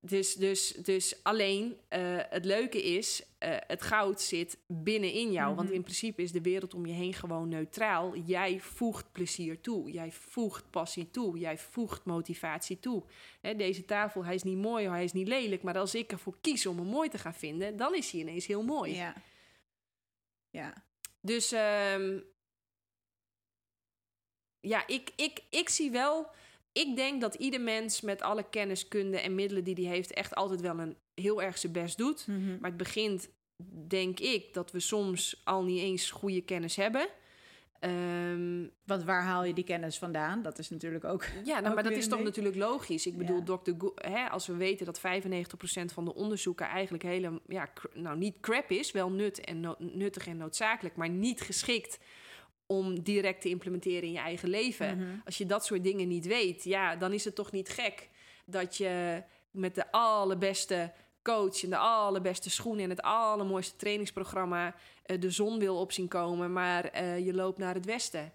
Dus, 0.00 0.34
dus, 0.34 0.68
dus 0.72 1.22
alleen, 1.22 1.76
eh, 1.88 2.00
het 2.28 2.44
leuke 2.44 2.82
is, 2.82 3.22
eh, 3.38 3.56
het 3.66 3.82
goud 3.82 4.20
zit 4.20 4.58
binnenin 4.66 5.32
jou. 5.32 5.54
Want 5.54 5.66
Mhm. 5.68 5.76
in 5.76 5.82
principe 5.82 6.22
is 6.22 6.32
de 6.32 6.40
wereld 6.40 6.74
om 6.74 6.86
je 6.86 6.92
heen 6.92 7.14
gewoon 7.14 7.48
neutraal. 7.48 8.16
Jij 8.16 8.60
voegt 8.60 9.12
plezier 9.12 9.60
toe. 9.60 9.90
Jij 9.90 10.12
voegt 10.12 10.70
passie 10.70 11.10
toe. 11.10 11.38
Jij 11.38 11.58
voegt 11.58 12.04
motivatie 12.04 12.80
toe. 12.80 13.02
Hè, 13.40 13.56
deze 13.56 13.84
tafel, 13.84 14.24
hij 14.24 14.34
is 14.34 14.42
niet 14.42 14.56
mooi, 14.58 14.88
hij 14.88 15.04
is 15.04 15.12
niet 15.12 15.28
lelijk. 15.28 15.62
Maar 15.62 15.78
als 15.78 15.94
ik 15.94 16.12
ervoor 16.12 16.36
kies 16.40 16.66
om 16.66 16.78
hem 16.78 16.86
mooi 16.86 17.08
te 17.08 17.18
gaan 17.18 17.34
vinden, 17.34 17.76
dan 17.76 17.94
is 17.94 18.10
hij 18.10 18.20
ineens 18.20 18.46
heel 18.46 18.62
mooi. 18.62 18.94
Ja. 18.94 19.14
Ja. 20.50 20.84
Dus 21.20 21.52
ehm, 21.52 22.18
ja, 24.60 24.86
ik, 24.86 25.12
ik, 25.16 25.42
ik 25.50 25.68
zie 25.68 25.90
wel. 25.90 26.30
Ik 26.76 26.96
denk 26.96 27.20
dat 27.20 27.34
ieder 27.34 27.60
mens 27.60 28.00
met 28.00 28.22
alle 28.22 28.44
kennis, 28.50 28.88
kunde 28.88 29.20
en 29.20 29.34
middelen 29.34 29.64
die 29.64 29.74
hij 29.74 29.94
heeft, 29.94 30.12
echt 30.12 30.34
altijd 30.34 30.60
wel 30.60 30.78
een 30.78 30.96
heel 31.14 31.42
erg 31.42 31.58
zijn 31.58 31.72
best 31.72 31.98
doet. 31.98 32.26
Mhm. 32.26 32.46
Maar 32.60 32.68
het 32.70 32.76
begint, 32.76 33.28
denk 33.88 34.20
ik, 34.20 34.54
dat 34.54 34.70
we 34.70 34.80
soms 34.80 35.40
al 35.44 35.64
niet 35.64 35.80
eens 35.80 36.10
goede 36.10 36.40
kennis 36.40 36.76
hebben. 36.76 37.08
Ehm, 37.80 38.66
Want 38.84 39.04
waar 39.04 39.22
haal 39.22 39.44
je 39.44 39.52
die 39.54 39.64
kennis 39.64 39.98
vandaan? 39.98 40.42
Dat 40.42 40.58
is 40.58 40.70
natuurlijk 40.70 41.04
ook. 41.04 41.24
ja, 41.44 41.54
nou, 41.54 41.66
Ook 41.66 41.74
maar 41.74 41.82
dat 41.82 41.92
is 41.92 42.08
toch 42.08 42.22
natuurlijk 42.22 42.56
logisch. 42.56 43.06
Ik 43.06 43.16
bedoel, 43.16 43.42
Ja. 43.46 43.56
Dr. 43.56 43.70
Hè, 44.10 44.28
als 44.28 44.46
we 44.46 44.54
weten 44.56 44.86
dat 44.86 44.98
95% 45.00 45.92
van 45.92 46.04
de 46.04 46.14
onderzoeken 46.14 46.66
eigenlijk 46.66 47.02
hele, 47.02 47.40
ja, 47.46 47.68
nou 47.94 48.16
niet 48.18 48.40
crap 48.40 48.70
is, 48.70 48.92
wel 48.92 49.10
nut 49.10 49.40
en 49.40 49.60
no- 49.60 49.76
nuttig 49.78 50.26
en 50.26 50.36
noodzakelijk, 50.36 50.96
maar 50.96 51.08
niet 51.08 51.40
geschikt 51.40 51.98
om 52.66 53.02
direct 53.02 53.40
te 53.40 53.48
implementeren 53.48 54.02
in 54.02 54.12
je 54.12 54.18
eigen 54.18 54.48
leven. 54.48 54.98
Mhm. 54.98 55.16
Als 55.24 55.38
je 55.38 55.46
dat 55.46 55.64
soort 55.64 55.82
dingen 55.84 56.08
niet 56.08 56.26
weet, 56.26 56.64
ja, 56.64 56.96
dan 56.96 57.12
is 57.12 57.24
het 57.24 57.34
toch 57.34 57.52
niet 57.52 57.68
gek 57.68 58.08
dat 58.44 58.76
je 58.76 59.22
met 59.50 59.74
de 59.74 59.92
allerbeste 59.92 60.92
coach 61.22 61.62
en 61.62 61.70
de 61.70 61.76
allerbeste 61.76 62.50
schoenen 62.50 62.84
en 62.84 62.90
het 62.90 63.02
allermooiste 63.02 63.76
trainingsprogramma 63.76 64.74
eh, 65.02 65.20
de 65.20 65.30
zon 65.30 65.58
wil 65.58 65.76
op 65.80 65.92
zien 65.92 66.08
komen, 66.08 66.52
maar 66.52 66.84
eh, 66.84 67.26
je 67.26 67.34
loopt 67.34 67.58
naar 67.58 67.74
het 67.74 67.84
westen. 67.84 68.32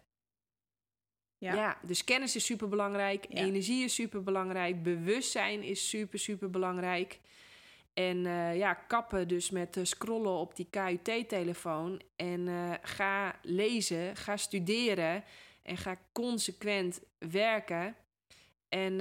Ja. 1.38 1.54
Ja. 1.54 1.78
dus 1.84 2.04
kennis 2.04 2.36
is 2.36 2.46
super 2.46 2.68
belangrijk, 2.70 3.26
Ja. 3.30 3.38
energie 3.44 3.84
is 3.84 3.94
super 3.94 4.24
belangrijk, 4.24 4.84
bewustzijn 4.84 5.64
is 5.64 5.90
super, 5.90 6.20
super 6.20 6.50
belangrijk. 6.50 7.20
En 7.94 8.26
eh, 8.26 8.58
ja, 8.58 8.74
kappen 8.74 9.28
dus 9.28 9.50
met 9.50 9.78
eh, 9.78 9.84
scrollen 9.84 10.32
op 10.32 10.56
die 10.56 10.68
KUT-telefoon. 10.70 12.02
En 12.16 12.48
eh, 12.48 12.72
ga 12.82 13.36
lezen, 13.42 14.16
ga 14.16 14.38
studeren 14.38 15.24
en 15.64 15.78
ga 15.78 15.98
consequent 16.12 17.02
werken. 17.18 17.96
En 18.70 19.00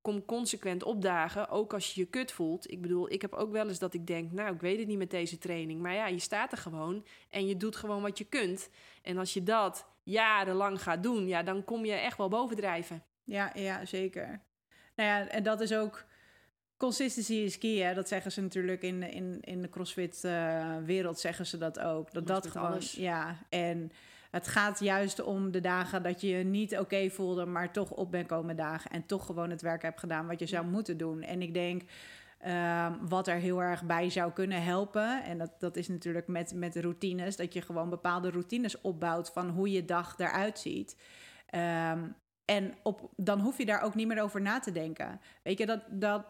kom 0.00 0.24
consequent 0.24 0.82
opdagen, 0.82 1.48
ook 1.48 1.72
als 1.72 1.94
je 1.94 2.00
je 2.00 2.06
kut 2.06 2.32
voelt. 2.32 2.70
Ik 2.70 2.82
bedoel, 2.82 3.12
ik 3.12 3.22
heb 3.22 3.32
ook 3.32 3.52
wel 3.52 3.68
eens 3.68 3.78
dat 3.78 3.94
ik 3.94 4.06
denk, 4.06 4.32
nou, 4.32 4.54
ik 4.54 4.60
weet 4.60 4.78
het 4.78 4.86
niet 4.86 4.98
met 4.98 5.10
deze 5.10 5.38
training. 5.38 5.80
Maar 5.80 5.94
ja, 5.94 6.06
je 6.06 6.18
staat 6.18 6.52
er 6.52 6.58
gewoon 6.58 7.06
en 7.30 7.46
je 7.46 7.56
doet 7.56 7.76
gewoon 7.76 8.02
wat 8.02 8.18
je 8.18 8.24
kunt. 8.24 8.70
En 9.02 9.18
als 9.18 9.34
je 9.34 9.42
dat 9.42 9.86
jarenlang 10.02 10.82
gaat 10.82 11.02
doen, 11.02 11.26
ja, 11.26 11.42
dan 11.42 11.64
kom 11.64 11.84
je 11.84 11.92
echt 11.92 12.16
wel 12.16 12.28
bovendrijven. 12.28 13.02
Ja, 13.24 13.50
ja, 13.54 13.84
zeker. 13.84 14.40
Nou 14.94 15.08
ja, 15.08 15.28
en 15.28 15.42
dat 15.42 15.60
is 15.60 15.74
ook. 15.74 16.04
Consistency 16.76 17.34
is 17.34 17.58
key, 17.58 17.76
hè? 17.76 17.94
Dat 17.94 18.08
zeggen 18.08 18.32
ze 18.32 18.40
natuurlijk 18.42 18.82
in, 18.82 19.02
in, 19.02 19.38
in 19.40 19.62
de 19.62 19.68
CrossFit-wereld, 19.68 21.18
zeggen 21.20 21.46
ze 21.46 21.58
dat 21.58 21.78
ook. 21.80 22.12
Dat 22.12 22.26
Dat 22.26 22.46
gewoon. 22.46 22.66
alles. 22.66 22.92
Ja, 22.92 23.36
en 23.48 23.90
het 24.30 24.48
gaat 24.48 24.80
juist 24.80 25.22
om 25.22 25.50
de 25.50 25.60
dagen 25.60 26.02
dat 26.02 26.20
je 26.20 26.28
je 26.28 26.44
niet 26.44 26.78
oké 26.78 27.10
voelde, 27.10 27.46
maar 27.46 27.72
toch 27.72 27.90
op 27.90 28.10
bent 28.10 28.26
komen 28.26 28.56
dagen. 28.56 28.90
En 28.90 29.06
toch 29.06 29.26
gewoon 29.26 29.50
het 29.50 29.62
werk 29.62 29.82
hebt 29.82 30.00
gedaan 30.00 30.26
wat 30.26 30.38
je 30.38 30.46
zou 30.46 30.66
moeten 30.66 30.96
doen. 30.96 31.22
En 31.22 31.42
ik 31.42 31.54
denk. 31.54 31.82
ehm, 32.38 32.92
wat 33.08 33.28
er 33.28 33.36
heel 33.36 33.62
erg 33.62 33.84
bij 33.84 34.10
zou 34.10 34.32
kunnen 34.32 34.62
helpen. 34.62 35.24
En 35.24 35.38
dat, 35.38 35.50
dat 35.58 35.76
is 35.76 35.88
natuurlijk 35.88 36.26
met, 36.26 36.54
met 36.54 36.76
routines. 36.76 37.36
Dat 37.36 37.52
je 37.52 37.62
gewoon 37.62 37.90
bepaalde 37.90 38.30
routines 38.30 38.80
opbouwt 38.80 39.30
van 39.30 39.48
hoe 39.48 39.70
je 39.70 39.84
dag 39.84 40.14
eruit 40.18 40.58
ziet. 40.58 40.96
Ehm, 41.46 42.00
en 42.44 42.74
op, 42.82 43.10
dan 43.16 43.40
hoef 43.40 43.58
je 43.58 43.66
daar 43.66 43.82
ook 43.82 43.94
niet 43.94 44.06
meer 44.06 44.22
over 44.22 44.40
na 44.40 44.58
te 44.58 44.72
denken. 44.72 45.20
Weet 45.42 45.58
je, 45.58 45.66
dat, 45.66 45.80
dat, 45.90 46.24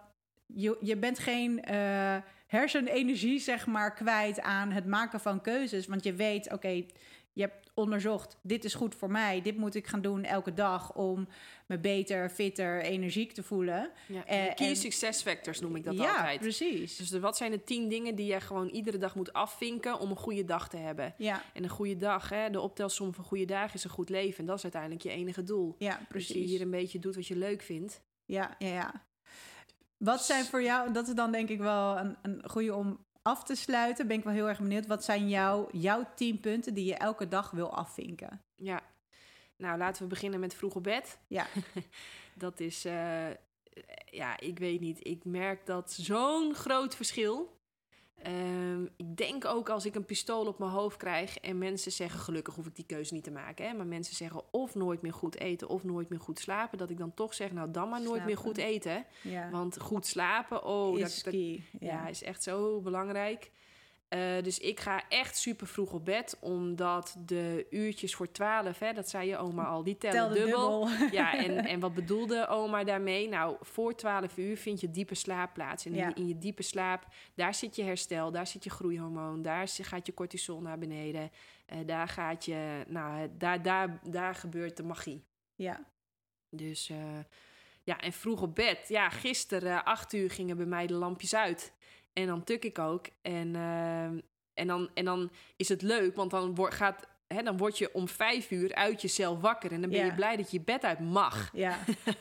je, 0.47 0.76
je 0.80 0.97
bent 0.97 1.18
geen 1.18 1.62
eh, 1.62 2.16
hersenenergie, 2.47 3.38
zeg 3.38 3.66
maar, 3.66 3.94
kwijt 3.94 4.40
aan 4.40 4.70
het 4.70 4.86
maken 4.86 5.20
van 5.20 5.40
keuzes. 5.40 5.86
Want 5.86 6.05
je 6.05 6.12
weet, 6.14 6.53
oké, 6.53 6.68
je 7.32 7.42
hebt 7.42 7.70
onderzocht, 7.74 8.36
dit 8.42 8.64
is 8.64 8.74
goed 8.74 8.94
voor 8.94 9.11
mij. 9.11 9.42
Dit 9.42 9.57
moet 9.57 9.74
ik 9.74 9.86
gaan 9.86 10.01
doen 10.03 10.24
elke 10.24 10.53
dag 10.55 10.94
om 10.94 11.28
me 11.66 11.78
beter, 11.78 12.28
fitter, 12.30 12.80
energiek 12.82 13.32
te 13.32 13.42
voelen. 13.42 13.90
Ja. 14.09 14.24
Eh, 14.26 14.55
Key 14.55 14.68
en- 14.68 14.76
success 14.76 15.22
factors 15.22 15.61
noem 15.61 15.76
ik 15.76 15.84
dat 15.84 15.97
ja, 15.97 16.11
altijd. 16.16 16.40
precies. 16.40 16.97
Dus 16.97 17.11
wat 17.11 17.36
zijn 17.36 17.51
de 17.51 17.64
tien 17.64 17.88
dingen 17.88 18.14
die 18.14 18.26
je 18.32 18.40
gewoon 18.40 18.68
iedere 18.68 18.99
dag 18.99 19.14
moet 19.14 19.32
afvinken 19.32 19.99
om 20.01 20.11
een 20.11 20.16
goede 20.16 20.44
dag 20.44 20.68
te 20.68 20.76
hebben? 20.76 21.14
Ja, 21.18 21.42
En 21.53 21.62
een 21.62 21.68
goede 21.68 21.97
dag, 21.97 22.28
hè, 22.28 22.51
de 22.51 22.61
optelsom 22.61 23.14
van 23.14 23.24
goede 23.24 23.44
dagen 23.44 23.74
is 23.74 23.84
een 23.84 23.90
goed 23.90 24.09
leven. 24.09 24.38
En 24.38 24.47
dat 24.47 24.57
is 24.57 24.62
uiteindelijk 24.62 25.03
je 25.03 25.11
enige 25.11 25.42
doel. 25.42 25.74
ja, 25.78 25.90
Dus 25.90 25.99
je 25.99 26.07
precies. 26.09 26.51
hier 26.51 26.61
een 26.61 26.70
beetje 26.70 26.99
doet 26.99 27.14
wat 27.14 27.26
je 27.26 27.36
leuk 27.36 27.62
vindt. 27.62 28.03
Ja, 28.24 28.55
ja, 28.59 28.68
ja. 28.68 29.05
Wat 29.97 30.24
zijn 30.24 30.44
voor 30.44 30.62
jou, 30.62 30.92
dat 30.92 31.09
is 31.09 31.14
dan 31.14 31.32
denk 31.32 31.49
ik 31.49 31.59
wel 31.59 31.99
een, 31.99 32.16
een 32.22 32.42
goede 32.49 32.74
om 32.74 33.07
af 33.22 33.44
te 33.44 33.55
sluiten. 33.55 34.07
Ben 34.07 34.16
ik 34.16 34.24
wel 34.24 34.32
heel 34.32 34.49
erg 34.49 34.59
benieuwd. 34.59 34.86
Wat 34.86 35.05
zijn 35.05 35.28
jouw, 35.28 35.68
jouw 35.72 36.09
tien 36.14 36.40
punten 36.40 36.74
die 36.74 36.84
je 36.84 36.94
elke 36.94 37.28
dag 37.28 37.51
wil 37.51 37.76
afvinken? 37.76 38.42
Ja. 38.57 38.80
Nou, 39.57 39.78
laten 39.78 40.03
we 40.03 40.09
beginnen 40.09 40.40
met 40.40 40.55
vroeg 40.55 40.74
op 40.74 40.82
bed. 40.82 41.18
Ja. 41.28 41.47
dat 42.34 42.61
is, 42.61 42.84
eh, 42.84 43.30
ja, 44.11 44.40
ik 44.40 44.59
weet 44.59 44.80
niet. 44.80 45.07
Ik 45.07 45.24
merk 45.24 45.66
dat 45.66 45.92
zo'n 45.92 46.55
groot 46.55 46.94
verschil. 46.94 47.56
Ehm, 48.23 48.85
ik 48.97 49.17
denk 49.17 49.45
ook 49.45 49.69
als 49.69 49.87
ik 49.87 49.95
een 49.95 50.05
pistool 50.05 50.47
op 50.47 50.59
mijn 50.59 50.71
hoofd 50.71 50.97
krijg 50.97 51.39
en 51.39 51.59
mensen 51.59 51.93
zeggen, 51.93 52.21
gelukkig 52.21 52.55
hoef 52.55 52.67
ik 52.67 52.77
die 52.77 52.87
keuze 52.87 53.14
niet 53.14 53.25
te 53.25 53.31
maken, 53.31 53.69
hè, 53.69 53.75
maar 53.75 53.87
mensen 53.87 54.17
zeggen 54.17 54.43
of 54.51 54.75
nooit 54.75 55.03
meer 55.03 55.12
goed 55.12 55.39
eten 55.39 55.69
of 55.69 55.85
nooit 55.85 56.09
meer 56.09 56.21
goed 56.21 56.39
slapen, 56.39 56.79
dat 56.79 56.91
ik 56.91 56.99
dan 56.99 57.14
toch 57.14 57.35
zeg, 57.35 57.53
nou 57.53 57.71
dan 57.71 57.89
maar 57.89 58.03
nooit 58.03 58.25
meer 58.25 58.37
goed 58.37 58.57
eten. 58.57 59.05
Ja, 59.23 59.51
Want 59.51 59.81
goed 59.81 60.07
slapen, 60.07 60.64
oh, 60.64 60.99
is 60.99 61.14
dat, 61.14 61.25
dat, 61.25 61.33
key. 61.33 61.62
ja. 61.81 61.87
Ja. 61.93 62.09
is 62.09 62.23
echt 62.23 62.43
zo 62.43 62.81
belangrijk. 62.81 63.51
Eh, 64.09 64.43
dus 64.43 64.59
ik 64.59 64.81
ga 64.81 65.09
echt 65.09 65.37
super 65.37 65.67
vroeg 65.67 65.93
op 65.93 66.05
bed, 66.05 66.37
omdat 66.41 67.17
de 67.19 67.67
uurtjes 67.71 68.15
voor 68.15 68.31
12, 68.33 68.79
hè, 68.79 68.93
dat 68.93 69.09
zei 69.09 69.29
je 69.29 69.37
oma 69.37 69.65
al, 69.65 69.83
die 69.83 69.97
tellen 69.97 70.35
dubbel. 70.35 70.87
dubbel. 70.87 71.09
Ja, 71.11 71.35
en, 71.45 71.57
en 71.65 71.81
wat 71.81 71.95
bedoelde 71.95 72.47
oma 72.49 72.85
daarmee? 72.85 73.29
Nou, 73.29 73.57
voor 73.61 73.95
12 73.95 74.37
uur 74.37 74.57
vind 74.57 74.81
je 74.81 74.91
diepe 74.91 75.15
slaap 75.15 75.55
plaats. 75.55 75.87
En 75.87 75.95
Ja. 75.95 76.07
in, 76.07 76.15
in 76.15 76.29
je 76.29 76.39
diepe 76.39 76.63
slaap, 76.63 77.07
daar 77.35 77.55
zit 77.55 77.77
je 77.77 77.83
herstel, 77.83 78.31
daar 78.31 78.47
zit 78.47 78.65
je 78.65 78.71
groeihormoon, 78.71 79.43
daar 79.43 79.69
gaat 79.69 80.07
je 80.07 80.15
cortisol 80.15 80.61
naar 80.61 80.79
beneden. 80.79 81.31
Eh, 81.67 81.79
daar 81.87 82.09
gaat 82.09 82.45
je, 82.45 82.85
nou, 82.89 83.29
daar, 83.39 83.63
daar, 83.63 84.01
daar 84.03 84.35
gebeurt 84.35 84.77
de 84.77 84.83
magie. 84.83 85.25
Ja, 85.55 85.85
Dus 86.51 86.89
eh, 86.91 87.19
ja, 87.83 88.01
en 88.01 88.13
vroeg 88.13 88.43
op 88.43 88.55
bed. 88.55 88.89
Ja, 88.89 89.09
gisteren 89.11 89.73
eh, 89.79 89.85
acht 89.85 90.13
uur 90.13 90.31
gingen 90.31 90.57
bij 90.57 90.67
mij 90.67 90.87
de 90.87 90.95
lampjes 90.95 91.35
uit. 91.35 91.73
En 92.19 92.27
dan 92.27 92.45
tuk 92.45 92.64
ik 92.64 92.79
ook. 92.79 93.07
En, 93.23 93.57
eh, 93.57 94.05
en, 94.55 94.67
dan, 94.67 94.91
en 94.95 95.05
dan 95.05 95.31
is 95.57 95.69
het 95.69 95.83
leuk, 95.83 96.17
want 96.17 96.31
dan, 96.31 96.55
word, 96.55 96.75
gaat, 96.75 97.07
hè, 97.27 97.43
dan 97.43 97.57
word 97.57 97.79
je 97.79 97.95
om 97.95 98.09
vijf 98.09 98.51
uur 98.51 98.75
uit 98.75 99.03
jezelf 99.03 99.41
wakker. 99.41 99.73
En 99.73 99.81
dan 99.81 99.91
ben 99.91 99.99
Ja. 99.99 100.05
je 100.05 100.14
blij 100.14 100.37
dat 100.37 100.51
je 100.51 100.59
je 100.59 100.64
bed 100.64 100.85
uit 100.85 101.01
mag. 101.01 101.51
ja, 101.53 101.79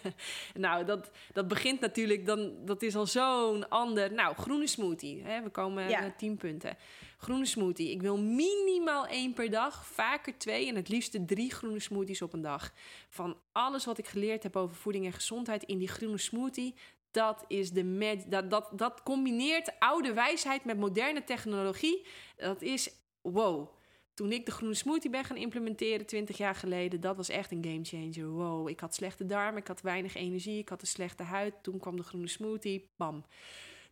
nou, 0.54 0.86
dat, 0.86 1.12
dat 1.34 1.48
begint 1.48 1.80
natuurlijk, 1.80 2.26
dan, 2.26 2.54
dat 2.66 2.82
is 2.82 2.96
al 2.96 3.06
zo'n 3.06 3.70
ander... 3.70 4.14
Nou, 4.14 4.36
groene 4.36 4.68
smoothie. 4.68 5.22
Hè, 5.24 5.42
we 5.44 5.50
komen 5.50 5.90
Ja. 5.90 6.00
naar 6.00 6.16
tien 6.16 6.38
punten. 6.38 6.78
Groene 7.18 7.46
smoothie. 7.46 7.92
Ik 7.92 8.02
wil 8.02 8.18
minimaal 8.18 9.08
één 9.08 9.34
per 9.34 9.50
dag, 9.50 9.86
vaker 9.86 10.38
twee... 10.38 10.68
en 10.68 10.76
het 10.76 10.90
liefste 10.90 11.26
drie 11.26 11.52
groene 11.54 11.80
smoothies 11.80 12.22
op 12.22 12.34
een 12.34 12.42
dag. 12.42 12.72
Van 13.10 13.38
alles 13.52 13.86
wat 13.86 13.98
ik 13.98 14.08
geleerd 14.08 14.44
heb 14.44 14.56
over 14.56 14.76
voeding 14.76 15.06
en 15.06 15.14
gezondheid... 15.14 15.64
in 15.64 15.78
die 15.78 15.88
groene 15.88 16.18
smoothie, 16.18 16.76
dat 17.16 17.46
is 17.48 17.72
de 17.72 17.84
mag- 17.84 18.24
dat, 18.28 18.50
dat, 18.50 18.70
dat 18.74 19.04
combineert 19.04 19.72
oude 19.80 20.14
wijsheid 20.14 20.66
met 20.66 20.78
moderne 20.78 21.24
technologie. 21.24 22.06
Dat 22.38 22.62
is 22.62 22.90
wow. 23.22 23.70
Toen 24.14 24.32
ik 24.32 24.46
de 24.46 24.52
groene 24.52 24.74
smoothie 24.74 25.10
ben 25.10 25.24
gaan 25.24 25.38
implementeren 25.38 26.06
20 26.06 26.38
jaar 26.38 26.56
geleden, 26.56 27.02
dat 27.02 27.16
was 27.16 27.30
echt 27.30 27.52
een 27.52 27.64
game 27.66 27.84
changer. 27.84 28.30
Wow, 28.32 28.70
ik 28.70 28.80
had 28.80 28.96
slechte 28.96 29.26
darmen, 29.26 29.62
ik 29.62 29.68
had 29.68 29.82
weinig 29.82 30.16
energie, 30.16 30.60
ik 30.60 30.70
had 30.70 30.82
een 30.82 30.88
slechte 30.88 31.24
huid. 31.24 31.54
Toen 31.62 31.80
kwam 31.80 31.96
de 31.96 32.04
groene 32.04 32.28
smoothie, 32.28 32.90
bam. 32.96 33.26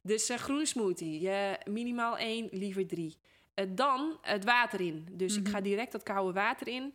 Dus 0.02 0.30
eh, 0.30 0.38
groene 0.38 0.66
smoothie, 0.66 1.30
eh, 1.30 1.52
minimaal 1.74 2.18
één, 2.18 2.48
liever 2.52 2.88
drie. 2.88 3.18
Eh, 3.54 3.66
dan 3.70 4.18
het 4.22 4.44
water 4.44 4.82
in. 4.82 5.08
Dus 5.12 5.36
ik 5.36 5.44
Mhm. 5.44 5.52
ga 5.52 5.62
direct 5.62 5.92
dat 5.92 6.04
koude 6.04 6.34
water 6.34 6.68
in. 6.68 6.94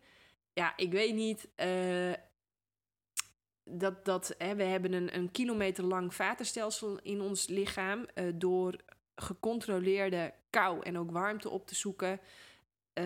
Ja, 0.52 0.72
ik 0.76 0.92
weet 0.92 1.14
niet. 1.14 1.48
Dat, 3.70 4.04
dat, 4.04 4.34
hè, 4.38 4.54
we 4.54 4.62
hebben 4.62 4.92
een, 4.92 5.14
een 5.16 5.30
kilometer 5.30 5.84
lang 5.84 6.14
vatenstelsel 6.14 6.98
in 7.02 7.20
ons 7.20 7.46
lichaam. 7.46 8.06
eh, 8.14 8.24
door 8.34 8.76
gecontroleerde 9.16 10.34
kou 10.50 10.82
en 10.82 10.98
ook 10.98 11.10
warmte 11.10 11.48
op 11.50 11.66
te 11.66 11.74
zoeken. 11.74 12.20
eh, 12.92 13.04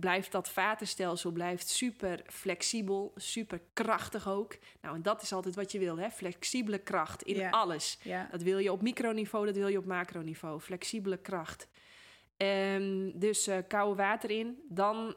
blijft 0.00 0.32
dat 0.32 0.48
vatenstelsel 0.48 1.30
blijft 1.30 1.68
super 1.68 2.22
flexibel, 2.26 3.12
super 3.16 3.60
krachtig 3.72 4.28
ook. 4.28 4.56
Nou, 4.80 4.94
en 4.94 5.02
dat 5.02 5.22
is 5.22 5.32
altijd 5.32 5.54
wat 5.54 5.72
je 5.72 5.78
wil, 5.78 5.98
hè? 5.98 6.10
Flexibele 6.10 6.78
kracht 6.78 7.22
in 7.22 7.50
alles. 7.50 7.98
ja. 8.02 8.28
Dat 8.30 8.42
wil 8.42 8.58
je 8.58 8.72
op 8.72 8.82
microniveau, 8.82 9.46
dat 9.46 9.56
wil 9.56 9.68
je 9.68 9.78
op 9.78 9.84
macroniveau. 9.84 10.60
Flexibele 10.60 11.16
kracht. 11.16 11.68
Ehm, 12.36 13.10
dus 13.14 13.46
eh, 13.46 13.58
koude 13.68 14.02
water 14.02 14.30
in. 14.30 14.58
Dan, 14.68 15.14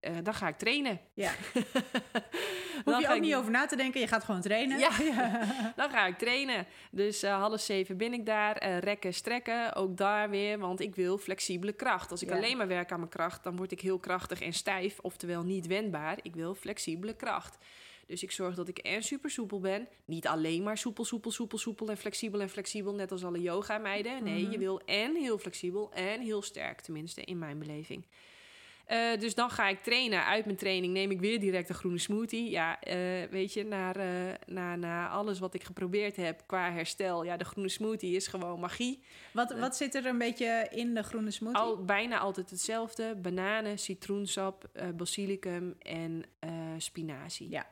eh, 0.00 0.16
dan 0.22 0.34
ga 0.34 0.48
ik 0.48 0.58
trainen. 0.58 1.00
Ja. 1.14 1.32
Hoef 2.84 3.00
je 3.00 3.08
ook 3.08 3.14
ik- 3.14 3.20
niet 3.20 3.34
over 3.34 3.50
na 3.50 3.66
te 3.66 3.76
denken, 3.76 4.00
je 4.00 4.06
gaat 4.06 4.24
gewoon 4.24 4.40
trainen. 4.40 4.78
Ja. 4.78 4.90
Dan 5.76 5.90
ga 5.90 6.06
ik 6.06 6.18
trainen. 6.18 6.66
Dus 6.90 7.22
eh, 7.22 7.34
half 7.40 7.60
zeven 7.60 7.96
ben 7.96 8.12
ik 8.12 8.26
daar. 8.26 8.56
Eh, 8.56 8.78
rekken, 8.78 9.14
strekken, 9.14 9.74
ook 9.74 9.96
daar 9.96 10.30
weer. 10.30 10.58
Want 10.58 10.80
ik 10.80 10.94
wil 10.94 11.18
flexibele 11.18 11.72
kracht. 11.72 12.10
Als 12.10 12.22
ik 12.22 12.28
Ja. 12.28 12.36
alleen 12.36 12.56
maar 12.56 12.68
werk 12.68 12.92
aan 12.92 12.98
mijn 12.98 13.10
kracht, 13.10 13.42
dan 13.44 13.56
word 13.56 13.72
ik 13.72 13.80
heel 13.80 13.98
krachtig 13.98 14.40
en 14.40 14.52
stijf. 14.52 14.98
Oftewel 15.00 15.42
niet 15.42 15.66
wendbaar. 15.66 16.18
Ik 16.22 16.34
wil 16.34 16.54
flexibele 16.54 17.14
kracht. 17.16 17.58
Dus 18.06 18.22
ik 18.22 18.30
zorg 18.30 18.54
dat 18.54 18.68
ik 18.68 18.78
en 18.78 19.02
super 19.02 19.30
soepel 19.30 19.60
ben. 19.60 19.88
Niet 20.04 20.26
alleen 20.26 20.62
maar 20.62 20.78
soepel, 20.78 21.04
soepel, 21.04 21.30
soepel, 21.30 21.58
soepel 21.58 21.88
en 21.88 21.96
flexibel 21.96 22.40
en 22.40 22.48
flexibel. 22.48 22.94
Net 22.94 23.12
als 23.12 23.24
alle 23.24 23.40
yoga 23.40 23.78
meiden. 23.78 24.24
Nee, 24.24 24.42
Mhm. 24.42 24.50
je 24.52 24.58
wil 24.58 24.80
en 24.86 25.14
heel 25.16 25.38
flexibel 25.38 25.90
en 25.92 26.20
heel 26.20 26.42
sterk. 26.42 26.80
Tenminste, 26.80 27.24
in 27.24 27.38
mijn 27.38 27.58
beleving. 27.58 28.06
Eh, 28.90 29.18
dus 29.18 29.34
dan 29.34 29.50
ga 29.50 29.68
ik 29.68 29.82
trainen. 29.82 30.24
Uit 30.24 30.44
mijn 30.44 30.56
training 30.56 30.92
neem 30.92 31.10
ik 31.10 31.20
weer 31.20 31.40
direct 31.40 31.68
een 31.68 31.74
groene 31.74 31.98
smoothie. 31.98 32.50
Ja, 32.50 32.80
eh, 32.80 32.96
weet 33.30 33.52
je, 33.52 33.64
na, 33.64 33.96
uh, 33.96 34.34
na, 34.46 34.76
na 34.76 35.08
alles 35.08 35.38
wat 35.38 35.54
ik 35.54 35.64
geprobeerd 35.64 36.16
heb 36.16 36.42
qua 36.46 36.72
herstel. 36.72 37.24
Ja, 37.24 37.36
de 37.36 37.44
groene 37.44 37.68
smoothie 37.68 38.16
is 38.16 38.26
gewoon 38.26 38.60
magie. 38.60 39.02
Wat, 39.32 39.58
wat 39.58 39.76
zit 39.76 39.94
er 39.94 40.06
een 40.06 40.18
beetje 40.18 40.66
in 40.70 40.94
de 40.94 41.02
groene 41.02 41.30
smoothie? 41.30 41.60
Al, 41.60 41.84
bijna 41.84 42.18
altijd 42.18 42.50
hetzelfde. 42.50 43.16
Bananen, 43.16 43.78
citroensap, 43.78 44.70
basilicum 44.96 45.74
en 45.78 46.24
spinazie. 46.78 47.50
Ja. 47.50 47.66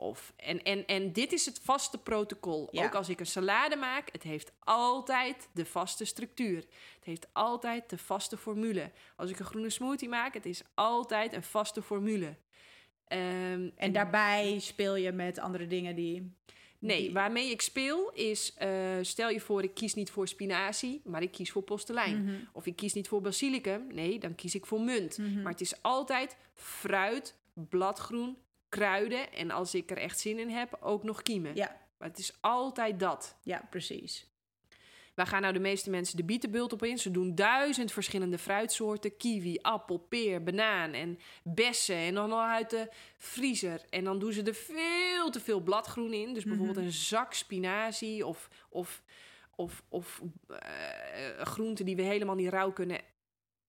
Of, 0.00 0.32
en, 0.36 0.62
en, 0.62 0.86
en 0.86 1.12
dit 1.12 1.32
is 1.32 1.46
het 1.46 1.60
vaste 1.62 1.98
protocol. 1.98 2.68
Ook 2.72 2.94
als 2.94 3.08
ik 3.08 3.20
een 3.20 3.26
salade 3.26 3.76
maak, 3.76 4.08
het 4.12 4.22
heeft 4.22 4.52
altijd 4.58 5.48
de 5.52 5.64
vaste 5.64 6.04
structuur. 6.04 6.56
Het 6.56 7.04
heeft 7.04 7.26
altijd 7.32 7.90
de 7.90 7.98
vaste 7.98 8.36
formule. 8.36 8.90
Als 9.16 9.30
ik 9.30 9.38
een 9.38 9.44
groene 9.44 9.70
smoothie 9.70 10.08
maak, 10.08 10.34
het 10.34 10.46
is 10.46 10.62
altijd 10.74 11.32
een 11.32 11.42
vaste 11.42 11.82
formule. 11.82 12.26
Um, 12.26 13.72
en 13.76 13.92
daarbij 13.92 14.58
speel 14.58 14.96
je 14.96 15.12
met 15.12 15.38
andere 15.38 15.66
dingen 15.66 15.94
die. 15.94 16.34
Nee, 16.78 17.12
waarmee 17.12 17.50
ik 17.50 17.60
speel 17.60 18.10
is, 18.10 18.54
uh, 18.62 18.68
stel 19.00 19.28
je 19.28 19.40
voor, 19.40 19.62
ik 19.62 19.74
kies 19.74 19.94
niet 19.94 20.10
voor 20.10 20.28
spinazie, 20.28 21.00
maar 21.04 21.22
ik 21.22 21.32
kies 21.32 21.50
voor 21.50 21.62
postelijn. 21.62 22.24
Mhm. 22.24 22.34
Of 22.52 22.66
ik 22.66 22.76
kies 22.76 22.92
niet 22.92 23.08
voor 23.08 23.20
basilicum, 23.20 23.86
nee, 23.92 24.18
dan 24.18 24.34
kies 24.34 24.54
ik 24.54 24.66
voor 24.66 24.80
munt. 24.80 25.18
Mhm. 25.18 25.42
Maar 25.42 25.52
het 25.52 25.60
is 25.60 25.82
altijd 25.82 26.36
fruit, 26.54 27.36
bladgroen, 27.54 28.36
kruiden 28.70 29.32
en 29.32 29.50
als 29.50 29.74
ik 29.74 29.90
er 29.90 29.96
echt 29.98 30.20
zin 30.20 30.38
in 30.38 30.48
heb, 30.50 30.76
ook 30.80 31.02
nog 31.02 31.22
kiemen. 31.22 31.54
Ja. 31.54 31.76
Maar 31.98 32.08
het 32.08 32.18
is 32.18 32.32
altijd 32.40 33.00
dat. 33.00 33.36
Ja, 33.42 33.66
precies. 33.70 34.28
Waar 35.14 35.26
gaan 35.26 35.40
nou 35.42 35.52
de 35.52 35.58
meeste 35.60 35.90
mensen 35.90 36.16
de 36.16 36.24
bietenbult 36.24 36.72
op 36.72 36.82
in? 36.82 36.98
Ze 36.98 37.10
doen 37.10 37.34
duizend 37.34 37.92
verschillende 37.92 38.38
fruitsoorten. 38.38 39.16
Kiwi, 39.16 39.58
appel, 39.62 39.96
peer, 39.98 40.42
banaan 40.42 40.92
en 40.92 41.18
bessen. 41.42 41.96
En 41.96 42.14
dan 42.14 42.32
al 42.32 42.42
uit 42.42 42.70
de 42.70 42.88
vriezer. 43.16 43.80
En 43.90 44.04
dan 44.04 44.18
doen 44.18 44.32
ze 44.32 44.42
er 44.42 44.54
veel 44.54 45.30
te 45.30 45.40
veel 45.40 45.60
bladgroen 45.60 46.12
in. 46.12 46.34
Dus 46.34 46.44
bijvoorbeeld 46.44 46.76
Mhm. 46.76 46.86
een 46.86 46.92
zak 46.92 47.32
spinazie 47.34 48.26
of, 48.26 48.48
of, 48.68 49.02
of, 49.54 49.82
of 49.88 50.20
uh, 50.50 50.56
groenten 51.40 51.84
die 51.84 51.96
we 51.96 52.02
helemaal 52.02 52.34
niet 52.34 52.48
rauw 52.48 52.72
kunnen 52.72 53.00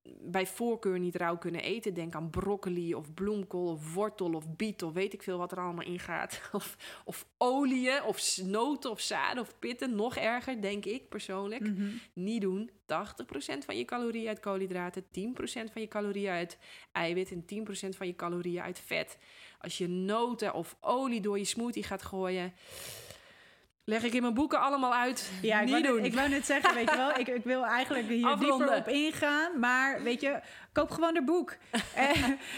bij 0.03 0.47
voorkeur 0.47 0.99
niet 0.99 1.15
rauw 1.15 1.37
kunnen 1.37 1.61
eten. 1.61 1.93
Denk 1.93 2.15
aan 2.15 2.29
broccoli 2.29 2.95
of 2.95 3.13
bloemkool 3.13 3.67
of 3.67 3.93
wortel 3.93 4.33
of 4.33 4.55
biet 4.55 4.83
of 4.83 4.93
weet 4.93 5.13
ik 5.13 5.23
veel 5.23 5.37
wat 5.37 5.51
er 5.51 5.59
allemaal 5.59 5.85
in 5.85 5.99
gaat. 5.99 6.41
Of, 6.51 6.77
of 7.05 7.25
oliën 7.37 8.03
of 8.03 8.37
noten 8.43 8.91
of 8.91 8.99
zaden 8.99 9.43
of 9.43 9.59
pitten. 9.59 9.95
Nog 9.95 10.15
erger, 10.15 10.61
denk 10.61 10.85
ik 10.85 11.09
persoonlijk. 11.09 11.61
Mhm. 11.61 11.89
Niet 12.13 12.41
doen. 12.41 12.69
80% 12.85 13.65
van 13.65 13.77
je 13.77 13.85
calorieën 13.85 14.27
uit 14.27 14.39
koolhydraten, 14.39 15.03
10% 15.03 15.71
van 15.71 15.81
je 15.81 15.87
calorieën 15.87 16.31
uit 16.31 16.57
eiwit 16.91 17.31
en 17.31 17.45
10% 17.45 17.95
van 17.97 18.07
je 18.07 18.15
calorieën 18.15 18.61
uit 18.61 18.79
vet. 18.79 19.17
Als 19.59 19.77
je 19.77 19.87
noten 19.87 20.53
of 20.53 20.75
olie 20.79 21.21
door 21.21 21.37
je 21.37 21.45
smoothie 21.45 21.83
gaat 21.83 22.01
gooien, 22.01 22.53
leg 23.83 24.03
ik 24.03 24.13
in 24.13 24.21
mijn 24.21 24.33
boeken 24.33 24.59
allemaal 24.59 24.93
uit. 24.93 25.31
Ja, 25.41 25.57
ik 25.59 25.63
Niet 25.63 25.71
wou, 25.73 25.83
doen. 25.83 25.95
net, 25.95 26.05
ik 26.05 26.13
wou 26.13 26.29
net 26.29 26.45
zeggen, 26.45 26.73
weet 26.75 26.89
je 26.89 26.95
wel, 26.97 27.09
ik, 27.17 27.27
ik 27.27 27.43
wil 27.43 27.65
eigenlijk 27.65 28.07
hier 28.07 28.25
Afronden. 28.27 28.57
dieper 28.57 28.77
op 28.77 28.87
ingaan. 28.87 29.59
Maar 29.59 30.03
weet 30.03 30.21
je, 30.21 30.39
koop 30.71 30.91
gewoon 30.91 31.15
een 31.17 31.25
boek. 31.25 31.55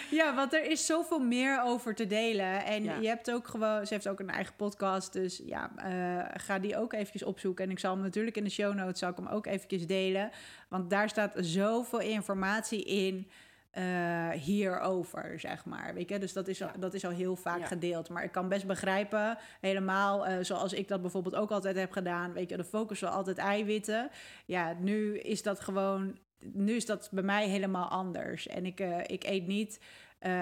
Ja, 0.09 0.35
want 0.35 0.53
er 0.53 0.63
is 0.71 0.85
zoveel 0.85 1.19
meer 1.19 1.61
over 1.63 1.95
te 1.95 2.07
delen. 2.07 2.65
En 2.65 2.83
Ja. 2.83 2.95
je 3.01 3.07
hebt 3.07 3.31
ook 3.31 3.47
gewoon, 3.47 3.85
ze 3.87 3.93
heeft 3.93 4.07
ook 4.07 4.19
een 4.19 4.29
eigen 4.29 4.55
podcast. 4.55 5.13
Dus 5.13 5.41
ja, 5.45 5.71
eh, 5.75 6.41
ga 6.41 6.59
die 6.59 6.77
ook 6.77 6.93
eventjes 6.93 7.23
opzoeken. 7.23 7.65
En 7.65 7.71
ik 7.71 7.79
zal 7.79 7.93
hem 7.93 8.03
natuurlijk 8.03 8.37
in 8.37 8.43
de 8.43 8.49
show 8.49 8.73
notes, 8.73 8.99
zal 8.99 9.09
ik 9.09 9.17
hem 9.17 9.27
ook 9.27 9.45
eventjes 9.45 9.87
delen. 9.87 10.31
Want 10.69 10.89
daar 10.89 11.09
staat 11.09 11.31
zoveel 11.35 11.99
informatie 11.99 12.83
in. 12.83 13.29
Eh, 13.73 14.29
hierover, 14.29 15.39
zeg 15.39 15.65
maar. 15.65 15.93
Weet 15.93 16.09
je? 16.09 16.19
Dus 16.19 16.33
dat 16.33 16.47
is, 16.47 16.61
al, 16.61 16.67
Ja. 16.67 16.79
dat 16.79 16.93
is 16.93 17.05
al 17.05 17.11
heel 17.11 17.35
vaak 17.35 17.59
Ja. 17.59 17.65
gedeeld. 17.65 18.09
Maar 18.09 18.23
ik 18.23 18.31
kan 18.31 18.49
best 18.49 18.67
begrijpen, 18.67 19.37
helemaal 19.61 20.25
eh, 20.25 20.37
zoals 20.43 20.73
ik 20.73 20.87
dat 20.87 21.01
bijvoorbeeld 21.01 21.35
ook 21.35 21.51
altijd 21.51 21.75
heb 21.75 21.91
gedaan. 21.91 22.33
Weet 22.33 22.49
je, 22.49 22.57
de 22.57 22.63
focus 22.63 22.99
was 22.99 23.09
altijd 23.09 23.37
eiwitten. 23.37 24.09
Ja, 24.45 24.75
nu 24.79 25.17
is 25.19 25.43
dat 25.43 25.59
gewoon. 25.59 26.17
Nu 26.53 26.73
is 26.73 26.85
dat 26.85 27.09
bij 27.11 27.23
mij 27.23 27.47
helemaal 27.49 27.87
anders. 27.87 28.47
En 28.47 28.65
ik, 28.65 28.79
eh, 28.79 28.99
ik 29.07 29.23
eet 29.23 29.47
niet. 29.47 29.79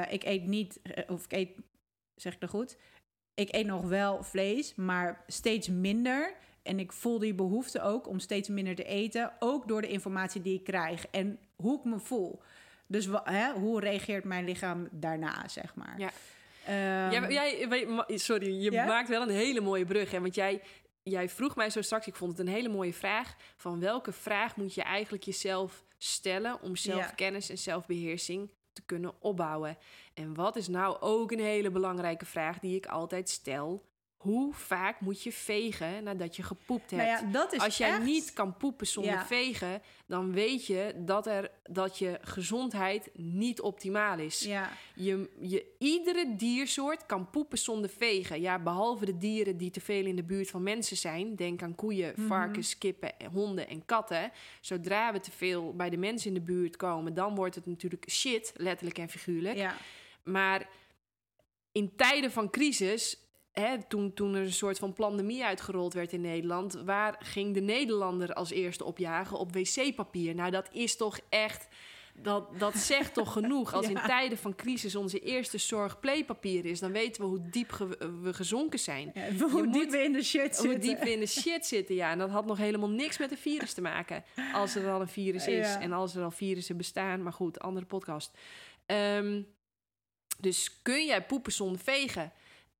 ik 0.10 0.24
eet 0.24 0.46
niet. 0.46 0.82
of 1.08 1.26
ik 1.26 1.32
eet. 1.32 1.50
Zeg 2.16 2.34
ik 2.34 2.40
dat 2.40 2.50
goed? 2.50 2.78
Ik 3.34 3.56
eet 3.56 3.66
nog 3.66 3.82
wel 3.88 4.24
vlees, 4.24 4.76
maar 4.76 5.24
steeds 5.28 5.68
minder. 5.70 6.34
En 6.64 6.80
ik 6.80 6.92
voel 6.92 7.20
die 7.20 7.34
behoefte 7.34 7.82
ook 7.82 8.08
om 8.08 8.20
steeds 8.20 8.50
minder 8.50 8.76
te 8.76 8.84
eten. 8.84 9.32
Ook 9.40 9.68
door 9.68 9.82
de 9.82 9.88
informatie 9.88 10.42
die 10.42 10.54
ik 10.58 10.64
krijg 10.64 11.08
en 11.08 11.40
hoe 11.56 11.78
ik 11.78 11.84
me 11.84 12.00
voel. 12.00 12.42
Dus 12.92 13.08
hè, 13.24 13.52
hoe 13.54 13.80
reageert 13.80 14.24
mijn 14.24 14.46
lichaam 14.46 14.88
daarna, 14.92 15.48
zeg 15.48 15.76
maar. 15.76 16.00
Ja. 16.00 16.12
Ehm, 16.66 17.32
Jij, 17.32 17.68
sorry, 18.08 18.62
je 18.64 18.72
maakt 18.72 19.10
wel 19.10 19.22
een 19.22 19.30
hele 19.30 19.62
mooie 19.62 19.86
brug. 19.86 20.12
Hè? 20.12 20.22
Want 20.22 20.36
jij, 20.36 20.62
jij 21.04 21.30
vroeg 21.30 21.56
mij 21.56 21.70
zo 21.70 21.82
straks, 21.82 22.08
ik 22.08 22.16
vond 22.16 22.38
het 22.38 22.48
een 22.48 22.54
hele 22.54 22.70
mooie 22.70 22.94
vraag. 22.94 23.36
Van 23.56 23.80
welke 23.80 24.12
vraag 24.12 24.56
moet 24.56 24.74
je 24.74 24.84
eigenlijk 24.84 25.24
jezelf 25.24 25.84
stellen 25.98 26.62
om 26.62 26.76
zelfkennis 26.76 27.50
en 27.50 27.58
zelfbeheersing 27.58 28.52
te 28.74 28.82
kunnen 28.86 29.14
opbouwen? 29.20 29.78
En 30.14 30.34
wat 30.34 30.56
is 30.56 30.68
nou 30.68 30.98
ook 31.00 31.32
een 31.32 31.40
hele 31.40 31.72
belangrijke 31.72 32.26
vraag 32.26 32.60
die 32.60 32.76
ik 32.76 32.86
altijd 32.86 33.30
stel? 33.30 33.90
Hoe 34.22 34.54
vaak 34.54 35.00
moet 35.00 35.24
je 35.24 35.32
vegen 35.32 36.04
nadat 36.04 36.36
je 36.36 36.44
gepoept 36.44 36.92
hebt? 36.92 37.22
nou 37.22 37.32
ja, 37.34 37.52
is 37.52 37.60
Als 37.60 37.78
jij 37.78 37.90
echt- 37.90 38.04
niet 38.04 38.34
kan 38.34 38.58
poepen 38.58 38.88
zonder 38.88 39.12
Ja. 39.14 39.26
vegen, 39.26 39.82
dan 40.06 40.34
weet 40.34 40.66
je 40.66 40.94
dat, 40.98 41.28
er, 41.28 41.52
dat 41.64 41.98
je 41.98 42.18
gezondheid 42.22 43.10
niet 43.14 43.62
optimaal 43.62 44.20
is. 44.20 44.40
Ja, 44.40 44.70
Je, 44.96 45.30
je, 45.40 45.66
iedere 45.80 46.36
diersoort 46.36 47.06
kan 47.06 47.30
poepen 47.30 47.58
zonder 47.58 47.90
vegen. 47.90 48.42
Ja, 48.42 48.60
behalve 48.60 49.06
de 49.06 49.18
dieren 49.18 49.58
die 49.58 49.72
te 49.72 49.82
veel 49.82 50.06
in 50.06 50.16
de 50.16 50.24
buurt 50.24 50.50
van 50.50 50.64
mensen 50.64 50.98
zijn. 50.98 51.36
Denk 51.36 51.62
aan 51.64 51.76
koeien, 51.76 52.14
Mhm. 52.16 52.28
varkens, 52.28 52.78
kippen, 52.78 53.14
honden 53.34 53.68
en 53.68 53.86
katten. 53.86 54.32
Zodra 54.62 55.12
we 55.14 55.20
te 55.20 55.32
veel 55.32 55.76
bij 55.76 55.90
de 55.90 55.98
mensen 55.98 56.28
in 56.28 56.34
de 56.34 56.42
buurt 56.42 56.76
komen, 56.78 57.14
dan 57.14 57.36
wordt 57.36 57.56
het 57.56 57.66
natuurlijk 57.66 58.10
shit, 58.10 58.54
letterlijk 58.56 58.98
en 58.98 59.10
figuurlijk. 59.10 59.58
ja. 59.58 59.76
Maar 60.24 60.68
in 61.72 61.96
tijden 61.96 62.32
van 62.32 62.50
crisis, 62.50 63.18
hè, 63.52 63.84
toen, 63.88 64.14
toen 64.14 64.34
er 64.36 64.42
een 64.42 64.52
soort 64.54 64.80
van 64.80 64.94
pandemie 64.94 65.44
uitgerold 65.44 65.94
werd 65.94 66.14
in 66.14 66.22
Nederland, 66.22 66.74
waar 66.86 67.16
ging 67.24 67.54
de 67.54 67.62
Nederlander 67.62 68.34
als 68.34 68.52
eerste 68.52 68.84
opjagen? 68.84 69.38
Op 69.38 69.54
wc-papier. 69.54 70.36
Nou, 70.36 70.52
dat 70.52 70.70
is 70.74 70.98
toch 70.98 71.20
echt. 71.30 71.68
Dat, 72.16 72.60
dat 72.60 72.76
zegt 72.78 73.14
toch 73.14 73.32
genoeg. 73.32 73.74
Als 73.76 73.88
in 73.88 74.00
tijden 74.06 74.38
van 74.38 74.56
crisis 74.56 74.96
onze 74.96 75.20
eerste 75.20 75.58
zorg 75.58 76.00
playpapier 76.00 76.66
is, 76.66 76.80
dan 76.80 76.92
weten 76.92 77.22
we 77.22 77.28
hoe 77.28 77.50
diep 77.50 77.72
ge- 77.72 78.20
we 78.22 78.34
gezonken 78.34 78.80
zijn. 78.80 79.12
Ja, 79.14 79.32
hoe 79.48 79.70
diep 79.72 79.90
we 79.90 80.04
in 80.04 80.12
de 80.12 80.24
shit 80.24 80.58
Hoe 80.58 80.68
zitten. 80.70 80.80
diep 80.80 81.00
we 81.04 81.12
in 81.12 81.20
de 81.20 81.26
shit 81.26 81.66
zitten, 81.66 81.96
ja. 81.96 82.12
En 82.12 82.18
dat 82.18 82.30
had 82.30 82.46
nog 82.46 82.58
helemaal 82.58 82.90
niks 82.90 83.18
met 83.18 83.32
een 83.32 83.38
virus 83.38 83.74
te 83.74 83.82
maken. 83.82 84.24
Als 84.54 84.76
er 84.76 84.90
al 84.92 85.02
een 85.02 85.08
virus 85.08 85.48
is 85.48 85.68
Ja. 85.68 85.80
en 85.82 85.92
als 85.92 86.16
er 86.16 86.24
al 86.24 86.32
virussen 86.32 86.78
bestaan. 86.78 87.24
Maar 87.24 87.34
goed, 87.34 87.60
andere 87.60 87.86
podcast. 87.86 88.38
Ehm, 88.86 89.42
dus 90.40 90.82
kun 90.82 91.06
jij 91.06 91.24
poepen 91.26 91.52
zonder 91.52 91.82
vegen? 91.82 92.32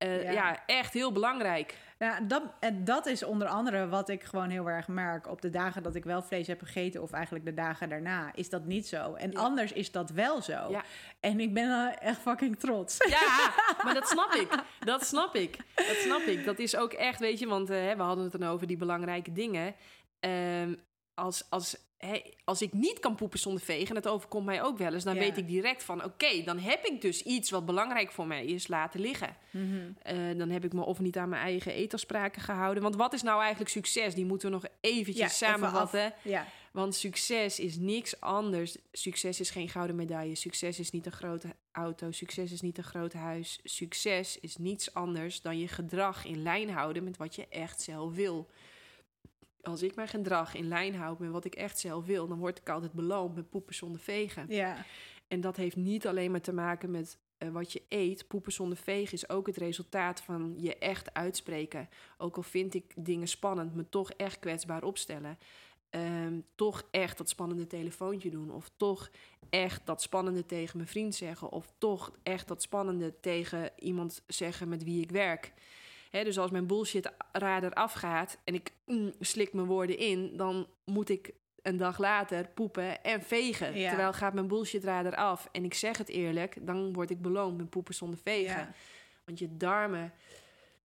Eh, 0.02 0.24
Ja. 0.24 0.32
ja. 0.32 0.64
echt 0.66 0.94
heel 0.94 1.12
belangrijk. 1.12 1.78
Ja, 1.98 2.20
dat, 2.20 2.44
en 2.60 2.84
dat 2.84 3.06
is 3.06 3.24
onder 3.24 3.48
andere 3.48 3.88
wat 3.88 4.10
ik 4.10 4.24
gewoon 4.24 4.50
heel 4.50 4.70
erg 4.70 4.88
merk. 4.88 5.28
Op 5.28 5.42
de 5.42 5.50
dagen 5.50 5.84
dat 5.84 5.96
ik 5.96 6.04
wel 6.04 6.22
vlees 6.22 6.48
heb 6.48 6.62
gegeten, 6.62 7.02
of 7.02 7.12
eigenlijk 7.12 7.46
de 7.46 7.54
dagen 7.54 7.90
daarna, 7.90 8.32
is 8.36 8.50
dat 8.50 8.66
niet 8.66 8.88
zo. 8.88 9.14
En 9.14 9.32
Ja. 9.32 9.40
anders 9.40 9.72
is 9.74 9.92
dat 9.92 10.10
wel 10.10 10.42
zo. 10.42 10.70
Ja. 10.70 10.84
En 11.20 11.40
ik 11.40 11.54
ben 11.54 12.00
echt 12.00 12.20
fucking 12.20 12.60
trots. 12.60 12.98
Ja, 13.10 13.54
maar 13.84 13.94
dat 13.94 14.08
snap 14.08 14.34
ik. 14.34 14.64
Dat 14.80 15.06
snap 15.06 15.36
ik. 15.36 15.58
Dat 15.76 15.96
snap 15.98 16.22
ik. 16.22 16.46
Dat 16.46 16.60
is 16.60 16.76
ook 16.76 16.94
echt, 16.94 17.20
weet 17.20 17.40
je, 17.40 17.48
want 17.48 17.70
eh, 17.70 17.92
we 17.92 18.02
hadden 18.02 18.24
het 18.24 18.40
dan 18.40 18.50
over 18.50 18.68
die 18.68 18.78
belangrijke 18.78 19.32
dingen. 19.32 19.76
Ehm, 20.20 20.74
als, 21.14 21.46
als, 21.50 21.78
als 22.44 22.62
ik 22.62 22.74
niet 22.74 23.00
kan 23.00 23.16
poepen 23.16 23.40
zonder 23.40 23.62
vegen, 23.64 23.88
en 23.96 24.02
dat 24.02 24.08
overkomt 24.14 24.46
mij 24.46 24.64
ook 24.64 24.78
wel 24.78 24.94
eens, 24.94 25.04
dan 25.04 25.14
Ja. 25.16 25.20
weet 25.20 25.38
ik 25.38 25.48
direct 25.48 25.84
van, 25.84 26.04
oké, 26.04 26.44
dan 26.44 26.60
heb 26.60 26.86
ik 26.86 27.02
dus 27.02 27.24
iets 27.24 27.50
wat 27.50 27.66
belangrijk 27.66 28.12
voor 28.12 28.28
mij 28.28 28.46
is 28.46 28.68
laten 28.68 29.00
liggen. 29.00 29.36
Mhm. 29.50 29.92
Eh, 30.04 30.16
dan 30.38 30.50
heb 30.50 30.66
ik 30.66 30.74
me 30.74 30.84
of 30.86 31.00
niet 31.00 31.18
aan 31.18 31.30
mijn 31.30 31.42
eigen 31.42 31.74
etelspraken 31.74 32.42
gehouden. 32.42 32.84
Want 32.84 32.96
wat 32.96 33.14
is 33.14 33.22
nou 33.22 33.40
eigenlijk 33.42 33.70
succes? 33.72 34.16
Die 34.16 34.26
moeten 34.26 34.48
we 34.50 34.54
nog 34.56 34.66
eventjes 34.82 35.18
Ja, 35.18 35.48
even 35.48 35.60
samenvatten. 35.60 36.14
Ja, 36.24 36.46
Want 36.72 36.96
succes 36.96 37.60
is 37.60 37.78
niks 37.78 38.20
anders. 38.22 38.78
Succes 38.92 39.40
is 39.40 39.50
geen 39.50 39.70
gouden 39.70 39.96
medaille. 39.96 40.36
Succes 40.36 40.80
is 40.80 40.92
niet 40.92 41.06
een 41.06 41.12
grote 41.12 41.56
auto. 41.72 42.12
Succes 42.12 42.52
is 42.52 42.62
niet 42.62 42.78
een 42.78 42.84
groot 42.84 43.14
huis. 43.14 43.60
Succes 43.64 44.40
is 44.40 44.58
niets 44.58 44.94
anders 44.94 45.42
dan 45.42 45.60
je 45.60 45.68
gedrag 45.68 46.26
in 46.26 46.42
lijn 46.44 46.70
houden 46.70 47.04
met 47.04 47.18
wat 47.18 47.36
je 47.36 47.48
echt 47.48 47.82
zelf 47.82 48.14
wil. 48.14 48.50
Als 49.64 49.82
ik 49.82 49.96
mijn 49.96 50.08
gedrag 50.08 50.56
in 50.56 50.68
lijn 50.68 50.96
houd 50.96 51.20
met 51.20 51.32
wat 51.32 51.46
ik 51.46 51.56
echt 51.56 51.80
zelf 51.80 52.06
wil, 52.06 52.28
dan 52.28 52.40
word 52.40 52.58
ik 52.58 52.70
altijd 52.70 52.92
beloond 52.92 53.36
met 53.36 53.50
poepen 53.50 53.76
zonder 53.76 54.02
vegen. 54.02 54.46
ja. 54.48 54.86
En 55.28 55.42
dat 55.42 55.56
heeft 55.56 55.76
niet 55.76 56.08
alleen 56.08 56.32
maar 56.32 56.42
te 56.42 56.54
maken 56.54 56.92
met 56.92 57.18
eh, 57.38 57.50
wat 57.50 57.72
je 57.72 57.82
eet. 57.90 58.28
Poepen 58.28 58.52
zonder 58.52 58.78
vegen 58.78 59.14
is 59.14 59.30
ook 59.30 59.48
het 59.48 59.58
resultaat 59.58 60.22
van 60.22 60.54
je 60.58 60.78
echt 60.78 61.14
uitspreken. 61.14 61.90
Ook 62.18 62.36
al 62.36 62.44
vind 62.44 62.74
ik 62.74 62.94
dingen 62.96 63.28
spannend, 63.28 63.76
me 63.76 63.90
toch 63.90 64.12
echt 64.12 64.40
kwetsbaar 64.40 64.84
opstellen. 64.84 65.38
ehm, 65.90 66.40
toch 66.56 66.88
echt 66.92 67.18
dat 67.18 67.30
spannende 67.30 67.68
telefoontje 67.68 68.30
doen. 68.30 68.52
Of 68.52 68.72
toch 68.78 69.12
echt 69.50 69.86
dat 69.86 70.02
spannende 70.02 70.46
tegen 70.46 70.78
mijn 70.78 70.90
vriend 70.90 71.16
zeggen. 71.16 71.52
Of 71.52 71.74
toch 71.78 72.12
echt 72.24 72.48
dat 72.48 72.62
spannende 72.62 73.20
tegen 73.20 73.72
iemand 73.80 74.24
zeggen 74.28 74.70
met 74.70 74.84
wie 74.84 75.02
ik 75.02 75.12
werk. 75.12 75.54
Hè, 76.12 76.24
dus 76.24 76.38
als 76.38 76.52
mijn 76.52 76.68
bullshit 76.68 77.12
radar 77.32 77.74
afgaat 77.74 78.38
en 78.44 78.54
ik 78.54 78.72
mm, 78.86 79.12
slik 79.20 79.54
mijn 79.54 79.68
woorden 79.68 79.98
in, 79.98 80.38
dan 80.38 80.68
moet 80.86 81.10
ik 81.10 81.32
een 81.62 81.78
dag 81.78 81.98
later 81.98 82.48
poepen 82.54 83.04
en 83.04 83.24
vegen. 83.24 83.78
Ja. 83.80 83.88
Terwijl 83.88 84.14
gaat 84.14 84.34
mijn 84.34 84.48
bullshit 84.48 84.84
radar 84.84 85.16
af 85.16 85.48
en 85.52 85.64
ik 85.64 85.74
zeg 85.74 85.98
het 85.98 86.10
eerlijk, 86.10 86.58
dan 86.62 86.94
word 86.94 87.10
ik 87.10 87.22
beloond 87.22 87.58
met 87.58 87.70
poepen 87.70 87.94
zonder 87.94 88.20
vegen. 88.24 88.58
Ja. 88.58 88.74
Want 89.26 89.40
je 89.40 89.58
darmen. 89.58 90.14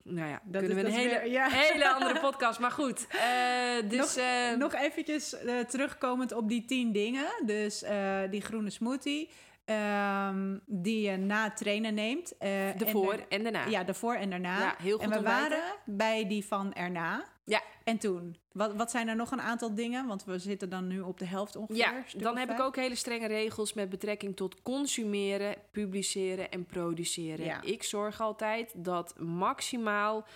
Nou 0.03 0.29
ja, 0.29 0.41
Dat 0.45 0.63
kunnen 0.63 0.77
is- 0.77 0.83
we 0.83 0.89
een 0.89 0.95
dat 0.95 1.05
is 1.05 1.11
hele, 1.13 1.21
weer- 1.21 1.33
ja. 1.33 1.49
hele 1.49 1.89
andere 1.93 2.21
podcast. 2.31 2.59
Maar 2.61 2.71
goed, 2.71 3.07
eh, 3.11 3.89
dus... 3.91 3.99
nog, 3.99 4.25
eh, 4.25 4.57
nog 4.57 4.75
eventjes 4.75 5.35
eh, 5.39 5.59
terugkomend 5.59 6.33
op 6.33 6.49
die 6.49 6.65
tien 6.65 6.93
dingen. 6.93 7.27
Dus 7.47 7.85
die 8.31 8.41
groene 8.41 8.71
smoothie. 8.71 9.31
Ehm, 9.67 10.59
die 10.67 11.11
je 11.11 11.17
na 11.17 11.45
het 11.45 11.57
trainen 11.57 11.95
neemt. 11.95 12.37
eh, 12.39 12.69
en 12.71 12.79
de 12.79 12.87
voor 12.87 13.13
er- 13.13 13.25
en 13.29 13.43
daarna. 13.43 13.67
Ja, 13.67 13.85
de 13.85 13.95
voor 13.95 14.15
en 14.15 14.31
daarna. 14.31 14.59
Ja, 14.61 14.75
heel 14.79 14.99
goed 14.99 15.05
en 15.11 15.11
we 15.19 15.23
waren 15.23 15.63
bij 15.85 16.27
die 16.29 16.45
van 16.47 16.73
erna. 16.73 17.25
Ja. 17.45 17.63
En 17.85 17.99
toen? 17.99 18.37
Wat, 18.53 18.75
wat 18.75 18.91
zijn 18.91 19.09
er 19.09 19.17
nog 19.17 19.31
een 19.31 19.41
aantal 19.41 19.75
dingen? 19.75 20.07
Want 20.07 20.25
we 20.25 20.39
zitten 20.39 20.69
dan 20.71 20.87
nu 20.87 21.01
op 21.01 21.19
de 21.19 21.25
helft 21.27 21.57
ongeveer. 21.57 21.77
Ja, 21.77 22.03
dan 22.17 22.37
heb 22.37 22.51
ik 22.51 22.61
ook 22.61 22.77
hele 22.77 22.95
strenge 22.95 23.27
regels 23.27 23.73
met 23.73 23.89
betrekking 23.91 24.37
tot 24.37 24.63
consumeren, 24.63 25.55
publiceren 25.73 26.51
en 26.51 26.67
produceren. 26.67 27.45
Ja. 27.45 27.63
Ik 27.63 27.83
zorg 27.83 28.21
altijd 28.21 28.73
dat 28.77 29.15
maximaal 29.19 30.27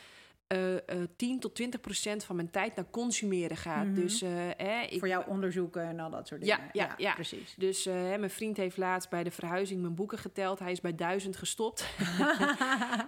eh, 0.50 0.76
eh, 0.76 1.08
10 1.16 1.40
tot 1.40 1.54
20 1.54 1.80
procent 1.80 2.24
van 2.24 2.36
mijn 2.36 2.50
tijd 2.50 2.76
naar 2.76 2.90
consumeren 2.90 3.56
gaat. 3.56 3.86
Mhm. 3.86 3.94
Dus, 3.94 4.22
eh, 4.22 4.30
hè, 4.56 4.80
ik, 4.82 4.98
Voor 4.98 5.08
jouw 5.08 5.24
onderzoeken 5.26 5.82
en 5.82 6.00
al 6.00 6.10
dat 6.10 6.26
soort 6.26 6.46
Ja, 6.46 6.56
dingen. 6.56 6.70
ja, 6.72 6.94
ja. 6.98 7.14
precies. 7.14 7.54
dus 7.56 7.86
eh, 7.86 7.94
hè, 7.94 8.18
mijn 8.18 8.30
vriend 8.30 8.56
heeft 8.56 8.76
laatst 8.76 9.10
bij 9.10 9.24
de 9.24 9.30
verhuizing 9.30 9.80
mijn 9.80 9.94
boeken 9.94 10.18
geteld. 10.18 10.58
Hij 10.58 10.72
is 10.72 10.80
bij 10.80 10.94
duizend 10.94 11.36
gestopt. 11.36 11.84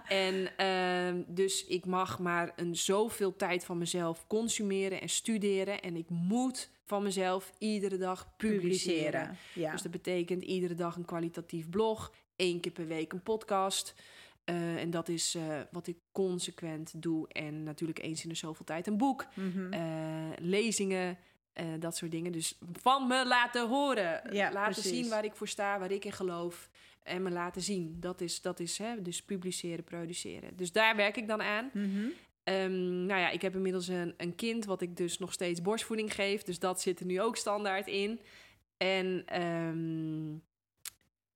En 0.07 0.57
ehm, 0.57 1.23
dus 1.27 1.65
ik 1.65 1.85
mag 1.85 2.19
maar 2.19 2.51
een 2.55 2.75
zoveel 2.75 3.35
tijd 3.35 3.65
van 3.65 3.77
mezelf 3.77 4.27
consumeren 4.27 5.01
en 5.01 5.09
studeren. 5.09 5.81
En 5.81 5.95
ik 5.95 6.09
moet 6.09 6.69
van 6.85 7.03
mezelf 7.03 7.51
iedere 7.57 7.97
dag 7.97 8.35
publiceren. 8.37 9.37
Ja. 9.53 9.71
Dus 9.71 9.81
dat 9.81 9.91
betekent 9.91 10.43
iedere 10.43 10.75
dag 10.75 10.95
een 10.95 11.05
kwalitatief 11.05 11.69
blog, 11.69 12.13
één 12.35 12.59
keer 12.59 12.71
per 12.71 12.87
week 12.87 13.13
een 13.13 13.23
podcast. 13.23 13.95
Eh, 14.43 14.75
en 14.81 14.89
dat 14.89 15.09
is 15.09 15.35
eh, 15.35 15.59
wat 15.71 15.87
ik 15.87 15.97
consequent 16.11 17.01
doe. 17.01 17.27
En 17.27 17.63
natuurlijk 17.63 17.99
eens 17.99 18.23
in 18.23 18.29
de 18.29 18.35
zoveel 18.35 18.65
tijd 18.65 18.87
een 18.87 18.97
boek, 18.97 19.25
Mhm. 19.35 19.73
eh, 19.73 19.81
lezingen, 20.37 21.17
dat 21.79 21.97
soort 21.97 22.11
dingen. 22.11 22.31
Dus 22.31 22.57
van 22.71 23.07
me 23.07 23.25
laten 23.27 23.67
horen. 23.67 24.33
Ja, 24.35 24.51
laten 24.51 24.73
precies. 24.73 24.91
zien 24.91 25.09
waar 25.09 25.25
ik 25.25 25.35
voor 25.35 25.47
sta, 25.47 25.79
waar 25.79 25.91
ik 25.91 26.05
in 26.05 26.11
geloof. 26.11 26.69
En 27.03 27.23
me 27.23 27.29
laten 27.29 27.61
zien. 27.61 27.97
Dat 27.99 28.21
is, 28.21 28.41
dat 28.41 28.59
is 28.59 28.77
hè, 28.77 29.01
dus 29.01 29.23
publiceren, 29.23 29.83
produceren. 29.83 30.55
Dus 30.55 30.71
daar 30.71 30.95
werk 30.95 31.17
ik 31.17 31.27
dan 31.27 31.41
aan. 31.41 31.69
Mhm. 31.73 32.05
Ehm, 32.43 33.05
nou 33.05 33.19
ja, 33.19 33.29
ik 33.29 33.41
heb 33.41 33.55
inmiddels 33.55 33.87
een, 33.87 34.13
een 34.17 34.35
kind 34.35 34.65
wat 34.65 34.81
ik 34.81 34.97
dus 34.97 35.19
nog 35.19 35.33
steeds 35.33 35.61
borstvoeding 35.61 36.13
geef. 36.13 36.41
Dus 36.43 36.59
dat 36.59 36.81
zit 36.81 36.99
er 36.99 37.05
nu 37.05 37.21
ook 37.21 37.37
standaard 37.37 37.87
in. 37.87 38.19
En, 38.77 39.23
ehm, 39.25 40.35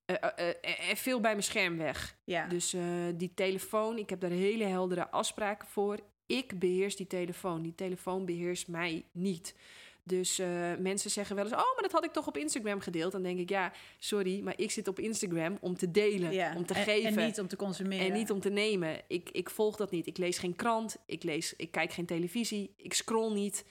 eh, 0.08 0.90
en 0.90 0.98
veel 0.98 1.20
bij 1.20 1.32
mijn 1.32 1.44
scherm 1.44 1.78
weg. 1.78 2.16
Ja. 2.24 2.48
Dus 2.48 2.76
die 3.16 3.32
telefoon, 3.34 3.98
ik 3.98 4.10
heb 4.10 4.20
daar 4.20 4.30
hele 4.30 4.64
heldere 4.64 5.10
afspraken 5.10 5.68
voor. 5.68 6.00
Ik 6.26 6.60
beheers 6.60 6.96
die 6.96 7.08
telefoon. 7.08 7.62
Die 7.62 7.76
telefoon 7.76 8.26
beheerst 8.26 8.68
mij 8.68 9.06
niet. 9.12 9.56
Dus 10.04 10.42
mensen 10.80 11.12
zeggen 11.12 11.36
wel 11.36 11.46
eens: 11.46 11.54
Oh, 11.54 11.74
maar 11.74 11.82
dat 11.82 11.92
had 11.92 12.06
ik 12.06 12.12
toch 12.12 12.28
op 12.28 12.38
Instagram 12.38 12.80
gedeeld. 12.80 13.12
Dan 13.12 13.24
denk 13.24 13.40
ik: 13.40 13.50
Ja, 13.50 13.72
sorry, 13.98 14.42
maar 14.42 14.54
ik 14.58 14.72
zit 14.72 14.88
op 14.88 15.00
Instagram 15.00 15.58
om 15.62 15.78
te 15.78 15.92
delen, 15.92 16.32
ja. 16.32 16.56
om 16.56 16.66
te 16.66 16.74
en, 16.74 16.84
geven. 16.84 17.18
En 17.18 17.26
niet 17.26 17.40
om 17.40 17.48
te 17.48 17.56
consumeren. 17.56 18.06
En 18.06 18.14
niet 18.14 18.32
om 18.32 18.40
te 18.40 18.50
nemen. 18.50 19.02
Ik, 19.08 19.30
ik 19.32 19.50
volg 19.50 19.76
dat 19.76 19.92
niet. 19.92 20.08
Ik 20.08 20.18
lees 20.18 20.38
geen 20.38 20.56
krant. 20.56 20.98
Ik, 21.06 21.24
lees, 21.24 21.56
ik 21.56 21.72
kijk 21.72 21.94
geen 21.94 22.06
televisie. 22.06 22.74
Ik 22.78 22.94
scroll 22.94 23.34
niet. 23.34 23.66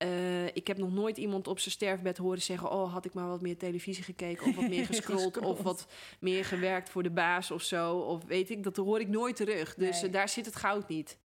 Eh, 0.00 0.46
ik 0.46 0.66
heb 0.66 0.78
nog 0.78 0.92
nooit 0.92 1.16
iemand 1.16 1.46
op 1.48 1.58
zijn 1.58 1.74
sterfbed 1.74 2.16
horen 2.16 2.42
zeggen... 2.42 2.70
oh, 2.70 2.92
had 2.92 3.04
ik 3.04 3.14
maar 3.14 3.28
wat 3.28 3.40
meer 3.40 3.56
televisie 3.56 4.04
gekeken... 4.04 4.46
of 4.46 4.54
wat 4.54 4.68
meer 4.68 4.86
gescrolld... 4.92 5.38
of 5.38 5.62
wat 5.62 5.86
meer 6.20 6.44
gewerkt 6.44 6.90
voor 6.90 7.02
de 7.02 7.10
baas 7.10 7.50
of 7.50 7.62
zo. 7.62 7.96
Of 7.98 8.24
weet 8.24 8.50
ik, 8.50 8.62
dat 8.62 8.76
hoor 8.76 9.00
ik 9.00 9.08
nooit 9.08 9.36
terug. 9.36 9.74
Dus 9.74 10.00
Nee. 10.00 10.06
eh, 10.10 10.12
daar 10.12 10.28
zit 10.28 10.46
het 10.46 10.56
goud 10.56 10.88
niet. 10.88 11.18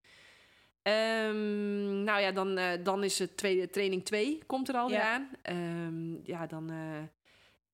Ehm, 0.81 2.03
nou 2.03 2.21
ja, 2.21 2.31
dan, 2.31 2.57
eh, 2.57 2.83
dan 2.83 3.03
is 3.03 3.19
het 3.19 3.37
tweede, 3.37 3.69
training 3.69 4.05
2 4.05 4.43
komt 4.45 4.69
er 4.69 4.89
Ja. 4.89 5.13
aan. 5.13 5.29
Ehm, 5.41 6.25
ja, 6.31 6.45
dan... 6.47 6.69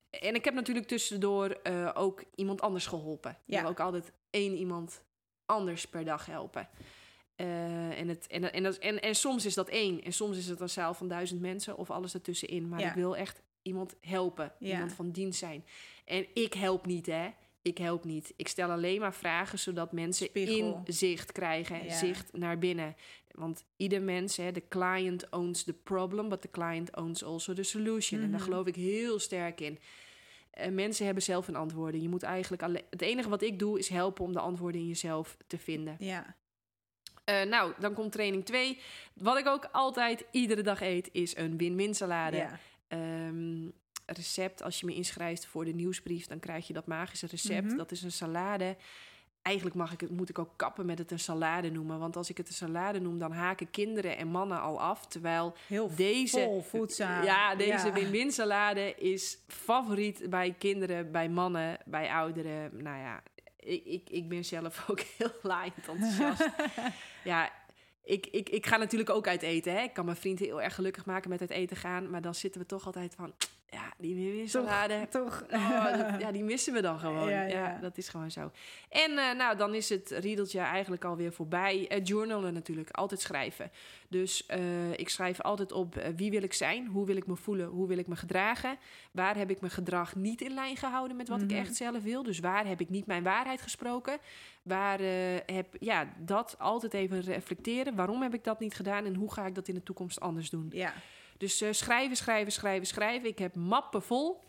en 0.10 0.36
ik 0.36 0.46
heb 0.46 0.54
natuurlijk 0.54 0.88
tussendoor 0.88 1.60
ook 1.94 2.24
iemand 2.36 2.62
anders 2.62 2.86
geholpen. 2.88 3.32
Ik 3.32 3.38
Ja. 3.54 3.62
wil 3.62 3.70
ook 3.70 3.80
altijd 3.80 4.12
één 4.30 4.56
iemand 4.56 5.04
anders 5.46 5.86
per 5.88 6.06
dag 6.06 6.26
helpen. 6.26 6.68
Eh, 7.36 8.00
en, 8.00 8.08
het, 8.08 8.28
en, 8.28 8.54
en, 8.54 8.64
dat- 8.64 8.78
en, 8.78 9.02
en 9.02 9.16
soms 9.16 9.46
is 9.46 9.54
dat 9.54 9.70
één. 9.70 10.04
En 10.04 10.14
soms 10.14 10.38
is 10.38 10.48
het 10.48 10.60
een 10.60 10.70
zaal 10.70 10.94
van 10.94 11.08
duizend 11.08 11.42
mensen 11.42 11.78
of 11.78 11.92
alles 11.92 12.14
ertussenin. 12.14 12.70
Maar 12.70 12.80
Ja. 12.80 12.90
ik 12.90 12.96
wil 12.96 13.16
echt 13.18 13.42
iemand 13.62 13.96
helpen. 14.02 14.54
Ja. 14.60 14.72
Iemand 14.74 14.94
van 14.94 15.12
dienst 15.12 15.40
zijn. 15.40 15.66
En 16.06 16.26
ik 16.34 16.54
help 16.54 16.86
niet, 16.86 17.06
hè. 17.06 17.30
Ik 17.62 17.78
help 17.78 18.04
niet. 18.06 18.34
Ik 18.36 18.48
stel 18.48 18.70
alleen 18.70 19.00
maar 19.00 19.14
vragen 19.14 19.60
zodat 19.60 19.92
mensen 19.92 20.26
Spiegel. 20.26 20.82
inzicht 20.86 21.32
krijgen. 21.32 21.84
Ja. 21.86 21.94
Zicht 21.98 22.38
naar 22.38 22.58
binnen. 22.58 22.96
Want 23.32 23.66
ieder 23.78 24.02
mens, 24.02 24.38
hè, 24.38 24.52
de 24.52 24.68
client 24.68 25.30
owns 25.30 25.64
the 25.64 25.74
problem, 25.74 26.30
but 26.30 26.42
the 26.42 26.50
client 26.52 26.96
owns 26.96 27.24
also 27.24 27.54
the 27.54 27.64
solution. 27.64 28.20
En 28.22 28.30
daar 28.32 28.40
Mhm. 28.40 28.50
geloof 28.50 28.68
ik 28.68 28.76
heel 28.76 29.20
sterk 29.20 29.62
in. 29.62 29.80
Eh, 30.52 30.72
mensen 30.72 31.06
hebben 31.06 31.24
zelf 31.24 31.46
hun 31.46 31.56
antwoorden. 31.56 32.02
Je 32.02 32.10
moet 32.10 32.24
eigenlijk 32.24 32.64
alleen. 32.64 32.84
Het 32.90 33.02
enige 33.02 33.30
wat 33.30 33.42
ik 33.42 33.60
doe 33.60 33.80
is 33.80 33.90
helpen 33.90 34.24
om 34.26 34.34
de 34.34 34.40
antwoorden 34.40 34.82
in 34.82 34.88
jezelf 34.88 35.38
te 35.48 35.58
vinden. 35.58 35.96
Ja. 36.00 36.36
Eh, 37.24 37.42
nou, 37.44 37.74
dan 37.80 37.94
komt 37.94 38.12
training 38.12 38.46
2. 38.46 38.80
Wat 39.14 39.38
ik 39.38 39.48
ook 39.48 39.70
altijd 39.72 40.26
iedere 40.32 40.62
dag 40.62 40.82
eet, 40.82 41.10
is 41.12 41.38
een 41.38 41.58
win-win 41.58 41.96
salade. 41.96 42.38
ja. 42.38 42.60
Ehm, 42.88 43.70
recept, 44.06 44.64
als 44.64 44.80
je 44.80 44.86
me 44.86 44.94
inschrijft 44.94 45.46
voor 45.46 45.66
de 45.66 45.74
nieuwsbrief, 45.74 46.26
dan 46.28 46.40
krijg 46.40 46.68
je 46.68 46.74
dat 46.74 46.88
magische 46.88 47.28
recept. 47.28 47.68
Mhm. 47.68 47.78
Dat 47.78 47.92
is 47.92 48.02
een 48.04 48.12
salade. 48.12 48.76
Eigenlijk 49.42 49.76
mag 49.76 49.92
ik 49.94 50.02
het, 50.02 50.10
moet 50.12 50.30
ik 50.30 50.40
ook 50.40 50.54
kappen 50.56 50.86
met 50.86 50.98
het 50.98 51.12
een 51.12 51.20
salade 51.20 51.72
noemen. 51.72 52.00
Want 52.00 52.16
als 52.16 52.30
ik 52.30 52.38
het 52.38 52.48
een 52.48 52.54
salade 52.54 53.00
noem, 53.00 53.20
dan 53.20 53.32
haken 53.32 53.70
kinderen 53.72 54.18
en 54.18 54.28
mannen 54.28 54.62
al 54.62 54.82
af. 54.82 55.08
Terwijl 55.08 55.56
Heel 55.68 55.96
deze, 55.96 56.60
voedzaam. 56.70 57.24
ja, 57.24 57.56
deze 57.56 57.88
Ja. 57.88 57.94
win-win 57.94 58.32
salade 58.32 58.96
is 58.96 59.38
favoriet 59.48 60.30
bij 60.30 60.56
kinderen, 60.58 61.12
bij 61.12 61.30
mannen, 61.30 61.78
bij 61.86 62.10
ouderen. 62.12 62.84
Nou 62.84 62.98
ja, 62.98 63.24
ik, 63.64 63.86
ik, 63.86 64.10
ik 64.10 64.30
ben 64.30 64.46
zelf 64.46 64.84
ook 64.90 65.00
heel 65.00 65.32
laaiend 65.42 65.88
enthousiast. 65.88 66.50
ja, 67.24 67.52
ik, 68.04 68.28
ik, 68.28 68.50
ik 68.50 68.66
ga 68.66 68.78
natuurlijk 68.78 69.10
ook 69.10 69.28
uit 69.28 69.42
eten. 69.42 69.74
Hè. 69.74 69.82
Ik 69.82 69.94
kan 69.94 70.06
mijn 70.06 70.18
vriend 70.18 70.40
heel 70.40 70.62
erg 70.62 70.76
gelukkig 70.76 71.06
maken 71.06 71.30
met 71.30 71.42
uit 71.42 71.50
eten 71.50 71.78
gaan. 71.78 72.10
Maar 72.10 72.22
dan 72.22 72.36
zitten 72.36 72.62
we 72.62 72.68
toch 72.68 72.86
altijd 72.86 73.16
van... 73.16 73.34
Ja, 73.74 73.94
die 73.98 74.16
win-win 74.16 74.50
salade. 74.50 75.08
Toch? 75.10 75.44
Oh, 75.52 75.84
dat- 75.98 76.22
ja, 76.22 76.32
die 76.32 76.44
missen 76.44 76.74
we 76.74 76.82
dan 76.82 77.00
gewoon. 77.06 77.30
Ja, 77.30 77.42
Ja, 77.42 77.48
ja. 77.70 77.78
dat 77.82 77.98
is 77.98 78.10
gewoon 78.10 78.32
zo. 78.32 78.52
En 78.90 79.18
eh, 79.18 79.36
nou, 79.36 79.58
dan 79.58 79.74
is 79.76 79.90
het 79.90 80.10
riedeltje 80.10 80.60
eigenlijk 80.60 81.04
alweer 81.06 81.32
voorbij. 81.34 81.88
Eh, 81.88 82.04
journalen 82.04 82.54
natuurlijk, 82.54 82.90
altijd 82.92 83.22
schrijven. 83.22 83.72
Dus 84.08 84.46
eh, 84.46 84.92
ik 84.92 85.10
schrijf 85.10 85.42
altijd 85.42 85.72
op 85.72 85.96
wie 86.16 86.32
wil 86.32 86.44
ik 86.44 86.54
zijn, 86.54 86.88
hoe 86.88 87.06
wil 87.06 87.16
ik 87.16 87.28
me 87.28 87.36
voelen, 87.36 87.68
hoe 87.68 87.88
wil 87.88 87.98
ik 87.98 88.08
me 88.08 88.16
gedragen. 88.16 88.78
Waar 89.12 89.36
heb 89.38 89.50
ik 89.50 89.60
mijn 89.60 89.72
gedrag 89.74 90.16
niet 90.16 90.42
in 90.42 90.54
lijn 90.54 90.78
gehouden 90.78 91.18
met 91.18 91.28
wat 91.28 91.40
Mhm. 91.42 91.50
ik 91.50 91.56
echt 91.58 91.76
zelf 91.76 92.04
wil. 92.04 92.24
Dus 92.24 92.40
waar 92.40 92.66
heb 92.68 92.80
ik 92.82 92.90
niet 92.90 93.06
mijn 93.06 93.24
waarheid 93.24 93.62
gesproken. 93.62 94.18
Waar 94.64 95.00
heb, 95.46 95.76
ja, 95.80 96.14
dat 96.18 96.56
altijd 96.60 96.94
even 96.94 97.22
reflecteren. 97.22 97.96
Waarom 97.96 98.22
heb 98.22 98.34
ik 98.34 98.44
dat 98.44 98.60
niet 98.60 98.74
gedaan 98.74 99.06
en 99.06 99.16
hoe 99.16 99.32
ga 99.34 99.46
ik 99.46 99.56
dat 99.56 99.68
in 99.68 99.76
de 99.76 99.84
toekomst 99.84 100.20
anders 100.20 100.50
doen? 100.50 100.68
Ja. 100.74 100.94
Dus 101.42 101.62
eh, 101.62 101.72
schrijven, 101.72 102.18
schrijven, 102.18 102.52
schrijven, 102.52 102.88
schrijven. 102.88 103.30
Ik 103.30 103.40
heb 103.40 103.56
mappen 103.56 104.02
vol. 104.02 104.40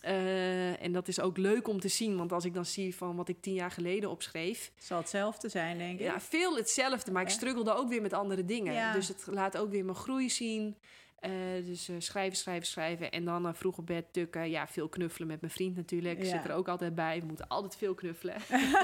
Eh, 0.00 0.82
en 0.82 0.92
dat 0.92 1.08
is 1.08 1.20
ook 1.20 1.36
leuk 1.36 1.68
om 1.68 1.80
te 1.80 1.88
zien, 1.88 2.16
want 2.16 2.32
als 2.32 2.44
ik 2.44 2.54
dan 2.54 2.64
zie 2.64 2.96
van 2.96 3.16
wat 3.16 3.28
ik 3.28 3.40
tien 3.40 3.54
jaar 3.54 3.70
geleden 3.70 4.10
opschreef, 4.10 4.72
zal 4.78 4.98
hetzelfde 4.98 5.48
zijn, 5.48 5.78
denk 5.78 5.98
ik. 5.98 6.06
ja, 6.06 6.20
veel 6.20 6.56
hetzelfde, 6.56 7.12
maar 7.12 7.22
ik 7.22 7.28
struggelde 7.28 7.74
ook 7.74 7.88
weer 7.88 8.02
met 8.02 8.12
andere 8.12 8.44
dingen. 8.44 8.72
Ja. 8.72 8.92
Dus 8.92 9.08
het 9.08 9.26
laat 9.26 9.56
ook 9.56 9.70
weer 9.70 9.84
mijn 9.84 9.96
groei 9.96 10.30
zien. 10.30 10.76
Eh, 11.20 11.30
dus 11.64 11.88
eh, 11.88 11.94
schrijven, 11.98 12.36
schrijven, 12.36 12.66
schrijven. 12.66 13.10
En 13.10 13.24
dan 13.24 13.46
eh, 13.46 13.54
vroeg 13.54 13.78
op 13.78 13.86
bed 13.86 14.12
tukken. 14.12 14.50
Ja, 14.50 14.66
veel 14.66 14.88
knuffelen 14.88 15.28
met 15.28 15.40
mijn 15.40 15.52
vriend 15.52 15.76
natuurlijk. 15.76 16.18
Ja. 16.18 16.24
Zit 16.24 16.44
er 16.44 16.52
ook 16.52 16.68
altijd 16.68 16.94
bij. 16.94 17.20
We 17.20 17.26
moeten 17.26 17.48
altijd 17.48 17.76
veel 17.76 17.94
knuffelen. 17.94 18.34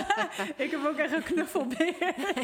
ik 0.56 0.70
heb 0.70 0.84
ook 0.86 0.96
echt 0.96 1.12
een 1.12 1.22
knuffelbeer. 1.22 1.94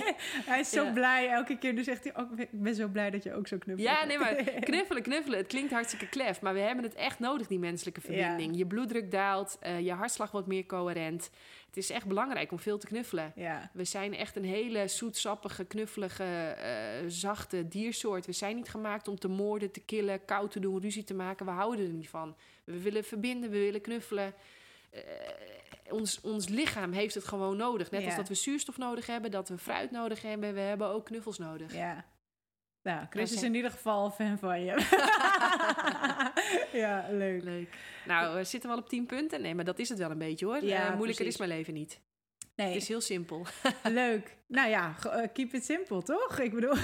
hij 0.51 0.61
is 0.61 0.71
zo 0.71 0.85
Ja. 0.85 0.93
blij. 0.93 1.29
Elke 1.29 1.59
keer 1.59 1.75
dan 1.75 1.85
zegt 1.85 2.05
hij 2.05 2.17
ook, 2.17 2.31
ik 2.37 2.49
ben 2.51 2.75
zo 2.75 2.89
blij 2.89 3.11
dat 3.11 3.23
je 3.23 3.35
ook 3.35 3.47
zo 3.49 3.59
knuffelt. 3.59 3.89
Ja, 3.89 4.05
nee, 4.05 4.19
maar 4.19 4.35
knuffelen, 4.71 5.03
knuffelen. 5.03 5.39
Het 5.39 5.47
klinkt 5.49 5.73
hartstikke 5.73 6.09
klef. 6.09 6.41
Maar 6.41 6.55
we 6.55 6.61
hebben 6.61 6.85
het 6.85 6.95
echt 6.95 7.19
nodig, 7.19 7.47
die 7.47 7.59
menselijke 7.59 8.01
verbinding. 8.01 8.57
Je 8.57 8.67
bloeddruk 8.67 9.11
daalt. 9.11 9.59
je 9.81 9.93
hartslag 9.93 10.31
wordt 10.31 10.47
meer 10.47 10.67
coherent. 10.67 11.31
Het 11.75 11.83
is 11.83 11.91
echt 11.91 12.07
belangrijk 12.07 12.51
om 12.53 12.59
veel 12.59 12.79
te 12.79 12.87
knuffelen. 12.87 13.33
Ja. 13.37 13.71
We 13.73 13.85
zijn 13.85 14.15
echt 14.15 14.37
een 14.37 14.45
hele 14.45 14.89
zoetsappige, 14.89 15.65
knuffelige, 15.65 16.25
eh, 16.25 17.05
zachte 17.07 17.69
diersoort. 17.69 18.27
We 18.27 18.33
zijn 18.33 18.57
niet 18.57 18.69
gemaakt 18.69 19.09
om 19.09 19.19
te 19.19 19.29
moorden, 19.29 19.71
te 19.71 19.81
killen, 19.81 20.25
koud 20.25 20.51
te 20.51 20.61
doen, 20.61 20.81
ruzie 20.81 21.05
te 21.05 21.15
maken. 21.15 21.47
We 21.47 21.53
houden 21.53 21.85
er 21.87 21.93
niet 21.93 22.09
van. 22.09 22.37
We 22.65 22.81
willen 22.81 23.05
verbinden, 23.05 23.51
we 23.51 23.59
willen 23.59 23.81
knuffelen. 23.81 24.35
Eh, 24.91 25.01
ons, 25.91 26.21
ons 26.21 26.49
lichaam 26.49 26.93
heeft 26.93 27.15
het 27.15 27.25
gewoon 27.25 27.57
nodig. 27.57 27.91
Net 27.91 28.01
Ja. 28.01 28.07
als 28.07 28.17
dat 28.17 28.29
we 28.29 28.35
zuurstof 28.35 28.79
nodig 28.79 29.07
hebben, 29.07 29.31
dat 29.31 29.49
we 29.49 29.59
fruit 29.59 29.91
nodig 29.91 30.23
hebben. 30.23 30.55
We 30.55 30.61
hebben 30.61 30.87
ook 30.87 31.05
knuffels 31.05 31.39
nodig. 31.39 31.75
Ja. 31.75 32.05
Nou, 32.83 33.07
Chris 33.11 33.33
is 33.33 33.43
in 33.43 33.55
ieder 33.55 33.71
geval 33.71 34.11
fan 34.11 34.39
van 34.39 34.61
je. 34.65 34.75
ja, 36.83 37.07
leuk. 37.11 37.43
Leuk. 37.43 37.69
Nou, 38.07 38.37
we 38.37 38.45
zitten 38.45 38.71
wel 38.71 38.79
op 38.79 38.89
10 38.89 39.07
punten. 39.07 39.41
Nee, 39.43 39.55
maar 39.55 39.65
dat 39.65 39.79
is 39.79 39.89
het 39.89 39.99
wel 39.99 40.11
een 40.11 40.19
beetje 40.19 40.47
hoor. 40.47 40.65
Ja, 40.65 40.77
Eh, 40.87 40.95
moeilijker 40.95 41.15
precies. 41.25 41.27
is 41.33 41.37
mijn 41.47 41.51
leven 41.51 41.75
niet. 41.75 42.01
Nee, 42.57 42.67
Het 42.73 42.77
is 42.83 42.89
heel 42.89 43.01
simpel. 43.01 43.47
leuk. 43.83 44.37
Nou 44.47 44.69
ja, 44.69 44.95
eh, 45.11 45.29
keep 45.33 45.55
it 45.55 45.65
simple, 45.65 46.03
toch? 46.03 46.39
Ik 46.39 46.55
bedoel... 46.55 46.75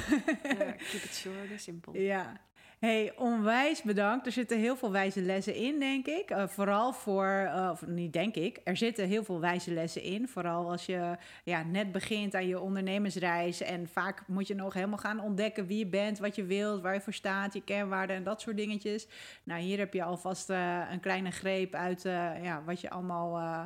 Ja, 0.43 0.73
keep 0.73 1.03
it 1.03 1.15
short 1.15 1.51
and 1.51 1.61
simple. 1.61 2.01
Ja. 2.13 2.41
Hey, 2.79 3.17
onwijs 3.17 3.83
bedankt. 3.83 4.27
Er 4.27 4.33
zitten 4.33 4.59
heel 4.59 4.77
veel 4.77 4.93
wijze 4.93 5.21
lessen 5.21 5.55
in, 5.55 5.79
denk 5.79 6.07
ik. 6.07 6.31
Eh, 6.31 6.49
vooral 6.49 6.93
voor, 6.93 7.27
eh, 7.27 7.69
of 7.73 7.87
niet 7.87 8.13
denk 8.13 8.35
ik, 8.35 8.61
er 8.65 8.77
zitten 8.77 9.07
heel 9.09 9.25
veel 9.25 9.41
wijze 9.41 9.73
lessen 9.73 10.03
in. 10.03 10.29
Vooral 10.29 10.71
als 10.71 10.87
je 10.87 11.17
ja, 11.45 11.63
net 11.63 11.93
begint 11.93 12.35
aan 12.35 12.47
je 12.47 12.61
ondernemersreis. 12.61 13.61
En 13.61 13.89
vaak 13.89 14.27
moet 14.27 14.47
je 14.47 14.55
nog 14.55 14.75
helemaal 14.75 14.99
gaan 14.99 15.21
ontdekken 15.21 15.67
wie 15.67 15.79
je 15.79 15.87
bent, 15.87 16.19
wat 16.19 16.37
je 16.37 16.45
wilt, 16.45 16.81
waar 16.81 16.95
je 16.95 17.01
voor 17.01 17.13
staat, 17.13 17.53
je 17.53 17.65
kernwaarden 17.65 18.17
en 18.17 18.23
dat 18.23 18.41
soort 18.41 18.57
dingetjes. 18.57 19.09
Nou, 19.45 19.61
hier 19.61 19.79
heb 19.79 19.95
je 19.95 20.03
alvast 20.03 20.51
eh, 20.51 20.91
een 20.91 21.01
kleine 21.01 21.31
greep 21.31 21.75
uit 21.75 22.03
ja, 22.43 22.63
wat 22.65 22.81
je 22.81 22.91
allemaal 22.91 23.39
eh, 23.39 23.63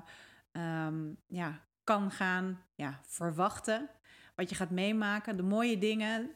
ehm, 0.52 1.12
ja, 1.26 1.60
kan 1.84 2.10
gaan 2.10 2.62
ja, 2.74 3.00
verwachten. 3.06 3.90
Wat 4.34 4.48
je 4.48 4.54
gaat 4.54 4.70
meemaken, 4.70 5.36
de 5.36 5.42
mooie 5.42 5.78
dingen. 5.78 6.30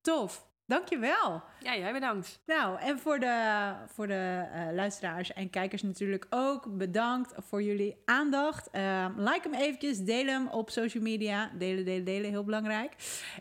Tof. 0.00 0.47
Dankjewel. 0.68 1.42
Ja, 1.60 1.76
jij 1.76 1.92
bedankt. 1.92 2.40
Nou, 2.46 2.80
en 2.80 2.98
voor 2.98 3.18
de, 3.18 3.72
voor 3.86 4.06
de 4.06 4.44
eh, 4.52 4.74
luisteraars 4.74 5.32
en 5.32 5.50
kijkers 5.50 5.82
natuurlijk 5.82 6.26
ook 6.30 6.76
bedankt 6.76 7.32
voor 7.36 7.62
jullie 7.62 7.96
aandacht. 8.04 8.70
Ehm, 8.70 9.12
like 9.16 9.40
hem 9.42 9.54
eventjes, 9.54 9.98
deel 9.98 10.26
hem 10.26 10.48
op 10.48 10.70
social 10.70 11.02
media. 11.02 11.50
Delen, 11.58 11.84
delen, 11.84 12.04
delen, 12.04 12.30
heel 12.30 12.44
belangrijk. 12.44 12.92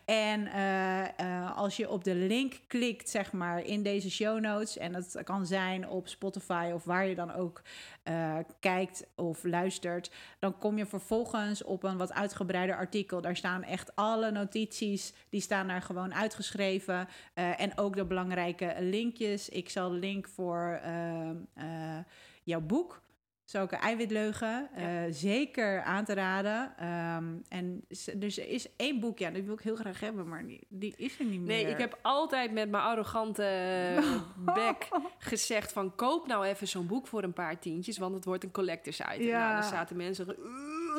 En 0.05 0.47
eh, 0.47 1.19
eh, 1.19 1.57
als 1.57 1.77
je 1.77 1.89
op 1.89 2.03
de 2.03 2.15
link 2.15 2.53
klikt, 2.67 3.09
zeg 3.09 3.31
maar, 3.31 3.65
in 3.65 3.83
deze 3.83 4.11
show 4.11 4.39
notes... 4.39 4.77
en 4.77 4.91
dat 4.91 5.21
kan 5.23 5.45
zijn 5.45 5.89
op 5.89 6.07
Spotify 6.07 6.71
of 6.73 6.83
waar 6.83 7.07
je 7.07 7.15
dan 7.15 7.33
ook 7.33 7.61
eh, 8.07 8.37
kijkt 8.59 9.07
of 9.15 9.43
luistert... 9.43 10.11
dan 10.39 10.57
kom 10.57 10.77
je 10.77 10.85
vervolgens 10.85 11.63
op 11.63 11.83
een 11.83 11.97
wat 11.97 12.13
uitgebreider 12.13 12.75
artikel. 12.75 13.21
Daar 13.21 13.35
staan 13.35 13.63
echt 13.63 13.95
alle 13.95 14.31
notities, 14.31 15.13
die 15.29 15.41
staan 15.41 15.67
daar 15.67 15.81
gewoon 15.81 16.13
uitgeschreven... 16.13 17.07
Eh, 17.33 17.61
en 17.61 17.77
ook 17.77 17.95
de 17.95 18.05
belangrijke 18.05 18.75
linkjes. 18.79 19.49
Ik 19.49 19.69
zal 19.69 19.89
de 19.89 19.95
link 19.95 20.27
voor 20.27 20.79
ehm, 20.83 21.35
eh, 21.53 21.97
jouw 22.43 22.61
boek, 22.61 23.01
Zulke 23.47 23.75
eiwitleugen, 23.75 24.69
eh, 24.75 24.85
zeker 25.09 25.81
aan 25.81 26.05
te 26.05 26.13
raden. 26.13 26.73
Ehm, 26.77 27.25
en 27.49 27.85
dus 28.15 28.37
er 28.37 28.49
is 28.49 28.75
één 28.75 28.99
boek, 28.99 29.19
ja, 29.19 29.29
die 29.29 29.43
wil 29.43 29.53
ik 29.53 29.59
heel 29.59 29.75
graag 29.75 29.99
hebben, 29.99 30.27
maar 30.27 30.45
die, 30.45 30.67
die 30.69 30.93
is 30.97 31.19
er 31.19 31.25
niet 31.25 31.39
meer. 31.39 31.47
Nee, 31.47 31.71
ik 31.71 31.77
heb 31.77 31.99
altijd 32.01 32.51
met 32.51 32.69
mijn 32.69 32.83
arrogante 32.83 33.43
eh, 33.43 34.21
bek 34.53 34.87
gezegd 35.17 35.71
van... 35.71 35.95
koop 35.95 36.27
nou 36.27 36.45
even 36.45 36.67
zo'n 36.67 36.87
boek 36.87 37.07
voor 37.07 37.23
een 37.23 37.33
paar 37.33 37.59
tientjes, 37.59 37.97
want 37.97 38.15
het 38.15 38.25
wordt 38.25 38.43
een 38.43 38.51
collector's 38.51 38.99
item. 38.99 39.27
Ja. 39.27 39.47
Nou, 39.47 39.61
dan 39.61 39.69
zaten 39.69 39.97
mensen... 39.97 40.25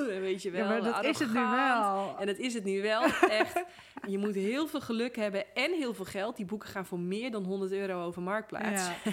weet 0.20 0.42
je 0.42 0.50
wel, 0.50 0.62
Ja, 0.62 0.68
maar 0.68 0.82
dat 0.82 1.04
is 1.04 1.18
het 1.18 1.32
nu 1.32 1.40
wel. 1.40 2.16
En 2.18 2.26
dat 2.26 2.36
is 2.38 2.54
het 2.54 2.64
nu 2.64 2.82
wel, 2.82 3.02
echt. 3.30 3.62
Je 4.06 4.18
moet 4.18 4.34
heel 4.34 4.66
veel 4.66 4.80
geluk 4.80 5.16
hebben 5.16 5.54
en 5.54 5.72
heel 5.72 5.94
veel 5.94 6.04
geld. 6.04 6.36
Die 6.36 6.46
boeken 6.46 6.68
gaan 6.68 6.86
voor 6.86 6.98
meer 6.98 7.30
dan 7.30 7.44
100 7.44 7.72
euro 7.72 8.04
over 8.04 8.22
Marktplaats. 8.22 8.86
Ja. 9.04 9.12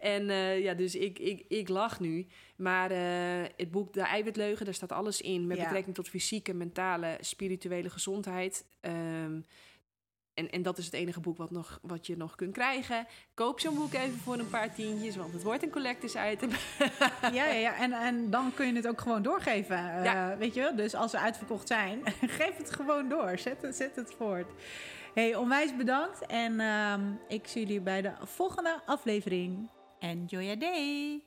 En 0.00 0.30
eh, 0.30 0.62
ja, 0.62 0.74
dus 0.74 0.94
ik, 0.94 1.18
ik, 1.18 1.44
ik 1.48 1.68
lach 1.68 2.00
nu. 2.00 2.26
Maar 2.56 2.90
eh, 2.90 3.48
het 3.56 3.70
boek 3.70 3.92
De 3.92 4.00
Eiwitleugen, 4.00 4.64
daar 4.64 4.74
staat 4.74 4.92
alles 4.92 5.20
in... 5.20 5.46
met 5.46 5.56
Ja. 5.56 5.62
betrekking 5.62 5.94
tot 5.94 6.08
fysieke, 6.08 6.54
mentale, 6.54 7.16
spirituele 7.20 7.90
gezondheid... 7.90 8.64
Ehm, 8.80 9.40
en, 10.36 10.50
en 10.50 10.62
dat 10.62 10.78
is 10.78 10.84
het 10.84 10.94
enige 10.94 11.20
boek 11.20 11.36
wat, 11.36 11.50
nog, 11.50 11.78
wat 11.82 12.06
je 12.06 12.16
nog 12.16 12.34
kunt 12.34 12.52
krijgen. 12.52 13.06
Koop 13.34 13.60
zo'n 13.60 13.74
boek 13.74 13.92
even 13.92 14.18
voor 14.18 14.38
een 14.38 14.48
paar 14.50 14.74
tientjes, 14.74 15.16
want 15.16 15.32
het 15.32 15.42
wordt 15.42 15.62
een 15.62 15.70
collectors 15.70 16.14
item. 16.32 16.50
Ja, 17.20 17.44
ja, 17.44 17.52
ja. 17.52 17.76
En, 17.76 17.92
en 17.92 18.30
dan 18.30 18.52
kun 18.54 18.66
je 18.66 18.72
het 18.72 18.88
ook 18.88 19.00
gewoon 19.00 19.22
doorgeven. 19.22 20.04
eh. 20.04 20.38
Weet 20.38 20.54
je 20.54 20.60
wel? 20.60 20.76
Dus 20.76 20.94
als 20.94 21.10
ze 21.10 21.18
uitverkocht 21.18 21.68
zijn, 21.68 22.02
geef 22.38 22.56
het 22.56 22.72
gewoon 22.72 23.08
door. 23.08 23.38
Zet 23.38 23.62
het, 23.62 23.76
zet 23.76 23.96
het 23.96 24.14
voort. 24.18 24.50
Hey, 25.14 25.34
onwijs 25.36 25.76
bedankt. 25.76 26.26
En 26.26 26.60
ehm, 26.60 27.00
ik 27.28 27.46
zie 27.46 27.66
jullie 27.66 27.80
bij 27.80 28.02
de 28.02 28.12
volgende 28.22 28.80
aflevering. 28.86 29.70
Enjoy 29.98 30.42
your 30.42 30.58
day. 30.58 31.22